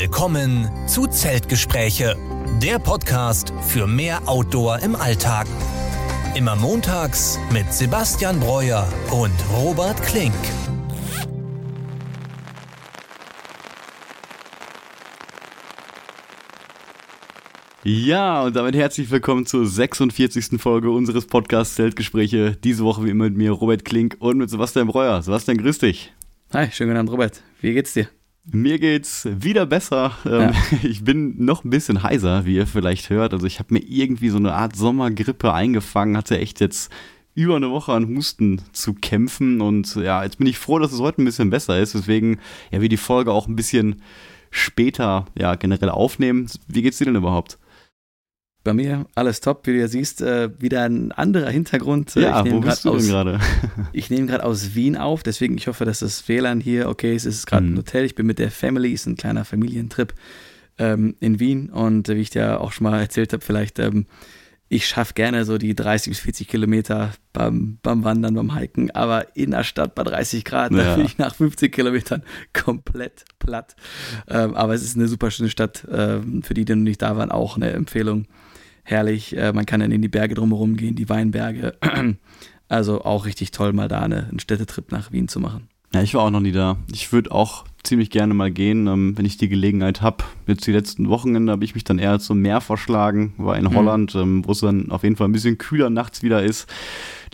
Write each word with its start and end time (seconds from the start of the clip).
Willkommen 0.00 0.66
zu 0.88 1.06
Zeltgespräche, 1.08 2.16
der 2.62 2.78
Podcast 2.78 3.52
für 3.60 3.86
mehr 3.86 4.26
Outdoor 4.26 4.78
im 4.78 4.96
Alltag. 4.96 5.46
Immer 6.34 6.56
montags 6.56 7.38
mit 7.52 7.70
Sebastian 7.70 8.40
Breuer 8.40 8.90
und 9.10 9.34
Robert 9.52 10.02
Klink. 10.02 10.32
Ja, 17.84 18.44
und 18.44 18.56
damit 18.56 18.74
herzlich 18.76 19.10
willkommen 19.10 19.44
zur 19.44 19.66
46. 19.66 20.58
Folge 20.58 20.90
unseres 20.90 21.26
Podcasts 21.26 21.74
Zeltgespräche. 21.74 22.56
Diese 22.64 22.84
Woche 22.84 23.04
wie 23.04 23.10
immer 23.10 23.24
mit 23.24 23.36
mir 23.36 23.50
Robert 23.50 23.84
Klink 23.84 24.16
und 24.18 24.38
mit 24.38 24.48
Sebastian 24.48 24.86
Breuer. 24.86 25.20
Sebastian, 25.20 25.58
grüß 25.58 25.76
dich. 25.76 26.14
Hi, 26.54 26.70
schönen 26.72 26.88
guten 26.88 27.00
Abend, 27.00 27.12
Robert. 27.12 27.42
Wie 27.60 27.74
geht's 27.74 27.92
dir? 27.92 28.08
Mir 28.44 28.78
geht's 28.78 29.28
wieder 29.30 29.66
besser. 29.66 30.12
Ähm, 30.24 30.40
ja. 30.40 30.52
Ich 30.82 31.04
bin 31.04 31.44
noch 31.44 31.64
ein 31.64 31.70
bisschen 31.70 32.02
heiser, 32.02 32.46
wie 32.46 32.56
ihr 32.56 32.66
vielleicht 32.66 33.10
hört. 33.10 33.32
Also 33.32 33.46
ich 33.46 33.58
habe 33.58 33.74
mir 33.74 33.80
irgendwie 33.80 34.30
so 34.30 34.38
eine 34.38 34.54
Art 34.54 34.76
Sommergrippe 34.76 35.52
eingefangen, 35.52 36.16
hatte 36.16 36.38
echt 36.38 36.60
jetzt 36.60 36.90
über 37.34 37.56
eine 37.56 37.70
Woche 37.70 37.92
an 37.92 38.08
Husten 38.08 38.60
zu 38.72 38.94
kämpfen 38.94 39.60
und 39.60 39.94
ja, 39.94 40.24
jetzt 40.24 40.38
bin 40.38 40.48
ich 40.48 40.58
froh, 40.58 40.78
dass 40.78 40.92
es 40.92 40.98
heute 40.98 41.22
ein 41.22 41.24
bisschen 41.24 41.48
besser 41.48 41.78
ist, 41.78 41.94
deswegen 41.94 42.40
ja, 42.72 42.80
wir 42.80 42.88
die 42.88 42.96
Folge 42.96 43.32
auch 43.32 43.46
ein 43.46 43.54
bisschen 43.54 44.02
später 44.50 45.26
ja 45.38 45.54
generell 45.54 45.90
aufnehmen. 45.90 46.50
Wie 46.66 46.82
geht's 46.82 46.98
dir 46.98 47.04
denn 47.04 47.14
überhaupt? 47.14 47.59
Bei 48.62 48.74
mir 48.74 49.06
alles 49.14 49.40
top, 49.40 49.66
wie 49.66 49.72
du 49.72 49.78
ja 49.78 49.88
siehst, 49.88 50.20
äh, 50.20 50.50
wieder 50.60 50.82
ein 50.84 51.12
anderer 51.12 51.48
Hintergrund. 51.48 52.14
Äh, 52.16 52.22
ja, 52.22 52.44
wo 52.50 52.60
bist 52.60 52.84
du 52.84 52.96
denn 52.96 53.06
gerade? 53.06 53.40
ich 53.92 54.10
nehme 54.10 54.26
gerade 54.26 54.44
aus 54.44 54.74
Wien 54.74 54.96
auf, 54.96 55.22
deswegen 55.22 55.56
ich 55.56 55.66
hoffe, 55.66 55.84
dass 55.84 56.00
das 56.00 56.28
WLAN 56.28 56.60
hier 56.60 56.88
okay 56.88 57.14
ist. 57.14 57.24
Es 57.24 57.36
ist 57.36 57.46
gerade 57.46 57.66
mhm. 57.66 57.74
ein 57.74 57.78
Hotel, 57.78 58.04
ich 58.04 58.14
bin 58.14 58.26
mit 58.26 58.38
der 58.38 58.50
Family, 58.50 58.92
ist 58.92 59.06
ein 59.06 59.16
kleiner 59.16 59.44
Familientrip 59.44 60.12
ähm, 60.78 61.16
in 61.20 61.40
Wien 61.40 61.70
und 61.70 62.08
äh, 62.08 62.16
wie 62.16 62.20
ich 62.20 62.30
dir 62.30 62.60
auch 62.60 62.72
schon 62.72 62.84
mal 62.84 63.00
erzählt 63.00 63.32
habe, 63.32 63.44
vielleicht 63.44 63.78
ähm, 63.78 64.06
ich 64.72 64.86
schaffe 64.86 65.14
gerne 65.14 65.44
so 65.44 65.58
die 65.58 65.74
30 65.74 66.12
bis 66.12 66.20
40 66.20 66.46
Kilometer 66.46 67.10
beim, 67.32 67.78
beim 67.82 68.04
Wandern, 68.04 68.34
beim 68.34 68.56
Hiken, 68.56 68.92
aber 68.92 69.36
in 69.36 69.50
der 69.50 69.64
Stadt 69.64 69.96
bei 69.96 70.04
30 70.04 70.44
Grad, 70.44 70.70
ja. 70.70 70.78
da 70.78 70.94
bin 70.94 71.04
ich 71.04 71.18
nach 71.18 71.34
50 71.34 71.72
Kilometern 71.72 72.22
komplett 72.52 73.24
platt. 73.40 73.74
Ähm, 74.28 74.54
aber 74.54 74.72
es 74.72 74.84
ist 74.84 74.96
eine 74.96 75.08
super 75.08 75.32
schöne 75.32 75.50
Stadt, 75.50 75.86
ähm, 75.90 76.44
für 76.44 76.54
die, 76.54 76.64
die 76.64 76.76
noch 76.76 76.84
nicht 76.84 77.02
da 77.02 77.16
waren, 77.16 77.32
auch 77.32 77.56
eine 77.56 77.72
Empfehlung 77.72 78.26
herrlich. 78.90 79.36
Äh, 79.36 79.52
man 79.52 79.66
kann 79.66 79.80
dann 79.80 79.92
in 79.92 80.02
die 80.02 80.08
Berge 80.08 80.34
drumherum 80.34 80.76
gehen, 80.76 80.96
die 80.96 81.08
Weinberge. 81.08 81.76
Also 82.70 83.02
auch 83.02 83.26
richtig 83.26 83.50
toll, 83.50 83.72
mal 83.72 83.88
da 83.88 83.98
eine, 83.98 84.28
einen 84.28 84.38
Städtetrip 84.38 84.92
nach 84.92 85.10
Wien 85.10 85.26
zu 85.26 85.40
machen. 85.40 85.66
Ja, 85.92 86.02
ich 86.02 86.14
war 86.14 86.22
auch 86.22 86.30
noch 86.30 86.38
nie 86.38 86.52
da. 86.52 86.76
Ich 86.92 87.12
würde 87.12 87.32
auch 87.32 87.64
ziemlich 87.82 88.10
gerne 88.10 88.32
mal 88.32 88.52
gehen, 88.52 88.86
ähm, 88.86 89.18
wenn 89.18 89.24
ich 89.24 89.38
die 89.38 89.48
Gelegenheit 89.48 90.02
habe. 90.02 90.22
Jetzt 90.46 90.68
die 90.68 90.72
letzten 90.72 91.08
Wochenende 91.08 91.50
habe 91.50 91.64
ich 91.64 91.74
mich 91.74 91.82
dann 91.82 91.98
eher 91.98 92.20
zum 92.20 92.40
Meer 92.40 92.60
verschlagen, 92.60 93.34
war 93.38 93.56
in 93.56 93.64
mhm. 93.64 93.74
Holland, 93.74 94.14
ähm, 94.14 94.46
wo 94.46 94.52
es 94.52 94.60
dann 94.60 94.92
auf 94.92 95.02
jeden 95.02 95.16
Fall 95.16 95.28
ein 95.28 95.32
bisschen 95.32 95.58
kühler 95.58 95.90
nachts 95.90 96.22
wieder 96.22 96.44
ist. 96.44 96.68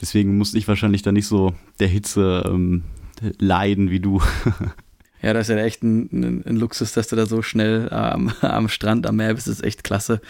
Deswegen 0.00 0.38
musste 0.38 0.56
ich 0.56 0.68
wahrscheinlich 0.68 1.02
da 1.02 1.12
nicht 1.12 1.26
so 1.26 1.52
der 1.80 1.88
Hitze 1.88 2.44
ähm, 2.46 2.84
leiden 3.38 3.90
wie 3.90 4.00
du. 4.00 4.22
Ja, 5.22 5.32
das 5.32 5.48
ist 5.48 5.56
ja 5.56 5.62
echt 5.62 5.82
ein, 5.82 6.08
ein, 6.12 6.44
ein 6.46 6.56
Luxus, 6.56 6.92
dass 6.92 7.08
du 7.08 7.16
da 7.16 7.26
so 7.26 7.42
schnell 7.42 7.88
ähm, 7.90 8.32
am 8.40 8.68
Strand, 8.68 9.06
am 9.06 9.16
Meer 9.16 9.34
bist. 9.34 9.46
Das 9.46 9.56
ist 9.56 9.64
echt 9.64 9.84
klasse. 9.84 10.20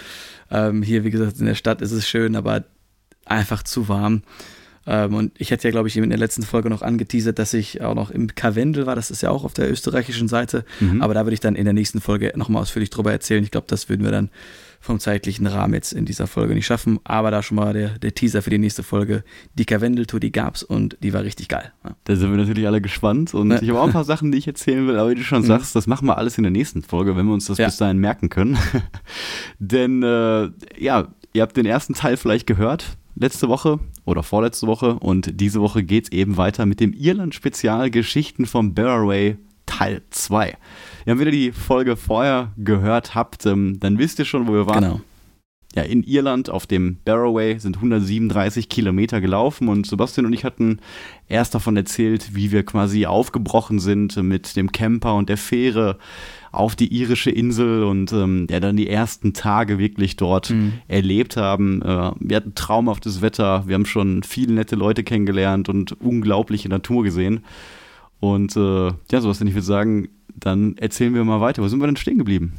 Ähm, 0.50 0.82
hier, 0.82 1.04
wie 1.04 1.10
gesagt, 1.10 1.38
in 1.38 1.46
der 1.46 1.54
Stadt 1.54 1.82
ist 1.82 1.92
es 1.92 2.08
schön, 2.08 2.36
aber 2.36 2.64
einfach 3.24 3.62
zu 3.62 3.88
warm. 3.88 4.22
Ähm, 4.86 5.14
und 5.14 5.32
ich 5.38 5.50
hätte 5.50 5.66
ja, 5.66 5.72
glaube 5.72 5.88
ich, 5.88 5.96
in 5.96 6.08
der 6.08 6.18
letzten 6.18 6.42
Folge 6.42 6.70
noch 6.70 6.82
angeteasert, 6.82 7.38
dass 7.38 7.54
ich 7.54 7.82
auch 7.82 7.94
noch 7.94 8.10
im 8.10 8.34
Karwendel 8.34 8.86
war. 8.86 8.94
Das 8.94 9.10
ist 9.10 9.22
ja 9.22 9.30
auch 9.30 9.44
auf 9.44 9.52
der 9.52 9.70
österreichischen 9.70 10.28
Seite. 10.28 10.64
Mhm. 10.80 11.02
Aber 11.02 11.14
da 11.14 11.24
würde 11.24 11.34
ich 11.34 11.40
dann 11.40 11.56
in 11.56 11.64
der 11.64 11.74
nächsten 11.74 12.00
Folge 12.00 12.32
nochmal 12.36 12.62
ausführlich 12.62 12.90
drüber 12.90 13.12
erzählen. 13.12 13.42
Ich 13.42 13.50
glaube, 13.50 13.66
das 13.68 13.88
würden 13.88 14.04
wir 14.04 14.12
dann 14.12 14.30
vom 14.80 15.00
zeitlichen 15.00 15.46
Rahmen 15.48 15.74
jetzt 15.74 15.92
in 15.92 16.04
dieser 16.04 16.28
Folge 16.28 16.54
nicht 16.54 16.66
schaffen. 16.66 17.00
Aber 17.02 17.32
da 17.32 17.42
schon 17.42 17.56
mal 17.56 17.72
der, 17.72 17.98
der 17.98 18.14
Teaser 18.14 18.42
für 18.42 18.50
die 18.50 18.58
nächste 18.58 18.84
Folge. 18.84 19.24
Die 19.54 19.64
Karwendeltour, 19.64 20.20
die 20.20 20.30
gab's 20.30 20.62
und 20.62 20.96
die 21.02 21.12
war 21.12 21.24
richtig 21.24 21.48
geil. 21.48 21.72
Ja. 21.84 21.96
Da 22.04 22.14
sind 22.14 22.30
wir 22.30 22.36
natürlich 22.36 22.66
alle 22.66 22.80
gespannt. 22.80 23.34
Und 23.34 23.50
ja. 23.50 23.60
ich 23.60 23.68
habe 23.68 23.80
auch 23.80 23.86
ein 23.86 23.92
paar 23.92 24.04
Sachen, 24.04 24.30
die 24.30 24.38
ich 24.38 24.46
erzählen 24.46 24.86
will. 24.86 24.98
Aber 24.98 25.10
wie 25.10 25.16
du 25.16 25.22
schon 25.22 25.42
mhm. 25.42 25.46
sagst, 25.46 25.74
das 25.74 25.88
machen 25.88 26.06
wir 26.06 26.16
alles 26.16 26.38
in 26.38 26.44
der 26.44 26.52
nächsten 26.52 26.82
Folge, 26.82 27.16
wenn 27.16 27.26
wir 27.26 27.34
uns 27.34 27.46
das 27.46 27.58
ja. 27.58 27.66
bis 27.66 27.78
dahin 27.78 27.98
merken 27.98 28.28
können. 28.28 28.56
Denn 29.58 30.04
äh, 30.04 30.50
ja, 30.78 31.08
ihr 31.32 31.42
habt 31.42 31.56
den 31.56 31.66
ersten 31.66 31.94
Teil 31.94 32.16
vielleicht 32.16 32.46
gehört 32.46 32.96
letzte 33.16 33.48
Woche 33.48 33.80
oder 34.06 34.22
vorletzte 34.22 34.66
Woche 34.66 34.94
und 34.94 35.40
diese 35.40 35.60
Woche 35.60 35.82
geht 35.82 36.04
es 36.04 36.12
eben 36.12 36.38
weiter 36.38 36.64
mit 36.64 36.80
dem 36.80 36.94
Irland-Spezial 36.94 37.90
Geschichten 37.90 38.46
vom 38.46 38.72
Barraway 38.72 39.36
Teil 39.66 40.02
2. 40.10 40.56
Ja, 41.04 41.18
wenn 41.18 41.26
ihr 41.26 41.32
die 41.32 41.52
Folge 41.52 41.96
vorher 41.96 42.52
gehört 42.56 43.14
habt, 43.14 43.44
ähm, 43.44 43.78
dann 43.80 43.98
wisst 43.98 44.18
ihr 44.18 44.24
schon, 44.24 44.46
wo 44.46 44.52
wir 44.52 44.66
waren. 44.66 44.82
Genau. 44.82 45.00
Ja, 45.76 45.82
in 45.82 46.02
Irland 46.04 46.48
auf 46.48 46.66
dem 46.66 46.96
Barroway 47.04 47.58
sind 47.58 47.76
137 47.76 48.70
Kilometer 48.70 49.20
gelaufen 49.20 49.68
und 49.68 49.86
Sebastian 49.86 50.24
und 50.24 50.32
ich 50.32 50.42
hatten 50.42 50.78
erst 51.28 51.54
davon 51.54 51.76
erzählt, 51.76 52.34
wie 52.34 52.50
wir 52.50 52.62
quasi 52.62 53.04
aufgebrochen 53.04 53.78
sind 53.78 54.16
mit 54.16 54.56
dem 54.56 54.72
Camper 54.72 55.14
und 55.16 55.28
der 55.28 55.36
Fähre 55.36 55.98
auf 56.50 56.76
die 56.76 56.88
irische 56.88 57.30
Insel 57.30 57.82
und 57.82 58.10
ähm, 58.14 58.46
ja, 58.48 58.58
dann 58.58 58.78
die 58.78 58.88
ersten 58.88 59.34
Tage 59.34 59.78
wirklich 59.78 60.16
dort 60.16 60.48
mhm. 60.48 60.72
erlebt 60.88 61.36
haben. 61.36 61.82
Äh, 61.82 62.12
wir 62.20 62.36
hatten 62.36 62.54
traumhaftes 62.54 63.20
Wetter, 63.20 63.64
wir 63.66 63.74
haben 63.74 63.84
schon 63.84 64.22
viele 64.22 64.54
nette 64.54 64.76
Leute 64.76 65.04
kennengelernt 65.04 65.68
und 65.68 66.00
unglaubliche 66.00 66.70
Natur 66.70 67.04
gesehen. 67.04 67.44
Und 68.18 68.56
äh, 68.56 68.86
ja, 69.12 69.20
sowas, 69.20 69.40
denn 69.40 69.48
ich 69.48 69.54
würde 69.54 69.66
sagen, 69.66 70.08
dann 70.34 70.78
erzählen 70.78 71.14
wir 71.14 71.22
mal 71.24 71.42
weiter. 71.42 71.62
Wo 71.62 71.68
sind 71.68 71.80
wir 71.80 71.86
denn 71.86 71.96
stehen 71.96 72.16
geblieben? 72.16 72.54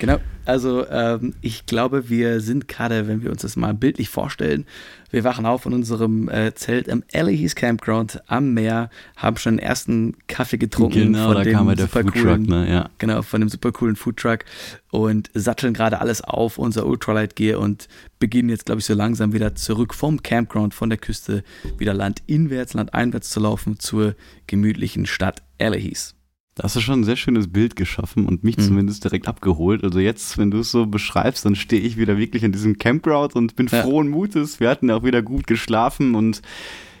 Genau, 0.00 0.18
also 0.46 0.86
ähm, 0.88 1.34
ich 1.42 1.66
glaube, 1.66 2.08
wir 2.08 2.40
sind 2.40 2.68
gerade, 2.68 3.06
wenn 3.06 3.22
wir 3.22 3.30
uns 3.30 3.42
das 3.42 3.54
mal 3.54 3.74
bildlich 3.74 4.08
vorstellen, 4.08 4.64
wir 5.10 5.24
wachen 5.24 5.44
auf 5.44 5.66
in 5.66 5.74
unserem 5.74 6.30
äh, 6.30 6.54
Zelt 6.54 6.88
am 6.88 7.04
Ellie's 7.12 7.54
Campground 7.54 8.22
am 8.26 8.54
Meer, 8.54 8.88
haben 9.16 9.36
schon 9.36 9.58
den 9.58 9.58
ersten 9.58 10.16
Kaffee 10.26 10.56
getrunken. 10.56 11.12
Genau, 11.12 11.26
von 11.26 11.34
da 11.34 11.42
dem 11.42 11.52
kam 11.52 11.68
ja 11.68 11.74
der 11.74 11.88
Foodtruck, 11.88 12.40
ne? 12.40 12.66
Ja. 12.70 12.88
Genau, 12.96 13.20
von 13.20 13.40
dem 13.40 13.50
super 13.50 13.72
coolen 13.72 13.94
Foodtruck 13.94 14.46
und 14.90 15.30
satteln 15.34 15.74
gerade 15.74 16.00
alles 16.00 16.22
auf, 16.22 16.56
unser 16.56 16.86
Ultralight 16.86 17.36
Gear 17.36 17.60
und 17.60 17.86
beginnen 18.18 18.48
jetzt, 18.48 18.64
glaube 18.64 18.78
ich, 18.78 18.86
so 18.86 18.94
langsam 18.94 19.34
wieder 19.34 19.54
zurück 19.54 19.92
vom 19.92 20.22
Campground, 20.22 20.72
von 20.72 20.88
der 20.88 20.98
Küste, 20.98 21.44
wieder 21.76 21.92
landinwärts, 21.92 22.72
landeinwärts 22.72 23.28
zu 23.28 23.40
laufen 23.40 23.78
zur 23.78 24.14
gemütlichen 24.46 25.04
Stadt 25.04 25.42
Ellie's. 25.58 26.14
Da 26.54 26.64
hast 26.64 26.76
du 26.76 26.80
schon 26.80 27.00
ein 27.00 27.04
sehr 27.04 27.16
schönes 27.16 27.52
Bild 27.52 27.76
geschaffen 27.76 28.26
und 28.26 28.42
mich 28.42 28.56
mhm. 28.58 28.62
zumindest 28.62 29.04
direkt 29.04 29.28
abgeholt. 29.28 29.84
Also 29.84 30.00
jetzt, 30.00 30.36
wenn 30.36 30.50
du 30.50 30.58
es 30.58 30.70
so 30.70 30.86
beschreibst, 30.86 31.44
dann 31.44 31.54
stehe 31.54 31.80
ich 31.80 31.96
wieder 31.96 32.18
wirklich 32.18 32.42
in 32.42 32.52
diesem 32.52 32.76
Campground 32.76 33.36
und 33.36 33.56
bin 33.56 33.68
ja. 33.68 33.82
frohen 33.82 34.08
Mutes. 34.08 34.60
Wir 34.60 34.68
hatten 34.68 34.88
ja 34.88 34.96
auch 34.96 35.04
wieder 35.04 35.22
gut 35.22 35.46
geschlafen 35.46 36.14
und 36.14 36.42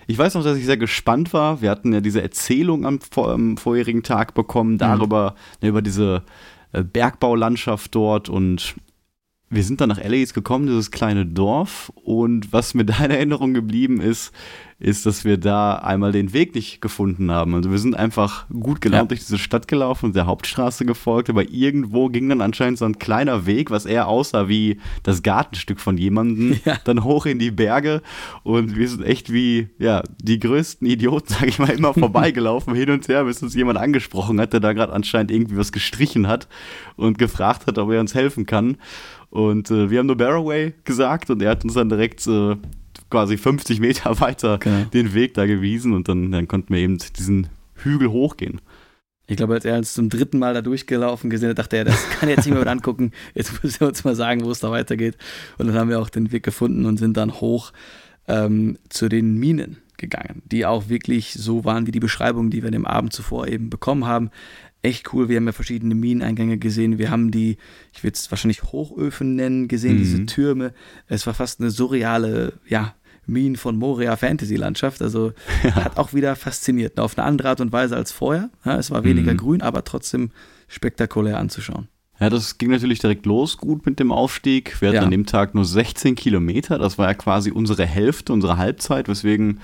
ich 0.06 0.18
weiß 0.18 0.34
noch, 0.34 0.44
dass 0.44 0.56
ich 0.56 0.66
sehr 0.66 0.76
gespannt 0.76 1.32
war. 1.32 1.62
Wir 1.62 1.70
hatten 1.70 1.92
ja 1.92 2.00
diese 2.00 2.22
Erzählung 2.22 2.86
am, 2.86 2.98
am 3.16 3.56
vorherigen 3.56 4.02
Tag 4.02 4.34
bekommen, 4.34 4.78
darüber, 4.78 5.34
mhm. 5.60 5.68
über 5.68 5.82
diese 5.82 6.22
äh, 6.72 6.82
Bergbaulandschaft 6.82 7.94
dort 7.94 8.28
und 8.28 8.74
wir 9.50 9.64
sind 9.64 9.80
dann 9.80 9.88
nach 9.88 9.98
Ellis 9.98 10.32
gekommen, 10.32 10.66
dieses 10.66 10.92
kleine 10.92 11.26
Dorf. 11.26 11.92
Und 11.96 12.52
was 12.52 12.74
mir 12.74 12.84
da 12.84 13.04
in 13.04 13.10
Erinnerung 13.10 13.52
geblieben 13.52 14.00
ist, 14.00 14.32
ist, 14.80 15.04
dass 15.04 15.26
wir 15.26 15.36
da 15.36 15.74
einmal 15.74 16.10
den 16.10 16.32
Weg 16.32 16.54
nicht 16.54 16.80
gefunden 16.80 17.30
haben. 17.30 17.54
Also 17.54 17.70
wir 17.70 17.78
sind 17.78 17.94
einfach 17.94 18.48
gut 18.48 18.80
gelaunt 18.80 19.02
ja. 19.02 19.08
durch 19.08 19.20
diese 19.20 19.36
Stadt 19.36 19.68
gelaufen 19.68 20.06
und 20.06 20.16
der 20.16 20.24
Hauptstraße 20.24 20.86
gefolgt, 20.86 21.28
aber 21.28 21.50
irgendwo 21.50 22.08
ging 22.08 22.30
dann 22.30 22.40
anscheinend 22.40 22.78
so 22.78 22.86
ein 22.86 22.98
kleiner 22.98 23.44
Weg, 23.44 23.70
was 23.70 23.84
eher 23.84 24.08
aussah 24.08 24.48
wie 24.48 24.80
das 25.02 25.22
Gartenstück 25.22 25.80
von 25.80 25.98
jemandem, 25.98 26.58
ja. 26.64 26.78
dann 26.84 27.04
hoch 27.04 27.26
in 27.26 27.38
die 27.38 27.50
Berge 27.50 28.00
und 28.42 28.74
wir 28.74 28.88
sind 28.88 29.04
echt 29.04 29.30
wie, 29.30 29.68
ja, 29.78 30.02
die 30.22 30.38
größten 30.38 30.86
Idioten, 30.86 31.34
sag 31.34 31.46
ich 31.46 31.58
mal, 31.58 31.68
immer 31.68 31.92
vorbeigelaufen, 31.92 32.74
hin 32.74 32.90
und 32.90 33.06
her, 33.06 33.24
bis 33.24 33.42
uns 33.42 33.54
jemand 33.54 33.78
angesprochen 33.78 34.40
hat, 34.40 34.54
der 34.54 34.60
da 34.60 34.72
gerade 34.72 34.94
anscheinend 34.94 35.30
irgendwie 35.30 35.58
was 35.58 35.72
gestrichen 35.72 36.26
hat 36.26 36.48
und 36.96 37.18
gefragt 37.18 37.66
hat, 37.66 37.76
ob 37.76 37.90
er 37.90 38.00
uns 38.00 38.14
helfen 38.14 38.46
kann. 38.46 38.78
Und 39.30 39.70
äh, 39.70 39.90
wir 39.90 40.00
haben 40.00 40.06
nur 40.06 40.16
Barroway 40.16 40.74
gesagt 40.84 41.30
und 41.30 41.40
er 41.40 41.50
hat 41.50 41.64
uns 41.64 41.74
dann 41.74 41.88
direkt 41.88 42.26
äh, 42.26 42.56
quasi 43.10 43.36
50 43.36 43.80
Meter 43.80 44.20
weiter 44.20 44.58
genau. 44.58 44.84
den 44.92 45.14
Weg 45.14 45.34
da 45.34 45.46
gewiesen 45.46 45.94
und 45.94 46.08
dann, 46.08 46.32
dann 46.32 46.48
konnten 46.48 46.74
wir 46.74 46.80
eben 46.80 46.98
diesen 47.16 47.48
Hügel 47.74 48.10
hochgehen. 48.10 48.60
Ich 49.30 49.36
glaube, 49.36 49.54
als 49.54 49.64
er 49.64 49.78
uns 49.78 49.94
zum 49.94 50.08
dritten 50.08 50.40
Mal 50.40 50.54
da 50.54 50.60
durchgelaufen 50.60 51.30
gesehen 51.30 51.50
hat, 51.50 51.58
dachte 51.60 51.76
er, 51.76 51.84
das 51.84 52.10
kann 52.10 52.28
er 52.28 52.34
jetzt 52.34 52.46
nicht 52.46 52.52
mehr 52.52 52.64
mit 52.64 52.68
angucken. 52.68 53.12
Jetzt 53.34 53.62
muss 53.62 53.80
er 53.80 53.86
uns 53.86 54.02
mal 54.02 54.16
sagen, 54.16 54.44
wo 54.44 54.50
es 54.50 54.58
da 54.58 54.72
weitergeht. 54.72 55.16
Und 55.56 55.68
dann 55.68 55.76
haben 55.76 55.88
wir 55.88 56.00
auch 56.00 56.08
den 56.08 56.32
Weg 56.32 56.42
gefunden 56.42 56.84
und 56.84 56.96
sind 56.96 57.16
dann 57.16 57.34
hoch 57.34 57.72
ähm, 58.26 58.76
zu 58.88 59.08
den 59.08 59.36
Minen 59.36 59.76
gegangen, 59.98 60.42
die 60.46 60.66
auch 60.66 60.88
wirklich 60.88 61.34
so 61.34 61.64
waren 61.64 61.86
wie 61.86 61.92
die 61.92 62.00
Beschreibung, 62.00 62.50
die 62.50 62.64
wir 62.64 62.72
dem 62.72 62.86
Abend 62.86 63.12
zuvor 63.12 63.46
eben 63.46 63.70
bekommen 63.70 64.04
haben. 64.04 64.30
Echt 64.82 65.12
cool. 65.12 65.28
Wir 65.28 65.36
haben 65.36 65.46
ja 65.46 65.52
verschiedene 65.52 65.94
Mineneingänge 65.94 66.56
gesehen. 66.56 66.98
Wir 66.98 67.10
haben 67.10 67.30
die, 67.30 67.58
ich 67.92 68.02
würde 68.02 68.14
es 68.14 68.30
wahrscheinlich 68.30 68.62
Hochöfen 68.62 69.36
nennen, 69.36 69.68
gesehen, 69.68 69.94
mhm. 69.94 69.98
diese 69.98 70.26
Türme. 70.26 70.72
Es 71.06 71.26
war 71.26 71.34
fast 71.34 71.60
eine 71.60 71.70
surreale, 71.70 72.54
ja, 72.66 72.94
Minen 73.26 73.56
von 73.56 73.76
Moria 73.76 74.16
Fantasy-Landschaft. 74.16 75.02
Also 75.02 75.32
ja. 75.62 75.74
hat 75.74 75.98
auch 75.98 76.14
wieder 76.14 76.34
fasziniert. 76.34 76.98
Auf 76.98 77.18
eine 77.18 77.26
andere 77.26 77.50
Art 77.50 77.60
und 77.60 77.72
Weise 77.72 77.96
als 77.96 78.10
vorher. 78.10 78.50
Ja, 78.64 78.78
es 78.78 78.90
war 78.90 79.04
weniger 79.04 79.34
mhm. 79.34 79.38
grün, 79.38 79.62
aber 79.62 79.84
trotzdem 79.84 80.30
spektakulär 80.66 81.38
anzuschauen. 81.38 81.88
Ja, 82.18 82.28
das 82.28 82.58
ging 82.58 82.70
natürlich 82.70 82.98
direkt 82.98 83.24
los 83.24 83.56
gut 83.56 83.86
mit 83.86 83.98
dem 83.98 84.12
Aufstieg. 84.12 84.80
Wir 84.80 84.88
hatten 84.88 84.96
ja. 84.96 85.02
an 85.02 85.10
dem 85.10 85.24
Tag 85.24 85.54
nur 85.54 85.64
16 85.64 86.16
Kilometer. 86.16 86.78
Das 86.78 86.98
war 86.98 87.08
ja 87.08 87.14
quasi 87.14 87.50
unsere 87.50 87.86
Hälfte, 87.86 88.32
unsere 88.32 88.58
Halbzeit, 88.58 89.08
weswegen 89.08 89.60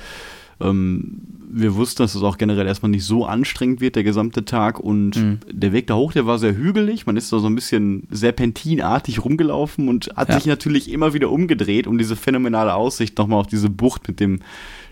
ähm, 0.60 1.20
wir 1.48 1.74
wussten, 1.74 2.02
dass 2.02 2.14
es 2.14 2.22
auch 2.22 2.38
generell 2.38 2.66
erstmal 2.66 2.90
nicht 2.90 3.04
so 3.04 3.24
anstrengend 3.24 3.80
wird, 3.80 3.96
der 3.96 4.04
gesamte 4.04 4.44
Tag. 4.44 4.80
Und 4.80 5.16
mhm. 5.16 5.38
der 5.50 5.72
Weg 5.72 5.86
da 5.86 5.94
hoch, 5.94 6.12
der 6.12 6.26
war 6.26 6.38
sehr 6.38 6.56
hügelig. 6.56 7.06
Man 7.06 7.16
ist 7.16 7.32
da 7.32 7.38
so 7.38 7.46
ein 7.46 7.54
bisschen 7.54 8.06
serpentinartig 8.10 9.24
rumgelaufen 9.24 9.88
und 9.88 10.10
hat 10.16 10.28
ja. 10.28 10.34
sich 10.36 10.46
natürlich 10.46 10.90
immer 10.90 11.14
wieder 11.14 11.30
umgedreht, 11.30 11.86
um 11.86 11.98
diese 11.98 12.16
phänomenale 12.16 12.74
Aussicht 12.74 13.18
nochmal 13.18 13.40
auf 13.40 13.46
diese 13.46 13.70
Bucht 13.70 14.08
mit 14.08 14.20
dem 14.20 14.40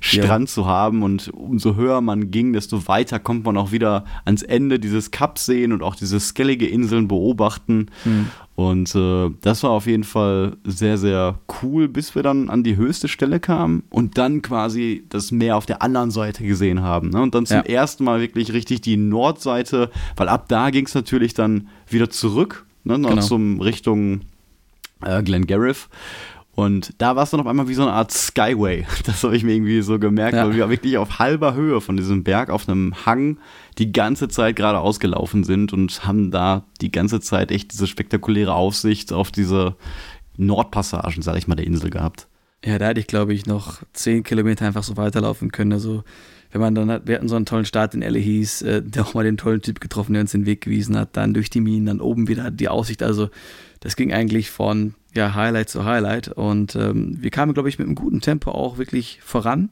Strand 0.01 0.49
ja. 0.49 0.55
zu 0.55 0.67
haben. 0.67 1.03
Und 1.03 1.29
umso 1.29 1.77
höher 1.77 2.01
man 2.01 2.31
ging, 2.31 2.53
desto 2.53 2.87
weiter 2.87 3.19
kommt 3.19 3.45
man 3.45 3.56
auch 3.56 3.73
wieder 3.73 4.05
ans 4.25 4.43
Ende 4.43 4.79
dieses 4.79 5.11
Cups 5.11 5.47
sehen 5.47 5.73
und 5.73 5.83
auch 5.83 5.97
diese 5.97 6.21
skellige 6.21 6.67
Inseln 6.67 7.09
beobachten. 7.09 7.87
Mhm. 8.05 8.29
Und 8.56 8.95
äh, 8.95 9.31
das 9.41 9.65
war 9.65 9.71
auf 9.71 9.87
jeden 9.87 10.05
Fall 10.05 10.56
sehr, 10.65 10.97
sehr 10.97 11.41
cool, 11.62 11.89
bis 11.89 12.15
wir 12.15 12.23
dann 12.23 12.51
an 12.51 12.62
die 12.62 12.77
höchste 12.77 13.09
Stelle 13.09 13.41
kamen 13.41 13.83
und 13.91 14.17
dann 14.17 14.43
quasi 14.43 15.05
das 15.09 15.33
Meer 15.33 15.56
auf 15.56 15.67
der 15.67 15.83
anderen 15.83 16.12
Seite 16.12 16.44
gesehen 16.46 16.82
haben. 16.82 17.11
Ne? 17.11 17.23
Und 17.23 17.35
dann 17.35 17.46
zum 17.46 17.58
ja. 17.58 17.62
ersten 17.62 18.05
Mal 18.05 18.20
wirklich 18.20 18.52
richtig 18.52 18.81
die 18.81 18.96
Nordseite, 18.96 19.91
weil 20.17 20.29
ab 20.29 20.46
da 20.49 20.70
ging 20.70 20.87
es 20.87 20.94
natürlich 20.94 21.35
dann 21.35 21.69
wieder 21.88 22.11
zurück, 22.11 22.67
ne? 22.85 22.94
Genau. 22.94 23.20
zum 23.20 23.61
Richtung 23.61 24.23
äh, 25.02 25.23
Glengarriff. 25.23 25.88
Und 26.55 26.94
da 26.99 27.17
war 27.17 27.25
es 27.25 27.31
dann 27.31 27.41
auf 27.41 27.46
einmal 27.46 27.67
wie 27.67 27.75
so 27.75 27.82
eine 27.82 27.93
Art 27.93 28.12
Skyway. 28.12 28.87
Das 29.05 29.25
habe 29.25 29.37
ich 29.37 29.43
mir 29.43 29.55
irgendwie 29.55 29.82
so 29.82 29.99
gemerkt, 29.99 30.37
ja. 30.37 30.46
weil 30.46 30.55
wir 30.55 30.69
wirklich 30.70 30.99
auf 30.99 31.19
halber 31.19 31.55
Höhe 31.55 31.81
von 31.81 31.96
diesem 31.96 32.23
Berg 32.23 32.49
auf 32.49 32.69
einem 32.69 32.94
Hang 33.05 33.38
die 33.79 33.91
ganze 33.91 34.29
Zeit 34.29 34.55
gerade 34.56 34.79
ausgelaufen 34.79 35.43
sind 35.43 35.73
und 35.73 36.06
haben 36.06 36.31
da 36.31 36.64
die 36.81 36.93
ganze 36.93 37.20
Zeit 37.20 37.50
echt 37.50 37.73
diese 37.73 37.87
spektakuläre 37.87 38.55
Aufsicht 38.55 39.12
auf 39.12 39.32
diese 39.32 39.75
Nordpassagen, 40.37 41.23
sage 41.23 41.38
ich 41.38 41.49
mal, 41.49 41.56
der 41.56 41.67
Insel 41.67 41.91
gehabt. 41.91 42.29
Ja, 42.64 42.79
da 42.79 42.87
hätte 42.87 43.00
ich, 43.00 43.06
glaube 43.06 43.35
ich, 43.35 43.46
noch 43.46 43.82
zehn 43.93 44.23
Kilometer 44.23 44.64
einfach 44.67 44.85
so 44.85 44.96
weiterlaufen 44.96 45.52
können. 45.52 45.73
Also, 45.73 46.02
wenn 46.55 46.61
man 46.61 46.75
dann 46.77 46.89
hat, 46.89 47.09
wir 47.09 47.17
hatten 47.17 47.29
so 47.29 47.35
einen 47.35 47.47
tollen 47.47 47.65
Start 47.65 47.95
in 47.95 48.03
Hieß, 48.03 48.62
äh, 48.62 48.81
der 48.81 49.03
auch 49.03 49.15
mal 49.15 49.25
den 49.25 49.37
tollen 49.37 49.61
Typ 49.61 49.81
getroffen, 49.81 50.12
der 50.12 50.21
uns 50.23 50.31
den 50.31 50.47
Weg 50.47 50.61
gewiesen 50.61 50.97
hat, 50.97 51.17
dann 51.17 51.35
durch 51.35 51.51
die 51.51 51.61
Minen, 51.61 51.87
dann 51.87 52.01
oben 52.01 52.29
wieder 52.29 52.53
die 52.53 52.69
Aussicht. 52.69 53.03
Also, 53.03 53.29
das 53.81 53.97
ging 53.97 54.12
eigentlich 54.12 54.51
von 54.51 54.95
ja, 55.17 55.35
Highlight 55.35 55.69
zu 55.69 55.85
Highlight. 55.85 56.29
Und 56.29 56.77
ähm, 56.77 57.17
wir 57.21 57.31
kamen, 57.31 57.55
glaube 57.55 57.69
ich, 57.69 57.81
mit 57.81 57.89
einem 57.89 57.97
guten 57.97 58.21
Tempo 58.21 58.53
auch 58.53 58.79
wirklich 58.79 59.19
voran. 59.25 59.71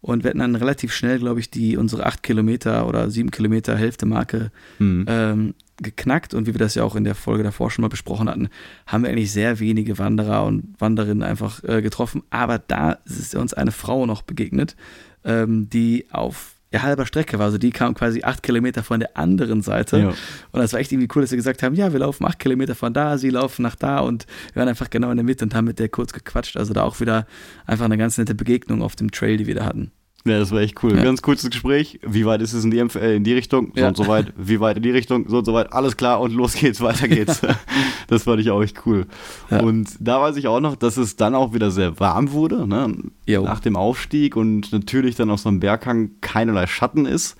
Und 0.00 0.24
wir 0.24 0.30
hatten 0.30 0.38
dann 0.38 0.56
relativ 0.56 0.94
schnell, 0.94 1.18
glaube 1.18 1.38
ich, 1.38 1.50
die 1.50 1.76
unsere 1.76 2.06
acht 2.06 2.22
Kilometer 2.22 2.88
oder 2.88 3.10
sieben 3.10 3.30
Kilometer 3.30 3.76
Hälfte-Marke 3.76 4.50
mhm. 4.78 5.04
ähm, 5.06 5.54
geknackt. 5.82 6.32
Und 6.32 6.46
wie 6.46 6.54
wir 6.54 6.58
das 6.58 6.74
ja 6.76 6.82
auch 6.82 6.96
in 6.96 7.04
der 7.04 7.14
Folge 7.14 7.42
davor 7.42 7.70
schon 7.70 7.82
mal 7.82 7.88
besprochen 7.88 8.30
hatten, 8.30 8.48
haben 8.86 9.04
wir 9.04 9.10
eigentlich 9.10 9.32
sehr 9.32 9.60
wenige 9.60 9.98
Wanderer 9.98 10.44
und 10.44 10.76
Wanderinnen 10.78 11.22
einfach 11.22 11.62
äh, 11.64 11.82
getroffen. 11.82 12.22
Aber 12.30 12.58
da 12.58 12.92
ist 13.04 13.34
uns 13.34 13.52
eine 13.52 13.70
Frau 13.70 14.06
noch 14.06 14.22
begegnet, 14.22 14.76
ähm, 15.24 15.68
die 15.70 16.06
auf 16.10 16.56
ja, 16.72 16.82
halber 16.82 17.06
Strecke 17.06 17.38
war. 17.38 17.46
Also 17.46 17.58
die 17.58 17.70
kam 17.70 17.94
quasi 17.94 18.22
acht 18.22 18.42
Kilometer 18.42 18.82
von 18.82 19.00
der 19.00 19.16
anderen 19.16 19.62
Seite. 19.62 19.98
Ja. 19.98 20.08
Und 20.08 20.60
das 20.60 20.72
war 20.72 20.80
echt 20.80 20.90
irgendwie 20.90 21.08
cool, 21.14 21.22
dass 21.22 21.30
sie 21.30 21.36
gesagt 21.36 21.62
haben, 21.62 21.74
ja, 21.74 21.92
wir 21.92 22.00
laufen 22.00 22.24
acht 22.24 22.38
Kilometer 22.38 22.74
von 22.74 22.94
da, 22.94 23.18
sie 23.18 23.30
laufen 23.30 23.62
nach 23.62 23.76
da 23.76 24.00
und 24.00 24.26
wir 24.52 24.60
waren 24.60 24.68
einfach 24.68 24.88
genau 24.88 25.10
in 25.10 25.16
der 25.16 25.24
Mitte 25.24 25.44
und 25.44 25.54
haben 25.54 25.66
mit 25.66 25.78
der 25.78 25.90
kurz 25.90 26.12
gequatscht. 26.12 26.56
Also 26.56 26.72
da 26.72 26.82
auch 26.82 27.00
wieder 27.00 27.26
einfach 27.66 27.84
eine 27.84 27.98
ganz 27.98 28.16
nette 28.16 28.34
Begegnung 28.34 28.82
auf 28.82 28.96
dem 28.96 29.10
Trail, 29.10 29.36
die 29.36 29.46
wir 29.46 29.54
da 29.54 29.66
hatten. 29.66 29.92
Ja, 30.24 30.38
das 30.38 30.52
war 30.52 30.60
echt 30.60 30.82
cool. 30.84 30.94
Ja. 30.96 31.02
Ganz 31.02 31.20
kurzes 31.20 31.50
Gespräch. 31.50 31.98
Wie 32.06 32.24
weit 32.24 32.42
ist 32.42 32.52
es 32.52 32.64
in 32.64 32.70
die, 32.70 32.78
äh, 32.78 33.16
in 33.16 33.24
die 33.24 33.32
Richtung? 33.32 33.72
So 33.74 33.80
ja. 33.80 33.88
und 33.88 33.96
so 33.96 34.06
weit. 34.06 34.32
Wie 34.36 34.60
weit 34.60 34.76
in 34.76 34.84
die 34.84 34.90
Richtung? 34.90 35.28
So 35.28 35.38
und 35.38 35.44
so 35.44 35.52
weit. 35.52 35.72
Alles 35.72 35.96
klar 35.96 36.20
und 36.20 36.32
los 36.32 36.54
geht's, 36.54 36.80
weiter 36.80 37.08
geht's. 37.08 37.40
das 38.06 38.22
fand 38.22 38.40
ich 38.40 38.50
auch 38.50 38.62
echt 38.62 38.86
cool. 38.86 39.06
Ja. 39.50 39.60
Und 39.60 39.88
da 39.98 40.20
weiß 40.20 40.36
ich 40.36 40.46
auch 40.46 40.60
noch, 40.60 40.76
dass 40.76 40.96
es 40.96 41.16
dann 41.16 41.34
auch 41.34 41.54
wieder 41.54 41.72
sehr 41.72 41.98
warm 41.98 42.30
wurde, 42.30 42.68
ne? 42.68 42.94
nach 43.26 43.60
dem 43.60 43.74
Aufstieg 43.74 44.36
und 44.36 44.72
natürlich 44.72 45.16
dann 45.16 45.30
auf 45.30 45.40
so 45.40 45.48
einem 45.48 45.58
Berghang 45.58 46.12
keinerlei 46.20 46.66
Schatten 46.68 47.04
ist. 47.04 47.36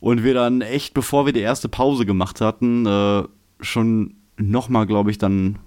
Und 0.00 0.24
wir 0.24 0.32
dann 0.32 0.62
echt, 0.62 0.94
bevor 0.94 1.26
wir 1.26 1.32
die 1.32 1.40
erste 1.40 1.68
Pause 1.68 2.06
gemacht 2.06 2.40
hatten, 2.40 2.86
äh, 2.86 3.24
schon 3.60 4.14
nochmal, 4.38 4.86
glaube 4.86 5.10
ich, 5.10 5.18
dann 5.18 5.58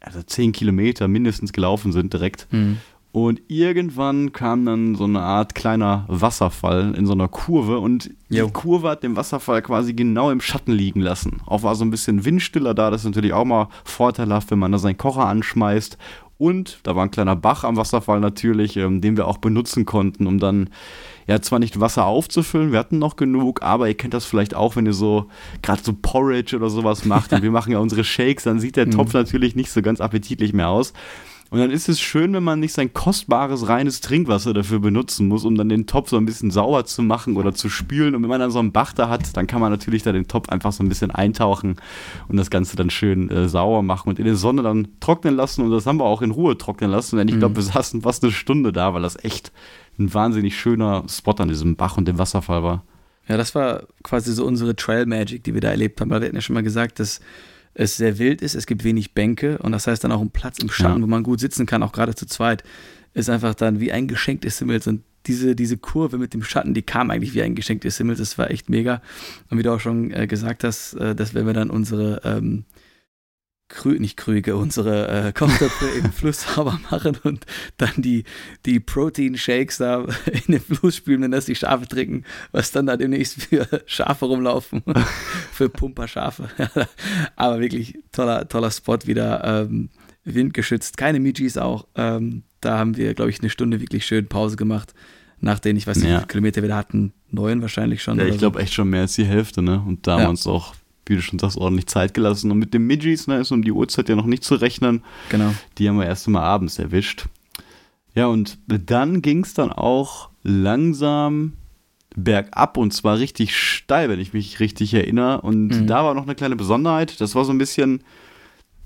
also 0.00 0.22
10 0.22 0.52
Kilometer 0.52 1.08
mindestens 1.08 1.52
gelaufen 1.52 1.92
sind 1.92 2.12
direkt. 2.12 2.48
Mhm. 2.52 2.78
Und 3.16 3.40
irgendwann 3.48 4.34
kam 4.34 4.66
dann 4.66 4.94
so 4.94 5.04
eine 5.04 5.22
Art 5.22 5.54
kleiner 5.54 6.04
Wasserfall 6.06 6.94
in 6.98 7.06
so 7.06 7.14
einer 7.14 7.28
Kurve 7.28 7.78
und 7.78 8.10
die 8.28 8.36
jo. 8.36 8.50
Kurve 8.50 8.90
hat 8.90 9.02
den 9.02 9.16
Wasserfall 9.16 9.62
quasi 9.62 9.94
genau 9.94 10.30
im 10.30 10.42
Schatten 10.42 10.72
liegen 10.72 11.00
lassen. 11.00 11.40
Auch 11.46 11.62
war 11.62 11.76
so 11.76 11.86
ein 11.86 11.90
bisschen 11.90 12.26
windstiller 12.26 12.74
da, 12.74 12.90
das 12.90 13.00
ist 13.00 13.06
natürlich 13.06 13.32
auch 13.32 13.46
mal 13.46 13.70
vorteilhaft, 13.84 14.50
wenn 14.50 14.58
man 14.58 14.70
da 14.70 14.76
seinen 14.76 14.98
Kocher 14.98 15.24
anschmeißt. 15.24 15.96
Und 16.36 16.80
da 16.82 16.94
war 16.94 17.04
ein 17.04 17.10
kleiner 17.10 17.36
Bach 17.36 17.64
am 17.64 17.78
Wasserfall 17.78 18.20
natürlich, 18.20 18.76
ähm, 18.76 19.00
den 19.00 19.16
wir 19.16 19.26
auch 19.26 19.38
benutzen 19.38 19.86
konnten, 19.86 20.26
um 20.26 20.38
dann 20.38 20.68
ja 21.26 21.40
zwar 21.40 21.58
nicht 21.58 21.80
Wasser 21.80 22.04
aufzufüllen, 22.04 22.70
wir 22.70 22.78
hatten 22.78 22.98
noch 22.98 23.16
genug, 23.16 23.62
aber 23.62 23.88
ihr 23.88 23.96
kennt 23.96 24.12
das 24.12 24.26
vielleicht 24.26 24.54
auch, 24.54 24.76
wenn 24.76 24.84
ihr 24.84 24.92
so 24.92 25.28
gerade 25.62 25.82
so 25.82 25.94
Porridge 25.94 26.54
oder 26.54 26.68
sowas 26.68 27.06
macht 27.06 27.32
und 27.32 27.42
wir 27.42 27.50
machen 27.50 27.72
ja 27.72 27.78
unsere 27.78 28.04
Shakes, 28.04 28.44
dann 28.44 28.60
sieht 28.60 28.76
der 28.76 28.88
mhm. 28.88 28.90
Topf 28.90 29.14
natürlich 29.14 29.56
nicht 29.56 29.70
so 29.70 29.80
ganz 29.80 30.02
appetitlich 30.02 30.52
mehr 30.52 30.68
aus. 30.68 30.92
Und 31.50 31.60
dann 31.60 31.70
ist 31.70 31.88
es 31.88 32.00
schön, 32.00 32.32
wenn 32.32 32.42
man 32.42 32.58
nicht 32.58 32.72
sein 32.72 32.92
kostbares, 32.92 33.68
reines 33.68 34.00
Trinkwasser 34.00 34.52
dafür 34.52 34.80
benutzen 34.80 35.28
muss, 35.28 35.44
um 35.44 35.54
dann 35.54 35.68
den 35.68 35.86
Topf 35.86 36.10
so 36.10 36.16
ein 36.16 36.26
bisschen 36.26 36.50
sauber 36.50 36.84
zu 36.86 37.02
machen 37.02 37.36
oder 37.36 37.54
zu 37.54 37.68
spülen. 37.68 38.16
Und 38.16 38.22
wenn 38.22 38.28
man 38.28 38.40
dann 38.40 38.50
so 38.50 38.58
einen 38.58 38.72
Bach 38.72 38.92
da 38.92 39.08
hat, 39.08 39.36
dann 39.36 39.46
kann 39.46 39.60
man 39.60 39.70
natürlich 39.70 40.02
da 40.02 40.10
den 40.10 40.26
Topf 40.26 40.48
einfach 40.48 40.72
so 40.72 40.82
ein 40.82 40.88
bisschen 40.88 41.12
eintauchen 41.12 41.76
und 42.28 42.36
das 42.36 42.50
Ganze 42.50 42.74
dann 42.74 42.90
schön 42.90 43.30
äh, 43.30 43.48
sauer 43.48 43.82
machen 43.82 44.08
und 44.08 44.18
in 44.18 44.24
der 44.24 44.34
Sonne 44.34 44.62
dann 44.62 44.88
trocknen 44.98 45.36
lassen. 45.36 45.64
Und 45.64 45.70
das 45.70 45.86
haben 45.86 45.98
wir 45.98 46.04
auch 46.04 46.20
in 46.20 46.32
Ruhe 46.32 46.58
trocknen 46.58 46.90
lassen. 46.90 47.16
Denn 47.16 47.28
ich 47.28 47.38
glaube, 47.38 47.52
mhm. 47.52 47.56
wir 47.56 47.62
saßen 47.62 48.02
fast 48.02 48.24
eine 48.24 48.32
Stunde 48.32 48.72
da, 48.72 48.92
weil 48.92 49.02
das 49.02 49.22
echt 49.22 49.52
ein 49.98 50.12
wahnsinnig 50.12 50.58
schöner 50.58 51.04
Spot 51.08 51.34
an 51.38 51.48
diesem 51.48 51.76
Bach 51.76 51.96
und 51.96 52.08
dem 52.08 52.18
Wasserfall 52.18 52.64
war. 52.64 52.82
Ja, 53.28 53.36
das 53.36 53.54
war 53.54 53.84
quasi 54.02 54.32
so 54.32 54.44
unsere 54.44 54.74
Trail 54.74 55.06
Magic, 55.06 55.44
die 55.44 55.54
wir 55.54 55.60
da 55.60 55.70
erlebt 55.70 56.00
haben. 56.00 56.10
Weil 56.10 56.20
wir 56.20 56.26
hatten 56.26 56.36
ja 56.36 56.42
schon 56.42 56.54
mal 56.54 56.62
gesagt, 56.62 56.98
dass 56.98 57.20
es 57.78 57.96
sehr 57.96 58.18
wild 58.18 58.40
ist, 58.40 58.54
es 58.54 58.66
gibt 58.66 58.84
wenig 58.84 59.12
Bänke 59.12 59.58
und 59.58 59.72
das 59.72 59.86
heißt 59.86 60.02
dann 60.02 60.12
auch 60.12 60.22
ein 60.22 60.30
Platz 60.30 60.58
im 60.58 60.70
Schatten, 60.70 60.98
ja. 60.98 61.02
wo 61.02 61.06
man 61.06 61.22
gut 61.22 61.40
sitzen 61.40 61.66
kann, 61.66 61.82
auch 61.82 61.92
gerade 61.92 62.14
zu 62.14 62.26
zweit, 62.26 62.64
ist 63.12 63.28
einfach 63.28 63.54
dann 63.54 63.80
wie 63.80 63.92
ein 63.92 64.08
Geschenk 64.08 64.40
des 64.40 64.58
Himmels 64.58 64.86
und 64.86 65.02
diese, 65.26 65.54
diese 65.54 65.76
Kurve 65.76 66.18
mit 66.18 66.34
dem 66.34 66.42
Schatten, 66.42 66.72
die 66.72 66.82
kam 66.82 67.10
eigentlich 67.10 67.34
wie 67.34 67.42
ein 67.42 67.54
Geschenk 67.54 67.82
des 67.82 67.98
Himmels, 67.98 68.18
das 68.18 68.38
war 68.38 68.50
echt 68.50 68.70
mega. 68.70 69.02
Und 69.50 69.58
wie 69.58 69.62
du 69.62 69.72
auch 69.72 69.80
schon 69.80 70.12
äh, 70.12 70.26
gesagt 70.26 70.64
hast, 70.64 70.94
äh, 70.94 71.14
dass 71.14 71.34
wenn 71.34 71.46
wir 71.46 71.52
dann 71.52 71.68
unsere 71.68 72.20
ähm, 72.24 72.64
Krü 73.68 73.98
nicht 73.98 74.16
Krüge, 74.16 74.56
unsere 74.56 75.08
äh, 75.08 75.32
Kochtöpfe 75.32 75.86
im 75.98 76.12
Fluss 76.12 76.42
sauber 76.42 76.78
machen 76.90 77.18
und 77.24 77.46
dann 77.78 77.90
die, 77.96 78.24
die 78.64 78.78
Protein-Shakes 78.78 79.78
da 79.78 80.06
in 80.46 80.52
den 80.52 80.60
Fluss 80.60 80.96
spülen, 80.96 81.22
wenn 81.22 81.32
das 81.32 81.46
die 81.46 81.56
Schafe 81.56 81.86
trinken, 81.88 82.24
was 82.52 82.70
dann 82.70 82.86
da 82.86 82.96
demnächst 82.96 83.42
für 83.42 83.66
Schafe 83.86 84.26
rumlaufen, 84.26 84.82
für 85.52 85.68
Pumperschafe. 85.68 86.48
Aber 87.34 87.60
wirklich 87.60 87.98
toller, 88.12 88.46
toller 88.48 88.70
Spot 88.70 88.98
wieder, 89.04 89.42
ähm, 89.44 89.90
windgeschützt, 90.24 90.96
keine 90.96 91.18
Mijis 91.18 91.56
auch. 91.58 91.86
Ähm, 91.96 92.44
da 92.60 92.78
haben 92.78 92.96
wir, 92.96 93.14
glaube 93.14 93.30
ich, 93.30 93.40
eine 93.40 93.50
Stunde 93.50 93.80
wirklich 93.80 94.06
schön 94.06 94.28
Pause 94.28 94.56
gemacht, 94.56 94.94
nach 95.40 95.58
denen, 95.58 95.76
ich 95.76 95.86
weiß 95.86 95.98
nicht, 95.98 96.06
ja. 96.06 96.14
wie 96.14 96.18
viele 96.18 96.28
Kilometer 96.28 96.62
wir 96.62 96.68
da 96.68 96.76
hatten, 96.76 97.12
neun 97.30 97.62
wahrscheinlich 97.62 98.02
schon. 98.02 98.18
Ja, 98.18 98.26
ich 98.26 98.38
glaube 98.38 98.60
echt 98.60 98.74
schon 98.74 98.90
mehr 98.90 99.02
als 99.02 99.14
die 99.14 99.24
Hälfte, 99.24 99.62
ne? 99.62 99.82
Und 99.86 100.06
da 100.06 100.20
ja. 100.20 100.28
auch 100.30 100.74
wie 101.06 101.16
du 101.16 101.22
schon 101.22 101.38
sagst, 101.38 101.56
ordentlich 101.56 101.86
Zeit 101.86 102.14
gelassen. 102.14 102.50
Und 102.50 102.58
mit 102.58 102.74
den 102.74 102.86
Midgies 102.86 103.26
ne, 103.26 103.38
ist 103.38 103.52
um 103.52 103.62
die 103.62 103.72
Uhrzeit 103.72 104.08
ja 104.08 104.16
noch 104.16 104.26
nicht 104.26 104.44
zu 104.44 104.56
rechnen. 104.56 105.02
Genau. 105.30 105.54
Die 105.78 105.88
haben 105.88 105.98
wir 105.98 106.06
erst 106.06 106.26
einmal 106.26 106.42
abends 106.42 106.78
erwischt. 106.78 107.26
Ja, 108.14 108.26
und 108.26 108.58
dann 108.66 109.22
ging 109.22 109.44
es 109.44 109.54
dann 109.54 109.72
auch 109.72 110.30
langsam 110.42 111.52
bergab 112.16 112.78
und 112.78 112.92
zwar 112.92 113.18
richtig 113.18 113.56
steil, 113.56 114.08
wenn 114.08 114.20
ich 114.20 114.32
mich 114.32 114.58
richtig 114.58 114.94
erinnere. 114.94 115.42
Und 115.42 115.68
mhm. 115.68 115.86
da 115.86 116.02
war 116.02 116.14
noch 116.14 116.24
eine 116.24 116.34
kleine 116.34 116.56
Besonderheit. 116.56 117.20
Das 117.20 117.34
war 117.34 117.44
so 117.44 117.52
ein 117.52 117.58
bisschen 117.58 118.02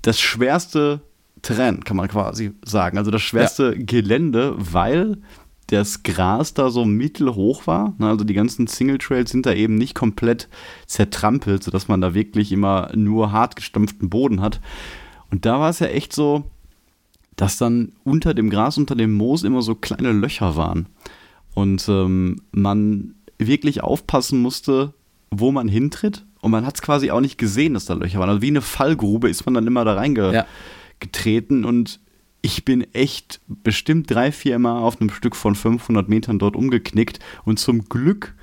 das 0.01 0.19
schwerste 0.19 1.01
Terrain, 1.41 1.83
kann 1.83 1.97
man 1.97 2.07
quasi 2.07 2.51
sagen. 2.63 2.97
Also 2.97 3.09
das 3.09 3.21
schwerste 3.21 3.75
ja. 3.75 3.83
Gelände, 3.83 4.53
weil 4.57 5.17
das 5.71 6.03
Gras 6.03 6.53
da 6.53 6.69
so 6.69 6.85
mittelhoch 6.85 7.65
war. 7.65 7.93
Ne? 7.97 8.07
Also 8.07 8.25
die 8.25 8.33
ganzen 8.33 8.67
Single 8.67 8.97
Trails 8.97 9.31
sind 9.31 9.45
da 9.45 9.53
eben 9.53 9.75
nicht 9.75 9.95
komplett 9.95 10.49
zertrampelt, 10.85 11.63
sodass 11.63 11.87
man 11.87 12.01
da 12.01 12.13
wirklich 12.13 12.51
immer 12.51 12.91
nur 12.95 13.31
hart 13.31 13.55
gestampften 13.55 14.09
Boden 14.09 14.41
hat. 14.41 14.59
Und 15.31 15.45
da 15.45 15.59
war 15.59 15.69
es 15.69 15.79
ja 15.79 15.87
echt 15.87 16.13
so, 16.13 16.43
dass 17.37 17.57
dann 17.57 17.93
unter 18.03 18.33
dem 18.33 18.49
Gras, 18.49 18.77
unter 18.77 18.95
dem 18.95 19.13
Moos 19.13 19.43
immer 19.43 19.61
so 19.61 19.75
kleine 19.75 20.11
Löcher 20.11 20.57
waren. 20.57 20.87
Und 21.53 21.87
ähm, 21.87 22.41
man 22.51 23.15
wirklich 23.37 23.81
aufpassen 23.81 24.41
musste, 24.41 24.93
wo 25.31 25.51
man 25.51 25.69
hintritt. 25.69 26.25
Und 26.41 26.51
man 26.51 26.65
hat 26.65 26.75
es 26.75 26.81
quasi 26.81 27.11
auch 27.11 27.21
nicht 27.21 27.37
gesehen, 27.37 27.75
dass 27.75 27.85
da 27.85 27.93
Löcher 27.93 28.19
waren. 28.19 28.29
Also 28.29 28.41
wie 28.41 28.47
eine 28.47 28.61
Fallgrube 28.61 29.29
ist 29.29 29.45
man 29.45 29.53
dann 29.53 29.67
immer 29.67 29.85
da 29.85 29.93
reingetreten. 29.93 31.63
Ja. 31.63 31.69
Und 31.69 31.99
ich 32.41 32.65
bin 32.65 32.85
echt 32.93 33.39
bestimmt 33.47 34.09
drei, 34.09 34.31
vier 34.31 34.59
Mal 34.59 34.79
auf 34.79 34.99
einem 34.99 35.11
Stück 35.11 35.35
von 35.35 35.55
500 35.55 36.09
Metern 36.09 36.39
dort 36.39 36.55
umgeknickt 36.55 37.19
und 37.45 37.59
zum 37.59 37.85
Glück 37.85 38.33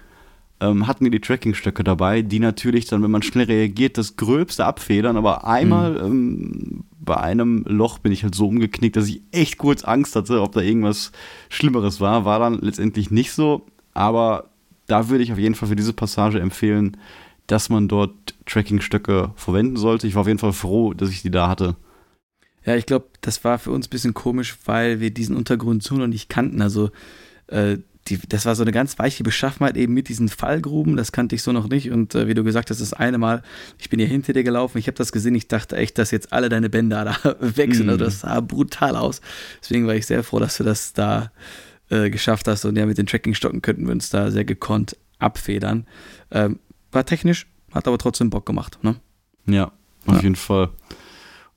ähm, 0.60 0.86
hatten 0.86 1.04
wir 1.04 1.10
die 1.10 1.20
Trackingstöcke 1.20 1.84
dabei, 1.84 2.22
die 2.22 2.40
natürlich 2.40 2.86
dann, 2.86 3.02
wenn 3.02 3.10
man 3.10 3.22
schnell 3.22 3.46
reagiert, 3.46 3.96
das 3.96 4.16
Gröbste 4.16 4.64
abfedern. 4.64 5.16
Aber 5.16 5.46
einmal 5.46 5.92
mhm. 5.92 6.06
ähm, 6.06 6.84
bei 7.00 7.16
einem 7.16 7.64
Loch 7.66 7.98
bin 7.98 8.12
ich 8.12 8.24
halt 8.24 8.34
so 8.34 8.48
umgeknickt, 8.48 8.96
dass 8.96 9.08
ich 9.08 9.22
echt 9.30 9.58
kurz 9.58 9.84
Angst 9.84 10.16
hatte, 10.16 10.42
ob 10.42 10.52
da 10.52 10.60
irgendwas 10.60 11.12
Schlimmeres 11.48 12.00
war. 12.00 12.24
War 12.24 12.40
dann 12.40 12.58
letztendlich 12.60 13.10
nicht 13.10 13.32
so. 13.32 13.66
Aber 13.94 14.46
da 14.86 15.08
würde 15.08 15.22
ich 15.22 15.32
auf 15.32 15.38
jeden 15.38 15.54
Fall 15.54 15.68
für 15.68 15.76
diese 15.76 15.92
Passage 15.92 16.40
empfehlen, 16.40 16.96
dass 17.46 17.68
man 17.68 17.88
dort 17.88 18.12
Trackingstöcke 18.46 19.32
verwenden 19.36 19.76
sollte. 19.76 20.06
Ich 20.06 20.14
war 20.14 20.22
auf 20.22 20.28
jeden 20.28 20.38
Fall 20.38 20.52
froh, 20.52 20.92
dass 20.92 21.10
ich 21.10 21.22
die 21.22 21.30
da 21.30 21.48
hatte. 21.48 21.76
Ja, 22.68 22.76
ich 22.76 22.84
glaube, 22.84 23.06
das 23.22 23.44
war 23.44 23.58
für 23.58 23.70
uns 23.70 23.86
ein 23.86 23.90
bisschen 23.90 24.12
komisch, 24.12 24.58
weil 24.66 25.00
wir 25.00 25.10
diesen 25.10 25.34
Untergrund 25.34 25.82
so 25.82 25.94
noch 25.94 26.06
nicht 26.06 26.28
kannten. 26.28 26.60
Also 26.60 26.90
äh, 27.46 27.78
die, 28.08 28.18
das 28.28 28.44
war 28.44 28.54
so 28.56 28.62
eine 28.62 28.72
ganz 28.72 28.98
weiche 28.98 29.22
Beschaffenheit 29.22 29.78
eben 29.78 29.94
mit 29.94 30.10
diesen 30.10 30.28
Fallgruben, 30.28 30.94
das 30.94 31.10
kannte 31.10 31.34
ich 31.34 31.42
so 31.42 31.50
noch 31.50 31.66
nicht. 31.70 31.90
Und 31.90 32.14
äh, 32.14 32.28
wie 32.28 32.34
du 32.34 32.44
gesagt 32.44 32.68
hast, 32.68 32.82
das 32.82 32.92
eine 32.92 33.16
Mal, 33.16 33.42
ich 33.78 33.88
bin 33.88 33.98
hier 33.98 34.08
hinter 34.08 34.34
dir 34.34 34.44
gelaufen, 34.44 34.76
ich 34.76 34.86
habe 34.86 34.98
das 34.98 35.12
gesehen, 35.12 35.34
ich 35.34 35.48
dachte 35.48 35.76
echt, 35.76 35.96
dass 35.96 36.10
jetzt 36.10 36.30
alle 36.30 36.50
deine 36.50 36.68
Bänder 36.68 37.06
da 37.06 37.36
weg 37.40 37.74
sind. 37.74 37.86
Mm. 37.86 37.88
Also 37.88 38.04
das 38.04 38.20
sah 38.20 38.40
brutal 38.40 38.96
aus. 38.96 39.22
Deswegen 39.62 39.86
war 39.86 39.94
ich 39.94 40.04
sehr 40.04 40.22
froh, 40.22 40.38
dass 40.38 40.58
du 40.58 40.64
das 40.64 40.92
da 40.92 41.32
äh, 41.88 42.10
geschafft 42.10 42.48
hast. 42.48 42.66
Und 42.66 42.76
ja, 42.76 42.84
mit 42.84 42.98
den 42.98 43.06
Trackingstocken 43.06 43.62
könnten 43.62 43.86
wir 43.86 43.92
uns 43.92 44.10
da 44.10 44.30
sehr 44.30 44.44
gekonnt 44.44 44.94
abfedern. 45.18 45.86
Ähm, 46.30 46.58
war 46.92 47.06
technisch, 47.06 47.46
hat 47.72 47.88
aber 47.88 47.96
trotzdem 47.96 48.28
Bock 48.28 48.44
gemacht. 48.44 48.78
Ne? 48.82 48.96
Ja, 49.46 49.72
auf 50.04 50.16
ja. 50.16 50.20
jeden 50.20 50.36
Fall. 50.36 50.68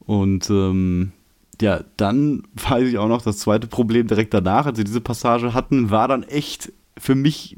Und 0.05 0.49
ähm, 0.49 1.11
ja, 1.61 1.83
dann 1.97 2.43
weiß 2.69 2.87
ich 2.87 2.97
auch 2.97 3.07
noch, 3.07 3.21
das 3.21 3.37
zweite 3.37 3.67
Problem 3.67 4.07
direkt 4.07 4.33
danach, 4.33 4.65
als 4.65 4.77
wir 4.77 4.85
diese 4.85 5.01
Passage 5.01 5.53
hatten, 5.53 5.89
war 5.89 6.07
dann 6.07 6.23
echt 6.23 6.71
für 6.97 7.15
mich 7.15 7.57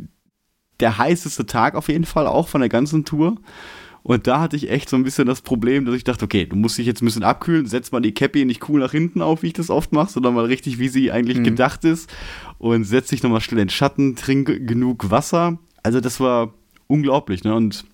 der 0.79 0.97
heißeste 0.97 1.45
Tag 1.45 1.75
auf 1.75 1.87
jeden 1.87 2.05
Fall 2.05 2.27
auch 2.27 2.47
von 2.47 2.61
der 2.61 2.69
ganzen 2.69 3.05
Tour. 3.05 3.37
Und 4.03 4.27
da 4.27 4.41
hatte 4.41 4.57
ich 4.57 4.69
echt 4.69 4.89
so 4.89 4.97
ein 4.97 5.03
bisschen 5.03 5.27
das 5.27 5.41
Problem, 5.41 5.85
dass 5.85 5.95
ich 5.95 6.03
dachte, 6.03 6.25
okay, 6.25 6.45
du 6.45 6.57
musst 6.57 6.77
dich 6.77 6.85
jetzt 6.85 7.01
ein 7.01 7.05
bisschen 7.05 7.23
abkühlen, 7.23 7.65
setz 7.65 7.93
mal 7.93 8.01
die 8.01 8.13
Cappy 8.13 8.43
nicht 8.43 8.67
cool 8.67 8.81
nach 8.81 8.91
hinten 8.91 9.21
auf, 9.21 9.43
wie 9.43 9.47
ich 9.47 9.53
das 9.53 9.69
oft 9.69 9.93
mache, 9.93 10.11
sondern 10.11 10.33
mal 10.33 10.45
richtig, 10.45 10.77
wie 10.77 10.89
sie 10.89 11.09
eigentlich 11.09 11.37
mhm. 11.37 11.45
gedacht 11.45 11.85
ist. 11.85 12.13
Und 12.57 12.83
setz 12.83 13.07
dich 13.09 13.23
nochmal 13.23 13.39
schnell 13.39 13.61
in 13.61 13.67
den 13.67 13.69
Schatten, 13.69 14.17
trink 14.17 14.67
genug 14.67 15.09
Wasser. 15.09 15.57
Also 15.83 16.01
das 16.01 16.19
war 16.19 16.53
unglaublich, 16.87 17.45
ne? 17.45 17.55
Und 17.55 17.85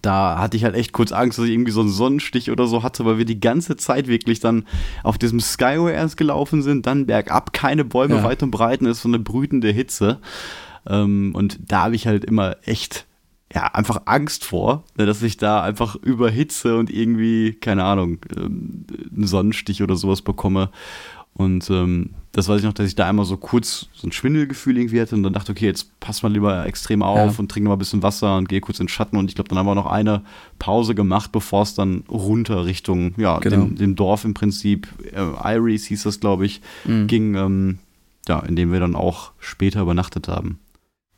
da 0.00 0.38
hatte 0.38 0.56
ich 0.56 0.64
halt 0.64 0.74
echt 0.74 0.92
kurz 0.92 1.12
Angst, 1.12 1.38
dass 1.38 1.44
ich 1.44 1.52
irgendwie 1.52 1.72
so 1.72 1.80
einen 1.80 1.90
Sonnenstich 1.90 2.50
oder 2.50 2.66
so 2.66 2.82
hatte, 2.82 3.04
weil 3.04 3.18
wir 3.18 3.24
die 3.24 3.40
ganze 3.40 3.76
Zeit 3.76 4.06
wirklich 4.06 4.40
dann 4.40 4.64
auf 5.02 5.18
diesem 5.18 5.40
Skyway 5.40 5.92
erst 5.92 6.16
gelaufen 6.16 6.62
sind, 6.62 6.86
dann 6.86 7.06
bergab, 7.06 7.52
keine 7.52 7.84
Bäume 7.84 8.16
ja. 8.16 8.24
weit 8.24 8.42
und 8.42 8.50
breit 8.50 8.80
und 8.80 8.86
ist 8.86 9.02
so 9.02 9.08
eine 9.08 9.18
brütende 9.18 9.70
Hitze. 9.70 10.20
Ähm, 10.86 11.32
und 11.34 11.58
da 11.70 11.84
habe 11.84 11.94
ich 11.94 12.06
halt 12.06 12.24
immer 12.24 12.56
echt, 12.64 13.06
ja, 13.52 13.66
einfach 13.66 14.02
Angst 14.06 14.44
vor, 14.44 14.84
ne, 14.96 15.04
dass 15.04 15.22
ich 15.22 15.36
da 15.36 15.62
einfach 15.62 15.96
überhitze 15.96 16.78
und 16.78 16.90
irgendwie, 16.90 17.54
keine 17.54 17.84
Ahnung, 17.84 18.18
ähm, 18.36 18.86
einen 19.14 19.26
Sonnenstich 19.26 19.82
oder 19.82 19.96
sowas 19.96 20.22
bekomme. 20.22 20.70
Und 21.34 21.68
ähm, 21.70 22.14
das 22.32 22.48
weiß 22.48 22.60
ich 22.60 22.64
noch, 22.64 22.72
dass 22.72 22.86
ich 22.86 22.94
da 22.94 23.06
einmal 23.06 23.26
so 23.26 23.36
kurz 23.36 23.88
so 23.92 24.08
ein 24.08 24.12
Schwindelgefühl 24.12 24.78
irgendwie 24.78 25.00
hatte 25.00 25.14
und 25.14 25.22
dann 25.22 25.34
dachte, 25.34 25.52
okay, 25.52 25.66
jetzt 25.66 26.00
pass 26.00 26.22
mal 26.22 26.32
lieber 26.32 26.64
extrem 26.66 27.02
auf 27.02 27.34
ja. 27.34 27.38
und 27.38 27.50
trink 27.50 27.66
mal 27.66 27.74
ein 27.74 27.78
bisschen 27.78 28.02
Wasser 28.02 28.38
und 28.38 28.48
gehe 28.48 28.62
kurz 28.62 28.80
in 28.80 28.86
den 28.86 28.88
Schatten. 28.88 29.18
Und 29.18 29.28
ich 29.28 29.34
glaube, 29.34 29.48
dann 29.48 29.58
haben 29.58 29.66
wir 29.66 29.74
noch 29.74 29.86
eine 29.86 30.22
Pause 30.58 30.94
gemacht, 30.94 31.30
bevor 31.30 31.62
es 31.62 31.74
dann 31.74 32.04
runter 32.08 32.64
Richtung, 32.64 33.12
ja, 33.18 33.38
genau. 33.38 33.66
dem, 33.66 33.76
dem, 33.76 33.96
Dorf 33.96 34.24
im 34.24 34.32
Prinzip, 34.32 34.88
äh, 35.12 35.56
Iris 35.56 35.84
hieß 35.86 36.04
das, 36.04 36.20
glaube 36.20 36.46
ich, 36.46 36.62
mhm. 36.86 37.06
ging, 37.06 37.34
ähm, 37.34 37.78
ja, 38.26 38.40
in 38.40 38.56
dem 38.56 38.72
wir 38.72 38.80
dann 38.80 38.96
auch 38.96 39.32
später 39.38 39.82
übernachtet 39.82 40.26
haben. 40.26 40.58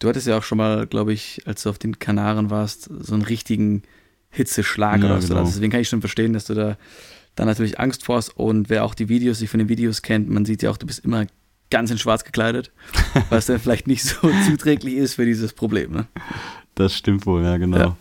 Du 0.00 0.09
hattest 0.09 0.26
ja 0.26 0.37
auch 0.37 0.42
schon 0.42 0.59
mal, 0.59 0.88
glaube 0.88 1.12
ich, 1.12 1.42
als 1.47 1.62
du 1.62 1.71
auf 1.71 1.78
den 1.78 2.00
Kanaren 2.00 2.50
warst, 2.50 2.90
so 2.99 3.14
einen 3.14 3.23
richtigen 3.23 3.83
Hitzeschlag 4.30 5.00
ja, 5.00 5.06
oder 5.06 5.23
so. 5.23 5.28
Genau. 5.28 5.44
Deswegen 5.44 5.71
kann 5.71 5.80
ich 5.80 5.88
schon 5.88 6.00
verstehen, 6.00 6.33
dass 6.33 6.47
du 6.47 6.54
da 6.54 6.76
dann 7.35 7.47
natürlich 7.47 7.81
Angst 7.81 8.05
vor 8.05 8.23
und 8.37 8.71
wer 8.71 8.85
auch 8.85 8.95
die 8.95 9.09
Videos, 9.09 9.38
sich 9.38 9.50
von 9.50 9.59
den 9.59 9.69
Videos 9.69 10.03
kennt, 10.03 10.29
man 10.31 10.45
sieht 10.45 10.62
ja 10.62 10.71
auch, 10.71 10.76
du 10.76 10.87
bist 10.87 11.05
immer 11.05 11.26
ganz 11.71 11.91
in 11.91 11.99
schwarz 11.99 12.25
gekleidet, 12.25 12.71
was 13.31 13.47
dann 13.47 13.59
vielleicht 13.59 13.87
nicht 13.87 14.05
so 14.05 14.31
zuträglich 14.47 14.95
ist 14.95 15.14
für 15.14 15.25
dieses 15.25 15.53
Problem. 15.53 15.93
Ne? 15.93 16.07
Das 16.75 16.95
stimmt 16.95 17.26
wohl, 17.26 17.43
ja, 17.43 17.57
genau. 17.57 17.76
Ja. 17.79 17.97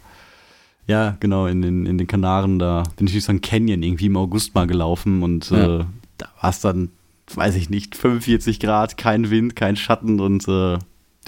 Ja, 0.85 1.15
genau, 1.21 1.47
in 1.47 1.61
den, 1.61 1.85
in 1.85 1.97
den 1.97 2.07
Kanaren, 2.07 2.59
da 2.59 2.83
bin 2.97 3.07
ich 3.07 3.13
durch 3.13 3.23
so 3.23 3.31
ein 3.31 3.39
Canyon 3.39 3.83
irgendwie 3.83 4.07
im 4.07 4.17
August 4.17 4.53
mal 4.53 4.67
gelaufen 4.67 5.23
und 5.23 5.49
ja. 5.49 5.79
äh, 5.79 5.85
da 6.17 6.27
war 6.41 6.49
es 6.49 6.59
dann, 6.59 6.89
weiß 7.33 7.55
ich 7.55 7.69
nicht, 7.69 7.95
45 7.95 8.59
Grad, 8.59 8.97
kein 8.97 9.29
Wind, 9.29 9.55
kein 9.55 9.77
Schatten 9.77 10.19
und 10.19 10.45
äh, 10.49 10.77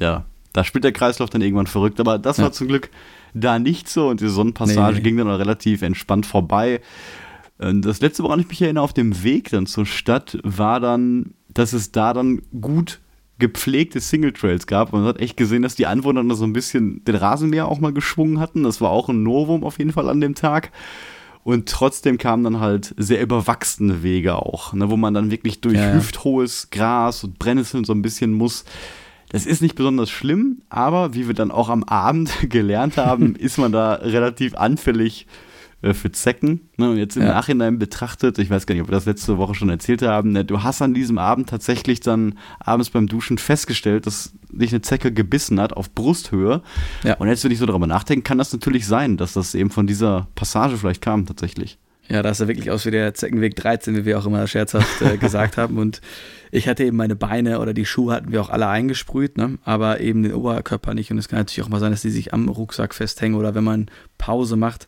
ja, 0.01 0.25
da 0.55 0.63
spielt 0.63 0.83
der 0.83 0.93
Kreislauf 0.93 1.29
dann 1.29 1.41
irgendwann 1.41 1.67
verrückt. 1.67 1.99
Aber 1.99 2.17
das 2.17 2.37
ja. 2.37 2.45
war 2.45 2.51
zum 2.51 2.67
Glück 2.67 2.89
da 3.33 3.59
nicht 3.59 3.89
so 3.89 4.07
und 4.07 4.21
die 4.21 4.29
Sonnenpassage 4.29 4.93
nee, 4.93 4.99
nee. 4.99 5.03
ging 5.03 5.17
dann 5.17 5.27
relativ 5.27 5.81
entspannt 5.81 6.25
vorbei. 6.25 6.81
Äh, 7.59 7.73
das 7.75 8.01
letzte, 8.01 8.23
woran 8.23 8.39
ich 8.39 8.47
mich 8.47 8.61
erinnere, 8.61 8.83
auf 8.83 8.93
dem 8.93 9.23
Weg 9.23 9.49
dann 9.49 9.65
zur 9.65 9.85
Stadt, 9.85 10.37
war 10.43 10.79
dann, 10.79 11.33
dass 11.49 11.73
es 11.73 11.91
da 11.91 12.13
dann 12.13 12.41
gut 12.59 12.99
gepflegte 13.37 13.99
Single 13.99 14.33
Trails 14.33 14.65
gab. 14.65 14.93
Man 14.93 15.03
hat 15.03 15.19
echt 15.19 15.35
gesehen, 15.35 15.61
dass 15.61 15.75
die 15.75 15.87
Anwohner 15.87 16.23
da 16.23 16.35
so 16.35 16.45
ein 16.45 16.53
bisschen 16.53 17.03
den 17.03 17.15
Rasenmäher 17.15 17.67
auch 17.67 17.79
mal 17.79 17.91
geschwungen 17.91 18.39
hatten. 18.39 18.63
Das 18.63 18.79
war 18.79 18.91
auch 18.91 19.09
ein 19.09 19.23
Novum 19.23 19.63
auf 19.63 19.77
jeden 19.77 19.91
Fall 19.91 20.09
an 20.09 20.21
dem 20.21 20.35
Tag. 20.35 20.71
Und 21.43 21.69
trotzdem 21.69 22.17
kamen 22.17 22.43
dann 22.43 22.59
halt 22.59 22.95
sehr 22.97 23.21
überwachsene 23.21 24.01
Wege 24.01 24.35
auch, 24.35 24.73
ne, 24.73 24.89
wo 24.89 24.97
man 24.97 25.13
dann 25.13 25.29
wirklich 25.29 25.61
durch 25.61 25.75
ja, 25.75 25.89
ja. 25.89 25.93
hüfthohes 25.93 26.69
Gras 26.71 27.23
und 27.23 27.37
Brennnesseln 27.37 27.83
so 27.83 27.93
ein 27.93 28.01
bisschen 28.01 28.33
muss. 28.33 28.65
Das 29.29 29.45
ist 29.45 29.61
nicht 29.61 29.75
besonders 29.75 30.09
schlimm, 30.09 30.61
aber 30.69 31.13
wie 31.13 31.27
wir 31.27 31.35
dann 31.35 31.51
auch 31.51 31.69
am 31.69 31.83
Abend 31.83 32.31
gelernt 32.49 32.97
haben, 32.97 33.35
ist 33.35 33.59
man 33.59 33.71
da 33.71 33.93
relativ 33.93 34.55
anfällig 34.55 35.27
äh, 35.85 35.93
für 35.93 36.11
Zecken. 36.11 36.69
Ne? 36.77 36.89
Und 36.89 36.97
jetzt 36.97 37.15
im 37.15 37.23
ja. 37.23 37.29
Nachhinein 37.29 37.77
betrachtet, 37.77 38.39
ich 38.39 38.49
weiß 38.49 38.65
gar 38.65 38.73
nicht, 38.73 38.81
ob 38.81 38.89
wir 38.89 38.93
das 38.93 39.05
letzte 39.05 39.37
Woche 39.37 39.53
schon 39.53 39.69
erzählt 39.69 40.01
haben, 40.01 40.31
ne? 40.31 40.43
du 40.43 40.63
hast 40.63 40.81
an 40.81 40.93
diesem 40.93 41.19
Abend 41.19 41.47
tatsächlich 41.47 41.99
dann 41.99 42.39
abends 42.59 42.89
beim 42.89 43.07
Duschen 43.07 43.37
festgestellt, 43.37 44.07
dass 44.07 44.33
dich 44.49 44.71
eine 44.71 44.81
Zecke 44.81 45.13
gebissen 45.13 45.59
hat 45.59 45.73
auf 45.73 45.93
Brusthöhe. 45.93 46.63
Ja. 47.03 47.15
Und 47.17 47.27
jetzt, 47.27 47.43
wenn 47.43 47.51
ich 47.51 47.59
so 47.59 47.67
darüber 47.67 47.87
nachdenken, 47.87 48.23
kann 48.23 48.39
das 48.39 48.51
natürlich 48.51 48.87
sein, 48.87 49.17
dass 49.17 49.33
das 49.33 49.53
eben 49.53 49.69
von 49.69 49.85
dieser 49.85 50.27
Passage 50.33 50.77
vielleicht 50.77 51.01
kam 51.01 51.25
tatsächlich. 51.25 51.77
Ja, 52.07 52.21
da 52.21 52.29
ist 52.29 52.39
er 52.39 52.47
wirklich 52.47 52.69
aus 52.69 52.85
wie 52.85 52.91
der 52.91 53.13
Zeckenweg 53.15 53.55
13, 53.55 53.95
wie 53.95 54.05
wir 54.05 54.19
auch 54.19 54.25
immer 54.25 54.45
scherzhaft 54.45 55.01
äh, 55.01 55.17
gesagt 55.17 55.57
haben. 55.57 55.77
Und 55.77 56.01
ich 56.51 56.67
hatte 56.67 56.83
eben 56.83 56.97
meine 56.97 57.15
Beine 57.15 57.59
oder 57.59 57.73
die 57.73 57.85
Schuhe 57.85 58.13
hatten 58.13 58.31
wir 58.31 58.41
auch 58.41 58.49
alle 58.49 58.67
eingesprüht, 58.67 59.37
ne? 59.37 59.57
aber 59.63 59.99
eben 60.01 60.21
den 60.21 60.33
Oberkörper 60.33 60.93
nicht. 60.93 61.11
Und 61.11 61.17
es 61.17 61.27
kann 61.27 61.39
natürlich 61.39 61.65
auch 61.65 61.69
mal 61.69 61.79
sein, 61.79 61.91
dass 61.91 62.03
die 62.03 62.11
sich 62.11 62.33
am 62.33 62.47
Rucksack 62.47 62.93
festhängen 62.93 63.37
oder 63.37 63.55
wenn 63.55 63.63
man 63.63 63.87
Pause 64.17 64.55
macht. 64.55 64.87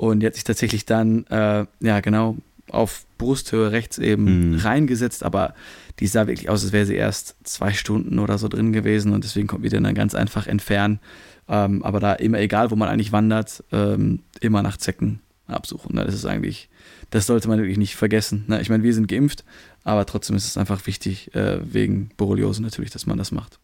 Und 0.00 0.20
die 0.20 0.26
hat 0.26 0.34
sich 0.34 0.44
tatsächlich 0.44 0.86
dann, 0.86 1.26
äh, 1.26 1.66
ja, 1.80 2.00
genau 2.00 2.38
auf 2.70 3.04
Brusthöhe 3.18 3.70
rechts 3.70 3.98
eben 3.98 4.52
mhm. 4.52 4.58
reingesetzt, 4.60 5.22
aber 5.22 5.54
die 5.98 6.06
sah 6.06 6.26
wirklich 6.26 6.48
aus, 6.48 6.62
als 6.62 6.72
wäre 6.72 6.86
sie 6.86 6.94
erst 6.94 7.36
zwei 7.42 7.74
Stunden 7.74 8.18
oder 8.18 8.38
so 8.38 8.48
drin 8.48 8.72
gewesen 8.72 9.12
und 9.12 9.24
deswegen 9.24 9.46
konnten 9.46 9.64
wir 9.64 9.70
den 9.70 9.84
dann 9.84 9.94
ganz 9.94 10.14
einfach 10.14 10.46
entfernen. 10.46 11.00
Ähm, 11.48 11.82
aber 11.82 12.00
da 12.00 12.14
immer 12.14 12.38
egal, 12.38 12.70
wo 12.70 12.76
man 12.76 12.88
eigentlich 12.88 13.12
wandert, 13.12 13.62
ähm, 13.72 14.20
immer 14.40 14.62
nach 14.62 14.78
Zecken 14.78 15.20
absuchen. 15.46 15.96
Ne? 15.96 16.06
Das 16.06 16.14
ist 16.14 16.24
eigentlich, 16.24 16.70
das 17.10 17.26
sollte 17.26 17.48
man 17.48 17.58
wirklich 17.58 17.76
nicht 17.76 17.96
vergessen. 17.96 18.44
Ne? 18.46 18.62
Ich 18.62 18.70
meine, 18.70 18.82
wir 18.82 18.94
sind 18.94 19.06
geimpft, 19.06 19.44
aber 19.84 20.06
trotzdem 20.06 20.34
ist 20.34 20.46
es 20.46 20.56
einfach 20.56 20.86
wichtig, 20.86 21.34
äh, 21.34 21.58
wegen 21.62 22.08
Borreliose 22.16 22.62
natürlich, 22.62 22.90
dass 22.90 23.04
man 23.04 23.18
das 23.18 23.32
macht. 23.32 23.58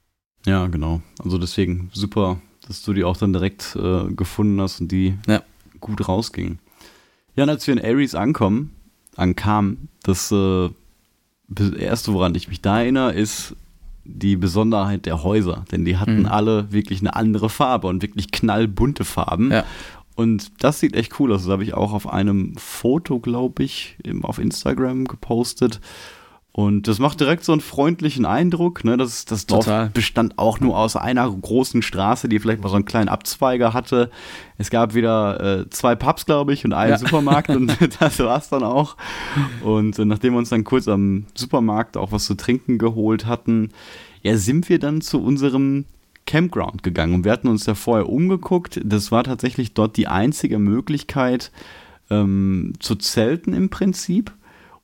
Ja, 0.45 0.67
genau. 0.67 1.01
Also 1.25 1.39
deswegen 1.39 1.89
super, 1.95 2.43
dass 2.67 2.83
du 2.83 2.93
die 2.93 3.05
auch 3.05 3.17
dann 3.17 3.33
direkt 3.33 3.75
äh, 3.75 4.13
gefunden 4.13 4.61
hast 4.61 4.83
und 4.83 4.93
die 4.93 5.17
ja 5.27 5.43
gut 5.87 6.09
rausging. 6.09 6.59
Ja, 7.35 7.45
und 7.45 7.51
als 7.51 7.67
wir 7.67 7.75
in 7.75 7.85
Ares 7.85 8.15
ankommen, 8.15 8.73
ankamen, 9.17 9.89
das 10.03 10.33
äh, 10.33 10.71
erste, 11.79 12.13
woran 12.13 12.35
ich 12.35 12.49
mich 12.49 12.61
da 12.61 12.81
erinnere, 12.81 13.13
ist 13.13 13.55
die 14.05 14.37
Besonderheit 14.37 15.07
der 15.07 15.23
Häuser. 15.23 15.65
Denn 15.71 15.85
die 15.85 15.97
hatten 15.97 16.21
mhm. 16.21 16.27
alle 16.27 16.73
wirklich 16.73 17.01
eine 17.01 17.17
andere 17.17 17.49
Farbe 17.49 17.89
und 17.89 18.03
wirklich 18.03 18.31
knallbunte 18.31 19.05
Farben. 19.05 19.51
Ja. 19.51 19.65
Und 20.15 20.65
das 20.65 20.81
sieht 20.81 20.95
echt 20.95 21.21
cool 21.21 21.33
aus. 21.33 21.43
Das 21.43 21.51
habe 21.51 21.65
ich 21.65 21.75
auch 21.75 21.93
auf 21.93 22.09
einem 22.09 22.57
Foto, 22.57 23.21
glaube 23.21 23.63
ich, 23.63 23.99
auf 24.23 24.39
Instagram 24.39 25.07
gepostet. 25.07 25.81
Und 26.57 26.89
das 26.89 26.99
macht 26.99 27.21
direkt 27.21 27.45
so 27.45 27.53
einen 27.53 27.61
freundlichen 27.61 28.25
Eindruck. 28.25 28.83
Ne? 28.83 28.97
Das, 28.97 29.27
das 29.27 29.45
Dorf 29.45 29.67
Total. 29.67 29.91
bestand 29.91 30.39
auch 30.39 30.59
nur 30.59 30.79
aus 30.79 30.97
einer 30.97 31.31
großen 31.31 31.83
Straße, 31.83 32.31
die 32.31 32.39
vielleicht 32.39 32.63
mal 32.63 32.71
so 32.71 32.77
einen 32.77 32.87
kleinen 32.87 33.11
Abzweiger 33.11 33.75
hatte. 33.75 34.11
Es 34.57 34.71
gab 34.71 34.95
wieder 34.95 35.59
äh, 35.59 35.69
zwei 35.69 35.95
Pubs, 35.95 36.25
glaube 36.25 36.55
ich, 36.55 36.65
und 36.65 36.73
einen 36.73 36.93
ja. 36.93 36.99
Supermarkt 36.99 37.51
und 37.51 37.77
das 38.01 38.19
war 38.21 38.39
es 38.39 38.49
dann 38.49 38.63
auch. 38.63 38.97
Und 39.63 39.99
äh, 39.99 40.07
nachdem 40.07 40.33
wir 40.33 40.39
uns 40.39 40.49
dann 40.49 40.65
kurz 40.65 40.89
am 40.89 41.27
Supermarkt 41.35 41.99
auch 41.99 42.11
was 42.11 42.25
zu 42.25 42.37
trinken 42.37 42.79
geholt 42.79 43.27
hatten, 43.27 43.69
ja, 44.23 44.39
sind 44.39 44.71
wir 44.71 44.79
dann 44.79 45.03
zu 45.03 45.23
unserem 45.23 45.85
Campground 46.25 46.83
gegangen. 46.83 47.13
Und 47.17 47.25
wir 47.27 47.33
hatten 47.33 47.49
uns 47.49 47.67
ja 47.67 47.75
vorher 47.75 48.09
umgeguckt. 48.09 48.81
Das 48.83 49.13
war 49.13 49.25
tatsächlich 49.25 49.75
dort 49.75 49.99
die 49.99 50.09
einzige 50.09 50.59
Möglichkeit 50.59 51.53
ähm, 52.09 52.73
zu 52.79 52.95
zelten 52.95 53.53
im 53.53 53.69
Prinzip. 53.69 54.33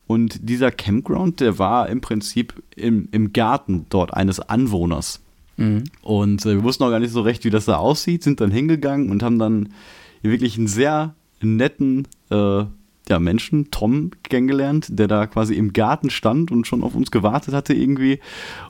Und 0.07 0.49
dieser 0.49 0.71
Campground, 0.71 1.41
der 1.41 1.59
war 1.59 1.89
im 1.89 2.01
Prinzip 2.01 2.63
im, 2.77 3.09
im 3.13 3.33
Garten 3.33 3.87
dort 3.89 4.13
eines 4.15 4.41
Anwohners. 4.41 5.21
Mhm. 5.57 5.85
Und 6.03 6.45
äh, 6.45 6.57
wir 6.57 6.63
wussten 6.63 6.85
auch 6.85 6.91
gar 6.91 7.01
nicht 7.01 7.13
so 7.13 7.23
recht, 7.23 7.45
wie 7.45 7.51
das 7.51 7.67
da 7.67 7.77
aussieht, 7.77 8.23
sind 8.23 8.41
dann 8.41 8.51
hingegangen 8.51 9.11
und 9.11 9.23
haben 9.23 9.39
dann 9.39 9.71
wirklich 10.23 10.59
einen 10.59 10.67
sehr 10.67 11.15
netten 11.41 12.07
äh, 12.31 12.65
ja, 13.09 13.19
Menschen, 13.19 13.71
Tom, 13.71 14.13
kennengelernt, 14.23 14.87
der 14.91 15.09
da 15.09 15.27
quasi 15.27 15.55
im 15.55 15.73
Garten 15.73 16.11
stand 16.11 16.51
und 16.53 16.67
schon 16.67 16.85
auf 16.85 16.95
uns 16.95 17.11
gewartet 17.11 17.53
hatte 17.53 17.75
irgendwie. 17.75 18.21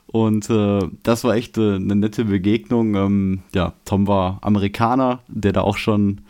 Und 0.07 0.49
äh, 0.49 0.79
das 1.03 1.23
war 1.23 1.35
echt 1.35 1.57
äh, 1.57 1.75
eine 1.75 1.95
nette 1.95 2.25
Begegnung. 2.25 2.95
Ähm, 2.95 3.39
ja, 3.53 3.73
Tom 3.85 4.07
war 4.07 4.39
Amerikaner, 4.41 5.19
der 5.27 5.53
da 5.53 5.61
auch 5.61 5.77
schon 5.77 6.21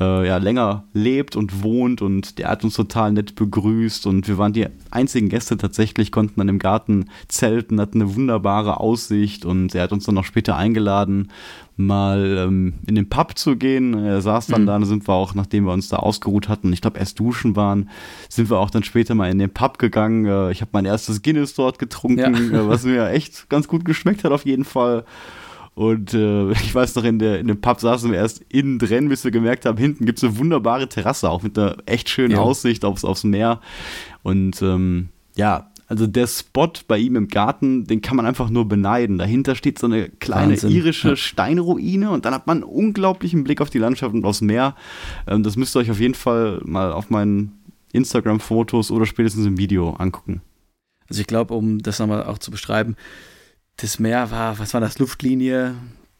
äh, 0.00 0.26
ja, 0.26 0.38
länger 0.38 0.84
lebt 0.92 1.36
und 1.36 1.62
wohnt 1.62 2.02
und 2.02 2.38
der 2.38 2.48
hat 2.48 2.64
uns 2.64 2.74
total 2.74 3.12
nett 3.12 3.36
begrüßt 3.36 4.06
und 4.06 4.26
wir 4.26 4.38
waren 4.38 4.52
die 4.52 4.66
einzigen 4.90 5.28
Gäste 5.28 5.56
tatsächlich, 5.56 6.10
konnten 6.10 6.40
dann 6.40 6.48
im 6.48 6.58
Garten 6.58 7.10
zelten, 7.28 7.80
hatten 7.80 8.02
eine 8.02 8.14
wunderbare 8.14 8.80
Aussicht 8.80 9.44
und 9.44 9.74
er 9.74 9.84
hat 9.84 9.92
uns 9.92 10.04
dann 10.04 10.16
noch 10.16 10.24
später 10.24 10.56
eingeladen, 10.56 11.30
mal 11.76 12.46
ähm, 12.46 12.74
in 12.86 12.94
den 12.94 13.08
Pub 13.08 13.36
zu 13.36 13.56
gehen. 13.56 13.94
Er 13.94 14.20
saß 14.20 14.48
dann 14.48 14.62
mhm. 14.62 14.66
da, 14.66 14.84
sind 14.84 15.08
wir 15.08 15.14
auch, 15.14 15.34
nachdem 15.34 15.64
wir 15.64 15.72
uns 15.72 15.88
da 15.88 15.96
ausgeruht 15.96 16.48
hatten, 16.48 16.72
ich 16.72 16.80
glaube 16.80 16.98
erst 16.98 17.18
duschen 17.18 17.56
waren, 17.56 17.88
sind 18.28 18.50
wir 18.50 18.58
auch 18.58 18.70
dann 18.70 18.82
später 18.82 19.14
mal 19.14 19.30
in 19.30 19.38
den 19.38 19.50
Pub 19.50 19.78
gegangen. 19.78 20.26
Äh, 20.26 20.50
ich 20.50 20.60
habe 20.60 20.70
mein 20.72 20.84
erstes 20.84 21.22
Guinness 21.22 21.54
dort 21.54 21.78
getrunken, 21.78 22.52
ja. 22.52 22.60
äh, 22.60 22.68
was 22.68 22.84
mir 22.84 23.10
echt 23.10 23.48
ganz 23.48 23.68
gut 23.68 23.84
geschmeckt 23.84 24.24
hat 24.24 24.32
auf 24.32 24.44
jeden 24.44 24.64
Fall. 24.64 25.04
Und 25.74 26.14
äh, 26.14 26.50
ich 26.52 26.74
weiß 26.74 26.94
noch, 26.94 27.04
in, 27.04 27.18
der, 27.18 27.40
in 27.40 27.48
dem 27.48 27.60
Pub 27.60 27.80
saßen 27.80 28.10
wir 28.10 28.18
erst 28.18 28.44
innen 28.48 28.78
drin, 28.78 29.08
bis 29.08 29.24
wir 29.24 29.30
gemerkt 29.30 29.66
haben, 29.66 29.78
hinten 29.78 30.06
gibt 30.06 30.18
es 30.18 30.24
eine 30.24 30.38
wunderbare 30.38 30.88
Terrasse, 30.88 31.30
auch 31.30 31.42
mit 31.42 31.58
einer 31.58 31.76
echt 31.86 32.08
schönen 32.08 32.32
ja. 32.32 32.38
Aussicht 32.38 32.84
aufs, 32.84 33.04
aufs 33.04 33.24
Meer. 33.24 33.60
Und 34.22 34.62
ähm, 34.62 35.08
ja, 35.36 35.70
also 35.86 36.06
der 36.06 36.26
Spot 36.26 36.72
bei 36.88 36.98
ihm 36.98 37.16
im 37.16 37.28
Garten, 37.28 37.84
den 37.84 38.00
kann 38.00 38.16
man 38.16 38.24
einfach 38.24 38.48
nur 38.48 38.66
beneiden. 38.66 39.18
Dahinter 39.18 39.54
steht 39.54 39.78
so 39.78 39.86
eine 39.86 40.08
kleine 40.08 40.52
Wahnsinn. 40.52 40.70
irische 40.70 41.10
ja. 41.10 41.16
Steinruine 41.16 42.10
und 42.10 42.24
dann 42.24 42.32
hat 42.32 42.46
man 42.46 42.58
einen 42.58 42.64
unglaublichen 42.64 43.44
Blick 43.44 43.60
auf 43.60 43.70
die 43.70 43.78
Landschaft 43.78 44.14
und 44.14 44.24
aufs 44.24 44.40
Meer. 44.40 44.76
Ähm, 45.26 45.42
das 45.42 45.56
müsst 45.56 45.76
ihr 45.76 45.80
euch 45.80 45.90
auf 45.90 46.00
jeden 46.00 46.14
Fall 46.14 46.60
mal 46.64 46.92
auf 46.92 47.10
meinen 47.10 47.52
Instagram-Fotos 47.92 48.90
oder 48.90 49.06
spätestens 49.06 49.46
im 49.46 49.58
Video 49.58 49.90
angucken. 49.90 50.40
Also 51.08 51.20
ich 51.20 51.26
glaube, 51.26 51.54
um 51.54 51.80
das 51.80 51.98
nochmal 51.98 52.24
auch 52.24 52.38
zu 52.38 52.50
beschreiben, 52.50 52.96
das 53.76 53.98
Meer 53.98 54.30
war, 54.30 54.58
was 54.58 54.74
war 54.74 54.80
das, 54.80 54.98
Luftlinie 54.98 55.74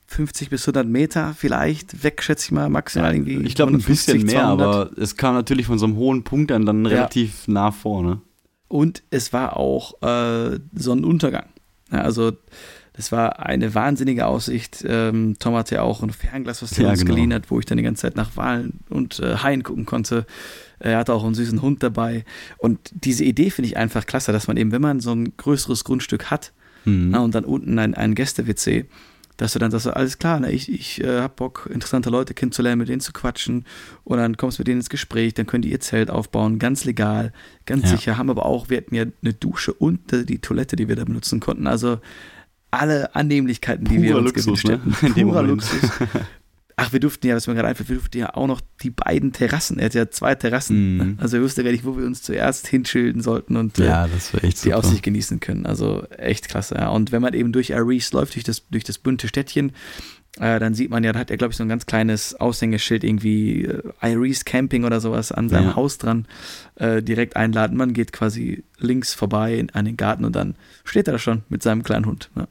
50 0.06 0.50
bis 0.50 0.62
100 0.62 0.86
Meter 0.86 1.34
vielleicht 1.36 2.04
weg, 2.04 2.22
schätze 2.22 2.46
ich 2.46 2.52
mal, 2.52 2.68
maximal 2.68 3.10
ja, 3.10 3.16
irgendwie. 3.16 3.46
Ich 3.46 3.54
glaube 3.54 3.72
ein 3.72 3.82
bisschen 3.82 4.22
mehr, 4.22 4.42
200. 4.42 4.66
aber 4.66 4.90
es 4.98 5.16
kam 5.16 5.34
natürlich 5.34 5.66
von 5.66 5.78
so 5.78 5.86
einem 5.86 5.96
hohen 5.96 6.24
Punkt 6.24 6.52
an 6.52 6.66
dann 6.66 6.86
relativ 6.86 7.46
ja. 7.46 7.54
nah 7.54 7.70
vorne. 7.72 8.20
Und 8.68 9.02
es 9.10 9.32
war 9.32 9.56
auch 9.56 10.00
äh, 10.02 10.58
Sonnenuntergang. 10.74 11.46
Ja, 11.92 12.02
also 12.02 12.32
das 12.92 13.10
war 13.10 13.40
eine 13.40 13.74
wahnsinnige 13.74 14.26
Aussicht. 14.26 14.84
Ähm, 14.86 15.36
Tom 15.38 15.54
hatte 15.54 15.76
ja 15.76 15.82
auch 15.82 16.02
ein 16.02 16.10
Fernglas, 16.10 16.62
was 16.62 16.78
er 16.78 16.84
ja, 16.84 16.90
uns 16.90 17.00
genau. 17.00 17.14
geliehen 17.14 17.34
hat, 17.34 17.50
wo 17.50 17.58
ich 17.58 17.66
dann 17.66 17.76
die 17.76 17.82
ganze 17.82 18.02
Zeit 18.02 18.16
nach 18.16 18.36
Wahlen 18.36 18.80
und 18.88 19.18
äh, 19.18 19.36
Haien 19.38 19.64
gucken 19.64 19.84
konnte. 19.84 20.26
Er 20.78 20.98
hatte 20.98 21.12
auch 21.12 21.24
einen 21.24 21.34
süßen 21.34 21.60
Hund 21.60 21.82
dabei. 21.82 22.24
Und 22.58 22.78
diese 22.92 23.24
Idee 23.24 23.50
finde 23.50 23.68
ich 23.68 23.76
einfach 23.76 24.06
klasse, 24.06 24.32
dass 24.32 24.46
man 24.46 24.56
eben, 24.56 24.70
wenn 24.70 24.82
man 24.82 25.00
so 25.00 25.12
ein 25.12 25.36
größeres 25.36 25.82
Grundstück 25.82 26.30
hat, 26.30 26.52
Mhm. 26.84 27.10
Na, 27.10 27.20
und 27.20 27.34
dann 27.34 27.44
unten 27.44 27.78
ein, 27.78 27.94
ein 27.94 28.14
Gäste-WC, 28.14 28.86
dass 29.36 29.52
du 29.52 29.58
dann 29.58 29.70
sagst, 29.70 29.88
alles 29.88 30.18
klar, 30.18 30.40
ne, 30.40 30.52
ich, 30.52 30.70
ich 30.70 31.02
äh, 31.02 31.20
hab 31.20 31.36
Bock, 31.36 31.68
interessante 31.72 32.10
Leute 32.10 32.34
kennenzulernen, 32.34 32.78
mit 32.78 32.88
denen 32.88 33.00
zu 33.00 33.12
quatschen 33.12 33.64
und 34.04 34.18
dann 34.18 34.36
kommst 34.36 34.58
du 34.58 34.60
mit 34.60 34.68
denen 34.68 34.80
ins 34.80 34.90
Gespräch, 34.90 35.34
dann 35.34 35.46
können 35.46 35.62
die 35.62 35.72
ihr 35.72 35.80
Zelt 35.80 36.10
aufbauen, 36.10 36.58
ganz 36.58 36.84
legal, 36.84 37.32
ganz 37.66 37.84
ja. 37.84 37.96
sicher, 37.96 38.16
haben 38.16 38.30
aber 38.30 38.46
auch, 38.46 38.70
wir 38.70 38.76
hatten 38.76 38.94
ja 38.94 39.04
eine 39.22 39.34
Dusche 39.34 39.72
und 39.72 40.00
die 40.28 40.38
Toilette, 40.38 40.76
die 40.76 40.88
wir 40.88 40.96
da 40.96 41.04
benutzen 41.04 41.40
konnten, 41.40 41.66
also 41.66 41.98
alle 42.70 43.14
Annehmlichkeiten, 43.14 43.84
die 43.84 43.96
Purer 43.96 44.02
wir 44.02 44.16
uns 44.18 44.26
Luxus, 44.26 44.62
gewünscht 44.62 44.66
ne? 44.66 44.80
hätten. 45.00 45.28
Purer 45.28 45.42
Luxus. 45.42 45.90
Ach, 46.76 46.92
wir 46.92 46.98
durften 46.98 47.28
ja, 47.28 47.36
was 47.36 47.46
mir 47.46 47.54
gerade 47.54 47.68
einfällt, 47.68 47.88
wir 47.88 47.96
durften 47.96 48.18
ja 48.18 48.34
auch 48.34 48.48
noch 48.48 48.60
die 48.82 48.90
beiden 48.90 49.32
Terrassen. 49.32 49.78
Er 49.78 49.86
hat 49.86 49.94
ja 49.94 50.10
zwei 50.10 50.34
Terrassen. 50.34 50.96
Mm. 50.96 51.18
Also 51.20 51.36
wir 51.36 51.44
wussten 51.44 51.62
gar 51.62 51.70
nicht, 51.70 51.84
wo 51.84 51.96
wir 51.96 52.04
uns 52.04 52.22
zuerst 52.22 52.66
hinschilden 52.66 53.22
sollten 53.22 53.56
und 53.56 53.78
ja, 53.78 54.06
äh, 54.06 54.08
die 54.42 54.50
super. 54.50 54.78
Aussicht 54.78 55.04
genießen 55.04 55.38
können. 55.38 55.66
Also 55.66 56.04
echt 56.10 56.48
klasse. 56.48 56.74
Ja. 56.74 56.88
Und 56.88 57.12
wenn 57.12 57.22
man 57.22 57.34
eben 57.34 57.52
durch 57.52 57.74
Aris 57.74 58.12
läuft, 58.12 58.34
durch 58.34 58.44
das, 58.44 58.68
durch 58.68 58.82
das 58.82 58.98
bunte 58.98 59.28
Städtchen, 59.28 59.72
äh, 60.40 60.58
dann 60.58 60.74
sieht 60.74 60.90
man 60.90 61.04
ja, 61.04 61.12
da 61.12 61.20
hat 61.20 61.30
er, 61.30 61.36
glaube 61.36 61.52
ich, 61.52 61.56
so 61.56 61.62
ein 61.62 61.68
ganz 61.68 61.86
kleines 61.86 62.34
Aushängeschild, 62.34 63.04
irgendwie 63.04 63.66
äh, 63.66 63.82
Iris 64.02 64.44
Camping 64.44 64.84
oder 64.84 65.00
sowas 65.00 65.30
an 65.30 65.48
seinem 65.48 65.68
ja. 65.68 65.76
Haus 65.76 65.98
dran, 65.98 66.26
äh, 66.74 67.02
direkt 67.02 67.36
einladen. 67.36 67.76
Man 67.76 67.92
geht 67.92 68.12
quasi 68.12 68.64
links 68.78 69.14
vorbei 69.14 69.54
in, 69.54 69.70
an 69.70 69.84
den 69.84 69.96
Garten 69.96 70.24
und 70.24 70.34
dann 70.34 70.56
steht 70.82 71.06
er 71.06 71.12
da 71.12 71.18
schon 71.20 71.44
mit 71.48 71.62
seinem 71.62 71.84
kleinen 71.84 72.06
Hund. 72.06 72.30
Ja, 72.34 72.48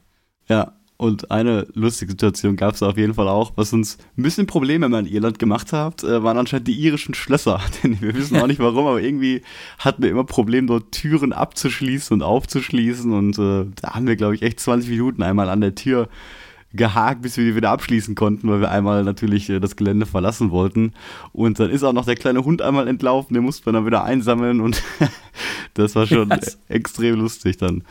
ja 0.48 0.74
und 0.98 1.32
eine 1.32 1.68
lustige 1.74 2.12
Situation 2.12 2.56
gab 2.56 2.76
es 2.76 2.84
auf 2.84 2.98
jeden 2.98 3.14
Fall 3.14 3.28
auch, 3.28 3.54
was 3.56 3.74
uns 3.74 3.98
ein 4.18 4.24
bisschen 4.24 4.48
Probleme 4.48 4.86
in 4.86 5.06
Irland 5.06 5.40
gemacht 5.40 5.74
hat, 5.74 6.04
äh, 6.04 6.24
waren 6.24 6.38
anscheinend 6.38 6.68
die 6.68 6.80
irischen 6.80 7.14
Schlösser. 7.14 7.60
Denn 7.84 8.00
wir 8.02 8.14
wissen 8.14 8.38
auch 8.38 8.48
nicht 8.48 8.60
warum, 8.60 8.88
aber 8.88 9.02
irgendwie 9.02 9.42
hatten 9.80 10.04
wir 10.04 10.10
immer 10.10 10.24
Probleme, 10.24 10.68
dort 10.68 10.92
Türen 10.92 11.34
abzuschließen 11.34 12.14
und 12.14 12.22
aufzuschließen. 12.22 13.12
Und 13.12 13.38
äh, 13.40 13.66
da 13.82 13.96
haben 13.96 14.08
wir, 14.08 14.16
glaube 14.16 14.36
ich, 14.36 14.44
echt 14.44 14.60
20 14.60 14.90
Minuten 14.90 15.24
einmal 15.24 15.50
an 15.50 15.62
der 15.62 15.76
Tür 15.76 16.10
gehakt, 16.74 17.22
bis 17.22 17.38
wir 17.38 17.46
die 17.46 17.56
wieder 17.56 17.72
abschließen 17.72 18.16
konnten, 18.16 18.50
weil 18.50 18.62
wir 18.62 18.72
einmal 18.72 19.04
natürlich 19.04 19.50
äh, 19.50 19.60
das 19.60 19.76
Gelände 19.76 20.06
verlassen 20.06 20.52
wollten. 20.52 20.94
Und 21.32 21.60
dann 21.60 21.70
ist 21.70 21.84
auch 21.84 21.94
noch 21.94 22.06
der 22.06 22.16
kleine 22.16 22.44
Hund 22.44 22.62
einmal 22.62 22.88
entlaufen, 22.88 23.34
den 23.34 23.44
mussten 23.44 23.66
wir 23.66 23.74
dann 23.74 23.86
wieder 23.86 24.04
einsammeln 24.04 24.60
und 24.60 24.82
das 25.76 25.96
war 25.96 26.08
schon 26.08 26.30
Was? 26.30 26.60
extrem 26.70 27.20
lustig 27.20 27.58
dann. 27.58 27.84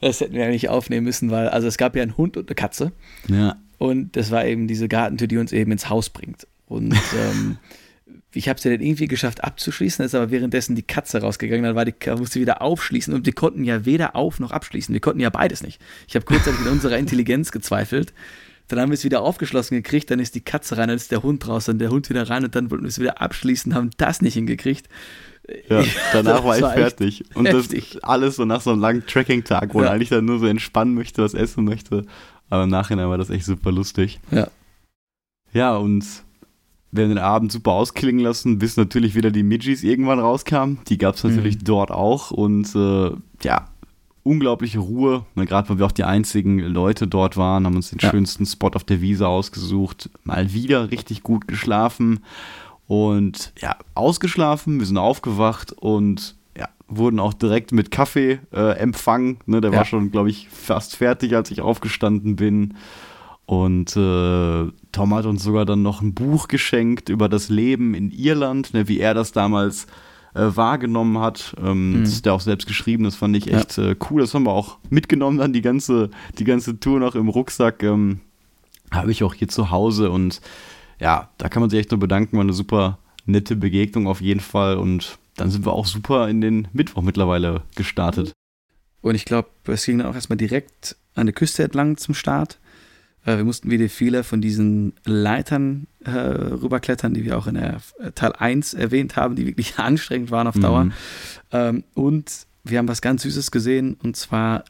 Das 0.00 0.20
hätten 0.20 0.34
wir 0.34 0.48
nicht 0.48 0.68
aufnehmen 0.68 1.04
müssen, 1.04 1.30
weil, 1.30 1.48
also 1.48 1.68
es 1.68 1.76
gab 1.76 1.94
ja 1.96 2.02
einen 2.02 2.16
Hund 2.16 2.36
und 2.36 2.48
eine 2.48 2.54
Katze. 2.54 2.92
Ja. 3.28 3.56
Und 3.78 4.16
das 4.16 4.30
war 4.30 4.44
eben 4.44 4.66
diese 4.66 4.88
Gartentür, 4.88 5.26
die 5.26 5.38
uns 5.38 5.52
eben 5.52 5.72
ins 5.72 5.88
Haus 5.88 6.10
bringt. 6.10 6.46
Und 6.66 6.92
ähm, 7.16 7.58
ich 8.32 8.48
habe 8.48 8.58
es 8.58 8.64
ja 8.64 8.70
dann 8.70 8.80
irgendwie 8.80 9.08
geschafft 9.08 9.42
abzuschließen, 9.42 10.04
ist 10.04 10.14
aber 10.14 10.30
währenddessen 10.30 10.76
die 10.76 10.82
Katze 10.82 11.20
rausgegangen, 11.20 11.64
dann 11.64 11.74
war 11.74 11.84
die, 11.84 11.94
musste 12.10 12.34
sie 12.34 12.40
wieder 12.40 12.62
aufschließen 12.62 13.12
und 13.12 13.26
wir 13.26 13.32
konnten 13.32 13.64
ja 13.64 13.84
weder 13.84 14.16
auf 14.16 14.38
noch 14.38 14.52
abschließen. 14.52 14.92
Wir 14.92 15.00
konnten 15.00 15.20
ja 15.20 15.30
beides 15.30 15.62
nicht. 15.62 15.80
Ich 16.08 16.14
habe 16.14 16.24
kurzzeitig 16.24 16.60
in 16.60 16.68
unserer 16.68 16.96
Intelligenz 16.96 17.50
gezweifelt. 17.50 18.12
Dann 18.68 18.78
haben 18.78 18.90
wir 18.90 18.94
es 18.94 19.04
wieder 19.04 19.22
aufgeschlossen 19.22 19.76
gekriegt, 19.76 20.12
dann 20.12 20.20
ist 20.20 20.36
die 20.36 20.42
Katze 20.42 20.78
rein, 20.78 20.88
dann 20.88 20.96
ist 20.96 21.10
der 21.10 21.24
Hund 21.24 21.48
raus, 21.48 21.64
dann 21.64 21.80
der 21.80 21.90
Hund 21.90 22.08
wieder 22.08 22.30
rein 22.30 22.44
und 22.44 22.54
dann 22.54 22.70
wollten 22.70 22.84
wir 22.84 22.88
es 22.88 23.00
wieder 23.00 23.20
abschließen, 23.20 23.74
haben 23.74 23.90
das 23.96 24.22
nicht 24.22 24.34
hingekriegt. 24.34 24.88
Ja, 25.68 25.82
danach 26.12 26.44
war 26.44 26.56
ich 26.56 26.62
war 26.62 26.72
fertig. 26.72 27.24
Und 27.34 27.46
heftig. 27.46 27.92
das 27.94 28.04
alles 28.04 28.36
so 28.36 28.44
nach 28.44 28.60
so 28.60 28.70
einem 28.70 28.80
langen 28.80 29.04
Tracking-Tag, 29.06 29.74
wo 29.74 29.78
ja. 29.80 29.86
man 29.86 29.94
eigentlich 29.94 30.10
dann 30.10 30.24
nur 30.24 30.38
so 30.38 30.46
entspannen 30.46 30.94
möchte, 30.94 31.22
was 31.22 31.34
essen 31.34 31.64
möchte. 31.64 32.04
Aber 32.50 32.64
im 32.64 32.70
Nachhinein 32.70 33.08
war 33.08 33.18
das 33.18 33.30
echt 33.30 33.44
super 33.44 33.72
lustig. 33.72 34.20
Ja. 34.30 34.48
Ja, 35.52 35.76
und 35.76 36.04
wir 36.92 37.04
haben 37.04 37.10
den 37.10 37.18
Abend 37.18 37.52
super 37.52 37.72
ausklingen 37.72 38.20
lassen, 38.22 38.58
bis 38.58 38.76
natürlich 38.76 39.14
wieder 39.14 39.30
die 39.30 39.42
Midgies 39.42 39.82
irgendwann 39.82 40.18
rauskamen. 40.18 40.78
Die 40.88 40.98
gab 40.98 41.14
es 41.14 41.24
natürlich 41.24 41.56
mhm. 41.56 41.64
dort 41.64 41.90
auch. 41.90 42.30
Und 42.30 42.74
äh, 42.74 43.12
ja, 43.42 43.68
unglaubliche 44.22 44.80
Ruhe. 44.80 45.24
Gerade 45.36 45.68
weil 45.68 45.78
wir 45.78 45.86
auch 45.86 45.92
die 45.92 46.04
einzigen 46.04 46.58
Leute 46.58 47.06
dort 47.06 47.36
waren, 47.36 47.64
haben 47.64 47.76
uns 47.76 47.90
den 47.90 48.00
ja. 48.00 48.10
schönsten 48.10 48.46
Spot 48.46 48.70
auf 48.74 48.84
der 48.84 49.00
Wiese 49.00 49.28
ausgesucht. 49.28 50.10
Mal 50.24 50.52
wieder 50.52 50.90
richtig 50.90 51.22
gut 51.22 51.48
geschlafen. 51.48 52.20
Und 52.90 53.52
ja, 53.60 53.76
ausgeschlafen, 53.94 54.80
wir 54.80 54.86
sind 54.86 54.98
aufgewacht 54.98 55.70
und 55.70 56.34
ja, 56.58 56.68
wurden 56.88 57.20
auch 57.20 57.34
direkt 57.34 57.70
mit 57.70 57.92
Kaffee 57.92 58.40
äh, 58.52 58.76
empfangen. 58.78 59.38
Ne, 59.46 59.60
der 59.60 59.70
ja. 59.70 59.76
war 59.78 59.84
schon, 59.84 60.10
glaube 60.10 60.28
ich, 60.28 60.48
fast 60.48 60.96
fertig, 60.96 61.36
als 61.36 61.52
ich 61.52 61.60
aufgestanden 61.60 62.34
bin. 62.34 62.74
Und 63.46 63.96
äh, 63.96 64.72
Tom 64.90 65.14
hat 65.14 65.24
uns 65.24 65.44
sogar 65.44 65.66
dann 65.66 65.82
noch 65.82 66.02
ein 66.02 66.14
Buch 66.14 66.48
geschenkt 66.48 67.10
über 67.10 67.28
das 67.28 67.48
Leben 67.48 67.94
in 67.94 68.10
Irland, 68.10 68.74
ne, 68.74 68.88
wie 68.88 68.98
er 68.98 69.14
das 69.14 69.30
damals 69.30 69.86
äh, 70.34 70.46
wahrgenommen 70.46 71.20
hat. 71.20 71.54
Ähm, 71.64 71.92
mhm. 71.92 72.00
Das 72.00 72.14
ist 72.14 72.26
ja 72.26 72.32
auch 72.32 72.40
selbst 72.40 72.66
geschrieben, 72.66 73.04
das 73.04 73.14
fand 73.14 73.36
ich 73.36 73.52
echt 73.52 73.76
ja. 73.76 73.90
äh, 73.90 73.96
cool. 74.10 74.20
Das 74.20 74.34
haben 74.34 74.46
wir 74.46 74.52
auch 74.52 74.78
mitgenommen, 74.88 75.38
dann 75.38 75.52
die 75.52 75.62
ganze, 75.62 76.10
die 76.40 76.44
ganze 76.44 76.80
Tour 76.80 76.98
noch 76.98 77.14
im 77.14 77.28
Rucksack. 77.28 77.84
Ähm, 77.84 78.18
Habe 78.90 79.12
ich 79.12 79.22
auch 79.22 79.34
hier 79.34 79.46
zu 79.46 79.70
Hause 79.70 80.10
und 80.10 80.40
ja, 81.00 81.30
da 81.38 81.48
kann 81.48 81.60
man 81.60 81.70
sich 81.70 81.80
echt 81.80 81.90
nur 81.90 82.00
bedanken, 82.00 82.36
war 82.36 82.44
eine 82.44 82.52
super 82.52 82.98
nette 83.26 83.56
Begegnung 83.56 84.06
auf 84.06 84.20
jeden 84.20 84.40
Fall 84.40 84.76
und 84.76 85.18
dann 85.36 85.50
sind 85.50 85.66
wir 85.66 85.72
auch 85.72 85.86
super 85.86 86.28
in 86.28 86.40
den 86.40 86.68
Mittwoch 86.72 87.02
mittlerweile 87.02 87.62
gestartet. 87.74 88.32
Und 89.00 89.14
ich 89.14 89.24
glaube, 89.24 89.48
es 89.66 89.84
ging 89.84 89.98
dann 89.98 90.06
auch 90.06 90.14
erstmal 90.14 90.36
direkt 90.36 90.96
an 91.14 91.26
der 91.26 91.34
Küste 91.34 91.62
entlang 91.64 91.96
zum 91.96 92.14
Start. 92.14 92.58
Äh, 93.24 93.38
wir 93.38 93.44
mussten 93.44 93.70
wieder 93.70 93.88
viele 93.88 94.24
von 94.24 94.42
diesen 94.42 94.92
Leitern 95.04 95.86
äh, 96.04 96.10
rüberklettern, 96.10 97.14
die 97.14 97.24
wir 97.24 97.38
auch 97.38 97.46
in 97.46 97.54
der 97.54 97.80
äh, 97.98 98.12
Teil 98.12 98.32
1 98.32 98.74
erwähnt 98.74 99.16
haben, 99.16 99.36
die 99.36 99.46
wirklich 99.46 99.78
anstrengend 99.78 100.30
waren 100.30 100.46
auf 100.46 100.58
Dauer. 100.58 100.84
Mhm. 100.84 100.92
Ähm, 101.52 101.84
und 101.94 102.46
wir 102.64 102.78
haben 102.78 102.88
was 102.88 103.00
ganz 103.00 103.22
Süßes 103.22 103.50
gesehen, 103.50 103.94
und 104.02 104.16
zwar 104.16 104.64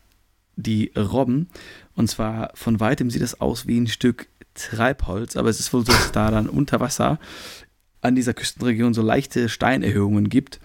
die 0.55 0.93
Robben. 0.97 1.49
Und 1.95 2.09
zwar 2.09 2.51
von 2.55 2.79
weitem 2.79 3.11
sieht 3.11 3.23
es 3.23 3.41
aus 3.41 3.67
wie 3.67 3.81
ein 3.81 3.89
Stück 3.89 4.29
Treibholz, 4.69 5.37
aber 5.37 5.49
es 5.49 5.61
ist 5.61 5.73
wohl 5.73 5.85
so, 5.85 5.93
dass 5.93 6.13
da 6.13 6.31
dann 6.31 6.49
unter 6.49 6.81
Wasser 6.81 7.19
an 8.01 8.15
dieser 8.15 8.35
Küstenregion 8.35 8.95
so 8.95 9.03
leichte 9.03 9.49
Steinerhöhungen 9.49 10.29
gibt, 10.29 10.61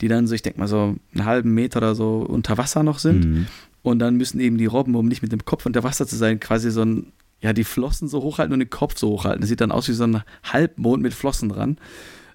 die 0.00 0.08
dann 0.08 0.26
so, 0.26 0.34
ich 0.34 0.42
denke 0.42 0.58
mal, 0.60 0.68
so 0.68 0.96
einen 1.14 1.24
halben 1.24 1.52
Meter 1.54 1.78
oder 1.78 1.94
so 1.94 2.26
unter 2.28 2.58
Wasser 2.58 2.82
noch 2.82 2.98
sind. 2.98 3.24
Mhm. 3.24 3.46
Und 3.82 3.98
dann 3.98 4.16
müssen 4.16 4.40
eben 4.40 4.58
die 4.58 4.66
Robben, 4.66 4.94
um 4.94 5.06
nicht 5.06 5.22
mit 5.22 5.32
dem 5.32 5.44
Kopf 5.44 5.66
unter 5.66 5.82
Wasser 5.82 6.06
zu 6.06 6.16
sein, 6.16 6.40
quasi 6.40 6.70
so 6.70 6.82
ein, 6.82 7.12
ja, 7.40 7.52
die 7.52 7.64
Flossen 7.64 8.08
so 8.08 8.22
hochhalten 8.22 8.52
und 8.52 8.60
den 8.60 8.70
Kopf 8.70 8.98
so 8.98 9.10
hochhalten. 9.10 9.40
Das 9.40 9.48
sieht 9.48 9.60
dann 9.60 9.72
aus 9.72 9.88
wie 9.88 9.92
so 9.92 10.04
ein 10.04 10.22
Halbmond 10.44 11.02
mit 11.02 11.14
Flossen 11.14 11.48
dran. 11.48 11.78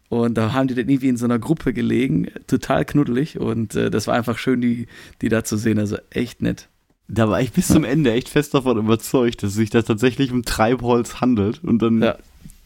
Und 0.09 0.35
da 0.35 0.53
haben 0.53 0.67
die 0.67 0.75
dann 0.75 0.89
irgendwie 0.89 1.09
in 1.09 1.17
so 1.17 1.25
einer 1.25 1.39
Gruppe 1.39 1.73
gelegen, 1.73 2.27
total 2.47 2.85
knuddelig. 2.85 3.39
Und 3.39 3.75
äh, 3.75 3.89
das 3.89 4.07
war 4.07 4.15
einfach 4.15 4.37
schön, 4.37 4.61
die, 4.61 4.87
die 5.21 5.29
da 5.29 5.43
zu 5.43 5.57
sehen. 5.57 5.79
Also 5.79 5.97
echt 6.09 6.41
nett. 6.41 6.69
Da 7.07 7.29
war 7.29 7.39
ich 7.39 7.51
bis 7.51 7.67
zum 7.67 7.83
Ende 7.83 8.13
echt 8.13 8.29
fest 8.29 8.53
davon 8.53 8.77
überzeugt, 8.77 9.43
dass 9.43 9.53
sich 9.53 9.69
da 9.69 9.83
tatsächlich 9.83 10.31
um 10.31 10.43
Treibholz 10.43 11.21
handelt. 11.21 11.63
Und 11.63 11.81
dann 11.83 12.01
ja. 12.01 12.15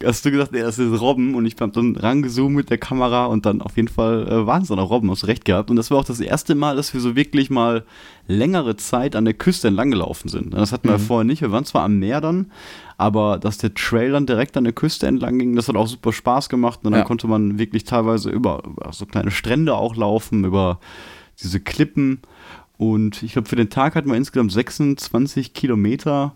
hast 0.01 0.23
du 0.23 0.31
gesagt, 0.31 0.53
ey, 0.53 0.61
das 0.61 0.79
ist 0.79 1.01
Robben. 1.01 1.35
Und 1.35 1.45
ich 1.45 1.59
habe 1.59 1.73
dann 1.73 1.97
rangezoomt 1.97 2.55
mit 2.55 2.69
der 2.69 2.77
Kamera 2.77 3.25
und 3.25 3.45
dann 3.45 3.61
auf 3.61 3.75
jeden 3.75 3.89
Fall 3.89 4.27
äh, 4.29 4.47
waren 4.47 4.61
es 4.61 4.69
dann 4.69 4.79
auch 4.79 4.91
Robben, 4.91 5.11
hast 5.11 5.27
recht 5.27 5.43
gehabt. 5.43 5.69
Und 5.69 5.75
das 5.75 5.91
war 5.91 5.97
auch 5.97 6.05
das 6.05 6.21
erste 6.21 6.55
Mal, 6.55 6.77
dass 6.77 6.93
wir 6.93 7.01
so 7.01 7.17
wirklich 7.17 7.49
mal 7.49 7.83
längere 8.27 8.77
Zeit 8.77 9.17
an 9.17 9.25
der 9.25 9.33
Küste 9.33 9.67
entlang 9.67 9.91
gelaufen 9.91 10.29
sind. 10.29 10.53
Das 10.53 10.71
hatten 10.71 10.87
wir 10.87 10.97
mhm. 10.97 11.03
vorher 11.03 11.25
nicht. 11.25 11.41
Wir 11.41 11.51
waren 11.51 11.65
zwar 11.65 11.83
am 11.83 11.99
Meer 11.99 12.21
dann, 12.21 12.49
aber 12.97 13.39
dass 13.39 13.57
der 13.57 13.73
Trail 13.73 14.13
dann 14.13 14.25
direkt 14.25 14.55
an 14.55 14.63
der 14.63 14.73
Küste 14.73 15.05
entlang 15.05 15.37
ging, 15.37 15.57
das 15.57 15.67
hat 15.67 15.75
auch 15.75 15.87
super 15.87 16.13
Spaß 16.13 16.47
gemacht. 16.47 16.79
Und 16.83 16.91
dann 16.91 17.01
ja. 17.01 17.05
konnte 17.05 17.27
man 17.27 17.59
wirklich 17.59 17.83
teilweise 17.83 18.29
über, 18.29 18.63
über 18.65 18.93
so 18.93 19.05
kleine 19.05 19.31
Strände 19.31 19.75
auch 19.75 19.97
laufen, 19.97 20.45
über 20.45 20.79
diese 21.41 21.59
Klippen. 21.59 22.21
Und 22.79 23.23
ich 23.23 23.33
glaube, 23.33 23.49
für 23.49 23.57
den 23.57 23.69
Tag 23.69 23.95
hatten 23.95 24.07
wir 24.07 24.15
insgesamt 24.15 24.53
26 24.53 25.53
Kilometer 25.53 26.33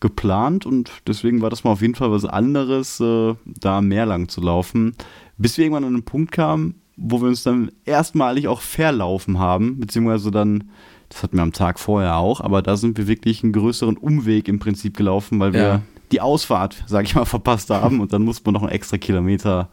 geplant 0.00 0.66
und 0.66 0.90
deswegen 1.06 1.40
war 1.40 1.50
das 1.50 1.62
mal 1.62 1.70
auf 1.70 1.82
jeden 1.82 1.94
Fall 1.94 2.10
was 2.10 2.24
anderes, 2.24 2.98
äh, 2.98 3.36
da 3.46 3.80
mehr 3.80 4.04
lang 4.04 4.28
zu 4.28 4.40
laufen. 4.40 4.96
Bis 5.38 5.56
wir 5.56 5.64
irgendwann 5.64 5.84
an 5.84 5.94
einen 5.94 6.02
Punkt 6.02 6.32
kamen, 6.32 6.80
wo 6.96 7.20
wir 7.20 7.28
uns 7.28 7.44
dann 7.44 7.70
erstmalig 7.84 8.48
auch 8.48 8.60
verlaufen 8.60 9.38
haben, 9.38 9.78
beziehungsweise 9.78 10.32
dann, 10.32 10.64
das 11.10 11.22
hatten 11.22 11.36
wir 11.36 11.44
am 11.44 11.52
Tag 11.52 11.78
vorher 11.78 12.16
auch, 12.16 12.40
aber 12.40 12.60
da 12.60 12.76
sind 12.76 12.98
wir 12.98 13.06
wirklich 13.06 13.44
einen 13.44 13.52
größeren 13.52 13.96
Umweg 13.96 14.48
im 14.48 14.58
Prinzip 14.58 14.96
gelaufen, 14.96 15.38
weil 15.38 15.52
wir 15.52 15.62
ja. 15.62 15.82
die 16.10 16.20
Ausfahrt, 16.20 16.82
sag 16.88 17.04
ich 17.04 17.14
mal, 17.14 17.24
verpasst 17.24 17.70
haben 17.70 18.00
und 18.00 18.12
dann 18.12 18.22
musste 18.22 18.42
man 18.46 18.54
noch 18.54 18.62
einen 18.62 18.72
extra 18.72 18.98
Kilometer 18.98 19.68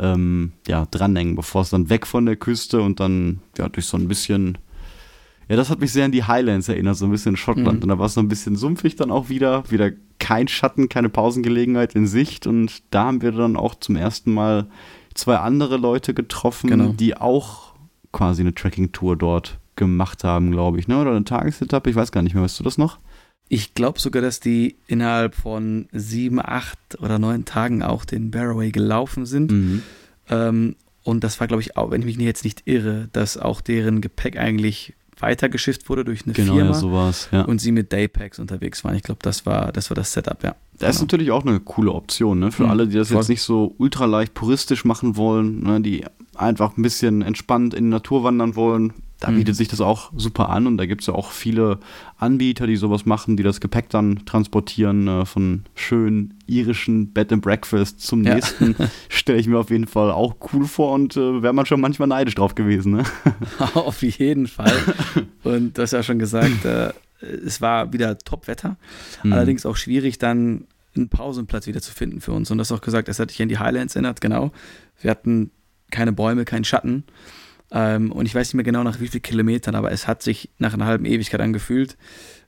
ähm, 0.00 0.50
ja, 0.66 0.84
dranhängen, 0.90 1.36
bevor 1.36 1.62
es 1.62 1.70
dann 1.70 1.90
weg 1.90 2.08
von 2.08 2.26
der 2.26 2.34
Küste 2.34 2.82
und 2.82 2.98
dann 2.98 3.38
ja, 3.56 3.68
durch 3.68 3.86
so 3.86 3.96
ein 3.96 4.08
bisschen 4.08 4.58
ja, 5.48 5.56
das 5.56 5.70
hat 5.70 5.80
mich 5.80 5.92
sehr 5.92 6.04
an 6.04 6.12
die 6.12 6.24
Highlands 6.24 6.68
erinnert, 6.68 6.96
so 6.96 7.06
ein 7.06 7.10
bisschen 7.10 7.36
Schottland. 7.36 7.78
Mhm. 7.78 7.82
Und 7.84 7.88
da 7.88 7.98
war 7.98 8.06
es 8.06 8.14
so 8.14 8.20
ein 8.20 8.28
bisschen 8.28 8.56
sumpfig 8.56 8.96
dann 8.96 9.10
auch 9.10 9.28
wieder. 9.30 9.68
Wieder 9.70 9.90
kein 10.18 10.46
Schatten, 10.46 10.88
keine 10.88 11.08
Pausengelegenheit 11.08 11.94
in 11.94 12.06
Sicht. 12.06 12.46
Und 12.46 12.82
da 12.90 13.04
haben 13.04 13.22
wir 13.22 13.32
dann 13.32 13.56
auch 13.56 13.74
zum 13.74 13.96
ersten 13.96 14.32
Mal 14.34 14.66
zwei 15.14 15.36
andere 15.36 15.78
Leute 15.78 16.12
getroffen, 16.12 16.68
genau. 16.68 16.92
die 16.92 17.16
auch 17.16 17.72
quasi 18.12 18.42
eine 18.42 18.54
Trekking-Tour 18.54 19.16
dort 19.16 19.58
gemacht 19.76 20.22
haben, 20.22 20.50
glaube 20.50 20.78
ich. 20.78 20.86
Ne? 20.86 21.00
Oder 21.00 21.12
eine 21.12 21.24
Tagesetappe, 21.24 21.88
ich 21.88 21.96
weiß 21.96 22.12
gar 22.12 22.22
nicht 22.22 22.34
mehr. 22.34 22.42
Weißt 22.42 22.60
du 22.60 22.64
das 22.64 22.76
noch? 22.76 22.98
Ich 23.48 23.72
glaube 23.72 23.98
sogar, 23.98 24.20
dass 24.20 24.40
die 24.40 24.76
innerhalb 24.86 25.34
von 25.34 25.88
sieben, 25.92 26.40
acht 26.40 26.78
oder 27.00 27.18
neun 27.18 27.46
Tagen 27.46 27.82
auch 27.82 28.04
den 28.04 28.30
Barroway 28.30 28.70
gelaufen 28.70 29.24
sind. 29.24 29.50
Mhm. 29.50 29.82
Ähm, 30.28 30.76
und 31.04 31.24
das 31.24 31.40
war, 31.40 31.46
glaube 31.46 31.62
ich, 31.62 31.78
auch, 31.78 31.90
wenn 31.90 32.02
ich 32.02 32.18
mich 32.18 32.26
jetzt 32.26 32.44
nicht 32.44 32.66
irre, 32.66 33.08
dass 33.12 33.38
auch 33.38 33.62
deren 33.62 34.02
Gepäck 34.02 34.36
eigentlich 34.36 34.94
weitergeschifft 35.20 35.88
wurde 35.88 36.04
durch 36.04 36.24
eine 36.24 36.32
genau, 36.32 36.54
Firma. 36.54 36.70
Ja, 36.70 36.74
sowas, 36.74 37.28
ja. 37.32 37.42
Und 37.42 37.60
sie 37.60 37.72
mit 37.72 37.92
Daypacks 37.92 38.38
unterwegs 38.38 38.84
waren. 38.84 38.94
Ich 38.94 39.02
glaube, 39.02 39.20
das 39.22 39.46
war, 39.46 39.72
das 39.72 39.90
war 39.90 39.94
das 39.94 40.12
Setup, 40.12 40.42
ja. 40.42 40.50
Das 40.72 40.78
genau. 40.78 40.90
ist 40.90 41.00
natürlich 41.00 41.30
auch 41.30 41.44
eine 41.44 41.60
coole 41.60 41.92
Option, 41.92 42.38
ne? 42.38 42.52
Für 42.52 42.64
mhm, 42.64 42.70
alle, 42.70 42.88
die 42.88 42.96
das 42.96 43.08
voll. 43.08 43.18
jetzt 43.18 43.28
nicht 43.28 43.42
so 43.42 43.74
ultraleicht 43.78 44.34
puristisch 44.34 44.84
machen 44.84 45.16
wollen, 45.16 45.62
ne? 45.62 45.80
die 45.80 46.04
einfach 46.36 46.76
ein 46.76 46.82
bisschen 46.82 47.22
entspannt 47.22 47.74
in 47.74 47.84
die 47.84 47.90
Natur 47.90 48.22
wandern 48.22 48.54
wollen, 48.54 48.92
da 49.20 49.30
bietet 49.30 49.54
mhm. 49.54 49.58
sich 49.58 49.68
das 49.68 49.80
auch 49.80 50.12
super 50.16 50.48
an 50.48 50.68
und 50.68 50.76
da 50.76 50.86
gibt 50.86 51.00
es 51.00 51.08
ja 51.08 51.14
auch 51.14 51.32
viele 51.32 51.80
Anbieter, 52.18 52.68
die 52.68 52.76
sowas 52.76 53.04
machen, 53.04 53.36
die 53.36 53.42
das 53.42 53.60
Gepäck 53.60 53.90
dann 53.90 54.24
transportieren 54.26 55.08
äh, 55.08 55.26
von 55.26 55.64
schönen 55.74 56.34
irischen 56.46 57.12
Bed 57.12 57.32
and 57.32 57.42
Breakfast 57.42 58.00
zum 58.00 58.22
ja. 58.22 58.36
nächsten. 58.36 58.76
Stelle 59.08 59.40
ich 59.40 59.48
mir 59.48 59.58
auf 59.58 59.70
jeden 59.70 59.88
Fall 59.88 60.12
auch 60.12 60.36
cool 60.52 60.66
vor 60.66 60.92
und 60.92 61.16
äh, 61.16 61.42
wäre 61.42 61.52
man 61.52 61.66
schon 61.66 61.80
manchmal 61.80 62.06
neidisch 62.06 62.36
drauf 62.36 62.54
gewesen. 62.54 62.92
Ne? 62.92 63.04
auf 63.74 64.02
jeden 64.02 64.46
Fall. 64.46 64.76
Und 65.42 65.76
du 65.76 65.82
hast 65.82 65.92
ja 65.92 66.04
schon 66.04 66.20
gesagt, 66.20 66.64
äh, 66.64 66.92
es 67.20 67.60
war 67.60 67.92
wieder 67.92 68.18
Top-Wetter. 68.18 68.76
Mhm. 69.24 69.32
Allerdings 69.32 69.66
auch 69.66 69.76
schwierig, 69.76 70.18
dann 70.18 70.68
einen 70.94 71.08
Pausenplatz 71.08 71.66
wieder 71.66 71.80
zu 71.80 71.92
finden 71.92 72.20
für 72.20 72.32
uns. 72.32 72.52
Und 72.52 72.58
das 72.58 72.70
auch 72.70 72.80
gesagt, 72.80 73.08
das 73.08 73.18
hatte 73.18 73.32
ich 73.32 73.42
an 73.42 73.48
die 73.48 73.58
Highlands 73.58 73.96
erinnert, 73.96 74.20
genau. 74.20 74.52
Wir 75.00 75.10
hatten 75.10 75.50
keine 75.90 76.12
Bäume, 76.12 76.44
keinen 76.44 76.64
Schatten. 76.64 77.04
Ähm, 77.70 78.12
und 78.12 78.26
ich 78.26 78.34
weiß 78.34 78.48
nicht 78.48 78.54
mehr 78.54 78.64
genau 78.64 78.82
nach 78.82 79.00
wie 79.00 79.08
vielen 79.08 79.22
Kilometern, 79.22 79.74
aber 79.74 79.92
es 79.92 80.06
hat 80.06 80.22
sich 80.22 80.50
nach 80.58 80.74
einer 80.74 80.86
halben 80.86 81.04
Ewigkeit 81.04 81.40
angefühlt. 81.40 81.96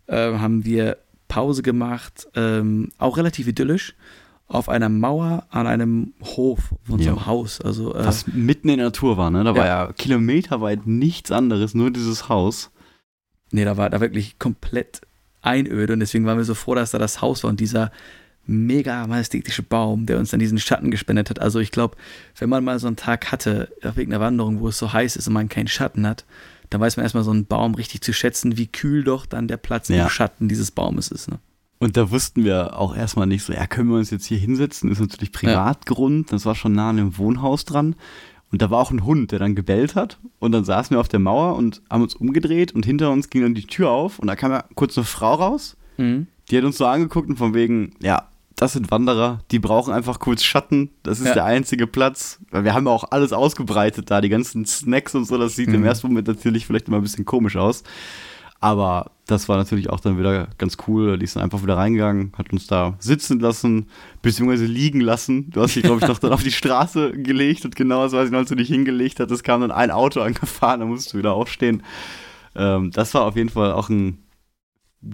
Äh, 0.07 0.39
haben 0.39 0.65
wir 0.65 0.99
Pause 1.29 1.63
gemacht, 1.63 2.27
ähm, 2.35 2.91
auch 2.99 3.17
relativ 3.17 3.47
idyllisch, 3.47 3.95
auf 4.49 4.69
einer 4.69 4.89
Mauer 4.89 5.47
an 5.51 5.67
einem 5.67 6.15
Hof 6.23 6.75
von 6.83 6.99
ja. 6.99 7.05
so 7.05 7.11
einem 7.11 7.27
Haus. 7.27 7.61
Also, 7.61 7.95
äh, 7.95 8.05
Was 8.05 8.27
mitten 8.27 8.69
in 8.69 8.79
der 8.79 8.87
Natur 8.87 9.17
war, 9.17 9.31
ne? 9.31 9.45
Da 9.45 9.51
ja. 9.51 9.57
war 9.57 9.67
ja 9.67 9.93
kilometerweit 9.93 10.87
nichts 10.87 11.31
anderes, 11.31 11.75
nur 11.75 11.91
dieses 11.93 12.29
Haus. 12.29 12.71
Nee, 13.53 13.65
da 13.65 13.77
war 13.77 13.91
da 13.91 14.01
wirklich 14.01 14.39
komplett 14.39 15.03
einöde 15.43 15.93
und 15.93 16.01
deswegen 16.01 16.27
waren 16.27 16.39
wir 16.39 16.45
so 16.45 16.55
froh, 16.55 16.75
dass 16.75 16.91
da 16.91 16.99
das 16.99 17.23
Haus 17.23 17.45
war 17.45 17.51
und 17.51 17.61
dieser 17.61 17.93
mega 18.51 19.07
majestätische 19.07 19.63
Baum, 19.63 20.07
der 20.07 20.19
uns 20.19 20.31
dann 20.31 20.41
diesen 20.41 20.59
Schatten 20.59 20.91
gespendet 20.91 21.31
hat. 21.31 21.41
Also 21.41 21.61
ich 21.61 21.71
glaube, 21.71 21.97
wenn 22.39 22.49
man 22.49 22.65
mal 22.65 22.79
so 22.79 22.87
einen 22.87 22.97
Tag 22.97 23.31
hatte, 23.31 23.69
auf 23.83 23.97
irgendeiner 23.97 24.21
Wanderung, 24.21 24.61
wo 24.61 24.69
es 24.69 24.79
so 24.79 24.93
heiß 24.93 25.17
ist 25.17 25.29
und 25.29 25.35
man 25.35 25.49
keinen 25.49 25.69
Schatten 25.69 26.07
hat, 26.07 26.25
dann 26.69 26.81
weiß 26.81 26.97
man 26.97 27.05
erstmal 27.05 27.25
so 27.25 27.31
einen 27.31 27.47
Baum 27.47 27.75
richtig 27.75 28.01
zu 28.03 28.13
schätzen, 28.13 28.57
wie 28.57 28.67
kühl 28.67 29.05
doch 29.05 29.27
dann 29.27 29.49
der 29.49 29.57
Platz 29.57 29.89
ja. 29.89 30.05
im 30.05 30.09
Schatten 30.09 30.49
dieses 30.49 30.71
Baumes 30.71 31.09
ist. 31.09 31.31
Ne? 31.31 31.39
Und 31.79 31.97
da 31.97 32.11
wussten 32.11 32.45
wir 32.45 32.79
auch 32.79 32.97
erstmal 32.97 33.27
nicht 33.27 33.43
so, 33.43 33.53
ja, 33.53 33.67
können 33.67 33.89
wir 33.89 33.97
uns 33.97 34.11
jetzt 34.11 34.27
hier 34.27 34.39
hinsetzen? 34.39 34.91
Ist 34.91 35.01
natürlich 35.01 35.33
Privatgrund, 35.33 36.31
ja. 36.31 36.37
das 36.37 36.45
war 36.45 36.55
schon 36.55 36.73
nah 36.73 36.91
an 36.91 36.97
dem 36.97 37.19
Wohnhaus 37.19 37.65
dran. 37.65 37.97
Und 38.53 38.63
da 38.63 38.71
war 38.71 38.81
auch 38.81 38.91
ein 38.91 39.05
Hund, 39.05 39.31
der 39.33 39.39
dann 39.39 39.55
gebellt 39.55 39.95
hat. 39.95 40.19
Und 40.41 40.53
dann 40.53 40.65
saßen 40.65 40.95
wir 40.95 41.01
auf 41.01 41.09
der 41.09 41.21
Mauer 41.21 41.57
und 41.57 41.83
haben 41.89 42.03
uns 42.03 42.15
umgedreht 42.15 42.73
und 42.73 42.85
hinter 42.85 43.11
uns 43.11 43.31
ging 43.31 43.43
dann 43.43 43.55
die 43.55 43.67
Tür 43.67 43.91
auf 43.91 44.19
und 44.19 44.27
da 44.27 44.35
kam 44.35 44.51
ja 44.51 44.65
kurz 44.75 44.99
eine 44.99 45.05
Frau 45.05 45.35
raus. 45.35 45.77
Mhm. 45.97 46.27
Die 46.51 46.59
hat 46.59 46.65
uns 46.65 46.79
so 46.79 46.87
angeguckt 46.87 47.29
und 47.29 47.37
von 47.37 47.55
wegen, 47.55 47.95
ja, 48.03 48.29
das 48.61 48.75
sind 48.75 48.91
Wanderer, 48.91 49.39
die 49.51 49.59
brauchen 49.59 49.95
einfach 49.95 50.19
kurz 50.19 50.43
Schatten. 50.43 50.91
Das 51.03 51.19
ist 51.19 51.29
ja. 51.29 51.33
der 51.33 51.45
einzige 51.47 51.87
Platz. 51.87 52.41
Weil 52.51 52.63
wir 52.65 52.75
haben 52.75 52.85
ja 52.85 52.93
auch 52.93 53.05
alles 53.11 53.33
ausgebreitet 53.33 54.11
da, 54.11 54.21
die 54.21 54.29
ganzen 54.29 54.67
Snacks 54.67 55.15
und 55.15 55.25
so. 55.25 55.39
Das 55.39 55.57
sieht 55.57 55.69
mhm. 55.69 55.77
im 55.77 55.85
ersten 55.85 56.09
Moment 56.09 56.29
natürlich 56.29 56.67
vielleicht 56.67 56.89
immer 56.89 56.99
ein 56.99 57.03
bisschen 57.03 57.25
komisch 57.25 57.57
aus. 57.57 57.85
Aber 58.61 59.13
das 59.27 59.49
war 59.49 59.57
natürlich 59.57 59.89
auch 59.89 60.01
dann 60.01 60.19
wieder 60.19 60.49
ganz 60.59 60.77
cool. 60.87 61.17
Die 61.17 61.25
ist 61.25 61.37
dann 61.37 61.43
einfach 61.43 61.63
wieder 61.63 61.79
reingegangen, 61.79 62.35
hat 62.37 62.53
uns 62.53 62.67
da 62.67 62.97
sitzen 62.99 63.41
lassen, 63.41 63.87
beziehungsweise 64.21 64.67
liegen 64.67 65.01
lassen. 65.01 65.49
Du 65.49 65.63
hast 65.63 65.75
dich, 65.75 65.83
glaube 65.83 66.01
ich, 66.03 66.09
noch 66.09 66.19
dann 66.19 66.35
auf 66.35 66.43
die 66.43 66.53
Straße 66.53 67.13
gelegt 67.13 67.65
und 67.65 67.77
genau 67.77 68.03
das 68.03 68.13
weiß 68.13 68.27
ich 68.27 68.31
noch, 68.31 68.41
als 68.41 68.51
du 68.51 68.57
dich 68.57 68.69
hingelegt 68.69 69.21
hattest, 69.21 69.43
kam 69.43 69.63
dann 69.63 69.71
ein 69.71 69.91
Auto 69.91 70.21
angefahren, 70.21 70.81
da 70.81 70.87
musst 70.87 71.15
du 71.15 71.19
wieder 71.19 71.33
aufstehen. 71.33 71.83
Ähm, 72.55 72.91
das 72.91 73.15
war 73.15 73.23
auf 73.23 73.37
jeden 73.37 73.49
Fall 73.49 73.73
auch 73.73 73.89
ein 73.89 74.19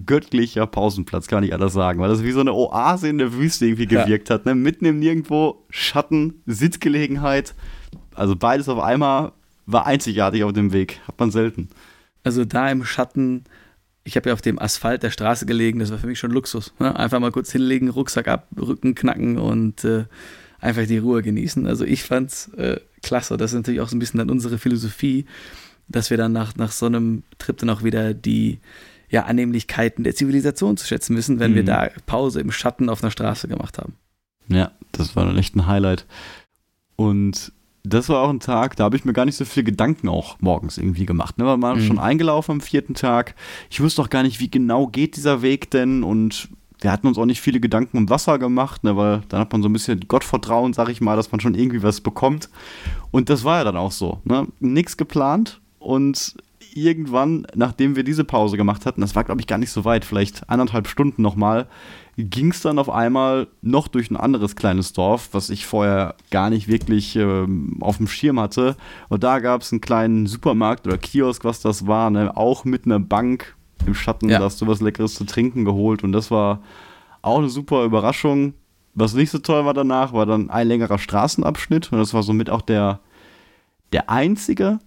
göttlicher 0.04 0.66
Pausenplatz, 0.66 1.28
kann 1.28 1.44
ich 1.44 1.52
alles 1.52 1.72
sagen, 1.72 2.00
weil 2.00 2.08
das 2.08 2.24
wie 2.24 2.32
so 2.32 2.40
eine 2.40 2.52
Oase 2.52 3.08
in 3.08 3.18
der 3.18 3.32
Wüste 3.34 3.66
irgendwie 3.66 3.86
gewirkt 3.86 4.28
ja. 4.28 4.34
hat. 4.34 4.46
Ne? 4.46 4.54
Mitten 4.54 4.84
im 4.84 4.98
Nirgendwo, 4.98 5.64
Schatten, 5.70 6.42
Sitzgelegenheit, 6.46 7.54
also 8.14 8.34
beides 8.34 8.68
auf 8.68 8.80
einmal 8.80 9.32
war 9.66 9.86
einzigartig 9.86 10.44
auf 10.44 10.52
dem 10.52 10.72
Weg, 10.72 11.00
hat 11.06 11.18
man 11.18 11.30
selten. 11.30 11.68
Also 12.24 12.44
da 12.44 12.68
im 12.70 12.84
Schatten, 12.84 13.44
ich 14.02 14.16
habe 14.16 14.30
ja 14.30 14.32
auf 14.32 14.42
dem 14.42 14.58
Asphalt 14.58 15.02
der 15.02 15.10
Straße 15.10 15.46
gelegen, 15.46 15.78
das 15.78 15.90
war 15.90 15.98
für 15.98 16.06
mich 16.06 16.18
schon 16.18 16.32
Luxus. 16.32 16.72
Ne? 16.78 16.96
Einfach 16.96 17.20
mal 17.20 17.32
kurz 17.32 17.52
hinlegen, 17.52 17.88
Rucksack 17.88 18.26
ab, 18.26 18.48
Rücken 18.58 18.94
knacken 18.94 19.38
und 19.38 19.84
äh, 19.84 20.04
einfach 20.60 20.86
die 20.86 20.98
Ruhe 20.98 21.22
genießen. 21.22 21.66
Also 21.66 21.84
ich 21.84 22.02
fand's 22.02 22.48
äh, 22.54 22.80
klasse. 23.02 23.36
Das 23.36 23.52
ist 23.52 23.56
natürlich 23.56 23.80
auch 23.80 23.88
so 23.88 23.96
ein 23.96 24.00
bisschen 24.00 24.18
dann 24.18 24.30
unsere 24.30 24.58
Philosophie, 24.58 25.26
dass 25.88 26.10
wir 26.10 26.16
dann 26.16 26.32
nach, 26.32 26.56
nach 26.56 26.72
so 26.72 26.86
einem 26.86 27.22
Trip 27.38 27.56
dann 27.58 27.70
auch 27.70 27.84
wieder 27.84 28.14
die 28.14 28.58
ja, 29.10 29.24
Annehmlichkeiten 29.24 30.04
der 30.04 30.14
Zivilisation 30.14 30.76
zu 30.76 30.86
schätzen 30.86 31.16
wissen, 31.16 31.38
wenn 31.38 31.52
mhm. 31.52 31.56
wir 31.56 31.64
da 31.64 31.88
Pause 32.06 32.40
im 32.40 32.50
Schatten 32.50 32.88
auf 32.88 33.02
einer 33.02 33.10
Straße 33.10 33.48
gemacht 33.48 33.78
haben. 33.78 33.94
Ja, 34.48 34.72
das 34.92 35.16
war 35.16 35.24
dann 35.24 35.38
echt 35.38 35.56
ein 35.56 35.66
Highlight. 35.66 36.06
Und 36.96 37.52
das 37.84 38.08
war 38.08 38.22
auch 38.22 38.30
ein 38.30 38.40
Tag, 38.40 38.76
da 38.76 38.84
habe 38.84 38.96
ich 38.96 39.04
mir 39.04 39.12
gar 39.12 39.24
nicht 39.24 39.36
so 39.36 39.44
viel 39.44 39.62
Gedanken 39.62 40.08
auch 40.08 40.40
morgens 40.40 40.78
irgendwie 40.78 41.06
gemacht. 41.06 41.38
Ne? 41.38 41.44
Wir 41.44 41.60
waren 41.62 41.78
mhm. 41.78 41.86
schon 41.86 41.98
eingelaufen 41.98 42.52
am 42.52 42.60
vierten 42.60 42.94
Tag. 42.94 43.34
Ich 43.70 43.80
wusste 43.80 44.02
auch 44.02 44.10
gar 44.10 44.22
nicht, 44.22 44.40
wie 44.40 44.50
genau 44.50 44.86
geht 44.86 45.16
dieser 45.16 45.42
Weg 45.42 45.70
denn 45.70 46.02
und 46.02 46.48
wir 46.80 46.92
hatten 46.92 47.06
uns 47.06 47.16
auch 47.16 47.24
nicht 47.24 47.40
viele 47.40 47.60
Gedanken 47.60 47.96
um 47.96 48.10
Wasser 48.10 48.38
gemacht, 48.38 48.84
ne, 48.84 48.96
weil 48.96 49.22
dann 49.28 49.40
hat 49.40 49.52
man 49.52 49.62
so 49.62 49.68
ein 49.68 49.72
bisschen 49.72 50.00
Gottvertrauen, 50.08 50.74
sag 50.74 50.88
ich 50.90 51.00
mal, 51.00 51.16
dass 51.16 51.32
man 51.32 51.40
schon 51.40 51.54
irgendwie 51.54 51.82
was 51.82 52.00
bekommt. 52.00 52.50
Und 53.10 53.30
das 53.30 53.44
war 53.44 53.58
ja 53.58 53.64
dann 53.64 53.76
auch 53.76 53.92
so. 53.92 54.20
Ne? 54.24 54.46
Nichts 54.60 54.96
geplant 54.96 55.60
und 55.78 56.36
irgendwann, 56.76 57.46
nachdem 57.54 57.96
wir 57.96 58.04
diese 58.04 58.24
Pause 58.24 58.56
gemacht 58.56 58.86
hatten, 58.86 59.00
das 59.00 59.14
war 59.14 59.24
glaube 59.24 59.40
ich 59.40 59.46
gar 59.46 59.58
nicht 59.58 59.70
so 59.70 59.84
weit, 59.84 60.04
vielleicht 60.04 60.48
anderthalb 60.48 60.88
Stunden 60.88 61.22
nochmal, 61.22 61.66
ging 62.16 62.50
es 62.50 62.62
dann 62.62 62.78
auf 62.78 62.88
einmal 62.88 63.48
noch 63.62 63.88
durch 63.88 64.10
ein 64.10 64.16
anderes 64.16 64.56
kleines 64.56 64.92
Dorf, 64.92 65.28
was 65.32 65.50
ich 65.50 65.66
vorher 65.66 66.14
gar 66.30 66.50
nicht 66.50 66.68
wirklich 66.68 67.16
ähm, 67.16 67.76
auf 67.80 67.98
dem 67.98 68.08
Schirm 68.08 68.40
hatte. 68.40 68.76
Und 69.08 69.22
da 69.22 69.38
gab 69.40 69.60
es 69.60 69.72
einen 69.72 69.82
kleinen 69.82 70.26
Supermarkt 70.26 70.86
oder 70.86 70.96
Kiosk, 70.96 71.44
was 71.44 71.60
das 71.60 71.86
war, 71.86 72.10
ne? 72.10 72.36
auch 72.36 72.64
mit 72.64 72.86
einer 72.86 73.00
Bank 73.00 73.54
im 73.84 73.94
Schatten, 73.94 74.28
ja. 74.28 74.38
da 74.38 74.46
hast 74.46 74.60
du 74.60 74.66
was 74.66 74.80
Leckeres 74.80 75.14
zu 75.14 75.24
trinken 75.24 75.64
geholt 75.64 76.02
und 76.04 76.12
das 76.12 76.30
war 76.30 76.62
auch 77.22 77.38
eine 77.38 77.48
super 77.48 77.84
Überraschung. 77.84 78.54
Was 78.94 79.12
nicht 79.12 79.30
so 79.30 79.38
toll 79.38 79.66
war 79.66 79.74
danach, 79.74 80.14
war 80.14 80.24
dann 80.24 80.48
ein 80.48 80.68
längerer 80.68 80.98
Straßenabschnitt 80.98 81.92
und 81.92 81.98
das 81.98 82.14
war 82.14 82.22
somit 82.22 82.48
auch 82.48 82.62
der, 82.62 83.00
der 83.92 84.08
einzige. 84.08 84.78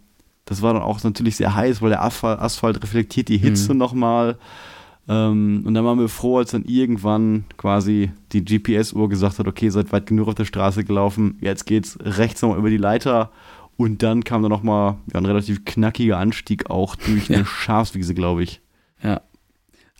Das 0.50 0.64
war 0.64 0.74
dann 0.74 0.82
auch 0.82 1.04
natürlich 1.04 1.36
sehr 1.36 1.54
heiß, 1.54 1.80
weil 1.84 1.92
der 1.92 2.02
Asphalt, 2.02 2.82
reflektiert 2.82 3.30
die 3.30 3.38
Hitze 3.38 3.74
mhm. 3.74 3.78
nochmal. 3.78 4.40
Ähm, 5.08 5.62
und 5.64 5.76
dann 5.76 5.86
waren 5.86 6.00
wir 6.00 6.10
froh, 6.10 6.40
als 6.40 6.50
dann 6.50 6.66
irgendwann 6.66 7.46
quasi 7.56 8.12
die 8.32 8.44
GPS-Uhr 8.44 9.10
gesagt 9.10 9.38
hat, 9.38 9.48
okay, 9.48 9.70
seid 9.70 9.92
weit 9.92 10.08
genug 10.08 10.28
auf 10.28 10.34
der 10.34 10.46
Straße 10.46 10.84
gelaufen, 10.84 11.38
jetzt 11.40 11.68
geht's 11.68 12.00
rechts 12.02 12.42
nochmal 12.42 12.58
über 12.58 12.72
die 12.72 12.78
Leiter. 12.78 13.32
Und 13.78 14.02
dann 14.02 14.24
kam 14.24 14.42
da 14.42 14.50
nochmal 14.50 14.96
ja, 15.14 15.20
ein 15.20 15.26
relativ 15.28 15.66
knackiger 15.66 16.18
Anstieg 16.18 16.68
auch 16.72 16.96
durch 16.96 17.30
eine 17.30 17.42
ja. 17.42 17.46
Schafswiese, 17.46 18.16
glaube 18.16 18.42
ich. 18.42 18.60
Ja. 19.04 19.22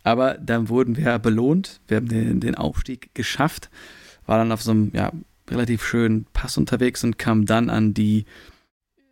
Aber 0.02 0.34
dann 0.34 0.68
wurden 0.68 0.96
wir 0.96 1.20
belohnt. 1.20 1.80
Wir 1.86 1.98
haben 1.98 2.08
den, 2.08 2.40
den 2.40 2.56
Aufstieg 2.56 3.14
geschafft, 3.14 3.70
war 4.26 4.38
dann 4.38 4.50
auf 4.50 4.62
so 4.62 4.72
einem 4.72 4.90
ja, 4.94 5.12
relativ 5.48 5.84
schönen 5.84 6.26
Pass 6.32 6.58
unterwegs 6.58 7.04
und 7.04 7.20
kam 7.20 7.46
dann 7.46 7.70
an 7.70 7.94
die, 7.94 8.24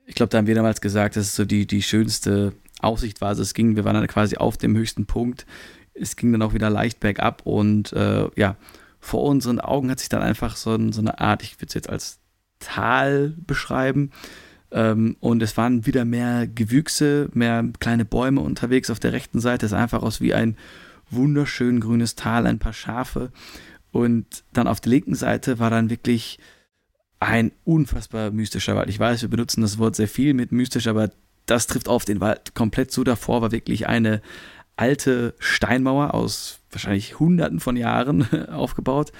ich 0.08 0.16
glaube, 0.16 0.30
da 0.30 0.38
haben 0.38 0.48
wir 0.48 0.56
damals 0.56 0.80
gesagt, 0.80 1.14
dass 1.14 1.26
es 1.26 1.36
so 1.36 1.44
die, 1.44 1.66
die 1.66 1.82
schönste 1.82 2.52
Aussicht 2.80 3.20
war. 3.20 3.28
Also 3.28 3.42
es 3.42 3.54
ging, 3.54 3.76
wir 3.76 3.84
waren 3.84 3.94
dann 3.94 4.06
quasi 4.08 4.36
auf 4.36 4.56
dem 4.56 4.76
höchsten 4.76 5.06
Punkt 5.06 5.46
es 6.00 6.16
ging 6.16 6.32
dann 6.32 6.42
auch 6.42 6.54
wieder 6.54 6.70
leicht 6.70 7.00
bergab 7.00 7.42
und 7.44 7.92
äh, 7.92 8.28
ja, 8.36 8.56
vor 9.00 9.24
unseren 9.24 9.60
Augen 9.60 9.90
hat 9.90 10.00
sich 10.00 10.08
dann 10.08 10.22
einfach 10.22 10.56
so, 10.56 10.76
so 10.90 11.00
eine 11.00 11.20
Art, 11.20 11.42
ich 11.42 11.56
würde 11.56 11.68
es 11.68 11.74
jetzt 11.74 11.88
als 11.88 12.18
Tal 12.58 13.34
beschreiben, 13.46 14.10
ähm, 14.70 15.16
und 15.20 15.42
es 15.42 15.56
waren 15.56 15.86
wieder 15.86 16.04
mehr 16.04 16.46
Gewüchse, 16.46 17.30
mehr 17.32 17.64
kleine 17.78 18.04
Bäume 18.04 18.40
unterwegs 18.40 18.90
auf 18.90 19.00
der 19.00 19.12
rechten 19.12 19.40
Seite. 19.40 19.66
Es 19.66 19.70
sah 19.70 19.78
einfach 19.78 20.02
aus 20.02 20.20
wie 20.20 20.34
ein 20.34 20.56
wunderschön 21.10 21.80
grünes 21.80 22.16
Tal, 22.16 22.46
ein 22.46 22.58
paar 22.58 22.74
Schafe. 22.74 23.32
Und 23.92 24.44
dann 24.52 24.68
auf 24.68 24.80
der 24.80 24.90
linken 24.90 25.14
Seite 25.14 25.58
war 25.58 25.70
dann 25.70 25.88
wirklich 25.88 26.38
ein 27.20 27.52
unfassbar 27.64 28.30
mystischer 28.30 28.76
Wald. 28.76 28.88
Ich 28.88 28.98
weiß, 28.98 29.22
wir 29.22 29.28
benutzen 29.28 29.62
das 29.62 29.78
Wort 29.78 29.96
sehr 29.96 30.08
viel 30.08 30.34
mit 30.34 30.52
mystisch, 30.52 30.86
aber 30.86 31.10
das 31.46 31.66
trifft 31.66 31.88
auf 31.88 32.04
den 32.04 32.20
Wald 32.20 32.54
komplett 32.54 32.90
zu. 32.92 33.04
Davor 33.04 33.42
war 33.42 33.52
wirklich 33.52 33.88
eine, 33.88 34.20
alte 34.78 35.34
Steinmauer 35.38 36.14
aus 36.14 36.60
wahrscheinlich 36.70 37.18
Hunderten 37.18 37.60
von 37.60 37.76
Jahren 37.76 38.22
aufgebaut, 38.48 39.12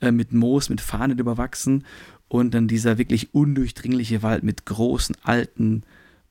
äh, 0.00 0.12
mit 0.12 0.32
Moos, 0.32 0.68
mit 0.68 0.80
Fahnen 0.80 1.18
überwachsen 1.18 1.84
und 2.28 2.54
dann 2.54 2.68
dieser 2.68 2.96
wirklich 2.96 3.34
undurchdringliche 3.34 4.22
Wald 4.22 4.44
mit 4.44 4.64
großen 4.64 5.16
alten 5.22 5.82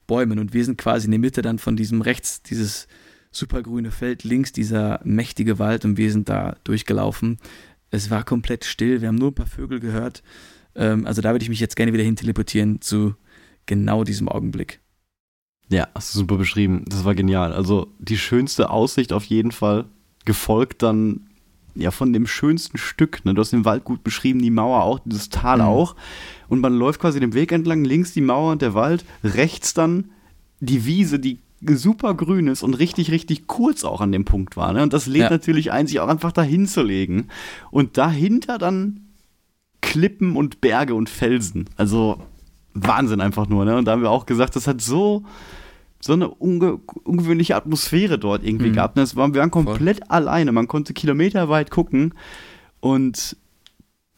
Bäumen. 0.07 0.39
Und 0.39 0.53
wir 0.53 0.63
sind 0.63 0.77
quasi 0.77 1.05
in 1.05 1.11
der 1.11 1.19
Mitte 1.19 1.41
dann 1.41 1.59
von 1.59 1.75
diesem 1.75 2.01
rechts, 2.01 2.41
dieses 2.41 2.87
supergrüne 3.31 3.91
Feld, 3.91 4.23
links 4.23 4.53
dieser 4.53 5.01
mächtige 5.03 5.59
Wald 5.59 5.85
und 5.85 5.97
wir 5.97 6.11
sind 6.11 6.29
da 6.29 6.55
durchgelaufen. 6.63 7.37
Es 7.91 8.09
war 8.09 8.23
komplett 8.23 8.65
still, 8.65 9.01
wir 9.01 9.09
haben 9.09 9.15
nur 9.15 9.31
ein 9.31 9.35
paar 9.35 9.45
Vögel 9.45 9.79
gehört. 9.79 10.23
Ähm, 10.75 11.05
also 11.05 11.21
da 11.21 11.31
würde 11.31 11.43
ich 11.43 11.49
mich 11.49 11.59
jetzt 11.59 11.75
gerne 11.75 11.93
wieder 11.93 12.03
hin 12.03 12.15
teleportieren 12.15 12.81
zu 12.81 13.15
genau 13.65 14.03
diesem 14.03 14.29
Augenblick. 14.29 14.79
Ja, 15.69 15.87
hast 15.93 16.13
du 16.13 16.19
super 16.19 16.37
beschrieben. 16.37 16.83
Das 16.87 17.05
war 17.05 17.13
genial. 17.13 17.53
Also 17.53 17.93
die 17.99 18.17
schönste 18.17 18.71
Aussicht 18.71 19.13
auf 19.13 19.23
jeden 19.25 19.51
Fall, 19.51 19.85
gefolgt 20.25 20.83
dann 20.83 21.27
ja 21.75 21.91
von 21.91 22.11
dem 22.11 22.27
schönsten 22.27 22.77
Stück. 22.77 23.23
Ne? 23.23 23.33
Du 23.33 23.41
hast 23.41 23.51
den 23.51 23.65
Wald 23.65 23.83
gut 23.83 24.03
beschrieben, 24.03 24.41
die 24.41 24.49
Mauer 24.49 24.83
auch, 24.83 24.99
dieses 24.99 25.29
Tal 25.29 25.57
mhm. 25.57 25.63
auch. 25.63 25.95
Und 26.47 26.59
man 26.59 26.73
läuft 26.73 26.99
quasi 26.99 27.19
den 27.19 27.33
Weg 27.33 27.51
entlang, 27.51 27.85
links 27.85 28.13
die 28.13 28.21
Mauer 28.21 28.51
und 28.51 28.61
der 28.61 28.73
Wald, 28.73 29.05
rechts 29.23 29.73
dann 29.73 30.11
die 30.59 30.85
Wiese, 30.85 31.19
die 31.19 31.39
super 31.61 32.13
grün 32.13 32.47
ist 32.47 32.63
und 32.63 32.73
richtig, 32.75 33.11
richtig 33.11 33.47
kurz 33.47 33.83
auch 33.83 34.01
an 34.01 34.11
dem 34.11 34.25
Punkt 34.25 34.57
war. 34.57 34.73
Ne? 34.73 34.81
Und 34.81 34.93
das 34.93 35.05
lädt 35.05 35.23
ja. 35.23 35.29
natürlich 35.29 35.71
ein, 35.71 35.87
sich 35.87 35.99
auch 35.99 36.07
einfach 36.07 36.31
dahin 36.31 36.67
zu 36.67 36.81
legen. 36.81 37.27
Und 37.69 37.97
dahinter 37.97 38.57
dann 38.57 39.08
Klippen 39.81 40.35
und 40.35 40.61
Berge 40.61 40.93
und 40.93 41.09
Felsen. 41.09 41.69
Also 41.77 42.21
Wahnsinn 42.73 43.21
einfach 43.21 43.47
nur. 43.47 43.65
Ne? 43.65 43.77
Und 43.77 43.85
da 43.85 43.93
haben 43.93 44.01
wir 44.01 44.11
auch 44.11 44.25
gesagt, 44.25 44.55
das 44.55 44.67
hat 44.67 44.81
so 44.81 45.23
so 46.01 46.13
eine 46.13 46.29
unge 46.29 46.79
ungewöhnliche 47.03 47.55
Atmosphäre 47.55 48.17
dort 48.17 48.43
irgendwie 48.43 48.69
mhm. 48.69 48.75
gehabt. 48.75 48.97
Das 48.97 49.15
war, 49.15 49.33
wir 49.33 49.41
waren 49.41 49.51
komplett 49.51 49.97
Voll. 49.97 50.07
alleine. 50.07 50.51
Man 50.51 50.67
konnte 50.67 50.93
kilometerweit 50.93 51.71
gucken 51.71 52.13
und 52.79 53.35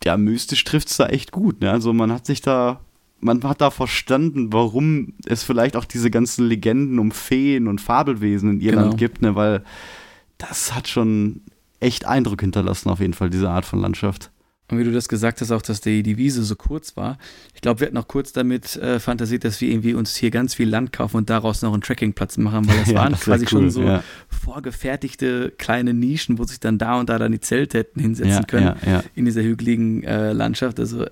ja, 0.04 0.18
mystisch 0.18 0.64
trifft 0.64 0.90
es 0.90 0.98
da 0.98 1.08
echt 1.08 1.32
gut. 1.32 1.62
Ne? 1.62 1.72
Also 1.72 1.94
man 1.94 2.12
hat 2.12 2.26
sich 2.26 2.42
da, 2.42 2.82
man 3.20 3.44
hat 3.44 3.62
da 3.62 3.72
verstanden, 3.72 4.54
warum 4.54 5.14
es 5.26 5.44
vielleicht 5.44 5.76
auch 5.76 5.86
diese 5.86 6.12
ganzen 6.12 6.48
Legenden 6.48 7.00
um 7.00 7.12
Feen 7.12 7.68
und 7.68 7.82
Fabelwesen 7.82 8.52
in 8.52 8.62
Irland 8.62 8.92
genau. 8.92 8.98
gibt, 8.98 9.22
ne? 9.22 9.36
weil 9.36 9.64
das 10.38 10.74
hat 10.74 10.88
schon 10.88 11.42
echt 11.80 12.06
Eindruck 12.06 12.42
hinterlassen, 12.42 12.90
auf 12.90 13.00
jeden 13.00 13.14
Fall, 13.14 13.30
diese 13.30 13.50
Art 13.50 13.66
von 13.66 13.80
Landschaft. 13.80 14.32
Und 14.72 14.80
wie 14.80 14.84
du 14.84 14.92
das 14.92 15.10
gesagt 15.10 15.42
hast, 15.42 15.52
auch, 15.52 15.62
dass 15.62 15.82
die, 15.82 16.02
die 16.02 16.18
Wiese 16.18 16.44
so 16.44 16.56
kurz 16.56 16.96
war. 16.96 17.18
Ich 17.54 17.62
glaube, 17.62 17.82
wir 17.82 17.88
hatten 17.88 17.98
auch 17.98 18.08
kurz 18.08 18.32
damit 18.32 18.76
äh, 18.78 19.00
fantasiert, 19.00 19.44
dass 19.44 19.60
wir 19.62 19.70
irgendwie 19.70 19.94
uns 19.94 20.16
hier 20.16 20.32
ganz 20.32 20.54
viel 20.54 20.70
Land 20.70 20.94
kaufen 20.94 21.18
und 21.18 21.30
daraus 21.30 21.62
noch 21.62 21.74
einen 21.74 21.82
Trekkingplatz 21.82 22.38
machen, 22.38 22.68
weil 22.68 22.78
das 22.80 22.88
ja, 22.92 22.96
waren 22.96 23.12
das 23.12 23.22
quasi 23.22 23.44
cool, 23.46 23.50
schon 23.50 23.70
so 23.70 23.84
ja. 23.84 24.04
vorgefertigte 24.30 25.52
kleine 25.58 25.94
Nischen, 25.94 26.38
wo 26.40 26.46
sich 26.46 26.60
dann 26.60 26.78
da 26.78 27.00
und 27.00 27.10
da 27.10 27.20
dann 27.20 27.32
die 27.32 27.42
Zelte 27.42 27.80
hätten 27.80 28.00
hinsetzen 28.00 28.32
ja, 28.32 28.44
können 28.44 28.76
in 29.16 29.26
dieser 29.26 29.44
hügeligen 29.44 30.04
äh, 30.04 30.32
Landschaft. 30.32 30.80
Also 30.80 31.06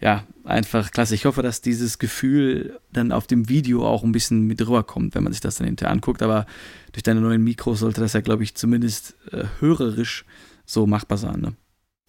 ja, 0.00 0.24
einfach 0.44 0.90
klasse. 0.90 1.14
Ich 1.14 1.24
hoffe, 1.24 1.42
dass 1.42 1.62
dieses 1.62 1.98
Gefühl 1.98 2.78
dann 2.92 3.12
auf 3.12 3.26
dem 3.26 3.48
Video 3.48 3.86
auch 3.86 4.04
ein 4.04 4.12
bisschen 4.12 4.42
mit 4.42 4.60
rüberkommt, 4.66 5.14
wenn 5.14 5.24
man 5.24 5.32
sich 5.32 5.40
das 5.40 5.56
dann 5.56 5.66
hinterher 5.66 5.92
anguckt. 5.92 6.22
Aber 6.22 6.46
durch 6.92 7.02
deine 7.02 7.20
neuen 7.20 7.42
Mikros 7.42 7.80
sollte 7.80 8.00
das 8.00 8.12
ja, 8.12 8.20
glaube 8.20 8.42
ich, 8.42 8.54
zumindest 8.54 9.16
äh, 9.32 9.44
hörerisch 9.60 10.24
so 10.66 10.86
machbar 10.86 11.18
sein. 11.18 11.40
Ne? 11.40 11.54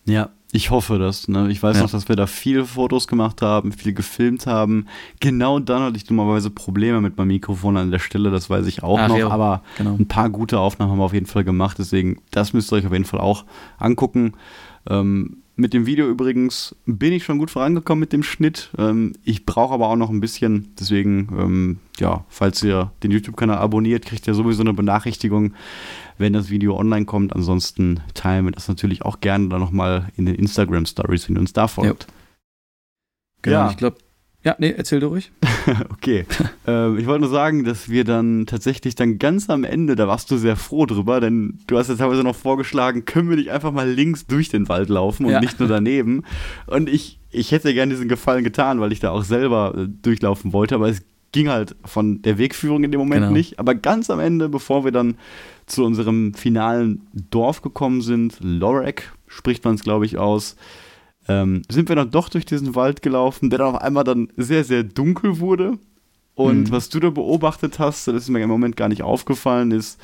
Ja, 0.07 0.29
ich 0.53 0.71
hoffe 0.71 0.97
das. 0.97 1.27
Ne? 1.27 1.51
Ich 1.51 1.61
weiß 1.61 1.77
ja. 1.77 1.83
noch, 1.83 1.91
dass 1.91 2.07
wir 2.07 2.15
da 2.15 2.25
viele 2.25 2.65
Fotos 2.65 3.07
gemacht 3.07 3.41
haben, 3.41 3.73
viel 3.73 3.93
gefilmt 3.93 4.47
haben. 4.47 4.87
Genau 5.19 5.59
dann 5.59 5.81
hatte 5.83 5.97
ich 5.97 6.05
dummerweise 6.05 6.49
Probleme 6.49 7.01
mit 7.01 7.17
meinem 7.17 7.27
Mikrofon 7.27 7.75
an 7.75 7.91
der 7.91 7.99
Stelle, 7.99 8.31
das 8.31 8.49
weiß 8.49 8.65
ich 8.67 8.81
auch 8.81 8.97
Ach, 8.97 9.09
noch. 9.09 9.17
Ja, 9.17 9.29
aber 9.29 9.61
genau. 9.77 9.95
ein 9.99 10.07
paar 10.07 10.29
gute 10.29 10.59
Aufnahmen 10.59 10.91
haben 10.91 10.99
wir 10.99 11.03
auf 11.03 11.13
jeden 11.13 11.25
Fall 11.25 11.43
gemacht. 11.43 11.77
Deswegen, 11.79 12.21
das 12.31 12.53
müsst 12.53 12.71
ihr 12.71 12.77
euch 12.77 12.85
auf 12.85 12.93
jeden 12.93 13.05
Fall 13.05 13.19
auch 13.19 13.43
angucken. 13.77 14.33
Ähm, 14.89 15.43
mit 15.59 15.73
dem 15.73 15.87
Video 15.87 16.07
übrigens 16.07 16.75
bin 16.85 17.11
ich 17.11 17.23
schon 17.23 17.39
gut 17.39 17.49
vorangekommen 17.49 17.99
mit 17.99 18.13
dem 18.13 18.23
Schnitt. 18.23 18.69
Ähm, 18.77 19.13
ich 19.23 19.45
brauche 19.45 19.73
aber 19.73 19.89
auch 19.89 19.95
noch 19.95 20.11
ein 20.11 20.21
bisschen. 20.21 20.73
Deswegen, 20.79 21.29
ähm, 21.37 21.79
ja, 21.99 22.23
falls 22.29 22.63
ihr 22.63 22.91
den 23.03 23.11
YouTube-Kanal 23.11 23.57
abonniert, 23.57 24.05
kriegt 24.05 24.27
ihr 24.27 24.35
sowieso 24.35 24.61
eine 24.61 24.73
Benachrichtigung, 24.73 25.53
wenn 26.17 26.33
das 26.33 26.49
Video 26.49 26.77
online 26.77 27.05
kommt. 27.05 27.35
Ansonsten 27.35 28.01
teilen 28.13 28.45
wir 28.45 28.51
das 28.51 28.67
natürlich 28.67 29.03
auch 29.03 29.19
gerne 29.19 29.49
dann 29.49 29.59
nochmal 29.59 30.09
in 30.15 30.25
den 30.25 30.35
Instagram-Stories, 30.35 31.27
wenn 31.27 31.35
ihr 31.35 31.41
uns 31.41 31.53
da 31.53 31.67
folgt. 31.67 32.03
Ja. 32.03 32.13
Genau, 33.43 33.57
ja. 33.57 33.69
ich 33.71 33.77
glaube, 33.77 33.97
ja, 34.43 34.55
nee, 34.59 34.73
erzähl 34.75 34.99
du 34.99 35.07
ruhig. 35.07 35.31
okay. 35.89 36.25
äh, 36.65 36.97
ich 36.97 37.05
wollte 37.05 37.21
nur 37.21 37.29
sagen, 37.29 37.65
dass 37.65 37.89
wir 37.89 38.05
dann 38.05 38.45
tatsächlich 38.45 38.95
dann 38.95 39.19
ganz 39.19 39.49
am 39.49 39.65
Ende, 39.65 39.97
da 39.97 40.07
warst 40.07 40.31
du 40.31 40.37
sehr 40.37 40.55
froh 40.55 40.85
drüber, 40.85 41.19
denn 41.19 41.59
du 41.67 41.77
hast 41.77 41.89
jetzt 41.89 41.97
teilweise 41.97 42.23
noch 42.23 42.35
vorgeschlagen, 42.35 43.03
können 43.03 43.29
wir 43.29 43.35
nicht 43.35 43.51
einfach 43.51 43.73
mal 43.73 43.89
links 43.89 44.25
durch 44.25 44.47
den 44.47 44.69
Wald 44.69 44.87
laufen 44.87 45.25
und 45.25 45.33
ja. 45.33 45.41
nicht 45.41 45.59
nur 45.59 45.67
daneben. 45.67 46.23
Und 46.65 46.87
ich, 46.87 47.19
ich 47.29 47.51
hätte 47.51 47.73
gerne 47.73 47.93
diesen 47.93 48.07
Gefallen 48.07 48.45
getan, 48.45 48.79
weil 48.79 48.93
ich 48.93 49.01
da 49.01 49.09
auch 49.09 49.23
selber 49.23 49.73
äh, 49.75 49.87
durchlaufen 49.89 50.53
wollte, 50.53 50.75
aber 50.75 50.87
es 50.87 51.01
ging 51.31 51.49
halt 51.49 51.75
von 51.85 52.21
der 52.21 52.37
Wegführung 52.37 52.83
in 52.83 52.91
dem 52.91 52.99
Moment 52.99 53.23
genau. 53.23 53.33
nicht. 53.33 53.59
Aber 53.59 53.75
ganz 53.75 54.09
am 54.09 54.19
Ende, 54.19 54.49
bevor 54.49 54.83
wir 54.85 54.91
dann 54.91 55.15
zu 55.65 55.83
unserem 55.83 56.33
finalen 56.33 57.07
Dorf 57.29 57.61
gekommen 57.61 58.01
sind, 58.01 58.37
Lorek 58.41 59.13
spricht 59.27 59.65
man 59.65 59.75
es, 59.75 59.83
glaube 59.83 60.05
ich, 60.05 60.17
aus, 60.17 60.55
ähm, 61.27 61.61
sind 61.69 61.89
wir 61.89 61.95
dann 61.95 62.11
doch 62.11 62.29
durch 62.29 62.45
diesen 62.45 62.75
Wald 62.75 63.01
gelaufen, 63.01 63.49
der 63.49 63.59
dann 63.59 63.75
auf 63.75 63.81
einmal 63.81 64.03
dann 64.03 64.29
sehr, 64.37 64.63
sehr 64.63 64.83
dunkel 64.83 65.39
wurde. 65.39 65.77
Und 66.35 66.69
mhm. 66.69 66.71
was 66.71 66.89
du 66.89 66.99
da 66.99 67.09
beobachtet 67.09 67.79
hast, 67.79 68.07
das 68.07 68.15
ist 68.15 68.29
mir 68.29 68.41
im 68.41 68.49
Moment 68.49 68.77
gar 68.77 68.89
nicht 68.89 69.01
aufgefallen, 69.01 69.71
ist, 69.71 69.99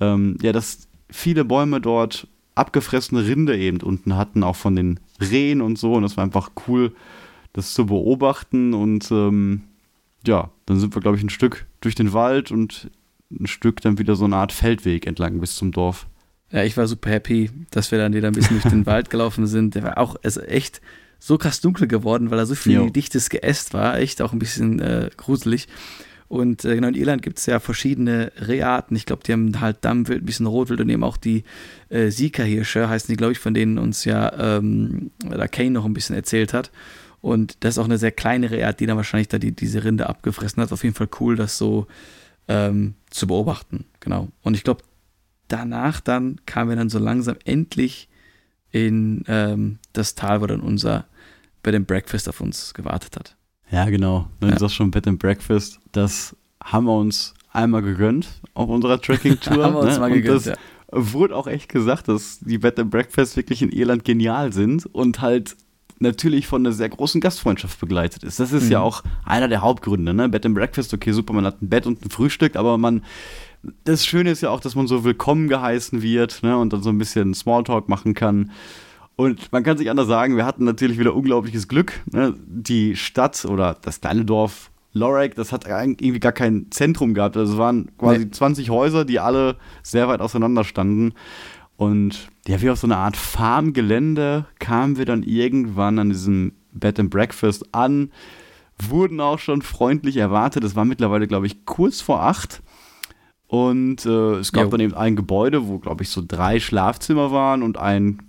ähm, 0.00 0.36
ja, 0.42 0.52
dass 0.52 0.88
viele 1.10 1.44
Bäume 1.44 1.80
dort 1.80 2.28
abgefressene 2.54 3.26
Rinde 3.26 3.58
eben 3.58 3.80
unten 3.80 4.16
hatten, 4.16 4.42
auch 4.42 4.56
von 4.56 4.76
den 4.76 5.00
Rehen 5.20 5.60
und 5.60 5.78
so. 5.78 5.94
Und 5.94 6.02
das 6.02 6.16
war 6.16 6.24
einfach 6.24 6.50
cool, 6.68 6.92
das 7.52 7.72
zu 7.72 7.86
beobachten. 7.86 8.74
Und 8.74 9.10
ähm, 9.10 9.62
ja, 10.26 10.50
dann 10.66 10.78
sind 10.78 10.94
wir, 10.94 11.02
glaube 11.02 11.16
ich, 11.16 11.22
ein 11.22 11.30
Stück 11.30 11.66
durch 11.80 11.94
den 11.94 12.12
Wald 12.12 12.50
und 12.50 12.90
ein 13.30 13.46
Stück 13.46 13.80
dann 13.80 13.98
wieder 13.98 14.16
so 14.16 14.24
eine 14.24 14.36
Art 14.36 14.52
Feldweg 14.52 15.06
entlang 15.06 15.40
bis 15.40 15.54
zum 15.54 15.72
Dorf. 15.72 16.06
Ja, 16.50 16.64
ich 16.64 16.76
war 16.76 16.86
super 16.86 17.10
happy, 17.10 17.50
dass 17.70 17.92
wir 17.92 17.98
dann 17.98 18.12
wieder 18.12 18.28
ein 18.28 18.34
bisschen 18.34 18.60
durch 18.60 18.72
den 18.72 18.86
Wald 18.86 19.08
gelaufen 19.08 19.46
sind. 19.46 19.74
Der 19.76 19.84
war 19.84 19.98
auch 19.98 20.16
also 20.22 20.40
echt 20.40 20.80
so 21.20 21.38
krass 21.38 21.60
dunkel 21.60 21.86
geworden, 21.86 22.30
weil 22.30 22.38
da 22.38 22.46
so 22.46 22.54
viel 22.54 22.74
jo. 22.74 22.90
dichtes 22.90 23.30
Geäst 23.30 23.72
war. 23.72 23.98
Echt 23.98 24.20
auch 24.20 24.32
ein 24.32 24.38
bisschen 24.38 24.80
äh, 24.80 25.10
gruselig. 25.16 25.68
Und 26.26 26.64
äh, 26.64 26.76
genau, 26.76 26.88
in 26.88 26.94
Irland 26.94 27.22
gibt 27.22 27.38
es 27.38 27.46
ja 27.46 27.58
verschiedene 27.58 28.32
Reharten. 28.36 28.96
Ich 28.96 29.04
glaube, 29.04 29.22
die 29.24 29.32
haben 29.32 29.60
halt 29.60 29.84
Dammwild, 29.84 30.22
ein 30.22 30.26
bisschen 30.26 30.46
Rotwild 30.46 30.80
und 30.80 30.88
eben 30.88 31.04
auch 31.04 31.16
die 31.16 31.44
äh, 31.88 32.10
Sika-Hirsche, 32.10 32.88
heißen 32.88 33.12
die, 33.12 33.16
glaube 33.16 33.32
ich, 33.32 33.38
von 33.38 33.52
denen 33.52 33.78
uns 33.78 34.04
ja 34.04 34.56
ähm, 34.56 35.10
da 35.28 35.48
Kane 35.48 35.72
noch 35.72 35.84
ein 35.84 35.92
bisschen 35.92 36.16
erzählt 36.16 36.54
hat. 36.54 36.70
Und 37.20 37.64
das 37.64 37.74
ist 37.74 37.78
auch 37.78 37.84
eine 37.84 37.98
sehr 37.98 38.12
kleine 38.12 38.50
Rehat, 38.50 38.80
die 38.80 38.86
dann 38.86 38.96
wahrscheinlich 38.96 39.28
da 39.28 39.38
die, 39.38 39.52
diese 39.52 39.84
Rinde 39.84 40.08
abgefressen 40.08 40.62
hat. 40.62 40.72
Auf 40.72 40.84
jeden 40.84 40.94
Fall 40.94 41.08
cool, 41.20 41.36
das 41.36 41.58
so 41.58 41.86
ähm, 42.48 42.94
zu 43.10 43.26
beobachten. 43.26 43.84
Genau. 44.00 44.28
Und 44.42 44.54
ich 44.54 44.64
glaube, 44.64 44.82
danach 45.48 46.00
dann 46.00 46.40
kamen 46.46 46.70
wir 46.70 46.76
dann 46.76 46.88
so 46.88 46.98
langsam 46.98 47.36
endlich 47.44 48.08
in 48.70 49.24
ähm, 49.26 49.78
das 49.92 50.14
Tal, 50.14 50.40
wo 50.40 50.46
dann 50.46 50.60
unser 50.60 51.06
Bed 51.62 51.74
and 51.74 51.86
Breakfast 51.86 52.28
auf 52.28 52.40
uns 52.40 52.72
gewartet 52.72 53.16
hat. 53.16 53.36
Ja, 53.70 53.88
genau. 53.90 54.28
Du 54.40 54.48
ja. 54.48 54.58
sagst 54.58 54.76
schon 54.76 54.90
Bed 54.90 55.06
and 55.06 55.18
Breakfast. 55.18 55.78
Das 55.92 56.36
haben 56.62 56.86
wir 56.86 56.96
uns 56.96 57.34
einmal 57.52 57.82
gegönnt 57.82 58.28
auf 58.54 58.68
unserer 58.68 59.00
Tracking-Tour. 59.00 59.64
haben 59.64 59.74
wir 59.74 59.80
uns 59.80 59.94
ne? 59.94 60.00
mal 60.00 60.12
gegönnt, 60.12 60.46
ja. 60.46 60.54
Wurde 60.92 61.36
auch 61.36 61.46
echt 61.46 61.68
gesagt, 61.68 62.08
dass 62.08 62.40
die 62.40 62.58
Bed 62.58 62.78
and 62.80 62.90
Breakfast 62.90 63.36
wirklich 63.36 63.62
in 63.62 63.70
Irland 63.70 64.04
genial 64.04 64.52
sind 64.52 64.86
und 64.86 65.20
halt 65.20 65.56
natürlich 66.00 66.46
von 66.46 66.62
einer 66.62 66.72
sehr 66.72 66.88
großen 66.88 67.20
Gastfreundschaft 67.20 67.78
begleitet 67.78 68.24
ist. 68.24 68.40
Das 68.40 68.52
ist 68.52 68.64
mhm. 68.64 68.72
ja 68.72 68.80
auch 68.80 69.02
einer 69.24 69.48
der 69.48 69.62
Hauptgründe, 69.62 70.14
ne? 70.14 70.28
Bed 70.28 70.46
and 70.46 70.54
Breakfast, 70.54 70.92
okay, 70.92 71.12
super, 71.12 71.32
man 71.32 71.44
hat 71.44 71.62
ein 71.62 71.68
Bett 71.68 71.86
und 71.86 72.04
ein 72.04 72.10
Frühstück, 72.10 72.56
aber 72.56 72.78
man 72.78 73.02
das 73.84 74.06
Schöne 74.06 74.30
ist 74.30 74.40
ja 74.40 74.50
auch, 74.50 74.60
dass 74.60 74.74
man 74.74 74.86
so 74.86 75.04
willkommen 75.04 75.48
geheißen 75.48 76.02
wird 76.02 76.42
ne, 76.42 76.56
und 76.56 76.72
dann 76.72 76.82
so 76.82 76.90
ein 76.90 76.98
bisschen 76.98 77.34
Smalltalk 77.34 77.88
machen 77.88 78.14
kann. 78.14 78.50
Und 79.16 79.52
man 79.52 79.62
kann 79.62 79.76
sich 79.76 79.90
anders 79.90 80.08
sagen, 80.08 80.36
wir 80.36 80.46
hatten 80.46 80.64
natürlich 80.64 80.98
wieder 80.98 81.14
unglaubliches 81.14 81.68
Glück. 81.68 81.92
Ne? 82.10 82.34
Die 82.46 82.96
Stadt 82.96 83.44
oder 83.44 83.76
das 83.82 84.00
kleine 84.00 84.24
Dorf 84.24 84.70
Lorek, 84.92 85.34
das 85.34 85.52
hat 85.52 85.66
irgendwie 85.68 86.18
gar 86.20 86.32
kein 86.32 86.66
Zentrum 86.70 87.14
gehabt. 87.14 87.36
Also 87.36 87.52
es 87.52 87.58
waren 87.58 87.90
quasi 87.98 88.24
nee. 88.24 88.30
20 88.30 88.70
Häuser, 88.70 89.04
die 89.04 89.20
alle 89.20 89.56
sehr 89.82 90.08
weit 90.08 90.20
auseinander 90.20 90.64
standen. 90.64 91.12
Und 91.80 92.28
ja, 92.46 92.60
wie 92.60 92.68
auf 92.68 92.78
so 92.78 92.86
eine 92.86 92.98
Art 92.98 93.16
Farmgelände 93.16 94.44
kamen 94.58 94.98
wir 94.98 95.06
dann 95.06 95.22
irgendwann 95.22 95.98
an 95.98 96.10
diesem 96.10 96.52
Bed 96.72 97.00
and 97.00 97.08
Breakfast 97.08 97.74
an, 97.74 98.12
wurden 98.78 99.18
auch 99.18 99.38
schon 99.38 99.62
freundlich 99.62 100.18
erwartet. 100.18 100.62
Es 100.62 100.76
war 100.76 100.84
mittlerweile, 100.84 101.26
glaube 101.26 101.46
ich, 101.46 101.64
kurz 101.64 102.02
vor 102.02 102.22
acht. 102.22 102.62
Und 103.46 104.04
äh, 104.04 104.34
es 104.34 104.52
gab 104.52 104.64
jo. 104.64 104.70
dann 104.72 104.80
eben 104.80 104.92
ein 104.92 105.16
Gebäude, 105.16 105.68
wo, 105.68 105.78
glaube 105.78 106.02
ich, 106.02 106.10
so 106.10 106.22
drei 106.22 106.60
Schlafzimmer 106.60 107.32
waren 107.32 107.62
und 107.62 107.78
ein 107.78 108.24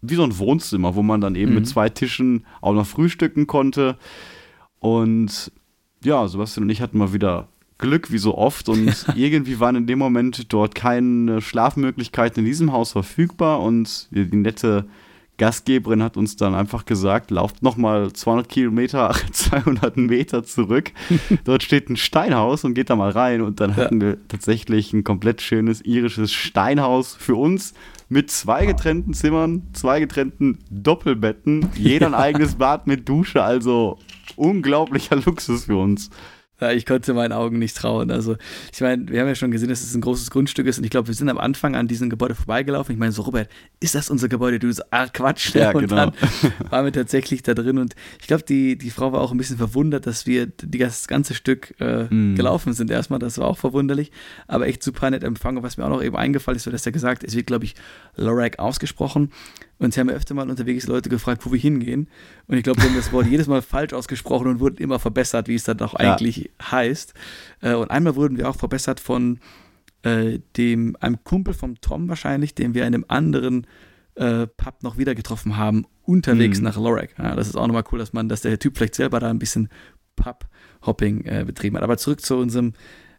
wie 0.00 0.14
so 0.14 0.24
ein 0.24 0.38
Wohnzimmer, 0.38 0.94
wo 0.94 1.02
man 1.02 1.20
dann 1.20 1.34
eben 1.34 1.50
mhm. 1.50 1.58
mit 1.58 1.68
zwei 1.68 1.90
Tischen 1.90 2.46
auch 2.62 2.72
noch 2.72 2.86
frühstücken 2.86 3.46
konnte. 3.46 3.98
Und 4.78 5.52
ja, 6.02 6.26
Sebastian 6.28 6.64
und 6.64 6.70
ich 6.70 6.80
hatten 6.80 6.96
mal 6.96 7.12
wieder 7.12 7.48
Glück, 7.84 8.10
wie 8.10 8.18
so 8.18 8.36
oft. 8.36 8.68
Und 8.68 9.06
irgendwie 9.14 9.60
waren 9.60 9.76
in 9.76 9.86
dem 9.86 9.98
Moment 9.98 10.52
dort 10.52 10.74
keine 10.74 11.40
Schlafmöglichkeiten 11.40 12.40
in 12.40 12.46
diesem 12.46 12.72
Haus 12.72 12.92
verfügbar. 12.92 13.60
Und 13.60 14.08
die 14.10 14.36
nette 14.36 14.86
Gastgeberin 15.36 16.02
hat 16.02 16.16
uns 16.16 16.36
dann 16.36 16.54
einfach 16.54 16.86
gesagt, 16.86 17.30
lauft 17.30 17.62
nochmal 17.62 18.12
200 18.12 18.48
Kilometer, 18.48 19.14
200 19.32 19.96
Meter 19.96 20.44
zurück. 20.44 20.92
Dort 21.44 21.62
steht 21.62 21.90
ein 21.90 21.96
Steinhaus 21.96 22.64
und 22.64 22.74
geht 22.74 22.88
da 22.88 22.96
mal 22.96 23.10
rein. 23.10 23.42
Und 23.42 23.60
dann 23.60 23.76
hatten 23.76 24.00
ja. 24.00 24.06
wir 24.08 24.28
tatsächlich 24.28 24.92
ein 24.92 25.04
komplett 25.04 25.42
schönes 25.42 25.84
irisches 25.84 26.32
Steinhaus 26.32 27.14
für 27.14 27.34
uns 27.34 27.74
mit 28.08 28.30
zwei 28.30 28.64
getrennten 28.64 29.12
Zimmern, 29.12 29.62
zwei 29.72 29.98
getrennten 29.98 30.58
Doppelbetten, 30.70 31.68
jeder 31.74 32.06
ein 32.06 32.14
eigenes 32.14 32.54
Bad 32.54 32.86
mit 32.86 33.08
Dusche. 33.08 33.42
Also 33.42 33.98
unglaublicher 34.36 35.16
Luxus 35.16 35.64
für 35.64 35.76
uns. 35.76 36.10
Ja, 36.64 36.72
ich 36.72 36.86
konnte 36.86 37.12
meinen 37.12 37.32
Augen 37.32 37.58
nicht 37.58 37.76
trauen. 37.76 38.10
Also, 38.10 38.36
ich 38.72 38.80
meine, 38.80 39.06
wir 39.08 39.20
haben 39.20 39.28
ja 39.28 39.34
schon 39.34 39.50
gesehen, 39.50 39.68
dass 39.68 39.82
es 39.82 39.94
ein 39.94 40.00
großes 40.00 40.30
Grundstück 40.30 40.66
ist 40.66 40.78
und 40.78 40.84
ich 40.84 40.90
glaube, 40.90 41.08
wir 41.08 41.14
sind 41.14 41.28
am 41.28 41.36
Anfang 41.36 41.76
an 41.76 41.88
diesem 41.88 42.08
Gebäude 42.08 42.34
vorbeigelaufen. 42.34 42.94
Ich 42.94 42.98
meine, 42.98 43.12
so, 43.12 43.22
Robert, 43.22 43.50
ist 43.80 43.94
das 43.94 44.08
unser 44.08 44.28
Gebäude? 44.28 44.58
Du 44.58 44.72
so, 44.72 44.82
ah, 44.90 45.06
Quatsch. 45.08 45.54
Ja, 45.54 45.72
und 45.72 45.88
genau. 45.88 45.96
dann 45.96 46.12
waren 46.70 46.86
wir 46.86 46.92
tatsächlich 46.92 47.42
da 47.42 47.52
drin 47.52 47.76
und 47.76 47.94
ich 48.18 48.26
glaube, 48.26 48.44
die, 48.44 48.78
die 48.78 48.88
Frau 48.88 49.12
war 49.12 49.20
auch 49.20 49.30
ein 49.30 49.36
bisschen 49.36 49.58
verwundert, 49.58 50.06
dass 50.06 50.26
wir 50.26 50.46
das 50.46 51.06
ganze 51.06 51.34
Stück 51.34 51.74
äh, 51.80 52.04
mm. 52.04 52.34
gelaufen 52.34 52.72
sind 52.72 52.90
erstmal. 52.90 53.18
Das 53.18 53.36
war 53.36 53.46
auch 53.46 53.58
verwunderlich, 53.58 54.10
aber 54.46 54.66
echt 54.66 54.82
super 54.82 55.10
nett 55.10 55.22
empfangen. 55.22 55.62
Was 55.62 55.76
mir 55.76 55.84
auch 55.84 55.90
noch 55.90 56.02
eben 56.02 56.16
eingefallen 56.16 56.56
ist, 56.56 56.62
so 56.62 56.70
dass 56.70 56.86
er 56.86 56.92
gesagt, 56.92 57.24
es 57.24 57.36
wird, 57.36 57.46
glaube 57.46 57.66
ich, 57.66 57.74
Lorac 58.16 58.58
ausgesprochen. 58.58 59.30
Und 59.78 59.92
sie 59.92 60.00
haben 60.00 60.10
öfter 60.10 60.34
mal 60.34 60.48
unterwegs 60.48 60.86
Leute 60.86 61.08
gefragt, 61.08 61.44
wo 61.44 61.52
wir 61.52 61.58
hingehen. 61.58 62.08
Und 62.46 62.56
ich 62.56 62.62
glaube, 62.62 62.80
wir 62.80 62.88
haben 62.88 62.96
das 62.96 63.12
Wort 63.12 63.26
jedes 63.26 63.46
Mal 63.46 63.62
falsch 63.62 63.92
ausgesprochen 63.92 64.46
und 64.46 64.60
wurden 64.60 64.76
immer 64.76 64.98
verbessert, 64.98 65.48
wie 65.48 65.56
es 65.56 65.64
dann 65.64 65.80
auch 65.80 65.94
eigentlich 65.94 66.50
ja. 66.60 66.72
heißt. 66.72 67.14
Äh, 67.60 67.74
und 67.74 67.90
einmal 67.90 68.16
wurden 68.16 68.36
wir 68.36 68.48
auch 68.48 68.56
verbessert 68.56 69.00
von 69.00 69.40
äh, 70.02 70.38
dem, 70.56 70.96
einem 71.00 71.22
Kumpel 71.24 71.54
vom 71.54 71.80
Tom 71.80 72.08
wahrscheinlich, 72.08 72.54
den 72.54 72.74
wir 72.74 72.82
in 72.82 72.94
einem 72.94 73.04
anderen 73.08 73.66
äh, 74.14 74.46
Pub 74.46 74.82
noch 74.82 74.96
wieder 74.96 75.14
getroffen 75.14 75.56
haben, 75.56 75.86
unterwegs 76.02 76.58
mhm. 76.58 76.64
nach 76.64 76.76
Lorac. 76.76 77.10
Ja, 77.18 77.34
das 77.34 77.48
ist 77.48 77.56
auch 77.56 77.66
nochmal 77.66 77.84
cool, 77.90 77.98
dass 77.98 78.12
man, 78.12 78.28
dass 78.28 78.42
der 78.42 78.58
Typ 78.58 78.76
vielleicht 78.76 78.94
selber 78.94 79.18
da 79.18 79.28
ein 79.28 79.38
bisschen 79.38 79.68
Pub-Hopping 80.16 81.24
äh, 81.24 81.44
betrieben 81.44 81.76
hat. 81.76 81.82
Aber 81.82 81.96
zurück 81.96 82.20
zu 82.20 82.36
unserem 82.36 82.74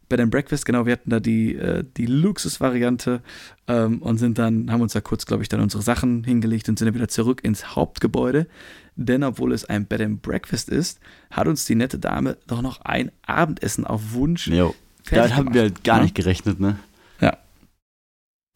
Bed 0.08 0.20
and 0.20 0.32
Breakfast, 0.32 0.66
genau, 0.66 0.86
wir 0.86 0.94
hatten 0.94 1.10
da 1.10 1.20
die, 1.20 1.56
äh, 1.56 1.84
die 1.98 2.06
Luxusvariante 2.06 3.22
ähm, 3.68 4.02
und 4.02 4.18
sind 4.18 4.38
dann, 4.38 4.72
haben 4.72 4.82
uns 4.82 4.94
da 4.94 5.02
kurz, 5.02 5.26
glaube 5.26 5.44
ich, 5.44 5.50
dann 5.50 5.62
unsere 5.62 5.82
Sachen 5.82 6.24
hingelegt 6.24 6.70
und 6.70 6.78
sind 6.78 6.88
dann 6.88 6.96
wieder 6.96 7.08
zurück 7.08 7.44
ins 7.44 7.76
Hauptgebäude. 7.76 8.48
Denn 8.96 9.24
obwohl 9.24 9.52
es 9.52 9.66
ein 9.66 9.86
Bed 9.86 10.02
and 10.02 10.22
Breakfast 10.22 10.70
ist, 10.70 11.00
hat 11.32 11.48
uns 11.48 11.66
die 11.66 11.76
nette 11.76 12.00
Dame 12.00 12.38
doch 12.48 12.62
noch 12.62 12.82
ein 12.82 13.12
Abendessen 13.26 13.86
auf 13.86 14.14
Wunsch. 14.14 14.48
Jo. 14.48 14.74
Da 15.10 15.30
haben 15.36 15.54
wir 15.54 15.62
halt 15.62 15.84
gar 15.84 15.98
ja. 15.98 16.04
nicht 16.04 16.16
gerechnet, 16.16 16.60
ne? 16.60 16.80
Ja. 17.20 17.38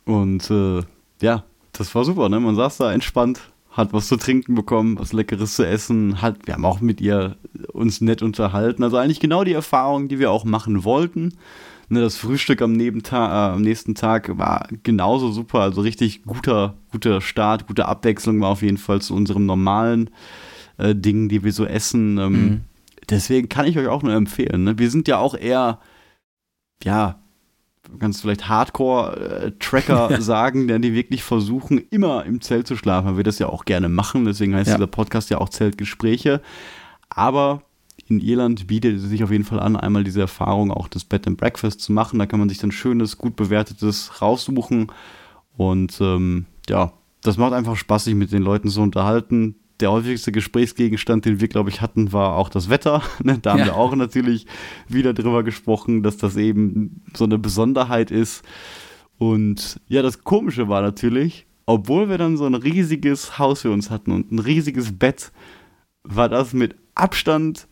Und 0.05 0.49
äh, 0.49 0.81
ja, 1.21 1.43
das 1.73 1.93
war 1.93 2.05
super, 2.05 2.29
ne? 2.29 2.39
Man 2.39 2.55
saß 2.55 2.77
da 2.77 2.91
entspannt, 2.91 3.41
hat 3.79 3.93
was 3.93 4.07
zu 4.07 4.17
trinken 4.17 4.55
bekommen, 4.55 4.99
was 4.99 5.13
Leckeres 5.13 5.55
zu 5.55 5.65
essen, 5.65 6.21
hat, 6.21 6.45
wir 6.45 6.53
haben 6.53 6.65
auch 6.65 6.81
mit 6.81 7.01
ihr 7.01 7.37
uns 7.73 8.01
nett 8.01 8.21
unterhalten. 8.21 8.83
Also 8.83 8.97
eigentlich 8.97 9.19
genau 9.19 9.43
die 9.43 9.53
Erfahrung, 9.53 10.07
die 10.07 10.19
wir 10.19 10.31
auch 10.31 10.45
machen 10.45 10.83
wollten. 10.83 11.33
Ne, 11.91 12.01
das 12.01 12.17
Frühstück 12.17 12.61
am, 12.61 12.79
äh, 12.79 13.01
am 13.11 13.61
nächsten 13.63 13.95
Tag 13.95 14.37
war 14.37 14.67
genauso 14.83 15.31
super, 15.31 15.61
also 15.61 15.81
richtig 15.81 16.21
guter, 16.23 16.75
guter 16.91 17.19
Start, 17.19 17.65
gute 17.65 17.87
Abwechslung 17.87 18.39
war 18.41 18.49
auf 18.49 18.61
jeden 18.61 18.77
Fall 18.77 19.01
zu 19.01 19.15
unserem 19.15 19.47
normalen 19.47 20.11
äh, 20.77 20.93
Dingen, 20.93 21.29
die 21.29 21.43
wir 21.43 21.51
so 21.51 21.65
essen. 21.65 22.19
Ähm, 22.19 22.31
mhm. 22.33 22.61
Deswegen 23.09 23.49
kann 23.49 23.65
ich 23.65 23.79
euch 23.79 23.87
auch 23.87 24.03
nur 24.03 24.13
empfehlen. 24.13 24.65
Ne? 24.65 24.77
Wir 24.77 24.91
sind 24.91 25.07
ja 25.07 25.17
auch 25.17 25.35
eher, 25.35 25.79
ja, 26.83 27.19
kannst 27.97 28.21
vielleicht 28.21 28.47
Hardcore-Tracker 28.47 30.11
ja. 30.11 30.21
sagen, 30.21 30.67
denn 30.67 30.81
die 30.81 30.93
wirklich 30.93 31.23
versuchen, 31.23 31.79
immer 31.89 32.25
im 32.25 32.41
Zelt 32.41 32.67
zu 32.67 32.75
schlafen, 32.75 33.07
weil 33.07 33.17
wir 33.17 33.23
das 33.23 33.39
ja 33.39 33.47
auch 33.47 33.65
gerne 33.65 33.89
machen. 33.89 34.25
Deswegen 34.25 34.55
heißt 34.55 34.69
ja. 34.69 34.75
dieser 34.75 34.87
Podcast 34.87 35.29
ja 35.29 35.39
auch 35.39 35.49
Zeltgespräche. 35.49 36.41
Aber 37.09 37.63
in 38.07 38.19
Irland 38.19 38.67
bietet 38.67 38.97
es 38.97 39.03
sich 39.03 39.23
auf 39.23 39.31
jeden 39.31 39.43
Fall 39.43 39.59
an, 39.59 39.75
einmal 39.75 40.03
diese 40.03 40.21
Erfahrung 40.21 40.71
auch 40.71 40.87
das 40.87 41.03
Bed 41.03 41.27
and 41.27 41.37
Breakfast 41.37 41.81
zu 41.81 41.91
machen. 41.91 42.19
Da 42.19 42.25
kann 42.25 42.39
man 42.39 42.49
sich 42.49 42.57
dann 42.57 42.71
schönes, 42.71 43.17
gut 43.17 43.35
bewertetes 43.35 44.21
raussuchen. 44.21 44.91
Und 45.57 45.99
ähm, 46.01 46.45
ja, 46.67 46.93
das 47.21 47.37
macht 47.37 47.53
einfach 47.53 47.75
Spaß, 47.75 48.05
sich 48.05 48.15
mit 48.15 48.31
den 48.31 48.43
Leuten 48.43 48.69
zu 48.69 48.81
unterhalten 48.81 49.55
der 49.79 49.91
häufigste 49.91 50.31
Gesprächsgegenstand, 50.31 51.25
den 51.25 51.39
wir, 51.39 51.47
glaube 51.47 51.69
ich, 51.69 51.81
hatten, 51.81 52.11
war 52.11 52.35
auch 52.35 52.49
das 52.49 52.69
Wetter. 52.69 53.01
Ne? 53.23 53.37
Da 53.41 53.51
haben 53.51 53.59
ja. 53.59 53.65
wir 53.65 53.75
auch 53.75 53.95
natürlich 53.95 54.45
wieder 54.87 55.13
drüber 55.13 55.43
gesprochen, 55.43 56.03
dass 56.03 56.17
das 56.17 56.35
eben 56.35 57.01
so 57.13 57.25
eine 57.25 57.37
Besonderheit 57.37 58.11
ist. 58.11 58.43
Und 59.17 59.79
ja, 59.87 60.01
das 60.01 60.23
Komische 60.23 60.69
war 60.69 60.81
natürlich, 60.81 61.45
obwohl 61.65 62.09
wir 62.09 62.17
dann 62.17 62.37
so 62.37 62.45
ein 62.45 62.55
riesiges 62.55 63.37
Haus 63.37 63.61
für 63.61 63.71
uns 63.71 63.89
hatten 63.89 64.11
und 64.11 64.31
ein 64.31 64.39
riesiges 64.39 64.97
Bett, 64.97 65.31
war 66.03 66.29
das 66.29 66.53
mit 66.53 66.75
Abstand 66.95 67.67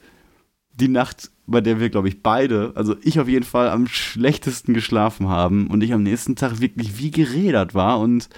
die 0.73 0.89
Nacht, 0.89 1.31
bei 1.47 1.61
der 1.61 1.79
wir, 1.79 1.89
glaube 1.89 2.09
ich, 2.09 2.21
beide, 2.21 2.73
also 2.75 2.95
ich 3.01 3.19
auf 3.19 3.27
jeden 3.27 3.45
Fall 3.45 3.69
am 3.69 3.87
schlechtesten 3.87 4.73
geschlafen 4.73 5.27
haben 5.27 5.67
und 5.67 5.81
ich 5.81 5.93
am 5.93 6.03
nächsten 6.03 6.35
Tag 6.35 6.59
wirklich 6.59 6.99
wie 6.99 7.11
gerädert 7.11 7.73
war 7.73 7.99
und 7.99 8.29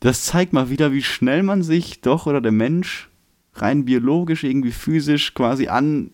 das 0.00 0.24
zeigt 0.24 0.52
mal 0.52 0.70
wieder, 0.70 0.92
wie 0.92 1.02
schnell 1.02 1.42
man 1.42 1.62
sich 1.62 2.00
doch 2.00 2.26
oder 2.26 2.40
der 2.40 2.52
Mensch 2.52 3.08
rein 3.54 3.84
biologisch, 3.84 4.44
irgendwie 4.44 4.72
physisch 4.72 5.34
quasi 5.34 5.68
an 5.68 6.10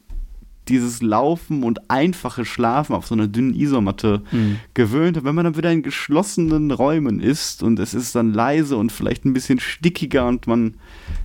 dieses 0.68 1.02
Laufen 1.02 1.64
und 1.64 1.90
einfache 1.90 2.44
Schlafen 2.44 2.94
auf 2.94 3.06
so 3.06 3.14
einer 3.14 3.26
dünnen 3.26 3.54
Isomatte 3.54 4.22
mhm. 4.30 4.58
gewöhnt. 4.74 5.16
Und 5.16 5.24
wenn 5.24 5.34
man 5.34 5.44
dann 5.44 5.56
wieder 5.56 5.72
in 5.72 5.82
geschlossenen 5.82 6.70
Räumen 6.70 7.20
ist 7.20 7.62
und 7.62 7.78
es 7.80 7.94
ist 7.94 8.14
dann 8.14 8.32
leise 8.32 8.76
und 8.76 8.92
vielleicht 8.92 9.24
ein 9.24 9.32
bisschen 9.32 9.58
stickiger 9.58 10.26
und 10.26 10.46
man 10.46 10.76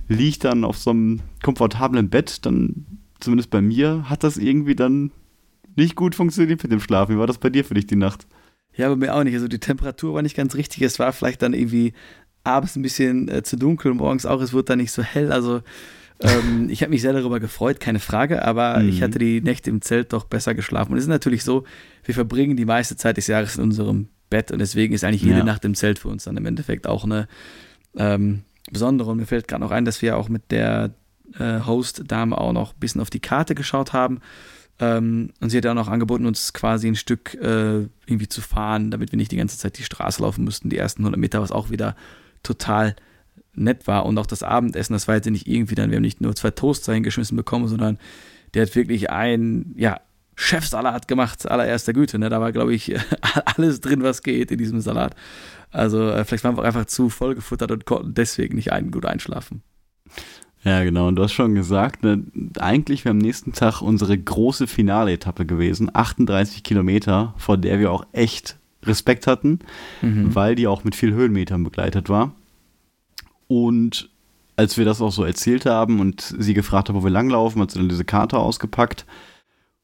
liegt 0.08 0.44
dann 0.44 0.64
auf 0.64 0.76
so 0.76 0.90
einem 0.90 1.20
komfortablen 1.42 2.10
Bett, 2.10 2.44
dann, 2.46 2.86
zumindest 3.20 3.50
bei 3.50 3.60
mir, 3.60 4.06
hat 4.10 4.24
das 4.24 4.38
irgendwie 4.38 4.74
dann 4.74 5.12
nicht 5.76 5.94
gut 5.94 6.16
funktioniert 6.16 6.62
mit 6.62 6.72
dem 6.72 6.80
Schlafen. 6.80 7.14
Wie 7.14 7.18
war 7.20 7.28
das 7.28 7.38
bei 7.38 7.50
dir 7.50 7.64
für 7.64 7.74
dich 7.74 7.86
die 7.86 7.96
Nacht? 7.96 8.26
Ja, 8.74 8.88
bei 8.88 8.96
mir 8.96 9.14
auch 9.14 9.22
nicht. 9.22 9.34
Also 9.34 9.48
die 9.48 9.60
Temperatur 9.60 10.14
war 10.14 10.22
nicht 10.22 10.36
ganz 10.36 10.56
richtig. 10.56 10.82
Es 10.82 10.98
war 10.98 11.12
vielleicht 11.12 11.42
dann 11.42 11.54
irgendwie 11.54 11.92
abends 12.48 12.76
ein 12.76 12.82
bisschen 12.82 13.28
äh, 13.28 13.42
zu 13.42 13.56
dunkel, 13.56 13.94
morgens 13.94 14.26
auch, 14.26 14.40
es 14.40 14.52
wurde 14.52 14.64
dann 14.64 14.78
nicht 14.78 14.92
so 14.92 15.02
hell. 15.02 15.32
Also 15.32 15.62
ähm, 16.20 16.68
ich 16.70 16.82
habe 16.82 16.90
mich 16.90 17.02
sehr 17.02 17.12
darüber 17.12 17.40
gefreut, 17.40 17.80
keine 17.80 18.00
Frage, 18.00 18.44
aber 18.44 18.78
mhm. 18.78 18.88
ich 18.88 19.02
hatte 19.02 19.18
die 19.18 19.40
Nächte 19.40 19.70
im 19.70 19.82
Zelt 19.82 20.12
doch 20.12 20.24
besser 20.24 20.54
geschlafen. 20.54 20.92
Und 20.92 20.98
es 20.98 21.04
ist 21.04 21.10
natürlich 21.10 21.44
so, 21.44 21.64
wir 22.04 22.14
verbringen 22.14 22.56
die 22.56 22.64
meiste 22.64 22.96
Zeit 22.96 23.16
des 23.16 23.26
Jahres 23.26 23.56
in 23.56 23.62
unserem 23.62 24.08
Bett 24.30 24.50
und 24.50 24.58
deswegen 24.58 24.94
ist 24.94 25.04
eigentlich 25.04 25.22
jede 25.22 25.38
ja. 25.38 25.44
Nacht 25.44 25.64
im 25.64 25.74
Zelt 25.74 25.98
für 25.98 26.08
uns 26.08 26.24
dann 26.24 26.36
im 26.36 26.46
Endeffekt 26.46 26.86
auch 26.86 27.04
eine 27.04 27.28
ähm, 27.96 28.42
besondere. 28.70 29.10
Und 29.10 29.18
mir 29.18 29.26
fällt 29.26 29.48
gerade 29.48 29.62
noch 29.62 29.70
ein, 29.70 29.84
dass 29.84 30.02
wir 30.02 30.16
auch 30.16 30.28
mit 30.28 30.50
der 30.50 30.90
äh, 31.38 31.60
Host-Dame 31.60 32.36
auch 32.36 32.52
noch 32.52 32.74
ein 32.74 32.80
bisschen 32.80 33.00
auf 33.00 33.10
die 33.10 33.20
Karte 33.20 33.54
geschaut 33.54 33.92
haben 33.92 34.20
Ähm, 34.80 35.30
und 35.40 35.50
sie 35.50 35.58
hat 35.58 35.66
auch 35.66 35.74
noch 35.74 35.88
angeboten, 35.88 36.24
uns 36.24 36.52
quasi 36.52 36.86
ein 36.86 36.94
Stück 36.94 37.34
äh, 37.34 37.88
irgendwie 38.06 38.28
zu 38.28 38.40
fahren, 38.40 38.90
damit 38.92 39.10
wir 39.12 39.16
nicht 39.16 39.32
die 39.32 39.36
ganze 39.36 39.58
Zeit 39.58 39.76
die 39.76 39.82
Straße 39.82 40.22
laufen 40.22 40.44
müssten, 40.44 40.70
die 40.70 40.76
ersten 40.76 41.02
100 41.02 41.18
Meter, 41.18 41.40
was 41.40 41.50
auch 41.50 41.70
wieder 41.70 41.96
total 42.48 42.96
nett 43.54 43.86
war. 43.86 44.06
Und 44.06 44.18
auch 44.18 44.26
das 44.26 44.42
Abendessen, 44.42 44.92
das 44.92 45.08
war 45.08 45.16
jetzt 45.16 45.28
nicht 45.30 45.46
irgendwie 45.46 45.74
dann, 45.74 45.90
wir 45.90 45.96
haben 45.96 46.02
nicht 46.02 46.20
nur 46.20 46.34
zwei 46.34 46.50
Toasts 46.50 46.86
hingeschmissen 46.86 47.36
bekommen, 47.36 47.68
sondern 47.68 47.98
der 48.54 48.62
hat 48.62 48.74
wirklich 48.74 49.10
ein, 49.10 49.74
ja, 49.76 50.00
Chefsalat 50.36 51.08
gemacht, 51.08 51.50
allererster 51.50 51.92
Güte. 51.92 52.18
Ne? 52.18 52.28
Da 52.28 52.40
war, 52.40 52.52
glaube 52.52 52.72
ich, 52.72 52.94
alles 53.56 53.80
drin, 53.80 54.04
was 54.04 54.22
geht 54.22 54.52
in 54.52 54.58
diesem 54.58 54.80
Salat. 54.80 55.16
Also 55.70 56.10
äh, 56.10 56.24
vielleicht 56.24 56.44
waren 56.44 56.56
wir 56.56 56.62
einfach 56.62 56.86
zu 56.86 57.10
voll 57.10 57.34
gefuttert 57.34 57.72
und 57.72 57.84
konnten 57.84 58.14
deswegen 58.14 58.54
nicht 58.54 58.72
ein, 58.72 58.92
gut 58.92 59.04
einschlafen. 59.04 59.62
Ja, 60.62 60.84
genau. 60.84 61.08
Und 61.08 61.16
du 61.16 61.22
hast 61.22 61.32
schon 61.32 61.54
gesagt, 61.54 62.04
ne, 62.04 62.22
eigentlich 62.58 63.04
wäre 63.04 63.10
am 63.10 63.18
nächsten 63.18 63.52
Tag 63.52 63.82
unsere 63.82 64.16
große 64.16 64.66
Finale-Etappe 64.68 65.44
gewesen. 65.44 65.90
38 65.92 66.62
Kilometer, 66.62 67.34
vor 67.36 67.58
der 67.58 67.80
wir 67.80 67.90
auch 67.90 68.06
echt 68.12 68.56
Respekt 68.84 69.26
hatten, 69.26 69.58
mhm. 70.02 70.34
weil 70.34 70.54
die 70.54 70.66
auch 70.66 70.84
mit 70.84 70.94
viel 70.94 71.12
Höhenmetern 71.12 71.64
begleitet 71.64 72.08
war. 72.08 72.32
Und 73.48 74.10
als 74.56 74.76
wir 74.76 74.84
das 74.84 75.00
auch 75.00 75.12
so 75.12 75.24
erzählt 75.24 75.66
haben 75.66 76.00
und 76.00 76.34
sie 76.38 76.54
gefragt 76.54 76.88
hat, 76.88 76.96
wo 76.96 77.02
wir 77.02 77.10
langlaufen, 77.10 77.60
hat 77.60 77.70
sie 77.70 77.78
dann 77.78 77.88
diese 77.88 78.04
Karte 78.04 78.38
ausgepackt. 78.38 79.06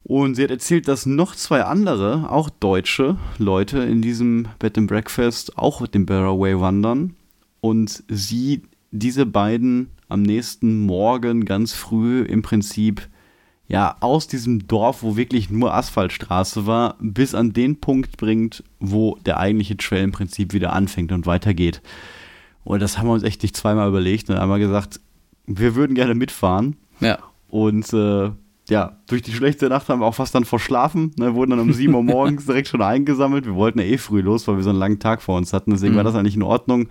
Und 0.03 0.35
sie 0.35 0.43
hat 0.43 0.51
erzählt, 0.51 0.87
dass 0.87 1.07
noch 1.07 1.35
zwei 1.35 1.63
andere, 1.63 2.31
auch 2.31 2.51
deutsche 2.51 3.17
Leute 3.39 3.79
in 3.79 4.03
diesem 4.03 4.49
Bed 4.59 4.77
and 4.77 4.89
Breakfast 4.89 5.57
auch 5.57 5.81
mit 5.81 5.95
dem 5.95 6.07
Barraway 6.07 6.61
wandern. 6.61 7.17
Und 7.61 8.05
sie 8.09 8.63
diese 8.91 9.27
beiden 9.27 9.89
am 10.09 10.23
nächsten 10.23 10.85
Morgen 10.85 11.47
ganz 11.47 11.73
früh 11.73 12.23
im 12.23 12.43
Prinzip 12.43 13.09
ja 13.67 13.97
aus 14.01 14.27
diesem 14.27 14.67
Dorf, 14.67 15.03
wo 15.03 15.17
wirklich 15.17 15.51
nur 15.51 15.73
Asphaltstraße 15.73 16.67
war, 16.67 16.97
bis 17.01 17.35
an 17.35 17.53
den 17.53 17.81
Punkt 17.81 18.19
bringt, 18.19 18.63
wo 18.79 19.17
der 19.25 19.39
eigentliche 19.39 19.77
Trail 19.77 20.05
im 20.05 20.13
Prinzip 20.13 20.53
wieder 20.53 20.73
anfängt 20.73 21.13
und 21.13 21.27
weitergeht. 21.27 21.81
Und 22.65 22.81
das 22.81 22.99
haben 22.99 23.07
wir 23.07 23.13
uns 23.13 23.23
echt 23.23 23.43
nicht 23.43 23.57
zweimal 23.57 23.89
überlegt 23.89 24.31
und 24.31 24.37
einmal 24.37 24.59
gesagt, 24.59 25.01
wir 25.47 25.75
würden 25.75 25.95
gerne 25.95 26.15
mitfahren. 26.15 26.77
Ja. 27.01 27.19
Und 27.49 27.93
äh, 27.93 28.31
ja, 28.69 28.97
durch 29.07 29.23
die 29.23 29.33
schlechte 29.33 29.69
Nacht 29.69 29.89
haben 29.89 30.01
wir 30.01 30.07
auch 30.07 30.15
fast 30.15 30.35
dann 30.35 30.45
verschlafen. 30.45 31.13
Ne, 31.19 31.35
wurden 31.35 31.51
dann 31.51 31.61
um 31.61 31.73
7 31.73 31.95
Uhr 31.95 32.03
morgens 32.03 32.47
direkt 32.47 32.69
schon 32.69 32.83
eingesammelt. 32.83 33.45
Wir 33.45 33.55
wollten 33.55 33.79
ja 33.79 33.85
eh 33.85 33.99
früh 33.99 34.23
los, 34.23 34.49
weil 34.49 34.57
wir 34.57 34.65
so 34.65 34.71
einen 34.71 34.79
langen 34.79 34.99
Tag 34.99 35.23
vor 35.23 35.37
uns 35.37 35.53
hatten. 35.53 35.71
Deswegen 35.71 35.93
mhm. 35.93 35.99
war 35.99 36.05
das 36.05 36.15
eigentlich 36.15 36.37
in 36.37 36.43
Ordnung. 36.43 36.89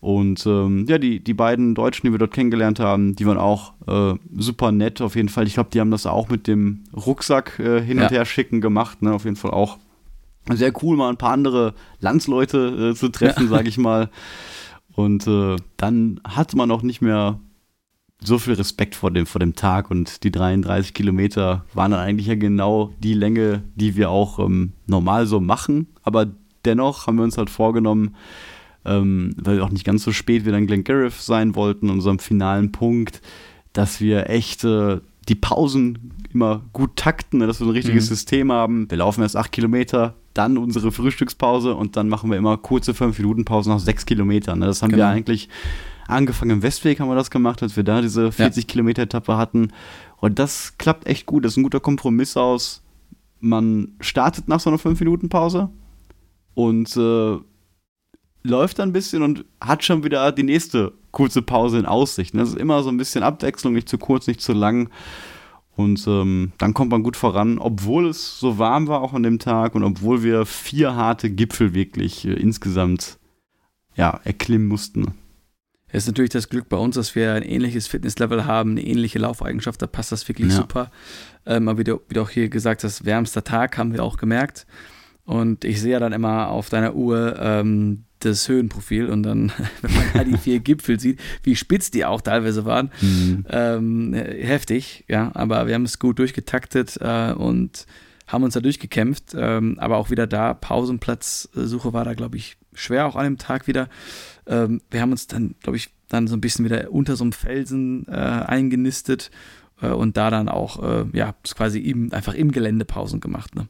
Und 0.00 0.44
ähm, 0.46 0.84
ja, 0.88 0.98
die, 0.98 1.22
die 1.22 1.32
beiden 1.32 1.74
Deutschen, 1.74 2.06
die 2.06 2.12
wir 2.12 2.18
dort 2.18 2.32
kennengelernt 2.32 2.78
haben, 2.78 3.16
die 3.16 3.26
waren 3.26 3.38
auch 3.38 3.72
äh, 3.86 4.14
super 4.36 4.70
nett 4.70 5.00
auf 5.00 5.16
jeden 5.16 5.30
Fall. 5.30 5.46
Ich 5.46 5.54
glaube, 5.54 5.70
die 5.72 5.80
haben 5.80 5.90
das 5.90 6.06
auch 6.06 6.28
mit 6.28 6.46
dem 6.46 6.84
Rucksack 6.94 7.58
äh, 7.58 7.80
hin 7.80 7.98
und 8.00 8.10
her 8.10 8.24
schicken 8.26 8.60
gemacht. 8.60 9.00
Ne? 9.00 9.12
Auf 9.14 9.24
jeden 9.24 9.36
Fall 9.36 9.52
auch 9.52 9.78
sehr 10.52 10.72
cool, 10.82 10.96
mal 10.98 11.08
ein 11.08 11.16
paar 11.16 11.32
andere 11.32 11.72
Landsleute 12.00 12.90
äh, 12.90 12.94
zu 12.94 13.08
treffen, 13.08 13.44
ja. 13.44 13.48
sage 13.48 13.68
ich 13.68 13.78
mal. 13.78 14.10
Und 14.94 15.26
äh, 15.26 15.56
dann 15.76 16.20
hatte 16.24 16.56
man 16.56 16.70
auch 16.70 16.82
nicht 16.82 17.00
mehr 17.00 17.40
so 18.22 18.38
viel 18.38 18.54
Respekt 18.54 18.94
vor 18.94 19.10
dem, 19.10 19.26
vor 19.26 19.38
dem 19.38 19.54
Tag 19.54 19.90
und 19.90 20.24
die 20.24 20.30
33 20.30 20.94
Kilometer 20.94 21.64
waren 21.74 21.90
dann 21.90 22.00
eigentlich 22.00 22.26
ja 22.26 22.36
genau 22.36 22.92
die 22.98 23.14
Länge, 23.14 23.62
die 23.74 23.96
wir 23.96 24.10
auch 24.10 24.38
ähm, 24.38 24.72
normal 24.86 25.26
so 25.26 25.40
machen. 25.40 25.88
Aber 26.02 26.26
dennoch 26.64 27.06
haben 27.06 27.16
wir 27.16 27.24
uns 27.24 27.36
halt 27.36 27.50
vorgenommen, 27.50 28.14
ähm, 28.84 29.34
weil 29.36 29.56
wir 29.56 29.64
auch 29.64 29.70
nicht 29.70 29.84
ganz 29.84 30.04
so 30.04 30.12
spät 30.12 30.46
wieder 30.46 30.56
in 30.56 30.66
Glengarriff 30.66 31.20
sein 31.20 31.54
wollten, 31.54 31.90
unserem 31.90 32.18
finalen 32.18 32.72
Punkt, 32.72 33.20
dass 33.72 34.00
wir 34.00 34.30
echt 34.30 34.64
äh, 34.64 35.00
die 35.28 35.34
Pausen 35.34 36.12
immer 36.32 36.62
gut 36.72 36.96
takten, 36.96 37.38
ne, 37.38 37.46
dass 37.46 37.60
wir 37.60 37.66
ein 37.66 37.72
richtiges 37.72 38.04
mhm. 38.04 38.14
System 38.14 38.52
haben. 38.52 38.90
Wir 38.90 38.98
laufen 38.98 39.22
erst 39.22 39.36
acht 39.36 39.52
Kilometer, 39.52 40.14
dann 40.34 40.58
unsere 40.58 40.92
Frühstückspause 40.92 41.74
und 41.74 41.96
dann 41.96 42.08
machen 42.08 42.30
wir 42.30 42.36
immer 42.36 42.56
kurze 42.56 42.92
fünf 42.92 43.18
Minuten 43.18 43.44
Pause 43.44 43.70
nach 43.70 43.78
sechs 43.78 44.04
Kilometern. 44.04 44.58
Ne. 44.58 44.66
Das 44.66 44.82
haben 44.82 44.90
genau. 44.90 45.04
wir 45.04 45.08
eigentlich 45.08 45.48
angefangen 46.06 46.50
im 46.50 46.62
Westweg 46.62 47.00
haben 47.00 47.08
wir 47.08 47.14
das 47.14 47.30
gemacht, 47.30 47.62
als 47.62 47.76
wir 47.76 47.84
da 47.84 48.02
diese 48.02 48.30
40 48.30 48.64
ja. 48.64 48.68
Kilometer 48.68 49.02
Etappe 49.02 49.36
hatten. 49.36 49.72
Und 50.18 50.38
das 50.38 50.76
klappt 50.78 51.06
echt 51.06 51.26
gut. 51.26 51.44
Das 51.44 51.52
ist 51.52 51.56
ein 51.56 51.62
guter 51.62 51.80
Kompromiss 51.80 52.36
aus. 52.36 52.82
Man 53.40 53.92
startet 54.00 54.48
nach 54.48 54.60
so 54.60 54.70
einer 54.70 54.78
5 54.78 54.98
Minuten 55.00 55.28
Pause 55.28 55.70
und 56.54 56.96
äh, 56.96 57.38
läuft 58.42 58.78
dann 58.78 58.90
ein 58.90 58.92
bisschen 58.92 59.22
und 59.22 59.44
hat 59.60 59.84
schon 59.84 60.04
wieder 60.04 60.32
die 60.32 60.42
nächste 60.42 60.92
kurze 61.10 61.42
Pause 61.42 61.78
in 61.78 61.86
Aussicht. 61.86 62.34
Das 62.34 62.50
ist 62.50 62.58
immer 62.58 62.82
so 62.82 62.90
ein 62.90 62.96
bisschen 62.96 63.22
Abwechslung, 63.22 63.74
nicht 63.74 63.88
zu 63.88 63.98
kurz, 63.98 64.26
nicht 64.26 64.40
zu 64.40 64.52
lang. 64.52 64.90
Und 65.76 66.06
ähm, 66.06 66.52
dann 66.58 66.72
kommt 66.72 66.92
man 66.92 67.02
gut 67.02 67.16
voran, 67.16 67.58
obwohl 67.58 68.08
es 68.08 68.38
so 68.38 68.58
warm 68.58 68.86
war 68.86 69.00
auch 69.00 69.12
an 69.12 69.24
dem 69.24 69.38
Tag 69.38 69.74
und 69.74 69.82
obwohl 69.82 70.22
wir 70.22 70.46
vier 70.46 70.94
harte 70.94 71.30
Gipfel 71.30 71.74
wirklich 71.74 72.24
äh, 72.24 72.32
insgesamt 72.32 73.18
ja, 73.96 74.20
erklimmen 74.24 74.68
mussten. 74.68 75.14
Es 75.88 76.04
ist 76.04 76.06
natürlich 76.08 76.30
das 76.30 76.48
Glück 76.48 76.68
bei 76.68 76.76
uns, 76.76 76.96
dass 76.96 77.14
wir 77.14 77.34
ein 77.34 77.44
ähnliches 77.44 77.86
Fitnesslevel 77.86 78.46
haben, 78.46 78.72
eine 78.72 78.84
ähnliche 78.84 79.20
Laufeigenschaft, 79.20 79.80
da 79.80 79.86
passt 79.86 80.10
das 80.10 80.26
wirklich 80.28 80.50
ja. 80.50 80.56
super. 80.56 80.90
Ähm, 81.46 81.68
aber 81.68 81.78
wie 81.78 81.84
du, 81.84 82.00
wie 82.08 82.14
du 82.14 82.22
auch 82.22 82.30
hier 82.30 82.48
gesagt 82.48 82.82
hast, 82.82 83.04
wärmster 83.04 83.44
Tag 83.44 83.78
haben 83.78 83.92
wir 83.92 84.02
auch 84.02 84.16
gemerkt. 84.16 84.66
Und 85.24 85.64
ich 85.64 85.80
sehe 85.80 85.92
ja 85.92 86.00
dann 86.00 86.12
immer 86.12 86.48
auf 86.48 86.68
deiner 86.68 86.94
Uhr 86.94 87.36
ähm, 87.38 88.04
das 88.24 88.48
Höhenprofil 88.48 89.06
und 89.06 89.22
dann, 89.22 89.52
wenn 89.82 89.94
man 89.94 90.04
da 90.14 90.24
die 90.24 90.36
vier 90.36 90.60
Gipfel 90.60 90.98
sieht, 91.00 91.20
wie 91.42 91.56
spitz 91.56 91.90
die 91.90 92.04
auch 92.04 92.20
teilweise 92.20 92.64
waren, 92.64 92.90
mhm. 93.00 93.46
ähm, 93.50 94.14
heftig, 94.14 95.04
ja, 95.08 95.30
aber 95.34 95.66
wir 95.66 95.74
haben 95.74 95.84
es 95.84 95.98
gut 95.98 96.18
durchgetaktet 96.18 96.98
äh, 97.00 97.32
und 97.32 97.86
haben 98.26 98.42
uns 98.42 98.54
da 98.54 98.60
durchgekämpft, 98.60 99.34
ähm, 99.36 99.78
aber 99.78 99.98
auch 99.98 100.10
wieder 100.10 100.26
da, 100.26 100.54
Pausenplatzsuche 100.54 101.92
war 101.92 102.04
da, 102.04 102.14
glaube 102.14 102.36
ich, 102.36 102.56
schwer 102.72 103.06
auch 103.06 103.16
an 103.16 103.24
dem 103.24 103.38
Tag 103.38 103.66
wieder. 103.66 103.88
Ähm, 104.46 104.80
wir 104.90 105.00
haben 105.00 105.12
uns 105.12 105.26
dann, 105.26 105.54
glaube 105.62 105.76
ich, 105.76 105.90
dann 106.08 106.26
so 106.26 106.36
ein 106.36 106.40
bisschen 106.40 106.64
wieder 106.64 106.90
unter 106.90 107.16
so 107.16 107.24
einem 107.24 107.32
Felsen 107.32 108.06
äh, 108.08 108.12
eingenistet 108.12 109.30
äh, 109.80 109.88
und 109.88 110.16
da 110.16 110.30
dann 110.30 110.48
auch, 110.48 110.82
äh, 110.82 111.04
ja, 111.12 111.34
quasi 111.54 111.80
im, 111.80 112.12
einfach 112.12 112.34
im 112.34 112.52
Gelände 112.52 112.84
Pausen 112.84 113.20
gemacht, 113.20 113.54
ne? 113.54 113.68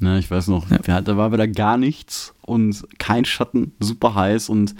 Ne, 0.00 0.18
ich 0.18 0.30
weiß 0.30 0.48
noch, 0.48 0.66
ja. 0.70 1.00
da 1.00 1.16
war 1.16 1.32
wieder 1.32 1.48
gar 1.48 1.78
nichts 1.78 2.34
und 2.42 2.86
kein 2.98 3.24
Schatten, 3.24 3.72
super 3.80 4.14
heiß 4.14 4.50
und 4.50 4.74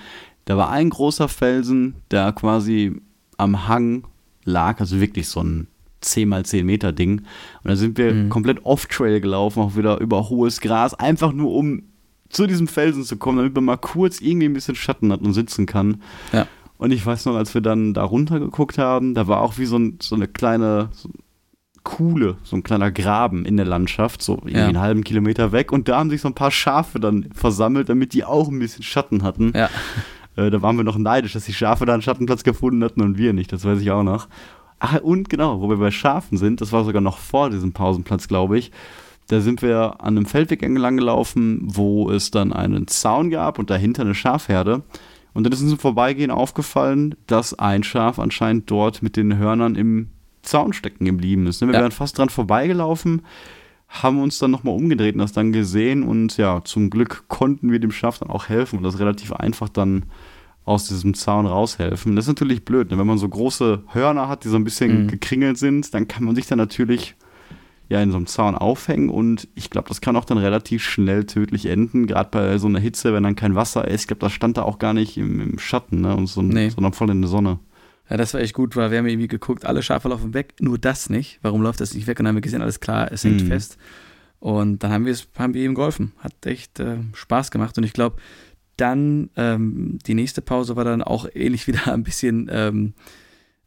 da 0.45 0.57
war 0.57 0.71
ein 0.71 0.91
großer 0.91 1.29
Felsen, 1.29 1.95
der 2.11 2.33
quasi 2.33 3.01
am 3.39 3.67
Hang 3.67 4.05
lag, 4.45 4.81
also 4.81 5.01
wirklich 5.01 5.29
so 5.29 5.43
ein 5.43 5.69
10 6.01 6.29
mal 6.29 6.45
10 6.45 6.64
Meter 6.64 6.93
Ding. 6.93 7.19
Und 7.19 7.71
da 7.71 7.77
sind 7.77 7.99
wir 7.99 8.14
mhm. 8.14 8.29
komplett 8.29 8.64
off-Trail 8.64 9.21
gelaufen, 9.21 9.61
auch 9.61 9.77
wieder 9.77 9.99
über 10.01 10.29
hohes 10.29 10.61
Gras, 10.61 10.95
einfach 10.95 11.33
nur 11.33 11.53
um 11.53 11.83
zu 12.29 12.47
diesem 12.47 12.69
Felsen 12.69 13.05
zu 13.05 13.17
kommen, 13.17 13.39
damit 13.39 13.55
man 13.55 13.64
mal 13.64 13.77
kurz 13.77 14.21
irgendwie 14.21 14.47
ein 14.47 14.53
bisschen 14.53 14.75
Schatten 14.75 15.12
hat 15.12 15.21
und 15.21 15.33
sitzen 15.33 15.67
kann. 15.67 16.03
Ja. 16.33 16.47
Und 16.79 16.93
ich 16.93 17.05
weiß 17.05 17.25
noch, 17.27 17.37
als 17.37 17.55
wir 17.55 17.61
dann 17.61 17.95
da 17.95 18.05
runter 18.05 18.39
geguckt 18.39 18.79
haben, 18.79 19.14
da 19.14 19.27
war 19.29 19.41
auch 19.41 19.59
wie 19.59 19.67
so, 19.67 19.79
ein, 19.79 19.99
so 20.01 20.14
eine 20.14 20.29
kleine, 20.29 20.91
so 20.93 21.09
Kuhle, 21.87 22.37
so 22.43 22.57
ein 22.57 22.64
kleiner 22.64 22.91
Graben 22.91 23.47
in 23.47 23.57
der 23.57 23.64
Landschaft, 23.64 24.20
so 24.20 24.34
irgendwie 24.39 24.59
ja. 24.59 24.66
einen 24.66 24.80
halben 24.80 25.05
Kilometer 25.05 25.53
weg. 25.53 25.70
Und 25.70 25.89
da 25.89 25.99
haben 25.99 26.11
sich 26.11 26.20
so 26.20 26.28
ein 26.28 26.34
paar 26.34 26.51
Schafe 26.51 26.99
dann 26.99 27.28
versammelt, 27.32 27.89
damit 27.89 28.12
die 28.12 28.24
auch 28.24 28.49
ein 28.49 28.59
bisschen 28.59 28.82
Schatten 28.82 29.22
hatten. 29.22 29.53
Ja. 29.55 29.70
Äh, 30.34 30.51
da 30.51 30.61
waren 30.62 30.76
wir 30.76 30.82
noch 30.82 30.99
neidisch, 30.99 31.34
dass 31.34 31.45
die 31.45 31.55
Schafe 31.55 31.87
da 31.87 31.93
einen 31.93 32.03
Schattenplatz 32.03 32.43
gefunden 32.43 32.82
hatten 32.82 33.03
und 33.03 33.18
wir 33.18 33.32
nicht, 33.32 33.53
das 33.53 33.64
weiß 33.64 33.80
ich 33.80 33.93
auch 33.93 34.03
noch. 34.03 34.26
Ach, 34.80 35.01
und 35.01 35.30
genau, 35.30 35.61
wo 35.61 35.70
wir 35.70 35.76
bei 35.76 35.93
Schafen 35.93 36.37
sind, 36.37 36.61
das 36.61 36.72
war 36.72 36.84
sogar 36.84 37.01
noch 37.01 37.18
vor 37.18 37.51
diesem 37.51 37.72
Pausenplatz, 37.72 38.26
glaube 38.26 38.59
ich. 38.59 38.72
Da 39.28 39.41
sind 39.41 39.62
wir 39.62 40.01
an 40.01 40.16
einem 40.16 40.26
Feldweg 40.26 40.64
entlang 40.64 40.97
gelaufen, 40.97 41.61
wo 41.62 42.11
es 42.11 42.32
dann 42.32 42.53
einen 42.53 42.89
Zaun 42.89 43.30
gab 43.30 43.61
und 43.61 43.70
dahinter 43.70 44.03
eine 44.03 44.14
Schafherde. 44.14 44.82
Und 45.34 45.45
dann 45.45 45.53
ist 45.53 45.62
uns 45.62 45.72
im 45.72 45.78
Vorbeigehen 45.78 46.32
aufgefallen, 46.32 47.14
dass 47.26 47.57
ein 47.57 47.84
Schaf 47.84 48.18
anscheinend 48.18 48.70
dort 48.70 49.03
mit 49.03 49.16
den 49.16 49.39
Hörnern 49.39 49.76
im 49.76 50.11
Zaun 50.47 50.72
stecken 50.72 51.05
geblieben 51.05 51.47
ist. 51.47 51.61
Ne? 51.61 51.68
Wir 51.68 51.74
ja. 51.74 51.80
wären 51.80 51.92
fast 51.92 52.18
dran 52.18 52.28
vorbeigelaufen, 52.28 53.22
haben 53.88 54.20
uns 54.20 54.38
dann 54.38 54.51
nochmal 54.51 54.74
umgedreht 54.74 55.14
und 55.14 55.20
das 55.20 55.32
dann 55.32 55.53
gesehen 55.53 56.03
und 56.03 56.36
ja, 56.36 56.62
zum 56.64 56.90
Glück 56.90 57.24
konnten 57.28 57.70
wir 57.70 57.78
dem 57.78 57.92
Schaf 57.92 58.18
dann 58.18 58.30
auch 58.30 58.49
helfen 58.49 58.78
und 58.78 58.82
das 58.82 58.99
relativ 58.99 59.32
einfach 59.32 59.68
dann 59.68 60.07
aus 60.64 60.88
diesem 60.88 61.14
Zaun 61.14 61.47
raushelfen. 61.47 62.16
Das 62.16 62.24
ist 62.24 62.28
natürlich 62.28 62.64
blöd, 62.64 62.90
ne? 62.90 62.99
wenn 62.99 63.07
man 63.07 63.18
so 63.18 63.28
große 63.28 63.84
Hörner 63.92 64.28
hat, 64.28 64.44
die 64.44 64.49
so 64.49 64.57
ein 64.57 64.64
bisschen 64.64 65.05
mhm. 65.05 65.09
gekringelt 65.09 65.59
sind, 65.59 65.94
dann 65.94 66.09
kann 66.09 66.24
man 66.24 66.34
sich 66.34 66.47
dann 66.47 66.59
natürlich 66.59 67.14
ja 67.88 68.03
in 68.03 68.11
so 68.11 68.16
einem 68.16 68.26
Zaun 68.26 68.57
aufhängen 68.57 69.09
und 69.09 69.47
ich 69.55 69.70
glaube, 69.70 69.88
das 69.88 70.01
kann 70.01 70.16
auch 70.16 70.24
dann 70.24 70.38
relativ 70.38 70.82
schnell 70.82 71.24
tödlich 71.24 71.66
enden, 71.66 72.09
gerade 72.09 72.30
bei 72.32 72.59
so 72.59 72.66
einer 72.66 72.80
Hitze, 72.80 73.12
wenn 73.12 73.22
dann 73.22 73.36
kein 73.36 73.55
Wasser 73.55 73.86
ist. 73.86 74.03
Ich 74.03 74.07
glaube, 74.09 74.20
das 74.20 74.32
stand 74.32 74.57
da 74.57 74.62
auch 74.62 74.80
gar 74.80 74.92
nicht 74.92 75.16
im, 75.16 75.40
im 75.40 75.59
Schatten, 75.61 76.01
ne? 76.01 76.16
und 76.16 76.26
so, 76.26 76.42
nee. 76.42 76.68
sondern 76.68 76.92
voll 76.92 77.11
in 77.11 77.22
der 77.22 77.30
Sonne. 77.30 77.61
Ja, 78.09 78.16
das 78.16 78.34
war 78.34 78.40
echt 78.40 78.54
gut, 78.54 78.76
weil 78.76 78.90
wir 78.90 78.98
haben 78.98 79.07
irgendwie 79.07 79.28
geguckt, 79.28 79.64
alle 79.64 79.82
Schafe 79.82 80.09
laufen 80.09 80.32
weg, 80.32 80.54
nur 80.61 80.78
das 80.78 81.11
nicht. 81.11 81.38
Warum 81.42 81.62
läuft 81.62 81.80
das 81.80 81.94
nicht 81.94 82.07
weg? 82.07 82.18
Und 82.18 82.24
dann 82.24 82.28
haben 82.28 82.36
wir 82.36 82.42
gesehen, 82.42 82.62
alles 82.62 82.80
klar, 82.80 83.11
es 83.11 83.24
hängt 83.24 83.42
mhm. 83.42 83.48
fest. 83.48 83.78
Und 84.38 84.82
dann 84.82 84.92
haben 84.92 85.04
wir 85.07 85.12
es, 85.12 85.26
haben 85.36 85.54
wir 85.54 85.64
ihm 85.64 85.74
geholfen. 85.74 86.12
Hat 86.18 86.34
echt 86.46 86.78
äh, 86.78 86.98
Spaß 87.14 87.50
gemacht. 87.50 87.76
Und 87.78 87.84
ich 87.84 87.92
glaube, 87.92 88.16
dann 88.76 89.30
ähm, 89.36 89.98
die 90.07 90.14
nächste 90.14 90.42
Pause 90.42 90.76
war 90.76 90.84
dann 90.84 91.02
auch 91.02 91.26
ähnlich 91.34 91.66
wieder 91.66 91.86
ein 91.92 92.04
bisschen, 92.04 92.48
ähm, 92.52 92.94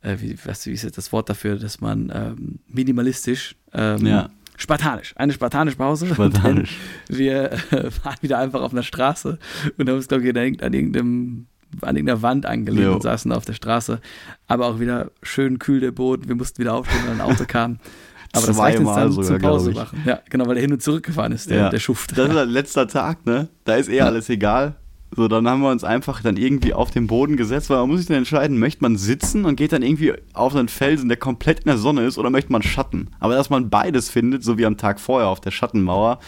äh, 0.02 0.18
wie, 0.20 0.38
was, 0.46 0.66
wie 0.66 0.72
ist 0.72 0.84
jetzt 0.84 0.98
das 0.98 1.12
Wort 1.12 1.30
dafür, 1.30 1.58
dass 1.58 1.82
man 1.82 2.12
ähm, 2.14 2.60
minimalistisch 2.68 3.56
ähm, 3.74 4.06
ja. 4.06 4.30
Spartanisch, 4.56 5.14
eine 5.16 5.32
spartanische 5.34 5.78
Pause. 5.78 6.08
Spartanisch. 6.14 6.78
Wir 7.08 7.52
äh, 7.52 7.90
waren 8.04 8.18
wieder 8.22 8.40
einfach 8.40 8.62
auf 8.62 8.74
einer 8.74 8.84
Straße 8.84 9.40
und 9.78 9.90
haben 9.90 9.96
uns, 9.96 10.08
glaube 10.08 10.24
ich, 10.24 10.62
an 10.62 10.74
irgendeinem 10.74 11.48
an 11.82 11.96
irgendeiner 11.96 12.22
Wand 12.22 12.46
angelehnt 12.46 12.86
jo. 12.86 12.94
und 12.96 13.04
saßen 13.04 13.32
auf 13.32 13.46
der 13.46 13.54
Straße. 13.54 14.02
Aber 14.48 14.68
auch 14.68 14.80
wieder 14.80 15.12
schön 15.24 15.60
kühl 15.60 15.80
der 15.80 15.92
Boden. 15.92 16.28
Wir 16.28 16.36
mussten 16.36 16.60
wieder 16.60 16.74
aufstehen, 16.74 17.02
weil 17.06 17.14
ein 17.14 17.22
Auto 17.22 17.46
kam. 17.48 17.80
Aber 18.34 18.46
das 18.46 18.58
reicht 18.60 18.80
uns 18.80 18.94
dann 18.94 19.12
sogar, 19.12 19.28
zum 19.28 19.40
Pause 19.40 19.72
machen. 19.72 20.04
Ja, 20.06 20.20
genau, 20.30 20.46
weil 20.48 20.58
er 20.58 20.62
hin 20.62 20.72
und 20.72 20.84
zurück 20.84 21.04
gefahren 21.04 21.32
ist, 21.32 21.50
der, 21.50 21.58
ja. 21.58 21.70
der 21.70 21.80
Schuft. 21.80 22.18
Das 22.18 22.28
ist 22.28 22.36
der 22.36 22.46
letzter 22.46 22.88
Tag, 22.88 23.26
ne? 23.26 23.50
Da 23.64 23.76
ist 23.76 23.90
eh 23.90 23.98
ja. 23.98 24.06
alles 24.06 24.30
egal. 24.30 24.76
So, 25.16 25.28
dann 25.28 25.48
haben 25.48 25.62
wir 25.62 25.72
uns 25.72 25.84
einfach 25.84 26.22
dann 26.22 26.38
irgendwie 26.38 26.74
auf 26.74 26.92
den 26.92 27.08
Boden 27.08 27.36
gesetzt, 27.36 27.72
weil 27.72 27.78
man 27.78 27.90
muss 27.90 28.00
sich 28.00 28.08
dann 28.08 28.18
entscheiden, 28.18 28.60
möchte 28.60 28.84
man 28.84 28.96
sitzen 28.96 29.46
und 29.46 29.56
geht 29.56 29.72
dann 29.72 29.82
irgendwie 29.82 30.14
auf 30.34 30.56
einen 30.56 30.68
Felsen, 30.68 31.10
der 31.10 31.18
komplett 31.18 31.62
in 31.62 31.66
der 31.66 31.78
Sonne 31.78 32.06
ist, 32.06 32.20
oder 32.20 32.30
möchte 32.30 32.52
man 32.52 32.62
Schatten? 32.62 33.10
Aber 33.20 33.34
dass 33.34 33.50
man 33.50 33.72
beides 33.72 34.12
findet, 34.12 34.44
so 34.44 34.60
wie 34.60 34.68
am 34.68 34.78
Tag 34.78 35.00
vorher 35.00 35.30
auf 35.30 35.42
der 35.42 35.50
Schattenmauer, 35.50 36.20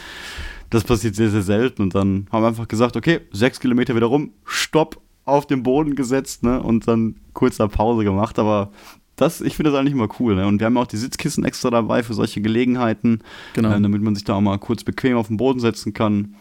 das 0.72 0.84
passiert 0.84 1.16
sehr, 1.16 1.30
sehr 1.30 1.44
selten. 1.44 1.84
Und 1.84 1.94
dann 1.94 2.26
haben 2.32 2.42
wir 2.42 2.48
einfach 2.48 2.68
gesagt, 2.68 2.98
okay, 2.98 3.22
sechs 3.32 3.60
Kilometer 3.60 3.96
wieder 3.96 4.08
rum, 4.08 4.32
stopp, 4.46 5.00
auf 5.26 5.46
den 5.46 5.64
Boden 5.64 5.96
gesetzt, 5.96 6.44
ne? 6.44 6.62
Und 6.62 6.88
dann 6.88 7.16
kurzer 7.34 7.68
Pause 7.68 8.04
gemacht. 8.04 8.40
Aber 8.40 8.72
das, 9.16 9.42
ich 9.42 9.56
finde 9.56 9.72
das 9.72 9.80
eigentlich 9.80 9.94
immer 9.94 10.10
cool. 10.20 10.36
Ne? 10.36 10.48
Und 10.48 10.60
wir 10.60 10.66
haben 10.66 10.78
auch 10.78 10.88
die 10.88 10.98
Sitzkissen 10.98 11.46
extra 11.46 11.70
dabei 11.70 12.04
für 12.04 12.14
solche 12.14 12.42
Gelegenheiten, 12.42 13.20
genau. 13.54 13.70
äh, 13.70 13.80
damit 13.80 14.02
man 14.02 14.16
sich 14.16 14.24
da 14.24 14.34
auch 14.34 14.42
mal 14.42 14.58
kurz 14.58 14.84
bequem 14.84 15.16
auf 15.16 15.28
den 15.28 15.38
Boden 15.38 15.60
setzen 15.60 15.94
kann. 15.94 16.36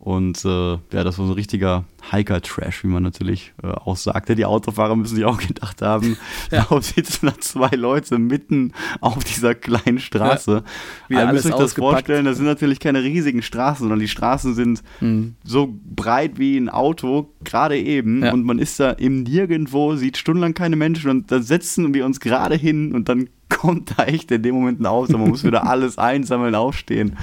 Und 0.00 0.44
äh, 0.44 0.70
ja, 0.74 0.78
das 1.02 1.18
war 1.18 1.26
so 1.26 1.32
ein 1.32 1.34
richtiger 1.34 1.84
Hiker-Trash, 2.12 2.84
wie 2.84 2.88
man 2.88 3.02
natürlich 3.02 3.52
äh, 3.64 3.66
auch 3.66 3.96
sagte. 3.96 4.36
Die 4.36 4.44
Autofahrer 4.44 4.94
müssen 4.94 5.16
sich 5.16 5.24
auch 5.24 5.38
gedacht 5.46 5.82
haben, 5.82 6.16
ja. 6.52 6.64
warum 6.68 6.82
sitzen 6.82 7.26
da 7.26 7.38
zwei 7.40 7.74
Leute 7.74 8.18
mitten 8.18 8.72
auf 9.00 9.24
dieser 9.24 9.56
kleinen 9.56 9.98
Straße. 9.98 10.62
Ja, 11.08 11.26
ihr 11.26 11.32
müsst 11.32 11.46
euch 11.46 11.56
das 11.56 11.74
vorstellen, 11.74 12.26
das 12.26 12.36
sind 12.36 12.46
natürlich 12.46 12.78
keine 12.78 13.02
riesigen 13.02 13.42
Straßen, 13.42 13.80
sondern 13.80 13.98
die 13.98 14.06
Straßen 14.06 14.54
sind 14.54 14.84
mhm. 15.00 15.34
so 15.42 15.74
breit 15.84 16.38
wie 16.38 16.56
ein 16.56 16.68
Auto, 16.68 17.34
gerade 17.42 17.76
eben. 17.76 18.22
Ja. 18.22 18.32
Und 18.32 18.44
man 18.44 18.60
ist 18.60 18.78
da 18.78 18.94
eben 18.98 19.24
nirgendwo, 19.24 19.96
sieht 19.96 20.16
stundenlang 20.16 20.54
keine 20.54 20.76
Menschen 20.76 21.10
und 21.10 21.32
da 21.32 21.42
setzen 21.42 21.92
wir 21.92 22.06
uns 22.06 22.20
gerade 22.20 22.54
hin 22.54 22.94
und 22.94 23.08
dann 23.08 23.28
kommt 23.48 23.98
da 23.98 24.04
echt 24.04 24.30
in 24.30 24.44
dem 24.44 24.54
Moment 24.54 24.80
ein 24.80 24.86
Auto. 24.86 25.18
Man 25.18 25.30
muss 25.30 25.42
wieder 25.42 25.66
alles 25.68 25.98
einsammeln, 25.98 26.54
aufstehen. 26.54 27.16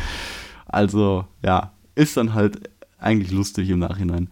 Also, 0.68 1.26
ja, 1.42 1.72
ist 1.96 2.18
dann 2.18 2.34
halt 2.34 2.70
eigentlich 2.98 3.32
lustig 3.32 3.70
im 3.70 3.80
Nachhinein. 3.80 4.30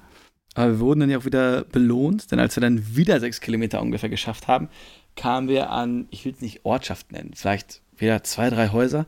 Aber 0.55 0.73
wir 0.73 0.79
wurden 0.79 1.01
dann 1.01 1.09
ja 1.09 1.17
auch 1.17 1.25
wieder 1.25 1.63
belohnt, 1.63 2.31
denn 2.31 2.39
als 2.39 2.55
wir 2.55 2.61
dann 2.61 2.95
wieder 2.95 3.19
sechs 3.19 3.41
Kilometer 3.41 3.81
ungefähr 3.81 4.09
geschafft 4.09 4.47
haben, 4.47 4.69
kamen 5.15 5.47
wir 5.47 5.71
an, 5.71 6.07
ich 6.11 6.25
will 6.25 6.33
es 6.33 6.41
nicht 6.41 6.65
Ortschaft 6.65 7.11
nennen, 7.11 7.31
vielleicht 7.35 7.81
wieder 7.97 8.23
zwei, 8.23 8.49
drei 8.49 8.69
Häuser. 8.69 9.05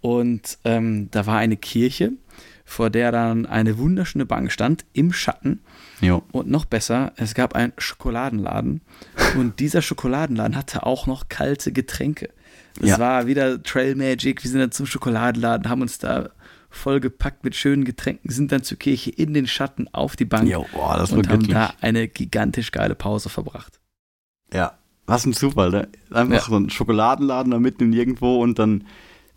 Und 0.00 0.58
ähm, 0.64 1.08
da 1.10 1.26
war 1.26 1.38
eine 1.38 1.56
Kirche, 1.56 2.12
vor 2.64 2.90
der 2.90 3.10
dann 3.10 3.46
eine 3.46 3.78
wunderschöne 3.78 4.26
Bank 4.26 4.52
stand, 4.52 4.84
im 4.92 5.12
Schatten. 5.12 5.60
Jo. 6.00 6.22
Und 6.32 6.48
noch 6.48 6.64
besser, 6.64 7.12
es 7.16 7.34
gab 7.34 7.54
einen 7.54 7.72
Schokoladenladen. 7.78 8.82
und 9.38 9.60
dieser 9.60 9.82
Schokoladenladen 9.82 10.56
hatte 10.56 10.84
auch 10.84 11.06
noch 11.06 11.28
kalte 11.28 11.72
Getränke. 11.72 12.30
Das 12.78 12.90
ja. 12.90 12.98
war 12.98 13.26
wieder 13.26 13.62
Trail 13.62 13.94
Magic. 13.94 14.42
Wir 14.42 14.50
sind 14.50 14.60
dann 14.60 14.72
zum 14.72 14.86
Schokoladenladen, 14.86 15.68
haben 15.68 15.82
uns 15.82 15.98
da 15.98 16.30
vollgepackt 16.76 17.44
mit 17.44 17.54
schönen 17.54 17.84
Getränken, 17.84 18.30
sind 18.30 18.52
dann 18.52 18.62
zur 18.62 18.78
Kirche 18.78 19.10
in 19.10 19.34
den 19.34 19.46
Schatten 19.46 19.88
auf 19.92 20.16
die 20.16 20.24
Bank 20.24 20.48
jo, 20.48 20.66
boah, 20.72 20.96
das 20.96 21.12
und 21.12 21.28
haben 21.28 21.40
göttlich. 21.40 21.52
da 21.52 21.74
eine 21.80 22.08
gigantisch 22.08 22.72
geile 22.72 22.94
Pause 22.94 23.28
verbracht. 23.28 23.80
Ja, 24.52 24.74
was 25.06 25.26
ein 25.26 25.32
Zufall, 25.32 25.70
ne? 25.70 25.88
Einfach 26.10 26.34
ja. 26.34 26.40
so 26.40 26.56
ein 26.56 26.70
Schokoladenladen 26.70 27.50
da 27.50 27.58
mitten 27.58 27.92
irgendwo 27.92 28.42
und 28.42 28.58
dann, 28.58 28.84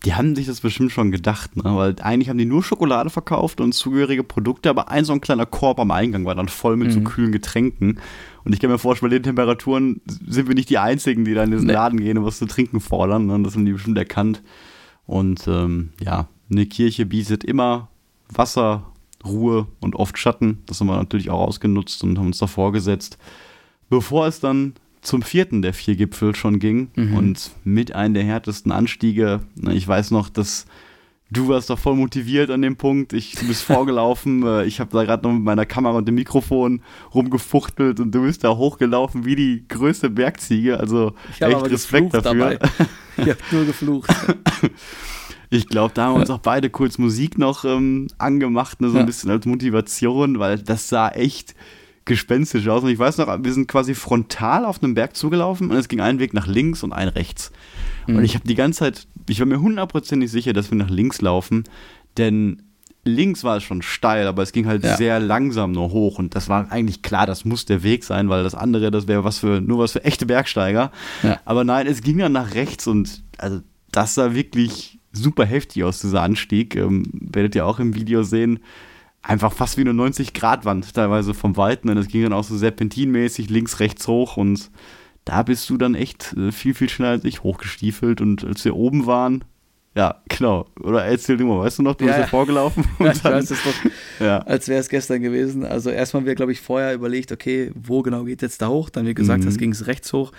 die 0.05 0.13
haben 0.13 0.35
sich 0.35 0.45
das 0.45 0.61
bestimmt 0.61 0.91
schon 0.91 1.11
gedacht, 1.11 1.57
ne? 1.57 1.63
Weil 1.63 1.95
eigentlich 2.01 2.29
haben 2.29 2.37
die 2.37 2.45
nur 2.45 2.63
Schokolade 2.63 3.09
verkauft 3.09 3.59
und 3.59 3.73
zugehörige 3.73 4.23
Produkte, 4.23 4.69
aber 4.69 4.89
ein 4.89 5.03
so 5.03 5.13
ein 5.13 5.21
kleiner 5.21 5.45
Korb 5.45 5.79
am 5.79 5.91
Eingang 5.91 6.25
war 6.25 6.35
dann 6.35 6.47
voll 6.47 6.77
mit 6.77 6.89
mhm. 6.89 6.91
so 6.91 7.01
kühlen 7.01 7.31
Getränken. 7.31 7.99
Und 8.43 8.53
ich 8.53 8.61
kann 8.61 8.69
mir 8.69 8.77
vorstellen, 8.77 9.09
bei 9.09 9.17
den 9.17 9.23
Temperaturen 9.23 10.01
sind 10.05 10.47
wir 10.47 10.55
nicht 10.55 10.69
die 10.69 10.77
Einzigen, 10.77 11.25
die 11.25 11.33
da 11.33 11.43
in 11.43 11.51
diesen 11.51 11.67
nee. 11.67 11.73
Laden 11.73 11.99
gehen 11.99 12.17
und 12.17 12.25
was 12.25 12.37
zu 12.37 12.45
trinken 12.45 12.79
fordern. 12.79 13.25
Ne? 13.25 13.41
Das 13.43 13.55
haben 13.55 13.65
die 13.65 13.73
bestimmt 13.73 13.97
erkannt. 13.97 14.41
Und 15.05 15.47
ähm, 15.47 15.89
ja, 15.99 16.29
eine 16.49 16.65
Kirche 16.65 17.05
bietet 17.05 17.43
immer 17.43 17.89
Wasser, 18.29 18.91
Ruhe 19.25 19.67
und 19.79 19.95
oft 19.95 20.17
Schatten. 20.17 20.59
Das 20.65 20.79
haben 20.79 20.87
wir 20.87 20.97
natürlich 20.97 21.29
auch 21.29 21.47
ausgenutzt 21.47 22.03
und 22.03 22.17
haben 22.17 22.27
uns 22.27 22.37
davor 22.37 22.71
gesetzt. 22.71 23.17
Bevor 23.89 24.27
es 24.27 24.39
dann 24.39 24.73
zum 25.01 25.21
vierten 25.21 25.61
der 25.61 25.73
vier 25.73 25.95
Gipfel 25.95 26.35
schon 26.35 26.59
ging 26.59 26.89
mhm. 26.95 27.15
und 27.15 27.51
mit 27.63 27.95
einem 27.95 28.13
der 28.13 28.23
härtesten 28.23 28.71
Anstiege, 28.71 29.41
ich 29.71 29.87
weiß 29.87 30.11
noch, 30.11 30.29
dass 30.29 30.65
du 31.31 31.49
warst 31.49 31.69
da 31.69 31.75
voll 31.75 31.95
motiviert 31.95 32.49
an 32.49 32.61
dem 32.61 32.75
Punkt. 32.75 33.13
Ich, 33.13 33.33
du 33.33 33.47
bist 33.47 33.63
vorgelaufen. 33.63 34.43
Äh, 34.43 34.65
ich 34.65 34.79
habe 34.79 34.91
da 34.91 35.03
gerade 35.03 35.27
noch 35.27 35.33
mit 35.33 35.43
meiner 35.43 35.65
Kamera 35.65 35.97
und 35.97 36.07
dem 36.07 36.15
Mikrofon 36.15 36.81
rumgefuchtelt 37.13 37.99
und 37.99 38.11
du 38.11 38.23
bist 38.23 38.43
da 38.43 38.55
hochgelaufen 38.55 39.25
wie 39.25 39.35
die 39.35 39.65
größte 39.67 40.09
Bergziege. 40.09 40.79
Also 40.79 41.13
ich 41.33 41.41
echt 41.41 41.71
Respekt 41.71 42.13
dafür. 42.13 42.57
Dabei. 42.57 42.59
Ich 43.19 43.29
habe 43.29 43.39
nur 43.51 43.65
geflucht. 43.65 44.13
Ich 45.49 45.67
glaube, 45.67 45.93
da 45.93 46.05
haben 46.05 46.15
wir 46.15 46.21
uns 46.21 46.29
auch 46.29 46.39
beide 46.39 46.69
kurz 46.69 46.97
Musik 46.97 47.37
noch 47.37 47.63
ähm, 47.63 48.07
angemacht, 48.17 48.81
ne, 48.81 48.89
so 48.89 48.97
ein 48.97 49.05
bisschen 49.05 49.31
als 49.31 49.45
Motivation, 49.45 50.39
weil 50.39 50.59
das 50.59 50.89
sah 50.89 51.09
echt 51.09 51.55
gespenstisch 52.07 52.67
aus. 52.67 52.83
Und 52.83 52.89
ich 52.89 52.99
weiß 52.99 53.17
noch, 53.19 53.43
wir 53.43 53.53
sind 53.53 53.67
quasi 53.67 53.93
frontal 53.93 54.65
auf 54.65 54.81
einem 54.81 54.93
Berg 54.93 55.15
zugelaufen 55.15 55.69
und 55.69 55.77
es 55.77 55.87
ging 55.87 56.01
ein 56.01 56.19
Weg 56.19 56.33
nach 56.33 56.47
links 56.47 56.83
und 56.83 56.91
ein 56.93 57.07
rechts. 57.07 57.51
Mhm. 58.07 58.17
Und 58.17 58.23
ich 58.23 58.35
habe 58.35 58.47
die 58.47 58.55
ganze 58.55 58.79
Zeit, 58.79 59.07
ich 59.29 59.39
war 59.39 59.45
mir 59.45 59.61
hundertprozentig 59.61 60.31
sicher, 60.31 60.53
dass 60.53 60.71
wir 60.71 60.77
nach 60.77 60.89
links 60.89 61.21
laufen, 61.21 61.63
denn 62.17 62.63
links 63.03 63.43
war 63.43 63.57
es 63.57 63.63
schon 63.63 63.81
steil, 63.81 64.27
aber 64.27 64.43
es 64.43 64.51
ging 64.51 64.67
halt 64.67 64.83
ja. 64.83 64.97
sehr 64.97 65.19
langsam 65.19 65.71
nur 65.71 65.91
hoch 65.91 66.19
und 66.19 66.35
das 66.35 66.49
war 66.49 66.71
eigentlich 66.71 67.01
klar, 67.01 67.25
das 67.25 67.45
muss 67.45 67.65
der 67.65 67.83
Weg 67.83 68.03
sein, 68.03 68.27
weil 68.29 68.43
das 68.43 68.55
andere, 68.55 68.91
das 68.91 69.07
wäre 69.07 69.23
was 69.23 69.39
für 69.39 69.61
nur 69.61 69.79
was 69.79 69.93
für 69.93 70.03
echte 70.03 70.25
Bergsteiger. 70.25 70.91
Ja. 71.23 71.39
Aber 71.45 71.63
nein, 71.63 71.87
es 71.87 72.01
ging 72.01 72.17
dann 72.17 72.33
nach 72.33 72.53
rechts 72.53 72.85
und 72.87 73.23
also 73.37 73.61
das 73.91 74.15
sah 74.15 74.33
wirklich 74.33 74.96
super 75.11 75.45
heftig 75.45 75.83
aus, 75.83 76.01
dieser 76.01 76.21
Anstieg. 76.21 76.75
Ähm, 76.75 77.03
werdet 77.13 77.55
ihr 77.55 77.65
auch 77.65 77.79
im 77.79 77.95
Video 77.95 78.23
sehen. 78.23 78.59
Einfach 79.21 79.51
fast 79.51 79.77
wie 79.77 79.81
eine 79.81 79.91
90-Grad-Wand, 79.91 80.93
teilweise 80.93 81.33
vom 81.33 81.57
Weiten. 81.57 81.89
Und 81.89 81.97
es 81.97 82.07
ging 82.07 82.23
dann 82.23 82.33
auch 82.33 82.43
so 82.43 82.57
serpentinmäßig 82.57 83.49
links, 83.49 83.79
rechts 83.79 84.07
hoch. 84.07 84.37
Und 84.37 84.71
da 85.25 85.43
bist 85.43 85.69
du 85.69 85.77
dann 85.77 85.95
echt 85.95 86.33
äh, 86.33 86.51
viel, 86.51 86.73
viel 86.73 86.89
schneller 86.89 87.11
als 87.11 87.25
ich 87.25 87.43
hochgestiefelt. 87.43 88.21
Und 88.21 88.45
als 88.45 88.63
wir 88.63 88.75
oben 88.75 89.05
waren, 89.05 89.43
ja, 89.97 90.21
genau. 90.29 90.67
Oder 90.79 91.05
erzähl 91.05 91.37
du 91.37 91.45
mal, 91.45 91.59
weißt 91.59 91.79
du 91.79 91.83
noch, 91.83 91.95
du 91.95 92.05
ja, 92.05 92.11
bist 92.11 92.19
ja 92.19 92.27
vorgelaufen? 92.27 92.85
ja, 92.99 93.11
ich 93.11 93.23
weiß 93.23 93.49
es 93.49 93.63
doch, 93.63 93.91
ja. 94.19 94.37
als 94.39 94.67
wäre 94.67 94.79
es 94.79 94.89
gestern 94.89 95.23
gewesen. 95.23 95.65
Also 95.65 95.89
erstmal 95.89 96.21
haben 96.21 96.27
wir, 96.27 96.35
glaube 96.35 96.51
ich, 96.51 96.61
vorher 96.61 96.93
überlegt, 96.93 97.31
okay, 97.31 97.71
wo 97.73 98.03
genau 98.03 98.23
geht 98.23 98.43
jetzt 98.43 98.61
da 98.61 98.67
hoch? 98.67 98.91
Dann 98.91 99.07
wie 99.07 99.15
gesagt, 99.15 99.41
mhm. 99.41 99.47
das 99.47 99.57
ging 99.57 99.71
es 99.71 99.87
rechts 99.87 100.13
hoch. 100.13 100.33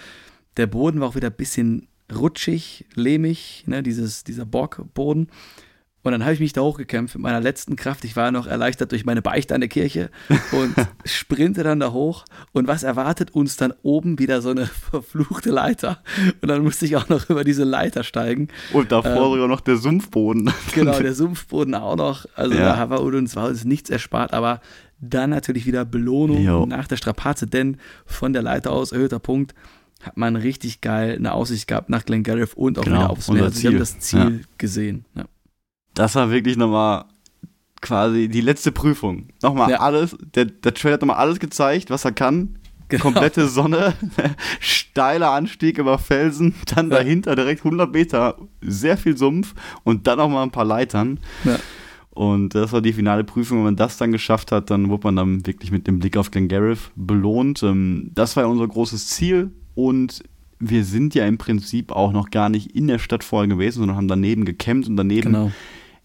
Der 0.56 0.68
Boden 0.68 1.00
war 1.00 1.08
auch 1.08 1.16
wieder 1.16 1.30
ein 1.30 1.36
bisschen 1.36 1.88
rutschig, 2.14 2.86
lehmig, 2.94 3.64
ne, 3.66 3.82
dieses, 3.82 4.24
dieser 4.24 4.46
Borgboden. 4.46 5.28
Und 6.08 6.12
dann 6.12 6.22
habe 6.22 6.32
ich 6.32 6.40
mich 6.40 6.52
da 6.52 6.62
hochgekämpft 6.62 7.16
mit 7.16 7.22
meiner 7.22 7.40
letzten 7.40 7.76
Kraft. 7.76 8.04
Ich 8.04 8.14
war 8.14 8.30
noch 8.30 8.46
erleichtert 8.46 8.92
durch 8.92 9.04
meine 9.04 9.20
Beichte 9.20 9.54
an 9.54 9.60
der 9.60 9.68
Kirche 9.68 10.10
und 10.52 10.74
sprinte 11.04 11.64
dann 11.64 11.80
da 11.80 11.92
hoch. 11.92 12.24
Und 12.52 12.68
was 12.68 12.82
erwartet 12.82 13.32
uns 13.32 13.56
dann 13.56 13.74
oben 13.82 14.18
wieder 14.18 14.40
so 14.40 14.50
eine 14.50 14.66
verfluchte 14.90 15.50
Leiter? 15.50 16.02
Und 16.40 16.48
dann 16.48 16.62
musste 16.62 16.86
ich 16.86 16.96
auch 16.96 17.08
noch 17.08 17.28
über 17.28 17.44
diese 17.44 17.64
Leiter 17.64 18.04
steigen. 18.04 18.48
Und 18.72 18.92
davor 18.92 19.26
ähm, 19.26 19.32
sogar 19.32 19.48
noch 19.48 19.60
der 19.60 19.76
Sumpfboden. 19.76 20.50
Genau, 20.72 20.98
der 20.98 21.14
Sumpfboden 21.14 21.74
auch 21.74 21.96
noch. 21.96 22.26
Also 22.36 22.54
ja. 22.54 22.74
da 22.74 22.90
war 22.90 23.02
uns, 23.02 23.34
war 23.34 23.48
uns 23.48 23.64
nichts 23.64 23.90
erspart, 23.90 24.32
aber 24.32 24.60
dann 25.00 25.30
natürlich 25.30 25.66
wieder 25.66 25.84
Belohnung 25.84 26.42
jo. 26.42 26.64
nach 26.64 26.88
der 26.88 26.96
Strapaze, 26.96 27.46
denn 27.46 27.76
von 28.06 28.32
der 28.32 28.42
Leiter 28.42 28.72
aus 28.72 28.92
erhöhter 28.92 29.18
Punkt 29.18 29.54
hat 30.02 30.16
man 30.16 30.36
richtig 30.36 30.80
geil 30.80 31.16
eine 31.16 31.32
Aussicht 31.32 31.66
gehabt 31.66 31.90
nach 31.90 32.04
Glengarriff 32.04 32.54
und 32.54 32.78
auch 32.78 32.84
genau, 32.84 32.98
wieder 32.98 33.10
aufs 33.10 33.28
Meer. 33.30 33.44
Also 33.44 33.62
wir 33.62 33.70
haben 33.70 33.78
das 33.78 33.98
Ziel 33.98 34.40
ja. 34.40 34.46
gesehen. 34.56 35.04
Ja. 35.14 35.24
Das 35.94 36.14
war 36.14 36.30
wirklich 36.30 36.56
nochmal 36.56 37.04
quasi 37.80 38.28
die 38.28 38.40
letzte 38.40 38.72
Prüfung. 38.72 39.28
Nochmal 39.42 39.70
ja. 39.70 39.80
alles, 39.80 40.16
der, 40.34 40.46
der 40.46 40.74
Trailer 40.74 40.94
hat 40.94 41.00
nochmal 41.00 41.16
alles 41.16 41.38
gezeigt, 41.40 41.90
was 41.90 42.04
er 42.04 42.12
kann. 42.12 42.58
Genau. 42.88 43.02
Komplette 43.02 43.48
Sonne, 43.48 43.92
steiler 44.60 45.30
Anstieg 45.32 45.76
über 45.76 45.98
Felsen, 45.98 46.54
dann 46.74 46.90
ja. 46.90 46.96
dahinter 46.96 47.36
direkt 47.36 47.62
100 47.62 47.92
Meter, 47.92 48.38
sehr 48.62 48.96
viel 48.96 49.16
Sumpf 49.16 49.54
und 49.84 50.06
dann 50.06 50.16
nochmal 50.16 50.42
ein 50.42 50.50
paar 50.50 50.64
Leitern. 50.64 51.20
Ja. 51.44 51.58
Und 52.10 52.54
das 52.54 52.72
war 52.72 52.80
die 52.80 52.94
finale 52.94 53.24
Prüfung. 53.24 53.58
Wenn 53.58 53.64
man 53.64 53.76
das 53.76 53.96
dann 53.96 54.10
geschafft 54.10 54.52
hat, 54.52 54.70
dann 54.70 54.88
wurde 54.88 55.06
man 55.06 55.16
dann 55.16 55.46
wirklich 55.46 55.70
mit 55.70 55.86
dem 55.86 55.98
Blick 55.98 56.16
auf 56.16 56.30
Glengarriff 56.30 56.90
belohnt. 56.96 57.62
Ähm, 57.62 58.10
das 58.14 58.34
war 58.34 58.44
ja 58.44 58.48
unser 58.48 58.66
großes 58.66 59.06
Ziel. 59.06 59.52
Und 59.78 60.24
wir 60.58 60.82
sind 60.82 61.14
ja 61.14 61.24
im 61.24 61.38
Prinzip 61.38 61.92
auch 61.92 62.10
noch 62.10 62.30
gar 62.30 62.48
nicht 62.48 62.74
in 62.74 62.88
der 62.88 62.98
Stadt 62.98 63.22
vorher 63.22 63.46
gewesen, 63.46 63.78
sondern 63.78 63.96
haben 63.96 64.08
daneben 64.08 64.44
gecampt 64.44 64.88
und 64.88 64.96
daneben 64.96 65.32
genau. 65.32 65.52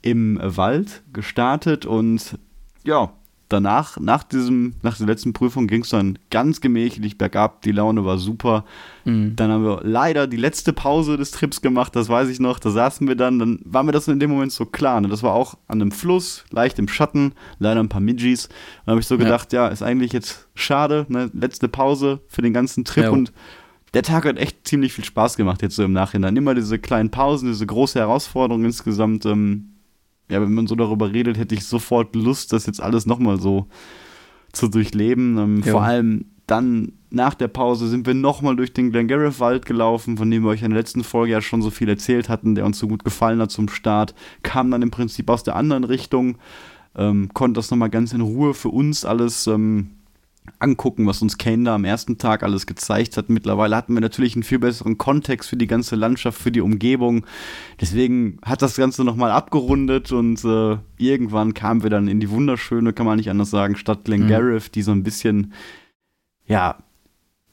im 0.03 0.39
Wald 0.43 1.01
gestartet. 1.11 1.87
Und 1.87 2.37
ja, 2.83 3.13
danach, 3.49 3.99
nach 3.99 4.21
diesem, 4.21 4.75
nach 4.83 4.95
der 4.97 5.07
letzten 5.07 5.33
Prüfung 5.33 5.65
ging 5.65 5.81
es 5.81 5.89
dann 5.89 6.19
ganz 6.29 6.61
gemächlich 6.61 7.17
bergab, 7.17 7.63
die 7.63 7.71
Laune 7.71 8.05
war 8.05 8.19
super. 8.19 8.63
Mhm. 9.05 9.35
Dann 9.37 9.49
haben 9.49 9.63
wir 9.63 9.81
leider 9.81 10.27
die 10.27 10.37
letzte 10.37 10.71
Pause 10.71 11.17
des 11.17 11.31
Trips 11.31 11.61
gemacht, 11.61 11.95
das 11.95 12.09
weiß 12.09 12.29
ich 12.29 12.39
noch, 12.39 12.59
da 12.59 12.69
saßen 12.69 13.07
wir 13.07 13.15
dann, 13.15 13.39
dann 13.39 13.59
war 13.63 13.81
mir 13.81 13.91
das 13.91 14.07
in 14.07 14.19
dem 14.19 14.29
Moment 14.29 14.51
so 14.51 14.67
klar. 14.67 15.01
Ne? 15.01 15.07
Das 15.07 15.23
war 15.23 15.33
auch 15.33 15.55
an 15.67 15.81
einem 15.81 15.91
Fluss, 15.91 16.45
leicht 16.51 16.77
im 16.77 16.87
Schatten, 16.87 17.33
leider 17.57 17.79
ein 17.79 17.89
paar 17.89 18.01
Midgies. 18.01 18.49
Dann 18.85 18.91
habe 18.91 19.01
ich 19.01 19.07
so 19.07 19.17
gedacht, 19.17 19.51
ja. 19.51 19.65
ja, 19.65 19.69
ist 19.69 19.81
eigentlich 19.81 20.13
jetzt 20.13 20.47
schade, 20.53 21.07
ne? 21.09 21.31
letzte 21.33 21.67
Pause 21.67 22.19
für 22.27 22.43
den 22.43 22.53
ganzen 22.53 22.85
Trip 22.85 23.05
ja. 23.05 23.09
und 23.09 23.33
der 23.93 24.03
Tag 24.03 24.25
hat 24.25 24.37
echt 24.37 24.67
ziemlich 24.67 24.93
viel 24.93 25.05
Spaß 25.05 25.37
gemacht 25.37 25.61
jetzt 25.61 25.75
so 25.75 25.83
im 25.83 25.93
Nachhinein. 25.93 26.35
Immer 26.35 26.55
diese 26.55 26.79
kleinen 26.79 27.11
Pausen, 27.11 27.49
diese 27.49 27.65
große 27.65 27.99
Herausforderung 27.99 28.65
insgesamt. 28.65 29.25
Ähm, 29.25 29.69
ja, 30.29 30.41
wenn 30.41 30.53
man 30.53 30.67
so 30.67 30.75
darüber 30.75 31.13
redet, 31.13 31.37
hätte 31.37 31.53
ich 31.53 31.65
sofort 31.65 32.15
Lust, 32.15 32.53
das 32.53 32.65
jetzt 32.65 32.81
alles 32.81 33.05
nochmal 33.05 33.39
so 33.39 33.67
zu 34.51 34.67
durchleben. 34.67 35.37
Ähm, 35.37 35.63
vor 35.63 35.83
allem 35.83 36.25
dann 36.47 36.93
nach 37.09 37.35
der 37.35 37.47
Pause 37.47 37.87
sind 37.87 38.07
wir 38.07 38.15
nochmal 38.15 38.55
durch 38.55 38.73
den 38.73 38.91
Glengarriff-Wald 38.91 39.65
gelaufen, 39.65 40.17
von 40.17 40.29
dem 40.29 40.43
wir 40.43 40.49
euch 40.49 40.63
in 40.63 40.71
der 40.71 40.79
letzten 40.79 41.03
Folge 41.03 41.33
ja 41.33 41.41
schon 41.41 41.61
so 41.61 41.69
viel 41.69 41.87
erzählt 41.87 42.29
hatten, 42.29 42.55
der 42.55 42.65
uns 42.65 42.79
so 42.79 42.87
gut 42.87 43.03
gefallen 43.03 43.39
hat 43.39 43.51
zum 43.51 43.69
Start. 43.69 44.15
Kam 44.41 44.71
dann 44.71 44.81
im 44.81 44.91
Prinzip 44.91 45.29
aus 45.29 45.43
der 45.43 45.55
anderen 45.55 45.83
Richtung, 45.83 46.37
ähm, 46.95 47.29
konnte 47.33 47.59
das 47.59 47.69
nochmal 47.69 47.89
ganz 47.89 48.13
in 48.13 48.21
Ruhe 48.21 48.53
für 48.53 48.69
uns 48.69 49.05
alles 49.05 49.47
ähm, 49.47 49.91
angucken, 50.59 51.07
was 51.07 51.21
uns 51.21 51.37
Kane 51.37 51.63
da 51.63 51.75
am 51.75 51.85
ersten 51.85 52.17
Tag 52.17 52.43
alles 52.43 52.65
gezeigt 52.65 53.17
hat. 53.17 53.29
Mittlerweile 53.29 53.75
hatten 53.75 53.93
wir 53.93 54.01
natürlich 54.01 54.35
einen 54.35 54.43
viel 54.43 54.59
besseren 54.59 54.97
Kontext 54.97 55.49
für 55.49 55.57
die 55.57 55.67
ganze 55.67 55.95
Landschaft, 55.95 56.41
für 56.41 56.51
die 56.51 56.61
Umgebung. 56.61 57.25
Deswegen 57.79 58.39
hat 58.43 58.61
das 58.61 58.75
Ganze 58.75 59.03
nochmal 59.03 59.31
abgerundet 59.31 60.11
und 60.11 60.43
äh, 60.43 60.77
irgendwann 60.97 61.53
kamen 61.53 61.83
wir 61.83 61.89
dann 61.89 62.07
in 62.07 62.19
die 62.19 62.29
wunderschöne, 62.29 62.93
kann 62.93 63.05
man 63.05 63.17
nicht 63.17 63.29
anders 63.29 63.49
sagen, 63.49 63.75
Stadt 63.75 64.05
Glengarriff, 64.05 64.67
mhm. 64.67 64.71
die 64.71 64.81
so 64.81 64.91
ein 64.91 65.03
bisschen, 65.03 65.53
ja, 66.45 66.77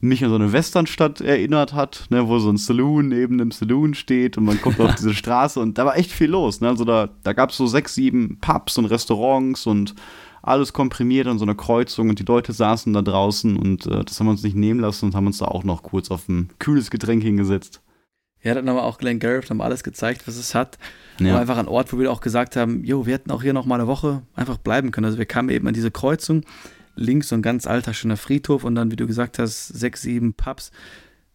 mich 0.01 0.25
an 0.25 0.31
so 0.31 0.37
eine 0.37 0.53
Westernstadt 0.53 1.21
erinnert 1.21 1.75
hat, 1.75 2.07
ne, 2.09 2.27
wo 2.27 2.39
so 2.39 2.51
ein 2.51 2.57
Saloon 2.57 3.09
neben 3.09 3.37
dem 3.37 3.51
Saloon 3.51 3.93
steht 3.95 4.39
und 4.39 4.45
man 4.45 4.61
kommt 4.61 4.81
auf 4.81 4.95
diese 4.99 5.15
Straße 5.15 5.61
und 5.61 5.77
da 5.77 5.85
war 5.85 5.97
echt 5.97 6.11
viel 6.11 6.31
los. 6.31 6.61
Ne? 6.63 6.69
Also 6.69 6.85
da, 6.85 7.11
da 7.23 7.35
gab 7.35 7.51
es 7.51 7.59
so 7.59 7.67
sechs, 7.67 7.95
sieben 7.95 8.39
Pubs 8.41 8.79
und 8.79 8.87
Restaurants 8.87 9.67
und 9.67 9.95
alles 10.43 10.73
komprimiert 10.73 11.27
an 11.27 11.39
so 11.39 11.45
einer 11.45 11.55
Kreuzung 11.55 12.09
und 12.09 12.19
die 12.19 12.25
Leute 12.25 12.53
saßen 12.53 12.93
da 12.93 13.03
draußen 13.03 13.57
und 13.57 13.87
äh, 13.87 14.05
das 14.05 14.19
haben 14.19 14.27
wir 14.27 14.33
uns 14.33 14.43
nicht 14.43 14.57
nehmen 14.57 14.81
lassen 14.81 15.07
und 15.07 15.15
haben 15.15 15.27
uns 15.27 15.39
da 15.39 15.47
auch 15.47 15.65
noch 15.65 15.83
kurz 15.83 16.11
auf 16.11 16.29
ein 16.29 16.51
kühles 16.59 16.91
Getränk 16.91 17.23
hingesetzt. 17.23 17.83
Ja, 18.43 18.55
dann 18.55 18.69
haben 18.69 18.77
wir 18.77 18.85
auch 18.85 18.99
Glenn 18.99 19.19
Garrett, 19.19 19.51
haben 19.51 19.61
alles 19.61 19.85
gezeigt, 19.85 20.27
was 20.27 20.37
es 20.37 20.55
hat. 20.55 20.79
Ja. 21.19 21.39
einfach 21.39 21.59
ein 21.59 21.69
Ort, 21.69 21.93
wo 21.93 21.99
wir 21.99 22.11
auch 22.11 22.23
gesagt 22.23 22.57
haben, 22.57 22.85
jo, 22.85 23.05
wir 23.05 23.13
hätten 23.13 23.31
auch 23.31 23.43
hier 23.43 23.53
noch 23.53 23.67
mal 23.67 23.75
eine 23.75 23.87
Woche 23.87 24.23
einfach 24.35 24.57
bleiben 24.57 24.91
können. 24.91 25.05
Also 25.05 25.19
wir 25.19 25.27
kamen 25.27 25.51
eben 25.51 25.69
an 25.69 25.75
diese 25.75 25.91
Kreuzung, 25.91 26.45
links 26.97 27.29
so 27.29 27.35
ein 27.35 27.43
ganz 27.43 27.67
alter, 27.67 27.93
schöner 27.93 28.17
Friedhof 28.17 28.65
und 28.65 28.75
dann, 28.75 28.91
wie 28.91 28.97
du 28.97 29.07
gesagt 29.07 29.39
hast, 29.39 29.69
sechs, 29.69 30.01
sieben 30.03 30.33
Pubs 30.33 30.71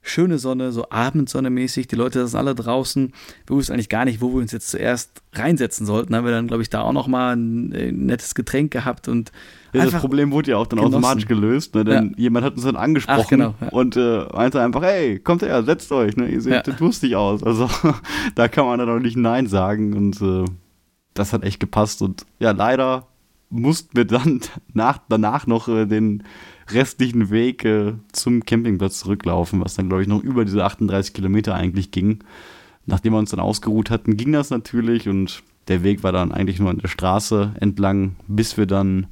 schöne 0.06 0.38
Sonne, 0.38 0.72
so 0.72 0.90
Abendsonne 0.90 1.50
mäßig. 1.50 1.88
Die 1.88 1.96
Leute 1.96 2.26
sind 2.28 2.38
alle 2.38 2.56
draußen. 2.56 3.12
Wir 3.48 3.56
wussten 3.56 3.74
eigentlich 3.74 3.90
gar 3.90 4.06
nicht, 4.06 4.22
wo 4.22 4.34
wir 4.34 4.42
uns 4.42 4.52
jetzt 4.52 4.70
zuerst 4.70 5.22
reinsetzen 5.34 5.86
sollten. 5.86 6.16
Haben 6.16 6.26
wir 6.26 6.32
dann, 6.32 6.48
glaube 6.48 6.64
ich, 6.64 6.70
da 6.70 6.82
auch 6.82 6.94
noch 6.94 7.08
mal 7.08 7.36
ein, 7.36 7.74
ein 7.74 8.06
nettes 8.06 8.36
Getränk 8.36 8.72
gehabt 8.72 9.08
und 9.08 9.32
ja, 9.74 9.84
das 9.84 10.00
Problem 10.00 10.32
wurde 10.32 10.52
ja 10.52 10.58
auch 10.58 10.68
dann 10.68 10.78
genossen. 10.78 10.96
automatisch 10.96 11.26
gelöst, 11.26 11.76
ne? 11.76 11.84
denn 11.84 12.12
ja. 12.12 12.24
jemand 12.24 12.46
hat 12.46 12.54
uns 12.54 12.64
dann 12.64 12.78
angesprochen 12.78 13.22
Ach, 13.22 13.30
genau, 13.30 13.56
ja. 13.60 13.68
und 13.70 13.98
äh, 13.98 14.26
meinte 14.34 14.62
einfach, 14.62 14.82
hey, 14.82 15.20
kommt 15.20 15.42
her, 15.42 15.64
setzt 15.64 15.92
euch, 15.92 16.16
ne? 16.16 16.30
ihr 16.30 16.40
seht 16.40 16.66
ja. 16.66 16.74
lustig 16.80 17.18
aus. 17.18 17.44
Also 17.44 17.70
da 18.36 18.48
kann 18.48 18.66
man 18.66 18.80
dann 18.80 18.90
auch 18.90 19.00
nicht 19.00 19.18
Nein 19.18 19.48
sagen 19.48 19.94
und 19.94 20.22
äh, 20.22 20.46
das 21.14 21.34
hat 21.34 21.44
echt 21.44 21.60
gepasst 21.60 22.02
und 22.02 22.26
ja, 22.40 22.52
leider 22.52 23.08
mussten 23.50 23.98
wir 23.98 24.06
dann 24.06 24.42
nach, 24.74 25.00
danach 25.10 25.48
noch 25.48 25.68
äh, 25.68 25.86
den 25.86 26.24
restlichen 26.70 27.30
Weg 27.30 27.64
äh, 27.66 27.94
zum 28.12 28.44
Campingplatz 28.46 29.00
zurücklaufen, 29.00 29.64
was 29.64 29.76
dann, 29.76 29.88
glaube 29.88 30.04
ich, 30.04 30.08
noch 30.08 30.24
über 30.24 30.46
diese 30.46 30.64
38 30.64 31.14
Kilometer 31.14 31.56
eigentlich 31.56 31.92
ging. 31.92 32.20
Nachdem 32.86 33.14
wir 33.14 33.20
uns 33.20 33.32
dann 33.32 33.40
ausgeruht 33.40 33.90
hatten, 33.90 34.18
ging 34.18 34.32
das 34.32 34.50
natürlich 34.50 35.10
und 35.10 35.44
der 35.68 35.84
Weg 35.84 36.04
war 36.04 36.12
dann 36.12 36.32
eigentlich 36.32 36.60
nur 36.60 36.70
an 36.70 36.78
der 36.78 36.88
Straße 36.88 37.54
entlang, 37.60 38.16
bis 38.28 38.58
wir 38.58 38.66
dann, 38.68 39.08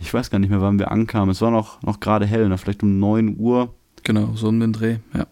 ich 0.00 0.12
weiß 0.12 0.30
gar 0.30 0.38
nicht 0.38 0.50
mehr, 0.50 0.62
wann 0.62 0.78
wir 0.78 0.90
ankamen. 0.90 1.30
Es 1.30 1.42
war 1.42 1.50
noch, 1.50 1.82
noch 1.82 2.00
gerade 2.00 2.26
hell, 2.26 2.48
ne? 2.48 2.56
vielleicht 2.56 2.82
um 2.82 2.98
9 2.98 3.36
Uhr. 3.38 3.74
Genau, 4.02 4.34
so 4.34 4.48
um 4.48 4.60
den 4.60 4.72
Dreh, 4.72 4.96
ja. 5.14 5.26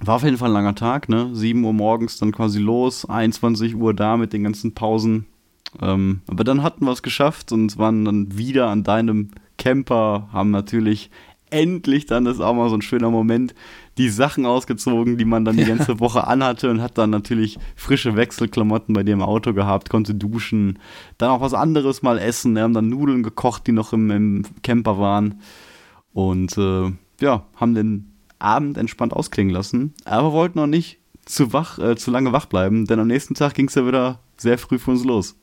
War 0.00 0.16
auf 0.16 0.22
jeden 0.22 0.36
Fall 0.36 0.50
ein 0.50 0.54
langer 0.54 0.76
Tag, 0.76 1.08
ne? 1.08 1.34
7 1.34 1.64
Uhr 1.64 1.72
morgens 1.72 2.18
dann 2.18 2.30
quasi 2.30 2.60
los, 2.60 3.04
21 3.04 3.74
Uhr 3.74 3.94
da 3.94 4.16
mit 4.16 4.32
den 4.32 4.44
ganzen 4.44 4.72
Pausen. 4.72 5.26
Ähm, 5.80 6.20
aber 6.28 6.44
dann 6.44 6.62
hatten 6.62 6.84
wir 6.84 6.92
es 6.92 7.02
geschafft 7.02 7.50
und 7.50 7.78
waren 7.78 8.04
dann 8.04 8.38
wieder 8.38 8.68
an 8.68 8.84
deinem 8.84 9.30
Camper, 9.58 10.28
haben 10.32 10.50
natürlich 10.50 11.10
endlich 11.50 12.06
dann, 12.06 12.24
das 12.24 12.36
ist 12.36 12.42
auch 12.42 12.54
mal 12.54 12.68
so 12.68 12.76
ein 12.76 12.82
schöner 12.82 13.10
Moment, 13.10 13.54
die 13.96 14.08
Sachen 14.08 14.46
ausgezogen, 14.46 15.18
die 15.18 15.24
man 15.24 15.44
dann 15.44 15.56
die 15.56 15.64
ganze 15.64 16.00
Woche 16.00 16.26
anhatte 16.26 16.70
und 16.70 16.80
hat 16.80 16.98
dann 16.98 17.10
natürlich 17.10 17.58
frische 17.74 18.16
Wechselklamotten 18.16 18.94
bei 18.94 19.02
dir 19.02 19.12
im 19.12 19.22
Auto 19.22 19.52
gehabt, 19.52 19.90
konnte 19.90 20.14
duschen, 20.14 20.78
dann 21.18 21.30
auch 21.30 21.40
was 21.40 21.54
anderes 21.54 22.02
mal 22.02 22.18
essen. 22.18 22.54
Wir 22.54 22.62
haben 22.62 22.74
dann 22.74 22.88
Nudeln 22.88 23.22
gekocht, 23.22 23.66
die 23.66 23.72
noch 23.72 23.92
im, 23.92 24.10
im 24.10 24.44
Camper 24.62 24.98
waren 24.98 25.40
und 26.12 26.56
äh, 26.58 26.92
ja, 27.20 27.46
haben 27.56 27.74
den 27.74 28.12
Abend 28.38 28.78
entspannt 28.78 29.12
ausklingen 29.12 29.52
lassen, 29.52 29.94
aber 30.04 30.32
wollten 30.32 30.58
noch 30.58 30.66
nicht 30.66 30.98
zu 31.24 31.52
wach, 31.52 31.78
äh, 31.78 31.96
zu 31.96 32.10
lange 32.10 32.32
wach 32.32 32.46
bleiben, 32.46 32.86
denn 32.86 33.00
am 33.00 33.08
nächsten 33.08 33.34
Tag 33.34 33.54
ging 33.54 33.68
es 33.68 33.74
ja 33.74 33.86
wieder 33.86 34.20
sehr 34.36 34.58
früh 34.58 34.78
für 34.78 34.92
uns 34.92 35.04
los. 35.04 35.36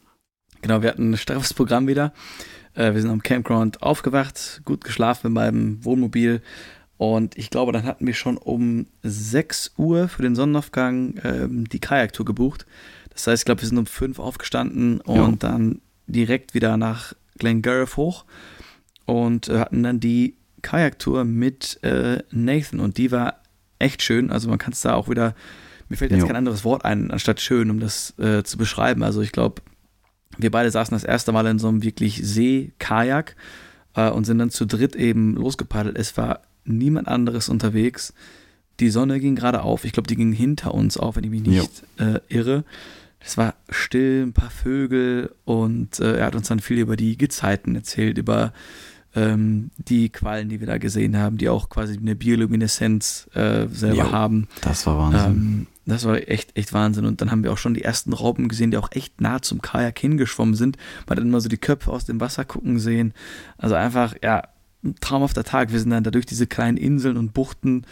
Genau, 0.62 0.82
wir 0.82 0.90
hatten 0.90 1.12
ein 1.12 1.18
straffes 1.18 1.54
Programm 1.54 1.88
wieder. 1.88 2.14
Äh, 2.76 2.94
wir 2.94 3.02
sind 3.02 3.12
am 3.12 3.24
Campground 3.24 3.82
aufgewacht, 3.82 4.62
gut 4.66 4.84
geschlafen 4.84 5.28
in 5.28 5.34
meinem 5.34 5.84
Wohnmobil. 5.84 6.42
Und 6.98 7.38
ich 7.38 7.50
glaube, 7.50 7.72
dann 7.72 7.84
hatten 7.84 8.08
wir 8.08 8.14
schon 8.14 8.38
um 8.38 8.88
6 9.04 9.74
Uhr 9.78 10.08
für 10.08 10.22
den 10.22 10.36
Sonnenaufgang 10.36 11.16
ähm, 11.24 11.68
die 11.68 11.80
Kajaktour 11.80 12.26
gebucht. 12.26 12.66
Das 13.10 13.28
heißt, 13.28 13.42
ich 13.42 13.46
glaube, 13.46 13.62
wir 13.62 13.70
sind 13.70 13.78
um 13.78 13.86
5 13.86 14.20
aufgestanden 14.20 15.02
und 15.02 15.44
ja. 15.44 15.50
dann 15.50 15.82
direkt 16.08 16.54
wieder 16.54 16.78
nach 16.78 17.14
Glengarriff 17.38 17.98
hoch 17.98 18.26
und 19.06 19.50
äh, 19.50 19.60
hatten 19.60 19.84
dann 19.84 20.00
die 20.00 20.36
Kajaktour 20.62 21.26
mit 21.26 21.80
äh, 21.84 22.24
Nathan 22.32 22.80
und 22.80 22.98
die 22.98 23.12
war 23.12 23.42
echt 23.80 24.02
schön. 24.02 24.32
Also 24.32 24.50
man 24.50 24.58
kann 24.58 24.74
es 24.74 24.82
da 24.82 24.94
auch 24.94 25.10
wieder, 25.10 25.36
mir 25.90 25.98
fällt 25.98 26.12
jetzt 26.12 26.22
jo. 26.22 26.28
kein 26.28 26.36
anderes 26.36 26.64
Wort 26.64 26.86
ein, 26.86 27.12
anstatt 27.12 27.42
schön, 27.42 27.70
um 27.70 27.80
das 27.80 28.18
äh, 28.20 28.44
zu 28.44 28.58
beschreiben. 28.58 29.04
Also 29.04 29.22
ich 29.22 29.32
glaube, 29.32 29.62
wir 30.38 30.52
beide 30.52 30.72
saßen 30.72 30.96
das 30.96 31.04
erste 31.04 31.32
Mal 31.32 31.46
in 31.48 31.60
so 31.60 31.68
einem 31.68 31.84
wirklich 31.84 32.22
See-Kajak 32.24 33.36
äh, 33.96 34.10
und 34.10 34.26
sind 34.26 34.40
dann 34.40 34.50
zu 34.50 34.66
dritt 34.66 34.96
eben 34.96 35.36
losgepaddelt. 35.36 35.98
Es 35.98 36.18
war 36.18 36.42
niemand 36.66 37.08
anderes 37.08 37.50
unterwegs. 37.50 38.14
Die 38.80 38.90
Sonne 38.90 39.20
ging 39.20 39.36
gerade 39.36 39.62
auf. 39.62 39.86
Ich 39.86 39.94
glaube, 39.94 40.08
die 40.08 40.16
ging 40.16 40.34
hinter 40.34 40.74
uns 40.74 40.98
auf, 40.98 41.16
wenn 41.16 41.24
ich 41.24 41.30
mich 41.30 41.42
nicht 41.42 41.84
äh, 41.98 42.20
irre. 42.28 42.66
Es 43.20 43.38
war 43.38 43.56
still, 43.70 44.24
ein 44.24 44.34
paar 44.34 44.52
Vögel 44.52 45.34
und 45.46 46.00
äh, 46.00 46.18
er 46.18 46.28
hat 46.28 46.36
uns 46.36 46.48
dann 46.48 46.60
viel 46.60 46.78
über 46.78 46.96
die 46.96 47.18
Gezeiten 47.18 47.76
erzählt, 47.76 48.18
über 48.18 48.54
ähm, 49.16 49.72
die 49.78 50.10
Quallen, 50.10 50.50
die 50.50 50.60
wir 50.60 50.68
da 50.68 50.78
gesehen 50.78 51.18
haben, 51.18 51.38
die 51.38 51.50
auch 51.50 51.70
quasi 51.70 51.98
eine 51.98 52.16
Biolumineszenz 52.16 53.28
äh, 53.34 53.68
selber 53.68 54.04
jo, 54.04 54.12
haben. 54.12 54.48
Das 54.62 54.86
war 54.86 54.98
Wahnsinn. 54.98 55.32
Ähm, 55.32 55.68
das 55.86 56.06
war 56.06 56.16
echt, 56.28 56.58
echt 56.58 56.74
Wahnsinn. 56.74 57.06
Und 57.06 57.22
dann 57.22 57.32
haben 57.32 57.44
wir 57.44 57.54
auch 57.54 57.58
schon 57.58 57.74
die 57.74 57.84
ersten 57.84 58.14
Raupen 58.14 58.48
gesehen, 58.48 58.72
die 58.72 58.78
auch 58.78 58.92
echt 58.92 59.22
nah 59.22 59.42
zum 59.42 59.62
Kajak 59.62 60.00
hingeschwommen 60.00 60.56
sind. 60.56 60.78
Man 61.08 61.18
hat 61.18 61.24
immer 61.24 61.42
so 61.42 61.50
die 61.50 61.58
Köpfe 61.58 61.92
aus 61.92 62.06
dem 62.06 62.20
Wasser 62.20 62.46
gucken 62.46 62.80
sehen. 62.80 63.14
Also 63.58 63.76
einfach, 63.76 64.16
ja, 64.24 64.44
ein 64.84 64.96
traumhafter 65.00 65.44
Tag. 65.44 65.72
Wir 65.72 65.80
sind 65.80 65.92
dann 65.92 66.04
da 66.04 66.12
durch 66.12 66.26
diese 66.26 66.48
kleinen 66.48 66.78
Inseln 66.78 67.18
und 67.18 67.34
Buchten 67.34 67.86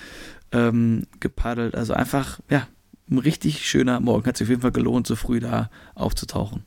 ähm, 0.51 1.05
gepaddelt. 1.19 1.75
Also 1.75 1.93
einfach, 1.93 2.39
ja, 2.49 2.67
ein 3.09 3.19
richtig 3.19 3.67
schöner 3.67 3.99
Morgen. 3.99 4.25
Hat 4.25 4.37
sich 4.37 4.45
auf 4.45 4.49
jeden 4.49 4.61
Fall 4.61 4.71
gelohnt, 4.71 5.05
so 5.05 5.15
früh 5.15 5.39
da 5.39 5.69
aufzutauchen. 5.93 6.65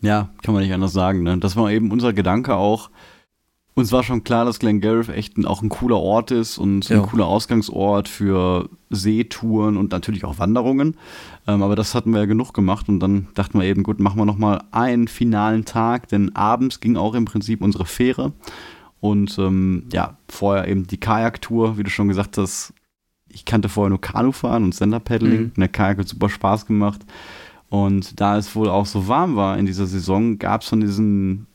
Ja, 0.00 0.30
kann 0.42 0.54
man 0.54 0.62
nicht 0.62 0.72
anders 0.72 0.92
sagen. 0.92 1.22
Ne? 1.22 1.38
Das 1.38 1.56
war 1.56 1.70
eben 1.70 1.90
unser 1.90 2.12
Gedanke 2.12 2.54
auch, 2.54 2.90
uns 3.78 3.92
war 3.92 4.02
schon 4.02 4.24
klar, 4.24 4.44
dass 4.44 4.58
Glengarriff 4.58 5.08
echt 5.08 5.38
ein, 5.38 5.46
auch 5.46 5.62
ein 5.62 5.68
cooler 5.68 5.98
Ort 5.98 6.30
ist 6.30 6.58
und 6.58 6.88
ja. 6.88 6.96
ein 6.96 7.06
cooler 7.06 7.26
Ausgangsort 7.26 8.08
für 8.08 8.68
Seetouren 8.90 9.76
und 9.76 9.92
natürlich 9.92 10.24
auch 10.24 10.38
Wanderungen. 10.38 10.96
Ähm, 11.46 11.62
aber 11.62 11.76
das 11.76 11.94
hatten 11.94 12.10
wir 12.12 12.20
ja 12.20 12.26
genug 12.26 12.52
gemacht 12.52 12.88
und 12.88 13.00
dann 13.00 13.28
dachten 13.34 13.58
wir 13.58 13.66
eben, 13.66 13.84
gut, 13.84 14.00
machen 14.00 14.18
wir 14.18 14.24
nochmal 14.24 14.62
einen 14.72 15.06
finalen 15.06 15.64
Tag, 15.64 16.08
denn 16.08 16.34
abends 16.34 16.80
ging 16.80 16.96
auch 16.96 17.14
im 17.14 17.24
Prinzip 17.24 17.62
unsere 17.62 17.86
Fähre. 17.86 18.32
Und 19.00 19.38
ähm, 19.38 19.84
ja, 19.92 20.18
vorher 20.28 20.66
eben 20.66 20.86
die 20.86 20.98
Kajaktour, 20.98 21.78
wie 21.78 21.84
du 21.84 21.90
schon 21.90 22.08
gesagt 22.08 22.36
hast. 22.36 22.74
Ich 23.28 23.44
kannte 23.44 23.68
vorher 23.68 23.90
nur 23.90 24.00
Kanufahren 24.00 24.64
und 24.64 24.74
Stand-Up-Paddling. 24.74 25.40
Mhm. 25.40 25.52
Der 25.56 25.68
Kajak 25.68 25.98
hat 25.98 26.08
super 26.08 26.28
Spaß 26.28 26.66
gemacht. 26.66 27.06
Und 27.68 28.18
da 28.20 28.38
es 28.38 28.56
wohl 28.56 28.70
auch 28.70 28.86
so 28.86 29.06
warm 29.06 29.36
war 29.36 29.58
in 29.58 29.66
dieser 29.66 29.86
Saison, 29.86 30.38
gab 30.38 30.62
es 30.62 30.68
von 30.68 30.80
diesen 30.80 31.47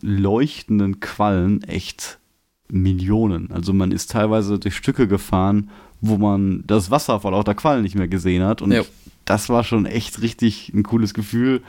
leuchtenden 0.00 1.00
Quallen 1.00 1.62
echt 1.62 2.18
Millionen. 2.68 3.50
Also 3.50 3.72
man 3.72 3.92
ist 3.92 4.10
teilweise 4.10 4.58
durch 4.58 4.76
Stücke 4.76 5.08
gefahren, 5.08 5.70
wo 6.00 6.16
man 6.16 6.64
das 6.66 6.90
Wasser 6.90 7.20
vor 7.20 7.32
lauter 7.32 7.54
Quallen 7.54 7.82
nicht 7.82 7.96
mehr 7.96 8.08
gesehen 8.08 8.44
hat. 8.44 8.62
Und 8.62 8.72
ja. 8.72 8.82
das 9.24 9.48
war 9.48 9.64
schon 9.64 9.86
echt 9.86 10.22
richtig 10.22 10.72
ein 10.74 10.82
cooles 10.82 11.14
Gefühl. 11.14 11.62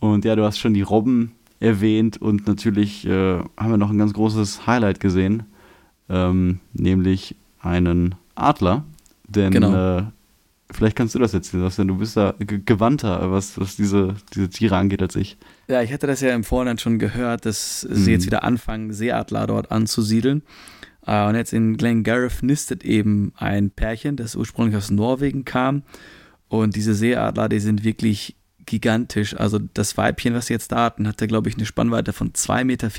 Und 0.00 0.24
ja, 0.24 0.36
du 0.36 0.44
hast 0.44 0.58
schon 0.58 0.74
die 0.74 0.82
Robben 0.82 1.32
erwähnt 1.60 2.20
und 2.20 2.46
natürlich 2.46 3.06
äh, 3.06 3.38
haben 3.38 3.70
wir 3.70 3.78
noch 3.78 3.90
ein 3.90 3.98
ganz 3.98 4.12
großes 4.12 4.66
Highlight 4.66 5.00
gesehen, 5.00 5.44
ähm, 6.08 6.60
nämlich 6.72 7.36
einen 7.60 8.16
Adler. 8.34 8.84
Denn 9.26 9.52
genau. 9.52 9.98
äh, 9.98 10.02
vielleicht 10.70 10.96
kannst 10.96 11.14
du 11.14 11.18
das 11.18 11.34
erzählen, 11.34 11.70
denn 11.76 11.88
du 11.88 11.98
bist 11.98 12.16
da 12.16 12.34
gewandter, 12.38 13.30
was, 13.30 13.58
was 13.58 13.76
diese, 13.76 14.14
diese 14.34 14.48
Tiere 14.48 14.76
angeht, 14.76 15.02
als 15.02 15.16
ich. 15.16 15.36
Ja, 15.68 15.82
ich 15.82 15.92
hatte 15.92 16.06
das 16.06 16.20
ja 16.20 16.34
im 16.34 16.44
Vorhinein 16.44 16.78
schon 16.78 16.98
gehört, 16.98 17.46
dass 17.46 17.86
mhm. 17.88 17.94
sie 17.94 18.12
jetzt 18.12 18.26
wieder 18.26 18.44
anfangen, 18.44 18.92
Seeadler 18.92 19.46
dort 19.46 19.70
anzusiedeln. 19.70 20.42
Uh, 21.06 21.28
und 21.28 21.34
jetzt 21.34 21.52
in 21.52 21.76
Glengarriff 21.76 22.42
nistet 22.42 22.82
eben 22.82 23.34
ein 23.36 23.70
Pärchen, 23.70 24.16
das 24.16 24.36
ursprünglich 24.36 24.76
aus 24.76 24.90
Norwegen 24.90 25.44
kam. 25.44 25.82
Und 26.48 26.76
diese 26.76 26.94
Seeadler, 26.94 27.50
die 27.50 27.60
sind 27.60 27.84
wirklich 27.84 28.36
gigantisch. 28.66 29.36
Also 29.36 29.58
das 29.58 29.96
Weibchen, 29.96 30.34
was 30.34 30.46
sie 30.46 30.54
jetzt 30.54 30.72
da 30.72 30.84
hatten, 30.84 31.06
hatte, 31.06 31.26
glaube 31.26 31.48
ich, 31.48 31.56
eine 31.56 31.66
Spannweite 31.66 32.12
von 32.12 32.32
2,40 32.32 32.64
Meter, 32.64 32.90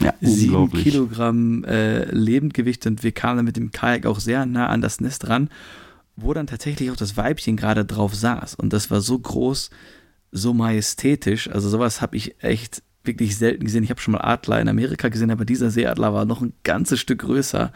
ja, 0.00 0.14
7 0.20 0.70
Kilogramm 0.70 1.64
äh, 1.64 2.04
Lebendgewicht 2.04 2.86
und 2.86 3.02
wir 3.02 3.12
kamen 3.12 3.38
dann 3.38 3.44
mit 3.46 3.56
dem 3.56 3.72
Kajak 3.72 4.06
auch 4.06 4.20
sehr 4.20 4.46
nah 4.46 4.68
an 4.68 4.80
das 4.80 5.00
Nest 5.00 5.28
ran, 5.28 5.48
wo 6.16 6.32
dann 6.32 6.46
tatsächlich 6.46 6.90
auch 6.90 6.96
das 6.96 7.16
Weibchen 7.16 7.56
gerade 7.56 7.84
drauf 7.84 8.14
saß. 8.14 8.54
Und 8.54 8.72
das 8.72 8.90
war 8.90 9.00
so 9.00 9.18
groß, 9.18 9.70
so 10.30 10.54
majestätisch. 10.54 11.50
Also 11.50 11.68
sowas 11.68 12.00
habe 12.00 12.16
ich 12.16 12.42
echt 12.42 12.82
wirklich 13.04 13.36
selten 13.36 13.64
gesehen. 13.64 13.84
Ich 13.84 13.90
habe 13.90 14.00
schon 14.00 14.12
mal 14.12 14.20
Adler 14.20 14.60
in 14.60 14.68
Amerika 14.68 15.08
gesehen, 15.08 15.30
aber 15.30 15.44
dieser 15.44 15.70
Seeadler 15.70 16.14
war 16.14 16.24
noch 16.24 16.40
ein 16.40 16.54
ganzes 16.62 17.00
Stück 17.00 17.20
größer. 17.20 17.72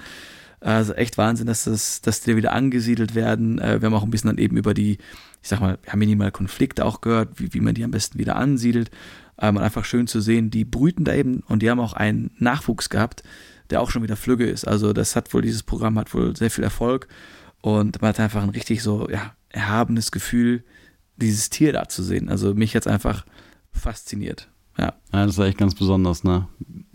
Also 0.60 0.94
echt 0.94 1.18
Wahnsinn, 1.18 1.46
dass, 1.46 1.64
das, 1.64 2.00
dass 2.00 2.20
die 2.20 2.36
wieder 2.36 2.52
angesiedelt 2.52 3.14
werden. 3.14 3.58
Äh, 3.58 3.80
wir 3.80 3.86
haben 3.86 3.94
auch 3.94 4.02
ein 4.02 4.10
bisschen 4.10 4.28
dann 4.28 4.38
eben 4.38 4.56
über 4.56 4.74
die, 4.74 4.98
ich 5.42 5.48
sag 5.48 5.60
mal, 5.60 5.78
haben 5.86 5.98
minimal 5.98 6.32
Konflikte 6.32 6.84
auch 6.84 7.00
gehört, 7.00 7.38
wie, 7.38 7.54
wie 7.54 7.60
man 7.60 7.74
die 7.74 7.84
am 7.84 7.92
besten 7.92 8.18
wieder 8.18 8.36
ansiedelt. 8.36 8.90
Ähm, 9.40 9.56
und 9.56 9.62
einfach 9.62 9.84
schön 9.84 10.08
zu 10.08 10.20
sehen, 10.20 10.50
die 10.50 10.64
brüten 10.64 11.04
da 11.04 11.14
eben 11.14 11.40
und 11.46 11.62
die 11.62 11.70
haben 11.70 11.78
auch 11.80 11.92
einen 11.92 12.32
Nachwuchs 12.38 12.88
gehabt, 12.88 13.22
der 13.70 13.80
auch 13.80 13.90
schon 13.90 14.02
wieder 14.02 14.16
flügge 14.16 14.46
ist. 14.46 14.66
Also 14.66 14.92
das 14.92 15.14
hat 15.14 15.32
wohl, 15.32 15.42
dieses 15.42 15.62
Programm 15.62 15.98
hat 15.98 16.12
wohl 16.12 16.34
sehr 16.34 16.50
viel 16.50 16.64
Erfolg 16.64 17.06
und 17.60 18.00
man 18.00 18.10
hat 18.10 18.20
einfach 18.20 18.42
ein 18.42 18.50
richtig 18.50 18.82
so, 18.82 19.08
ja, 19.10 19.32
erhabenes 19.50 20.12
Gefühl, 20.12 20.64
dieses 21.16 21.50
Tier 21.50 21.72
da 21.72 21.88
zu 21.88 22.02
sehen. 22.02 22.28
Also 22.28 22.54
mich 22.54 22.72
jetzt 22.72 22.88
einfach 22.88 23.24
fasziniert. 23.72 24.48
Ja. 24.76 24.94
ja, 25.12 25.26
das 25.26 25.36
war 25.38 25.46
echt 25.46 25.58
ganz 25.58 25.74
besonders, 25.74 26.22
ne? 26.22 26.46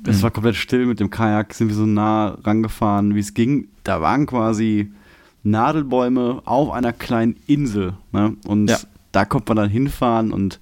Es 0.05 0.17
mhm. 0.17 0.21
war 0.23 0.31
komplett 0.31 0.55
still 0.55 0.85
mit 0.85 0.99
dem 0.99 1.09
Kajak, 1.09 1.53
sind 1.53 1.67
wir 1.67 1.75
so 1.75 1.85
nah 1.85 2.37
rangefahren, 2.43 3.13
wie 3.13 3.19
es 3.19 3.33
ging. 3.33 3.67
Da 3.83 3.99
waren 3.99 4.25
quasi 4.25 4.91
Nadelbäume 5.43 6.41
auf 6.45 6.71
einer 6.71 6.93
kleinen 6.93 7.35
Insel, 7.45 7.97
ne? 8.13 8.37
Und 8.45 8.69
ja. 8.69 8.77
da 9.11 9.25
konnte 9.25 9.49
man 9.49 9.63
dann 9.63 9.69
hinfahren 9.69 10.31
und 10.31 10.61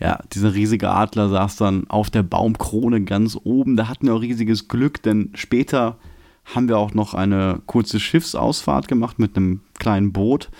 ja, 0.00 0.20
dieser 0.32 0.54
riesige 0.54 0.90
Adler 0.90 1.28
saß 1.28 1.56
dann 1.56 1.88
auf 1.88 2.10
der 2.10 2.22
Baumkrone 2.22 3.02
ganz 3.02 3.36
oben. 3.42 3.76
Da 3.76 3.88
hatten 3.88 4.06
wir 4.06 4.14
auch 4.14 4.20
riesiges 4.20 4.68
Glück, 4.68 5.02
denn 5.02 5.30
später 5.34 5.96
haben 6.54 6.68
wir 6.68 6.78
auch 6.78 6.94
noch 6.94 7.14
eine 7.14 7.60
kurze 7.66 8.00
Schiffsausfahrt 8.00 8.88
gemacht 8.88 9.18
mit 9.18 9.36
einem 9.36 9.60
kleinen 9.78 10.12
Boot. 10.12 10.50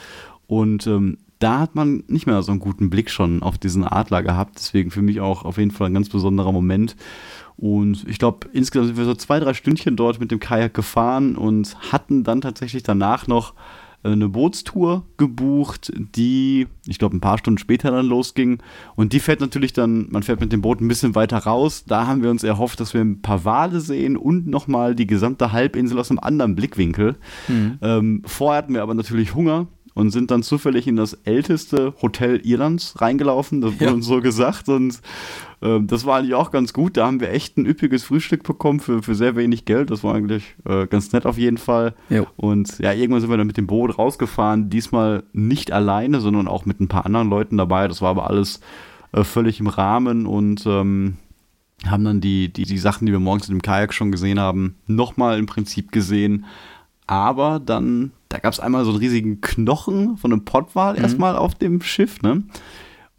Und 0.47 0.86
ähm, 0.86 1.18
da 1.39 1.61
hat 1.61 1.74
man 1.74 2.03
nicht 2.09 2.26
mehr 2.26 2.43
so 2.43 2.51
einen 2.51 2.61
guten 2.61 2.91
Blick 2.91 3.11
schon 3.11 3.43
auf 3.43 3.59
diesen 3.59 3.84
Adler 3.84 4.22
gehabt. 4.22 4.57
Deswegen 4.57 4.91
für 4.91 5.03
mich 5.03 5.20
auch 5.20 5.45
auf 5.45 5.59
jeden 5.59 5.70
Fall 5.70 5.89
ein 5.89 5.95
ganz 5.95 6.09
besonderer 6.09 6.53
Moment. 6.53 6.97
Und 7.57 8.07
ich 8.09 8.18
glaube, 8.18 8.49
insgesamt 8.53 8.89
sind 8.89 8.99
wir 8.99 9.05
so 9.05 9.14
zwei, 9.14 9.41
drei 9.41 9.55
Stündchen 9.55 9.97
dort 9.97 10.20
mit 10.20 10.30
dem 10.30 10.41
Kajak 10.41 10.74
gefahren 10.74 11.36
und 11.36 11.76
hatten 11.93 12.24
dann 12.24 12.41
tatsächlich 12.41 12.82
danach 12.82 13.26
noch 13.26 13.55
eine 14.03 14.28
Bootstour 14.28 15.05
gebucht, 15.16 15.92
die, 16.16 16.66
ich 16.86 16.99
glaube, 16.99 17.16
ein 17.16 17.20
paar 17.20 17.38
Stunden 17.38 17.59
später 17.59 17.90
dann 17.90 18.07
losging. 18.07 18.59
Und 18.94 19.12
die 19.12 19.20
fährt 19.20 19.40
natürlich 19.40 19.72
dann, 19.72 20.07
man 20.11 20.22
fährt 20.22 20.40
mit 20.40 20.53
dem 20.53 20.62
Boot 20.62 20.80
ein 20.80 20.88
bisschen 20.88 21.14
weiter 21.14 21.38
raus. 21.38 21.84
Da 21.86 22.07
haben 22.07 22.22
wir 22.22 22.30
uns 22.30 22.44
erhofft, 22.44 22.80
dass 22.80 22.94
wir 22.94 23.01
ein 23.01 23.22
paar 23.22 23.44
Wale 23.44 23.80
sehen 23.80 24.16
und 24.16 24.46
nochmal 24.46 24.94
die 24.94 25.07
gesamte 25.07 25.53
Halbinsel 25.53 25.99
aus 25.99 26.11
einem 26.11 26.20
anderen 26.20 26.55
Blickwinkel. 26.55 27.16
Mhm. 27.49 27.78
Ähm, 27.82 28.22
vorher 28.24 28.59
hatten 28.59 28.74
wir 28.74 28.82
aber 28.82 28.94
natürlich 28.94 29.34
Hunger 29.34 29.66
und 29.99 30.12
sind 30.12 30.30
dann 30.30 30.44
zufällig 30.44 30.86
in 30.86 30.94
das 30.94 31.14
älteste 31.24 31.92
Hotel 32.01 32.40
Irlands 32.44 33.01
reingelaufen. 33.01 33.61
Das 33.61 33.72
wurde 33.72 33.84
ja. 33.86 33.90
uns 33.90 34.07
so 34.07 34.20
gesagt. 34.20 34.68
Und 34.68 35.01
äh, 35.61 35.80
das 35.80 36.07
war 36.07 36.18
eigentlich 36.18 36.34
auch 36.34 36.53
ganz 36.53 36.72
gut. 36.72 36.96
Da 36.96 37.05
haben 37.05 37.18
wir 37.18 37.32
echt 37.32 37.57
ein 37.57 37.66
üppiges 37.66 38.05
Frühstück 38.05 38.44
bekommen 38.44 38.78
für, 38.78 39.03
für 39.03 39.16
sehr 39.16 39.34
wenig 39.34 39.64
Geld. 39.64 39.90
Das 39.90 40.05
war 40.05 40.14
eigentlich 40.14 40.55
äh, 40.64 40.86
ganz 40.86 41.11
nett 41.11 41.26
auf 41.26 41.36
jeden 41.36 41.59
Fall. 41.59 41.96
Ja. 42.11 42.28
Und 42.36 42.78
ja, 42.78 42.92
irgendwann 42.92 43.22
sind 43.22 43.30
wir 43.30 43.38
dann 43.38 43.49
mit 43.49 43.57
dem 43.57 43.66
Boot 43.66 43.99
rausgefahren. 43.99 44.70
Diesmal 44.70 45.24
nicht 45.32 45.72
alleine, 45.72 46.20
sondern 46.20 46.46
auch 46.46 46.64
mit 46.64 46.78
ein 46.78 46.86
paar 46.86 47.05
anderen 47.05 47.28
Leuten 47.28 47.57
dabei. 47.57 47.88
Das 47.88 48.01
war 48.01 48.11
aber 48.11 48.30
alles 48.30 48.61
äh, 49.11 49.24
völlig 49.24 49.59
im 49.59 49.66
Rahmen 49.66 50.26
und 50.26 50.64
ähm, 50.64 51.16
haben 51.88 52.05
dann 52.05 52.20
die, 52.20 52.53
die, 52.53 52.66
die 52.66 52.78
Sachen, 52.78 53.07
die 53.07 53.12
wir 53.12 53.18
morgens 53.18 53.49
in 53.49 53.57
dem 53.57 53.62
Kajak 53.62 53.92
schon 53.92 54.12
gesehen 54.12 54.38
haben, 54.38 54.76
nochmal 54.86 55.40
im 55.40 55.46
Prinzip 55.46 55.90
gesehen 55.90 56.44
aber 57.09 57.59
dann, 57.59 58.12
da 58.28 58.38
gab 58.38 58.52
es 58.52 58.61
einmal 58.61 58.84
so 58.84 58.90
einen 58.90 59.00
riesigen 59.00 59.40
Knochen 59.40 60.18
von 60.18 60.32
einem 60.32 60.44
Pottwal 60.44 60.94
mhm. 60.94 61.02
erstmal 61.02 61.34
auf 61.34 61.56
dem 61.56 61.82
Schiff, 61.82 62.22
ne? 62.22 62.44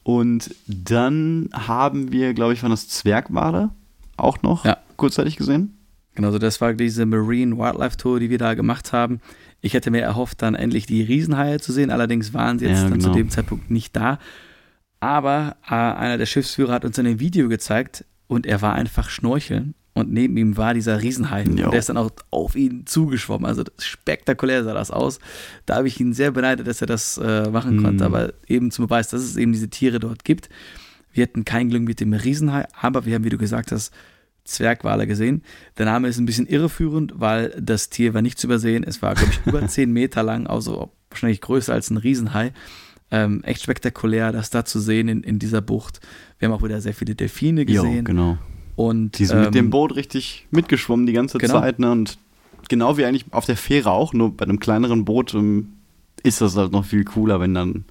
Und 0.04 0.56
dann 0.68 1.50
haben 1.54 2.12
wir, 2.12 2.34
glaube 2.34 2.54
ich, 2.54 2.62
von 2.62 2.72
das 2.72 2.88
Zwergwale 2.88 3.72
auch 4.16 4.42
noch 4.42 4.64
ja. 4.64 4.78
kurzzeitig 4.96 5.36
gesehen. 5.36 5.78
Genau, 6.16 6.32
so 6.32 6.40
das 6.40 6.62
war 6.62 6.74
diese 6.74 7.06
Marine 7.06 7.58
Wildlife 7.58 7.98
Tour, 7.98 8.20
die 8.20 8.30
wir 8.30 8.38
da 8.38 8.54
gemacht 8.54 8.94
haben. 8.94 9.20
Ich 9.62 9.74
hätte 9.74 9.92
mir 9.92 10.02
erhofft, 10.02 10.42
dann 10.42 10.56
endlich 10.56 10.86
die 10.86 11.02
Riesenhaie 11.02 11.60
zu 11.60 11.72
sehen, 11.72 11.92
allerdings 11.92 12.34
waren 12.34 12.60
sie 12.60 12.66
jetzt 12.66 12.84
ja, 12.84 12.90
dann 12.90 13.02
zu 13.02 13.08
genau. 13.08 13.18
dem 13.18 13.30
Zeitpunkt 13.30 13.70
nicht 13.70 13.96
da. 13.96 14.20
Aber 15.00 15.58
äh, 15.68 15.74
einer 15.74 16.18
der 16.18 16.26
Schiffsführer 16.26 16.74
hat 16.74 16.86
uns 16.86 17.00
ein 17.00 17.20
Video 17.20 17.50
gezeigt 17.50 18.06
und 18.28 18.46
er 18.46 18.62
war 18.62 18.74
einfach 18.74 19.10
schnorcheln 19.10 19.74
und 20.00 20.12
neben 20.12 20.38
ihm 20.38 20.58
war 20.58 20.74
dieser 20.74 21.02
Riesenhai. 21.02 21.44
Jo. 21.44 21.66
Und 21.66 21.72
der 21.72 21.80
ist 21.80 21.90
dann 21.90 21.98
auch 21.98 22.12
auf 22.30 22.56
ihn 22.56 22.86
zugeschwommen. 22.86 23.46
Also 23.46 23.64
spektakulär 23.78 24.64
sah 24.64 24.74
das 24.74 24.92
aus. 24.92 25.20
Da 25.66 25.76
habe 25.76 25.88
ich 25.88 26.00
ihn 26.00 26.14
sehr 26.14 26.32
beneidet, 26.32 26.68
dass 26.68 26.82
er 26.82 26.88
das 26.88 27.18
äh, 27.18 27.50
machen 27.50 27.78
mm. 27.78 27.84
konnte. 27.84 28.06
Aber 28.06 28.34
eben 28.48 28.72
zum 28.72 28.86
Beweis, 28.88 29.10
dass 29.10 29.22
es 29.22 29.38
eben 29.38 29.52
diese 29.52 29.70
Tiere 29.70 30.00
dort 30.00 30.24
gibt. 30.24 30.50
Wir 31.12 31.24
hatten 31.24 31.46
kein 31.46 31.70
Glück 31.70 31.84
mit 31.84 32.00
dem 32.00 32.14
Riesenhai, 32.14 32.66
aber 32.80 33.06
wir 33.06 33.16
haben, 33.16 33.24
wie 33.24 33.30
du 33.30 33.38
gesagt 33.38 33.72
hast, 33.72 33.94
Zwergwale 34.50 35.08
gesehen. 35.08 35.44
Der 35.78 35.86
Name 35.86 36.08
ist 36.08 36.18
ein 36.18 36.26
bisschen 36.26 36.48
irreführend, 36.48 37.14
weil 37.16 37.56
das 37.60 37.90
Tier 37.90 38.14
war 38.14 38.22
nicht 38.22 38.40
zu 38.40 38.48
übersehen. 38.48 38.84
Es 38.84 39.02
war, 39.02 39.16
glaube 39.16 39.32
ich, 39.32 39.46
über 39.46 39.66
10 39.68 39.92
Meter 39.92 40.24
lang, 40.24 40.48
also 40.48 40.92
wahrscheinlich 41.10 41.42
größer 41.42 41.74
als 41.74 41.90
ein 41.90 41.98
Riesenhai. 41.98 42.52
Ähm, 43.12 43.44
echt 43.44 43.64
spektakulär, 43.64 44.32
das 44.32 44.50
da 44.50 44.66
zu 44.66 44.80
sehen 44.80 45.08
in, 45.08 45.24
in 45.24 45.40
dieser 45.40 45.62
Bucht. 45.62 46.00
Wir 46.38 46.48
haben 46.48 46.56
auch 46.56 46.64
wieder 46.64 46.80
sehr 46.80 46.94
viele 46.94 47.16
Delfine 47.16 47.66
gesehen. 47.66 47.98
Jo, 47.98 48.04
genau. 48.04 48.38
Und, 48.80 49.20
die 49.20 49.26
sind 49.26 49.40
ähm, 49.40 49.44
mit 49.44 49.56
dem 49.56 49.66
ähm, 49.66 49.72
Boot 49.72 49.98
richtig 49.98 50.48
mitgeschwommen 50.52 51.06
die 51.06 51.12
ganze 51.12 51.38
genau. 51.38 51.60
Zeit. 51.60 51.80
Ne? 51.80 51.92
Und 51.92 52.18
genau 52.70 52.96
wie 52.96 53.04
eigentlich 53.04 53.26
auf 53.32 53.46
der 53.46 53.58
Fähre 53.58 53.92
auch, 53.92 54.14
nur 54.14 54.32
bei 54.38 54.46
einem 54.46 54.62
kleineren 54.62 55.04
Boot 55.04 55.34
ähm, 55.34 55.74
ist 56.24 56.40
das 56.40 56.56
halt 56.56 56.72
noch 56.72 56.86
viel 56.86 57.04
cooler, 57.04 57.42
wenn 57.42 57.54
dann 57.54 57.84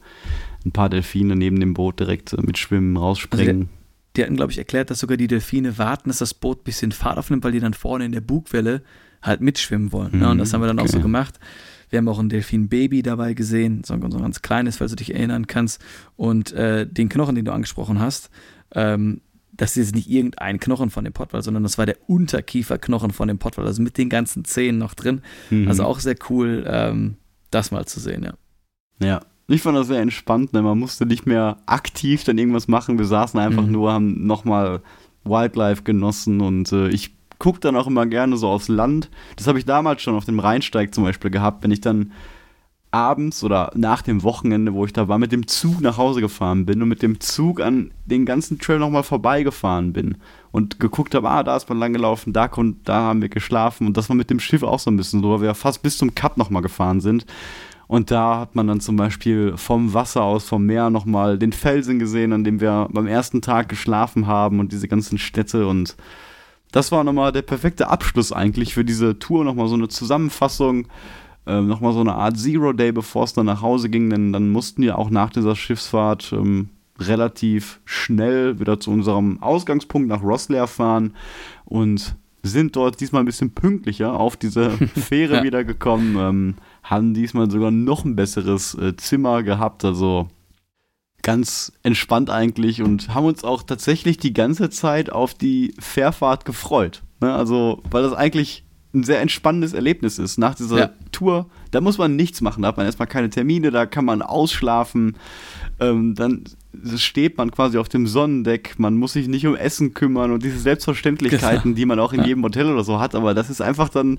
ein 0.65 0.73
paar 0.73 0.89
Delfine 0.89 1.37
neben 1.37 1.61
dem 1.61 1.75
Boot 1.75 2.01
direkt 2.01 2.33
äh, 2.33 2.41
mitschwimmen, 2.41 2.97
rausspringen. 2.97 3.49
Also 3.49 3.65
die, 3.65 4.17
die 4.17 4.23
hatten, 4.23 4.37
glaube 4.37 4.53
ich, 4.53 4.57
erklärt, 4.57 4.89
dass 4.89 5.01
sogar 5.01 5.19
die 5.19 5.27
Delfine 5.27 5.77
warten, 5.77 6.09
dass 6.09 6.21
das 6.21 6.33
Boot 6.33 6.61
ein 6.61 6.65
bisschen 6.65 6.93
Fahrt 6.93 7.19
aufnimmt, 7.19 7.45
weil 7.45 7.53
die 7.53 7.61
dann 7.61 7.75
vorne 7.75 8.07
in 8.07 8.13
der 8.13 8.23
Bugwelle 8.23 8.81
halt 9.21 9.43
mitschwimmen 9.43 9.93
wollen. 9.93 10.13
Mhm, 10.13 10.19
ne? 10.21 10.31
Und 10.31 10.39
das 10.39 10.55
haben 10.55 10.63
wir 10.63 10.69
dann 10.69 10.79
okay. 10.79 10.89
auch 10.89 10.93
so 10.93 11.01
gemacht. 11.01 11.39
Wir 11.91 11.99
haben 11.99 12.09
auch 12.09 12.19
ein 12.19 12.31
Delfin-Baby 12.31 13.03
dabei 13.03 13.35
gesehen, 13.35 13.83
so 13.85 13.93
ein, 13.93 14.11
so 14.11 14.17
ein 14.17 14.23
ganz 14.23 14.41
kleines, 14.41 14.79
falls 14.79 14.93
du 14.93 14.97
dich 14.97 15.13
erinnern 15.13 15.47
kannst. 15.47 15.85
Und 16.17 16.53
äh, 16.53 16.87
den 16.87 17.11
Knochen, 17.11 17.35
den 17.35 17.45
du 17.45 17.53
angesprochen 17.53 18.01
hast, 18.01 18.31
ähm, 18.75 19.21
das 19.59 19.77
ist 19.77 19.95
nicht 19.95 20.09
irgendein 20.09 20.59
Knochen 20.61 20.89
von 20.89 21.05
dem 21.05 21.13
Pottwal, 21.13 21.43
sondern 21.43 21.65
das 21.65 21.79
war 21.79 21.85
der 21.85 21.97
Unterkieferknochen 22.07 23.11
von 23.11 23.29
dem 23.29 23.39
Pottwal, 23.39 23.67
also 23.67 23.83
mit 23.83 23.99
den 23.99 24.09
ganzen 24.09 24.45
Zähnen 24.45 24.79
noch 24.79 24.95
drin. 24.95 25.21
Mhm. 25.51 25.69
Also 25.69 25.85
auch 25.85 25.99
sehr 25.99 26.17
cool, 26.31 26.65
ähm, 26.67 27.17
das 27.51 27.71
mal 27.71 27.85
zu 27.85 28.01
sehen, 28.01 28.23
ja. 28.23 28.35
Ja, 29.01 29.21
ich 29.49 29.63
fand 29.63 29.77
das 29.77 29.89
sehr 29.89 30.01
entspannt, 30.01 30.53
ne? 30.53 30.63
man 30.63 30.79
musste 30.79 31.07
nicht 31.07 31.27
mehr 31.27 31.59
aktiv 31.67 32.25
dann 32.25 32.39
irgendwas 32.39 32.69
machen, 32.69 32.99
wir 32.99 33.07
saßen 33.07 33.39
einfach 33.39 33.67
mhm. 33.67 33.73
nur, 33.73 33.93
haben 33.93 34.27
nochmal 34.27 34.81
Wildlife 35.25 35.83
genossen 35.83 36.41
und 36.41 36.71
äh, 36.73 36.89
ich 36.89 37.17
gucke 37.39 37.61
dann 37.61 37.77
auch 37.77 37.87
immer 37.87 38.07
gerne 38.07 38.37
so 38.37 38.49
aufs 38.49 38.69
Land. 38.69 39.11
Das 39.37 39.47
habe 39.47 39.59
ich 39.59 39.65
damals 39.65 40.03
schon 40.03 40.15
auf 40.15 40.25
dem 40.25 40.39
Rheinsteig 40.39 40.95
zum 40.95 41.05
Beispiel 41.05 41.31
gehabt, 41.31 41.63
wenn 41.65 41.71
ich 41.71 41.81
dann 41.81 42.13
abends 42.91 43.45
oder 43.45 43.71
nach 43.75 44.03
dem 44.03 44.23
Wochenende, 44.23 44.73
wo 44.73 44.85
ich 44.85 44.93
da 44.93 45.09
war, 45.09 45.19
mit 45.19 45.33
dem 45.33 45.47
Zug 45.47 45.81
nach 45.81 45.99
Hause 45.99 46.21
gefahren 46.21 46.65
bin 46.67 46.83
und 46.83 46.89
mit 46.89 47.03
dem 47.03 47.21
Zug 47.21 47.61
an 47.61 47.93
den 48.07 48.25
ganzen 48.25 48.59
Trail 48.59 48.79
nochmal 48.79 49.03
vorbeigefahren 49.03 49.93
bin 49.93 50.17
und 50.53 50.81
geguckt 50.81 51.15
habe, 51.15 51.29
ah, 51.29 51.43
da 51.43 51.57
ist 51.57 51.69
man 51.69 51.79
lang 51.79 51.93
gelaufen, 51.93 52.33
da, 52.33 52.51
da 52.85 52.95
haben 52.95 53.21
wir 53.21 53.29
geschlafen 53.29 53.87
und 53.87 53.97
das 53.97 54.09
war 54.09 54.17
mit 54.17 54.31
dem 54.31 54.41
Schiff 54.41 54.63
auch 54.63 54.79
so 54.79 54.91
ein 54.91 54.97
bisschen 54.97 55.23
so, 55.23 55.31
weil 55.31 55.43
wir 55.43 55.55
fast 55.55 55.83
bis 55.83 55.99
zum 55.99 56.15
Kap 56.15 56.37
nochmal 56.37 56.63
gefahren 56.63 57.01
sind. 57.01 57.27
Und 57.87 58.11
da 58.11 58.41
hat 58.41 58.55
man 58.55 58.67
dann 58.67 58.81
zum 58.81 58.97
Beispiel 58.97 59.57
vom 59.57 59.95
Wasser 59.95 60.23
aus, 60.23 60.47
vom 60.47 60.67
Meer 60.67 60.91
nochmal 60.91 61.39
den 61.39 61.53
Felsen 61.53 61.99
gesehen, 61.99 62.35
an 62.35 62.45
dem 62.45 62.61
wir 62.61 62.89
beim 62.93 63.07
ersten 63.07 63.41
Tag 63.41 63.71
geschlafen 63.71 64.27
haben 64.27 64.61
und 64.61 64.73
diese 64.73 64.89
ganzen 64.89 65.17
Städte 65.17 65.67
und 65.67 65.97
das 66.71 66.93
war 66.93 67.03
nochmal 67.03 67.33
der 67.33 67.43
perfekte 67.43 67.89
Abschluss 67.89 68.31
eigentlich 68.31 68.75
für 68.75 68.85
diese 68.85 69.19
Tour, 69.19 69.45
nochmal 69.45 69.69
so 69.69 69.75
eine 69.75 69.89
Zusammenfassung 69.89 70.87
ähm, 71.49 71.67
nochmal 71.67 71.93
so 71.93 72.01
eine 72.01 72.15
Art 72.15 72.37
Zero 72.37 72.73
Day, 72.73 72.93
bevor 72.93 73.25
es 73.25 73.33
dann 73.33 73.47
nach 73.47 73.63
Hause 73.63 73.89
ging, 73.89 74.11
denn 74.11 74.33
dann 74.33 74.51
mussten 74.51 74.83
ja 74.83 74.97
auch 74.97 75.11
nach 75.11 75.31
dieser 75.31 75.57
Schiffsfahrt 75.57 76.33
ähm, 76.33 76.69
relativ 76.99 77.81
schnell 77.85 78.61
wieder 78.61 78.81
zu 78.81 78.91
unserem 78.91 79.43
Ausgangspunkt 79.43 80.09
nach 80.09 80.23
Rosslare 80.23 80.69
fahren 80.69 81.15
und 81.65 82.17
sind 82.43 82.77
dort 82.77 83.01
diesmal 83.01 83.23
ein 83.23 83.27
bisschen 83.27 83.53
pünktlicher 83.53 84.15
auf 84.15 84.37
diese 84.37 84.71
Fähre 84.95 85.37
ja. 85.37 85.43
wieder 85.43 85.65
gekommen, 85.65 86.17
ähm, 86.19 86.55
haben 86.83 87.15
diesmal 87.15 87.51
sogar 87.51 87.71
noch 87.71 88.05
ein 88.05 88.17
besseres 88.17 88.75
äh, 88.75 88.97
Zimmer 88.97 89.43
gehabt, 89.43 89.85
also 89.85 90.29
ganz 91.23 91.73
entspannt 91.83 92.31
eigentlich 92.31 92.83
und 92.83 93.15
haben 93.15 93.27
uns 93.27 93.45
auch 93.45 93.63
tatsächlich 93.63 94.19
die 94.19 94.33
ganze 94.33 94.71
Zeit 94.71 95.11
auf 95.11 95.35
die 95.35 95.75
Fährfahrt 95.79 96.45
gefreut. 96.45 97.03
Ne? 97.21 97.35
Also, 97.35 97.83
weil 97.91 98.03
das 98.03 98.13
eigentlich 98.13 98.65
ein 98.95 99.05
sehr 99.05 99.21
entspannendes 99.21 99.75
Erlebnis 99.75 100.19
ist. 100.19 100.39
Nach 100.39 100.55
dieser 100.55 100.79
ja. 100.79 100.91
Tour, 101.13 101.49
da 101.71 101.81
muss 101.81 101.99
man 101.99 102.17
nichts 102.17 102.41
machen, 102.41 102.63
da 102.63 102.69
hat 102.69 102.77
man 102.77 102.87
erstmal 102.87 103.09
keine 103.09 103.29
Termine, 103.29 103.71
da 103.71 103.87
kann 103.87 104.05
man 104.05 104.23
ausschlafen. 104.23 105.17
Ähm, 105.79 106.15
dann 106.15 106.45
steht 106.97 107.37
man 107.37 107.51
quasi 107.51 107.79
auf 107.79 107.89
dem 107.89 108.07
Sonnendeck, 108.07 108.79
man 108.79 108.97
muss 108.97 109.13
sich 109.13 109.29
nicht 109.29 109.47
um 109.47 109.57
Essen 109.57 109.95
kümmern 109.95 110.33
und 110.33 110.43
diese 110.43 110.59
Selbstverständlichkeiten, 110.59 111.63
genau. 111.63 111.77
die 111.77 111.87
man 111.87 112.01
auch 112.01 112.13
in 112.13 112.21
ja. 112.21 112.27
jedem 112.27 112.45
Hotel 112.45 112.67
oder 112.67 112.85
so 112.85 112.99
hat, 112.99 113.15
aber 113.15 113.35
das 113.35 113.51
ist 113.51 113.61
einfach 113.61 113.89
dann 113.89 114.19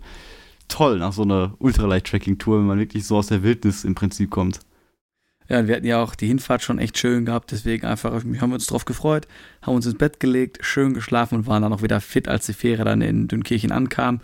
toll 0.68 1.00
nach 1.00 1.14
so 1.14 1.24
einer 1.24 1.56
Ultralight-Tracking-Tour, 1.60 2.60
wenn 2.60 2.68
man 2.68 2.80
wirklich 2.80 3.06
so 3.06 3.18
aus 3.18 3.28
der 3.28 3.44
Wildnis 3.44 3.84
im 3.84 3.96
Prinzip 3.96 4.30
kommt. 4.30 4.60
Ja, 5.50 5.60
und 5.60 5.68
wir 5.68 5.76
hatten 5.76 5.88
ja 5.88 6.02
auch 6.02 6.14
die 6.14 6.28
Hinfahrt 6.28 6.62
schon 6.62 6.78
echt 6.78 7.00
schön 7.00 7.26
gehabt, 7.26 7.52
deswegen 7.52 7.88
einfach 7.88 8.14
haben 8.14 8.38
wir 8.38 8.54
uns 8.54 8.68
drauf 8.68 8.86
gefreut, 8.86 9.28
haben 9.64 9.76
uns 9.76 9.88
ins 9.88 9.98
Bett 9.98 10.20
gelegt, 10.20 10.60
schön 10.62 10.94
geschlafen 10.94 11.36
und 11.40 11.48
waren 11.48 11.64
dann 11.64 11.74
auch 11.74 11.82
wieder 11.82 12.00
fit, 12.02 12.28
als 12.28 12.46
die 12.46 12.54
Fähre 12.54 12.84
dann 12.84 13.02
in 13.02 13.28
Dünkirchen 13.28 13.72
ankam. 13.72 14.22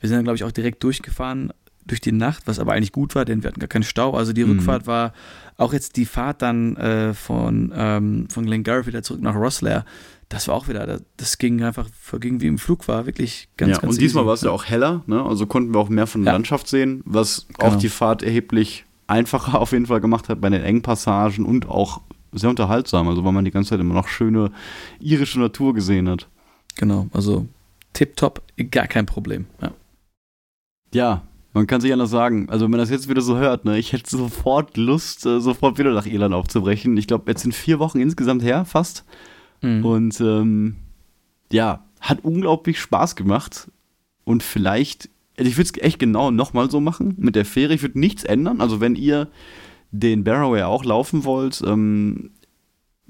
Wir 0.00 0.08
sind 0.08 0.16
dann, 0.16 0.24
glaube 0.24 0.36
ich, 0.36 0.44
auch 0.44 0.52
direkt 0.52 0.82
durchgefahren 0.82 1.52
durch 1.86 2.00
die 2.00 2.12
Nacht, 2.12 2.46
was 2.46 2.58
aber 2.58 2.72
eigentlich 2.72 2.92
gut 2.92 3.14
war, 3.14 3.24
denn 3.24 3.42
wir 3.42 3.48
hatten 3.48 3.60
gar 3.60 3.68
keinen 3.68 3.82
Stau. 3.82 4.14
Also 4.14 4.32
die 4.32 4.44
mhm. 4.44 4.52
Rückfahrt 4.52 4.86
war 4.86 5.12
auch 5.56 5.72
jetzt 5.72 5.96
die 5.96 6.06
Fahrt 6.06 6.42
dann 6.42 6.76
äh, 6.76 7.14
von, 7.14 7.72
ähm, 7.74 8.28
von 8.30 8.46
Glengarry 8.46 8.86
wieder 8.86 9.02
zurück 9.02 9.22
nach 9.22 9.34
Rosslare. 9.34 9.84
Das 10.28 10.46
war 10.46 10.54
auch 10.54 10.68
wieder, 10.68 11.00
das 11.16 11.38
ging 11.38 11.62
einfach, 11.62 11.88
verging 12.00 12.40
wie 12.40 12.46
im 12.46 12.58
Flug 12.58 12.86
war, 12.86 13.04
wirklich 13.06 13.48
ganz, 13.56 13.72
ja, 13.72 13.78
ganz 13.78 13.94
Und 13.94 14.00
diesmal 14.00 14.26
war 14.26 14.34
es 14.34 14.42
ja 14.42 14.50
auch 14.50 14.64
heller, 14.64 15.02
ne? 15.06 15.24
also 15.24 15.46
konnten 15.46 15.74
wir 15.74 15.80
auch 15.80 15.88
mehr 15.88 16.06
von 16.06 16.22
der 16.22 16.32
ja. 16.32 16.36
Landschaft 16.36 16.68
sehen, 16.68 17.02
was 17.04 17.48
genau. 17.48 17.72
auch 17.72 17.76
die 17.76 17.88
Fahrt 17.88 18.22
erheblich 18.22 18.84
einfacher 19.08 19.60
auf 19.60 19.72
jeden 19.72 19.86
Fall 19.86 20.00
gemacht 20.00 20.28
hat 20.28 20.40
bei 20.40 20.48
den 20.48 20.62
Engpassagen 20.62 21.44
und 21.44 21.68
auch 21.68 22.00
sehr 22.32 22.48
unterhaltsam, 22.48 23.08
also 23.08 23.24
weil 23.24 23.32
man 23.32 23.44
die 23.44 23.50
ganze 23.50 23.70
Zeit 23.70 23.80
immer 23.80 23.94
noch 23.94 24.06
schöne 24.06 24.52
irische 25.00 25.40
Natur 25.40 25.74
gesehen 25.74 26.08
hat. 26.08 26.28
Genau, 26.76 27.08
also 27.12 27.48
tipptopp, 27.92 28.40
gar 28.70 28.86
kein 28.86 29.06
Problem. 29.06 29.46
Ja. 29.60 29.72
Ja, 30.92 31.22
man 31.52 31.66
kann 31.66 31.80
sich 31.80 31.92
anders 31.92 32.10
sagen. 32.10 32.48
Also 32.48 32.64
wenn 32.64 32.70
man 32.70 32.80
das 32.80 32.90
jetzt 32.90 33.08
wieder 33.08 33.22
so 33.22 33.36
hört, 33.36 33.64
ne, 33.64 33.78
ich 33.78 33.92
hätte 33.92 34.08
sofort 34.08 34.76
Lust, 34.76 35.26
äh, 35.26 35.40
sofort 35.40 35.78
wieder 35.78 35.92
nach 35.92 36.06
Irland 36.06 36.34
aufzubrechen. 36.34 36.96
Ich 36.96 37.06
glaube, 37.06 37.30
jetzt 37.30 37.42
sind 37.42 37.54
vier 37.54 37.78
Wochen 37.78 38.00
insgesamt 38.00 38.42
her, 38.42 38.64
fast. 38.64 39.04
Mhm. 39.60 39.84
Und 39.84 40.20
ähm, 40.20 40.76
ja, 41.52 41.84
hat 42.00 42.24
unglaublich 42.24 42.80
Spaß 42.80 43.16
gemacht. 43.16 43.70
Und 44.24 44.42
vielleicht, 44.42 45.10
also 45.36 45.50
ich 45.50 45.56
würde 45.56 45.70
es 45.74 45.82
echt 45.82 45.98
genau 45.98 46.30
nochmal 46.30 46.70
so 46.70 46.80
machen 46.80 47.14
mit 47.18 47.34
der 47.34 47.44
Fähre. 47.44 47.74
Ich 47.74 47.82
würde 47.82 47.98
nichts 47.98 48.22
ändern. 48.24 48.60
Also 48.60 48.80
wenn 48.80 48.94
ihr 48.94 49.28
den 49.90 50.22
Barroway 50.22 50.62
auch 50.62 50.84
laufen 50.84 51.24
wollt, 51.24 51.62
ähm, 51.66 52.30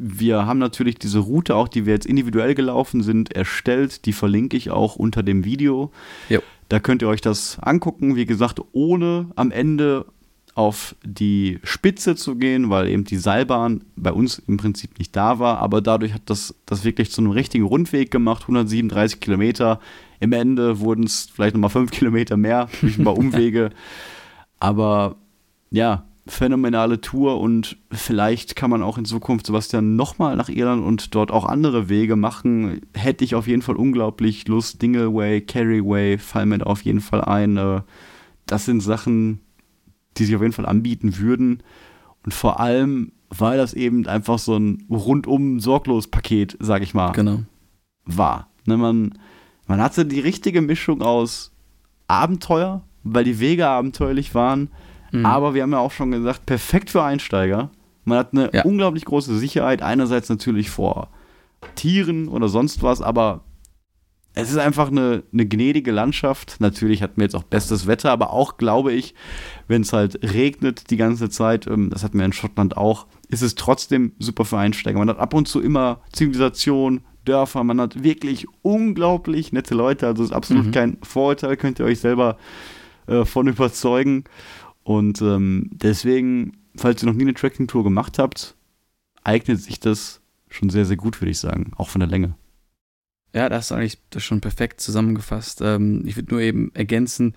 wir 0.02 0.46
haben 0.46 0.58
natürlich 0.58 0.94
diese 0.94 1.18
Route 1.18 1.54
auch, 1.54 1.68
die 1.68 1.84
wir 1.84 1.92
jetzt 1.92 2.06
individuell 2.06 2.54
gelaufen 2.54 3.02
sind, 3.02 3.34
erstellt. 3.34 4.06
Die 4.06 4.14
verlinke 4.14 4.56
ich 4.56 4.70
auch 4.70 4.96
unter 4.96 5.22
dem 5.22 5.44
Video. 5.44 5.92
Jo. 6.30 6.40
Da 6.70 6.80
könnt 6.80 7.02
ihr 7.02 7.08
euch 7.08 7.20
das 7.20 7.58
angucken. 7.60 8.16
Wie 8.16 8.24
gesagt, 8.24 8.62
ohne 8.72 9.26
am 9.36 9.50
Ende 9.50 10.06
auf 10.54 10.96
die 11.04 11.58
Spitze 11.64 12.16
zu 12.16 12.36
gehen, 12.36 12.70
weil 12.70 12.88
eben 12.88 13.04
die 13.04 13.18
Seilbahn 13.18 13.84
bei 13.94 14.10
uns 14.10 14.38
im 14.38 14.56
Prinzip 14.56 14.98
nicht 14.98 15.14
da 15.14 15.38
war. 15.38 15.58
Aber 15.58 15.82
dadurch 15.82 16.14
hat 16.14 16.22
das, 16.26 16.54
das 16.64 16.82
wirklich 16.82 17.10
zu 17.10 17.20
einem 17.20 17.32
richtigen 17.32 17.66
Rundweg 17.66 18.10
gemacht. 18.10 18.44
137 18.44 19.20
Kilometer. 19.20 19.80
Im 20.18 20.32
Ende 20.32 20.80
wurden 20.80 21.04
es 21.04 21.28
vielleicht 21.30 21.54
nochmal 21.54 21.68
5 21.68 21.90
Kilometer 21.90 22.38
mehr 22.38 22.70
durch 22.80 22.98
ein 22.98 23.04
paar 23.04 23.18
Umwege. 23.18 23.68
Aber 24.58 25.16
ja, 25.70 26.04
phänomenale 26.30 27.00
Tour 27.00 27.40
und 27.40 27.76
vielleicht 27.90 28.56
kann 28.56 28.70
man 28.70 28.82
auch 28.82 28.98
in 28.98 29.04
Zukunft 29.04 29.46
Sebastian 29.46 29.96
nochmal 29.96 30.36
nach 30.36 30.48
Irland 30.48 30.84
und 30.84 31.14
dort 31.14 31.30
auch 31.30 31.44
andere 31.44 31.88
Wege 31.88 32.16
machen. 32.16 32.80
Hätte 32.94 33.24
ich 33.24 33.34
auf 33.34 33.46
jeden 33.46 33.62
Fall 33.62 33.76
unglaublich 33.76 34.46
Lust. 34.48 34.80
Dingleway, 34.80 35.40
Carryway 35.40 36.18
fallen 36.18 36.50
mir 36.50 36.58
da 36.58 36.66
auf 36.66 36.82
jeden 36.82 37.00
Fall 37.00 37.22
ein. 37.22 37.56
Äh, 37.56 37.82
das 38.46 38.64
sind 38.64 38.80
Sachen, 38.80 39.40
die 40.16 40.24
sich 40.24 40.36
auf 40.36 40.42
jeden 40.42 40.52
Fall 40.52 40.66
anbieten 40.66 41.18
würden. 41.18 41.62
Und 42.24 42.32
vor 42.32 42.60
allem, 42.60 43.12
weil 43.28 43.58
das 43.58 43.74
eben 43.74 44.06
einfach 44.06 44.38
so 44.38 44.56
ein 44.56 44.86
rundum 44.90 45.60
sorglos 45.60 46.08
Paket, 46.08 46.56
sag 46.60 46.82
ich 46.82 46.94
mal, 46.94 47.12
genau. 47.12 47.40
war. 48.04 48.48
Ne, 48.66 48.76
man, 48.76 49.18
man 49.66 49.80
hatte 49.80 50.06
die 50.06 50.20
richtige 50.20 50.62
Mischung 50.62 51.02
aus 51.02 51.52
Abenteuer, 52.08 52.82
weil 53.02 53.24
die 53.24 53.40
Wege 53.40 53.66
abenteuerlich 53.66 54.34
waren, 54.34 54.68
Mhm. 55.12 55.26
Aber 55.26 55.54
wir 55.54 55.62
haben 55.62 55.72
ja 55.72 55.78
auch 55.78 55.92
schon 55.92 56.10
gesagt, 56.10 56.46
perfekt 56.46 56.90
für 56.90 57.02
Einsteiger. 57.02 57.70
Man 58.04 58.18
hat 58.18 58.32
eine 58.32 58.50
ja. 58.52 58.64
unglaublich 58.64 59.04
große 59.04 59.38
Sicherheit, 59.38 59.82
einerseits 59.82 60.28
natürlich 60.28 60.70
vor 60.70 61.08
Tieren 61.74 62.28
oder 62.28 62.48
sonst 62.48 62.82
was, 62.82 63.02
aber 63.02 63.44
es 64.34 64.50
ist 64.50 64.58
einfach 64.58 64.88
eine, 64.88 65.24
eine 65.32 65.46
gnädige 65.46 65.90
Landschaft. 65.90 66.56
Natürlich 66.60 67.02
hatten 67.02 67.16
wir 67.16 67.24
jetzt 67.24 67.34
auch 67.34 67.42
bestes 67.42 67.86
Wetter, 67.86 68.12
aber 68.12 68.32
auch, 68.32 68.58
glaube 68.58 68.92
ich, 68.92 69.14
wenn 69.66 69.82
es 69.82 69.92
halt 69.92 70.20
regnet 70.22 70.90
die 70.90 70.96
ganze 70.96 71.28
Zeit, 71.30 71.66
ähm, 71.66 71.90
das 71.90 72.04
hatten 72.04 72.18
wir 72.18 72.24
in 72.24 72.32
Schottland 72.32 72.76
auch, 72.76 73.06
ist 73.28 73.42
es 73.42 73.54
trotzdem 73.56 74.12
super 74.18 74.44
für 74.44 74.58
Einsteiger. 74.58 74.98
Man 74.98 75.08
hat 75.08 75.18
ab 75.18 75.34
und 75.34 75.48
zu 75.48 75.60
immer 75.60 76.00
Zivilisation, 76.12 77.02
Dörfer, 77.24 77.64
man 77.64 77.80
hat 77.80 78.02
wirklich 78.02 78.46
unglaublich 78.62 79.52
nette 79.52 79.74
Leute, 79.74 80.06
also 80.06 80.22
ist 80.22 80.32
absolut 80.32 80.66
mhm. 80.66 80.72
kein 80.72 80.98
Vorurteil, 81.02 81.56
könnt 81.56 81.78
ihr 81.78 81.84
euch 81.84 82.00
selber 82.00 82.38
äh, 83.06 83.24
von 83.24 83.46
überzeugen. 83.46 84.24
Und 84.82 85.20
ähm, 85.22 85.70
deswegen, 85.72 86.56
falls 86.76 87.02
ihr 87.02 87.06
noch 87.06 87.14
nie 87.14 87.22
eine 87.24 87.34
Trekking-Tour 87.34 87.84
gemacht 87.84 88.18
habt, 88.18 88.54
eignet 89.24 89.60
sich 89.60 89.80
das 89.80 90.20
schon 90.48 90.70
sehr, 90.70 90.84
sehr 90.84 90.96
gut, 90.96 91.20
würde 91.20 91.30
ich 91.30 91.38
sagen. 91.38 91.72
Auch 91.76 91.88
von 91.88 92.00
der 92.00 92.08
Länge. 92.08 92.34
Ja, 93.34 93.48
das 93.48 93.66
ist 93.66 93.72
eigentlich 93.72 93.98
das 94.10 94.24
schon 94.24 94.40
perfekt 94.40 94.80
zusammengefasst. 94.80 95.60
Ähm, 95.62 96.02
ich 96.04 96.16
würde 96.16 96.34
nur 96.34 96.40
eben 96.40 96.72
ergänzen, 96.74 97.34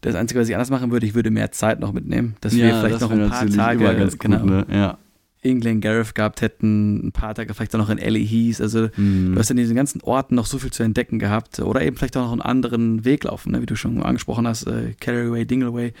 das 0.00 0.14
Einzige, 0.14 0.40
was 0.40 0.48
ich 0.48 0.54
anders 0.54 0.70
machen 0.70 0.90
würde, 0.90 1.06
ich 1.06 1.14
würde 1.14 1.30
mehr 1.30 1.52
Zeit 1.52 1.80
noch 1.80 1.92
mitnehmen, 1.92 2.36
dass 2.40 2.54
ja, 2.54 2.66
wir 2.66 2.80
vielleicht 2.80 3.00
noch 3.00 3.10
ein 3.10 3.28
paar 3.28 3.46
Tage 3.48 3.84
ganz 3.84 4.18
genau, 4.18 4.38
gut, 4.40 4.48
ne? 4.48 4.66
ja. 4.70 4.98
in 5.42 5.60
Glengarriff 5.60 6.14
gehabt 6.14 6.40
hätten, 6.40 7.06
ein 7.06 7.12
paar 7.12 7.34
Tage 7.34 7.52
vielleicht 7.52 7.74
auch 7.74 7.78
noch 7.78 7.90
in 7.90 7.98
Ellie 7.98 8.24
hieß. 8.24 8.60
Also 8.60 8.88
mm. 8.96 9.34
du 9.34 9.38
hast 9.38 9.50
in 9.50 9.58
diesen 9.58 9.76
ganzen 9.76 10.00
Orten 10.02 10.34
noch 10.34 10.46
so 10.46 10.58
viel 10.58 10.70
zu 10.70 10.82
entdecken 10.82 11.18
gehabt 11.18 11.60
oder 11.60 11.82
eben 11.82 11.96
vielleicht 11.96 12.16
auch 12.16 12.24
noch 12.24 12.32
einen 12.32 12.40
anderen 12.40 13.04
Weg 13.04 13.24
laufen, 13.24 13.52
ne? 13.52 13.60
wie 13.60 13.66
du 13.66 13.76
schon 13.76 14.02
angesprochen 14.02 14.46
hast, 14.46 14.66
äh, 14.66 14.94
Carryway, 15.00 15.44
Dingleway. 15.44 15.92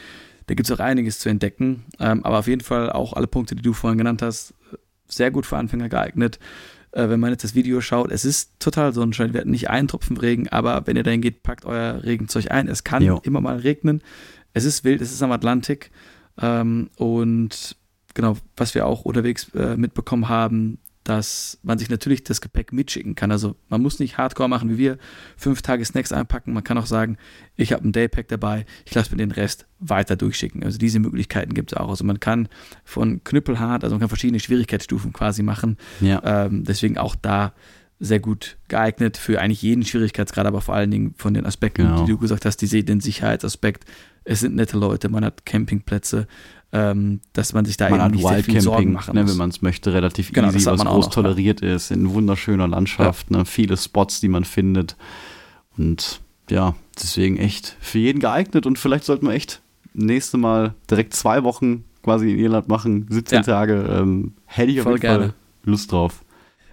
Da 0.50 0.54
gibt 0.54 0.68
es 0.68 0.76
auch 0.76 0.82
einiges 0.82 1.20
zu 1.20 1.28
entdecken. 1.28 1.84
Ähm, 2.00 2.24
aber 2.24 2.40
auf 2.40 2.48
jeden 2.48 2.60
Fall 2.60 2.90
auch 2.90 3.12
alle 3.12 3.28
Punkte, 3.28 3.54
die 3.54 3.62
du 3.62 3.72
vorhin 3.72 3.98
genannt 3.98 4.20
hast, 4.20 4.52
sehr 5.06 5.30
gut 5.30 5.46
für 5.46 5.56
Anfänger 5.56 5.88
geeignet. 5.88 6.40
Äh, 6.90 7.08
wenn 7.08 7.20
man 7.20 7.30
jetzt 7.30 7.44
das 7.44 7.54
Video 7.54 7.80
schaut, 7.80 8.10
es 8.10 8.24
ist 8.24 8.58
total 8.58 8.92
Sonnenschein. 8.92 9.32
Wir 9.32 9.42
hatten 9.42 9.52
nicht 9.52 9.70
einen 9.70 9.86
Tropfen 9.86 10.16
Regen, 10.16 10.48
aber 10.48 10.88
wenn 10.88 10.96
ihr 10.96 11.04
dahin 11.04 11.20
geht, 11.20 11.44
packt 11.44 11.64
euer 11.66 12.02
Regenzeug 12.02 12.50
ein. 12.50 12.66
Es 12.66 12.82
kann 12.82 13.04
jo. 13.04 13.20
immer 13.22 13.40
mal 13.40 13.58
regnen. 13.58 14.02
Es 14.52 14.64
ist 14.64 14.82
wild, 14.82 15.00
es 15.00 15.12
ist 15.12 15.22
am 15.22 15.30
Atlantik. 15.30 15.92
Ähm, 16.42 16.90
und 16.96 17.76
genau, 18.14 18.36
was 18.56 18.74
wir 18.74 18.86
auch 18.86 19.02
unterwegs 19.02 19.50
äh, 19.54 19.76
mitbekommen 19.76 20.28
haben, 20.28 20.78
dass 21.04 21.58
man 21.62 21.78
sich 21.78 21.88
natürlich 21.88 22.24
das 22.24 22.40
Gepäck 22.40 22.72
mitschicken 22.72 23.14
kann. 23.14 23.32
Also 23.32 23.56
man 23.68 23.80
muss 23.80 23.98
nicht 23.98 24.18
Hardcore 24.18 24.48
machen 24.48 24.68
wie 24.70 24.78
wir, 24.78 24.98
fünf 25.36 25.62
Tage 25.62 25.84
Snacks 25.84 26.12
einpacken. 26.12 26.52
Man 26.52 26.64
kann 26.64 26.78
auch 26.78 26.86
sagen, 26.86 27.16
ich 27.56 27.72
habe 27.72 27.88
ein 27.88 27.92
Daypack 27.92 28.28
dabei, 28.28 28.66
ich 28.84 28.94
lasse 28.94 29.10
mir 29.10 29.16
den 29.16 29.30
Rest 29.30 29.66
weiter 29.78 30.16
durchschicken. 30.16 30.62
Also 30.62 30.78
diese 30.78 30.98
Möglichkeiten 30.98 31.54
gibt 31.54 31.72
es 31.72 31.78
auch. 31.78 31.88
Also 31.88 32.04
man 32.04 32.20
kann 32.20 32.48
von 32.84 33.24
knüppelhart, 33.24 33.82
also 33.82 33.94
man 33.94 34.00
kann 34.00 34.08
verschiedene 34.08 34.40
Schwierigkeitsstufen 34.40 35.12
quasi 35.12 35.42
machen. 35.42 35.78
Ja. 36.00 36.46
Ähm, 36.46 36.64
deswegen 36.64 36.98
auch 36.98 37.16
da 37.16 37.54
sehr 38.00 38.18
gut 38.20 38.56
geeignet 38.68 39.18
für 39.18 39.40
eigentlich 39.40 39.60
jeden 39.60 39.84
Schwierigkeitsgrad, 39.84 40.46
aber 40.46 40.62
vor 40.62 40.74
allen 40.74 40.90
Dingen 40.90 41.14
von 41.16 41.34
den 41.34 41.44
Aspekten, 41.44 41.82
genau. 41.82 42.04
die 42.04 42.12
du 42.12 42.18
gesagt 42.18 42.46
hast, 42.46 42.56
die, 42.58 42.84
den 42.84 43.00
Sicherheitsaspekt. 43.00 43.84
Es 44.24 44.40
sind 44.40 44.54
nette 44.54 44.78
Leute, 44.78 45.08
man 45.10 45.24
hat 45.24 45.44
Campingplätze, 45.44 46.26
ähm, 46.72 47.20
dass 47.32 47.52
man 47.52 47.64
sich 47.64 47.76
da 47.76 47.90
man 47.90 48.00
eben 48.00 48.14
nicht 48.14 48.26
sehr 48.26 48.44
viel 48.44 48.60
Sorgen 48.60 48.92
machen 48.92 49.14
ne, 49.14 49.22
muss. 49.22 49.32
wenn 49.32 49.38
man 49.38 49.50
es 49.50 49.62
möchte, 49.62 49.92
relativ 49.92 50.32
genau, 50.32 50.48
easy, 50.48 50.66
was 50.66 50.84
groß 50.84 51.06
noch, 51.06 51.14
toleriert 51.14 51.62
ja. 51.62 51.74
ist, 51.74 51.90
in 51.90 52.12
wunderschöner 52.12 52.68
Landschaft, 52.68 53.30
ja. 53.30 53.38
ne, 53.38 53.44
viele 53.44 53.76
Spots, 53.76 54.20
die 54.20 54.28
man 54.28 54.44
findet 54.44 54.96
und 55.76 56.20
ja, 56.48 56.74
deswegen 56.96 57.38
echt 57.38 57.76
für 57.80 57.98
jeden 57.98 58.20
geeignet 58.20 58.66
und 58.66 58.78
vielleicht 58.78 59.04
sollten 59.04 59.26
wir 59.26 59.34
echt 59.34 59.62
nächste 59.94 60.38
Mal 60.38 60.74
direkt 60.88 61.14
zwei 61.14 61.42
Wochen 61.42 61.84
quasi 62.02 62.30
in 62.30 62.38
Irland 62.38 62.68
machen, 62.68 63.06
17 63.10 63.36
ja. 63.36 63.42
Tage, 63.42 63.74
ähm, 63.90 64.34
hätte 64.46 64.70
ich 64.70 64.80
auf 64.80 64.86
jeden 64.86 65.00
Fall 65.00 65.34
Lust 65.64 65.92
drauf. 65.92 66.22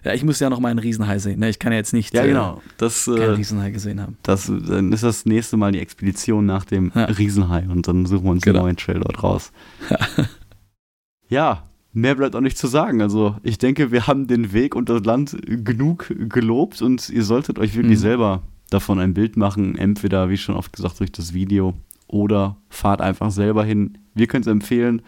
Ja, 0.03 0.13
ich 0.13 0.23
muss 0.23 0.39
ja 0.39 0.49
noch 0.49 0.59
mal 0.59 0.69
einen 0.69 0.79
Riesenhai 0.79 1.19
sehen. 1.19 1.39
Ne? 1.39 1.49
Ich 1.49 1.59
kann 1.59 1.71
ja 1.71 1.77
jetzt 1.77 1.93
nicht 1.93 2.13
ja, 2.13 2.25
genau. 2.25 2.61
das, 2.77 3.07
äh, 3.07 3.15
keinen 3.15 3.35
Riesenhai 3.35 3.71
gesehen 3.71 4.01
haben. 4.01 4.17
Das, 4.23 4.45
dann 4.45 4.91
ist 4.93 5.03
das 5.03 5.25
nächste 5.25 5.57
Mal 5.57 5.71
die 5.71 5.79
Expedition 5.79 6.45
nach 6.45 6.65
dem 6.65 6.91
ja. 6.95 7.05
Riesenhai 7.05 7.67
und 7.69 7.87
dann 7.87 8.05
suchen 8.05 8.25
wir 8.25 8.31
uns 8.31 8.43
genau. 8.43 8.59
einen 8.59 8.65
neuen 8.65 8.77
Trail 8.77 8.99
dort 8.99 9.23
raus. 9.23 9.51
ja, 11.29 11.63
mehr 11.93 12.15
bleibt 12.15 12.35
auch 12.35 12.41
nicht 12.41 12.57
zu 12.57 12.67
sagen. 12.67 13.01
Also 13.01 13.35
ich 13.43 13.57
denke, 13.57 13.91
wir 13.91 14.07
haben 14.07 14.27
den 14.27 14.53
Weg 14.53 14.75
und 14.75 14.89
das 14.89 15.03
Land 15.03 15.37
genug 15.45 16.13
gelobt 16.29 16.81
und 16.81 17.09
ihr 17.09 17.23
solltet 17.23 17.59
euch 17.59 17.75
wirklich 17.75 17.97
mhm. 17.97 18.01
selber 18.01 18.43
davon 18.69 18.99
ein 18.99 19.13
Bild 19.13 19.35
machen. 19.35 19.77
Entweder, 19.77 20.29
wie 20.29 20.37
schon 20.37 20.55
oft 20.55 20.73
gesagt, 20.73 20.99
durch 20.99 21.11
das 21.11 21.33
Video 21.33 21.73
oder 22.07 22.57
fahrt 22.69 23.01
einfach 23.01 23.31
selber 23.31 23.63
hin. 23.63 23.97
Wir 24.13 24.27
können 24.27 24.41
es 24.41 24.47
empfehlen. 24.47 25.01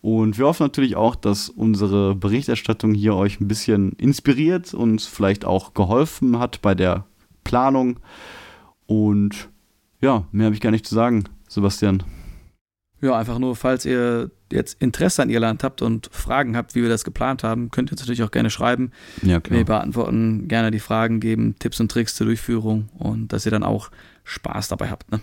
Und 0.00 0.38
wir 0.38 0.46
hoffen 0.46 0.62
natürlich 0.62 0.96
auch, 0.96 1.16
dass 1.16 1.48
unsere 1.48 2.14
Berichterstattung 2.14 2.94
hier 2.94 3.14
euch 3.14 3.40
ein 3.40 3.48
bisschen 3.48 3.92
inspiriert 3.92 4.72
und 4.72 5.02
vielleicht 5.02 5.44
auch 5.44 5.74
geholfen 5.74 6.38
hat 6.38 6.62
bei 6.62 6.74
der 6.74 7.04
Planung. 7.44 7.98
Und 8.86 9.48
ja, 10.00 10.26
mehr 10.30 10.46
habe 10.46 10.54
ich 10.54 10.60
gar 10.60 10.70
nicht 10.70 10.86
zu 10.86 10.94
sagen, 10.94 11.24
Sebastian. 11.48 12.04
Ja, 13.00 13.16
einfach 13.16 13.38
nur, 13.38 13.54
falls 13.54 13.84
ihr 13.84 14.30
jetzt 14.52 14.80
Interesse 14.80 15.22
an 15.22 15.30
Irland 15.30 15.62
habt 15.62 15.82
und 15.82 16.08
Fragen 16.12 16.56
habt, 16.56 16.74
wie 16.74 16.82
wir 16.82 16.88
das 16.88 17.04
geplant 17.04 17.44
haben, 17.44 17.70
könnt 17.70 17.90
ihr 17.90 17.92
uns 17.92 18.00
natürlich 18.00 18.22
auch 18.22 18.30
gerne 18.30 18.50
schreiben. 18.50 18.92
Ja, 19.22 19.40
klar. 19.40 19.58
Wir 19.58 19.64
beantworten 19.64 20.48
gerne 20.48 20.70
die 20.70 20.80
Fragen, 20.80 21.20
geben 21.20 21.54
Tipps 21.58 21.80
und 21.80 21.90
Tricks 21.90 22.16
zur 22.16 22.26
Durchführung 22.26 22.88
und 22.98 23.32
dass 23.32 23.46
ihr 23.46 23.52
dann 23.52 23.62
auch 23.62 23.90
Spaß 24.24 24.68
dabei 24.68 24.90
habt. 24.90 25.12
Ne? 25.12 25.20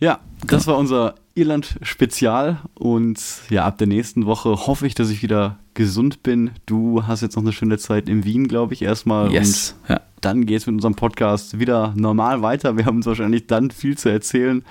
Ja, 0.00 0.20
das 0.46 0.66
war 0.66 0.78
unser 0.78 1.14
Irland-Spezial 1.34 2.58
und 2.74 3.22
ja, 3.50 3.66
ab 3.66 3.78
der 3.78 3.86
nächsten 3.86 4.26
Woche 4.26 4.66
hoffe 4.66 4.86
ich, 4.86 4.94
dass 4.94 5.10
ich 5.10 5.22
wieder 5.22 5.58
gesund 5.74 6.22
bin. 6.22 6.50
Du 6.66 7.06
hast 7.06 7.20
jetzt 7.20 7.36
noch 7.36 7.42
eine 7.42 7.52
schöne 7.52 7.78
Zeit 7.78 8.08
in 8.08 8.24
Wien, 8.24 8.48
glaube 8.48 8.74
ich, 8.74 8.82
erstmal. 8.82 9.32
Yes. 9.32 9.76
Und 9.82 9.90
ja. 9.90 10.00
dann 10.20 10.46
geht 10.46 10.58
es 10.58 10.66
mit 10.66 10.74
unserem 10.74 10.94
Podcast 10.94 11.58
wieder 11.58 11.92
normal 11.96 12.42
weiter. 12.42 12.76
Wir 12.76 12.86
haben 12.86 12.96
uns 12.96 13.06
wahrscheinlich 13.06 13.46
dann 13.46 13.70
viel 13.70 13.96
zu 13.96 14.08
erzählen 14.08 14.64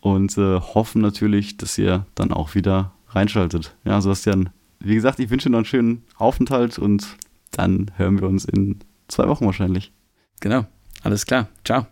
und 0.00 0.36
äh, 0.38 0.60
hoffen 0.60 1.00
natürlich, 1.00 1.56
dass 1.56 1.76
ihr 1.78 2.06
dann 2.14 2.32
auch 2.32 2.54
wieder 2.54 2.92
reinschaltet. 3.08 3.74
Ja, 3.84 4.00
Sebastian, 4.00 4.50
wie 4.80 4.94
gesagt, 4.94 5.18
ich 5.18 5.30
wünsche 5.30 5.48
dir 5.48 5.52
noch 5.52 5.58
einen 5.58 5.64
schönen 5.64 6.04
Aufenthalt 6.16 6.78
und 6.78 7.16
dann 7.50 7.90
hören 7.96 8.20
wir 8.20 8.28
uns 8.28 8.44
in 8.44 8.80
zwei 9.08 9.28
Wochen 9.28 9.46
wahrscheinlich. 9.46 9.92
Genau, 10.40 10.66
alles 11.02 11.26
klar. 11.26 11.48
Ciao. 11.64 11.86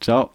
Ciao. 0.00 0.30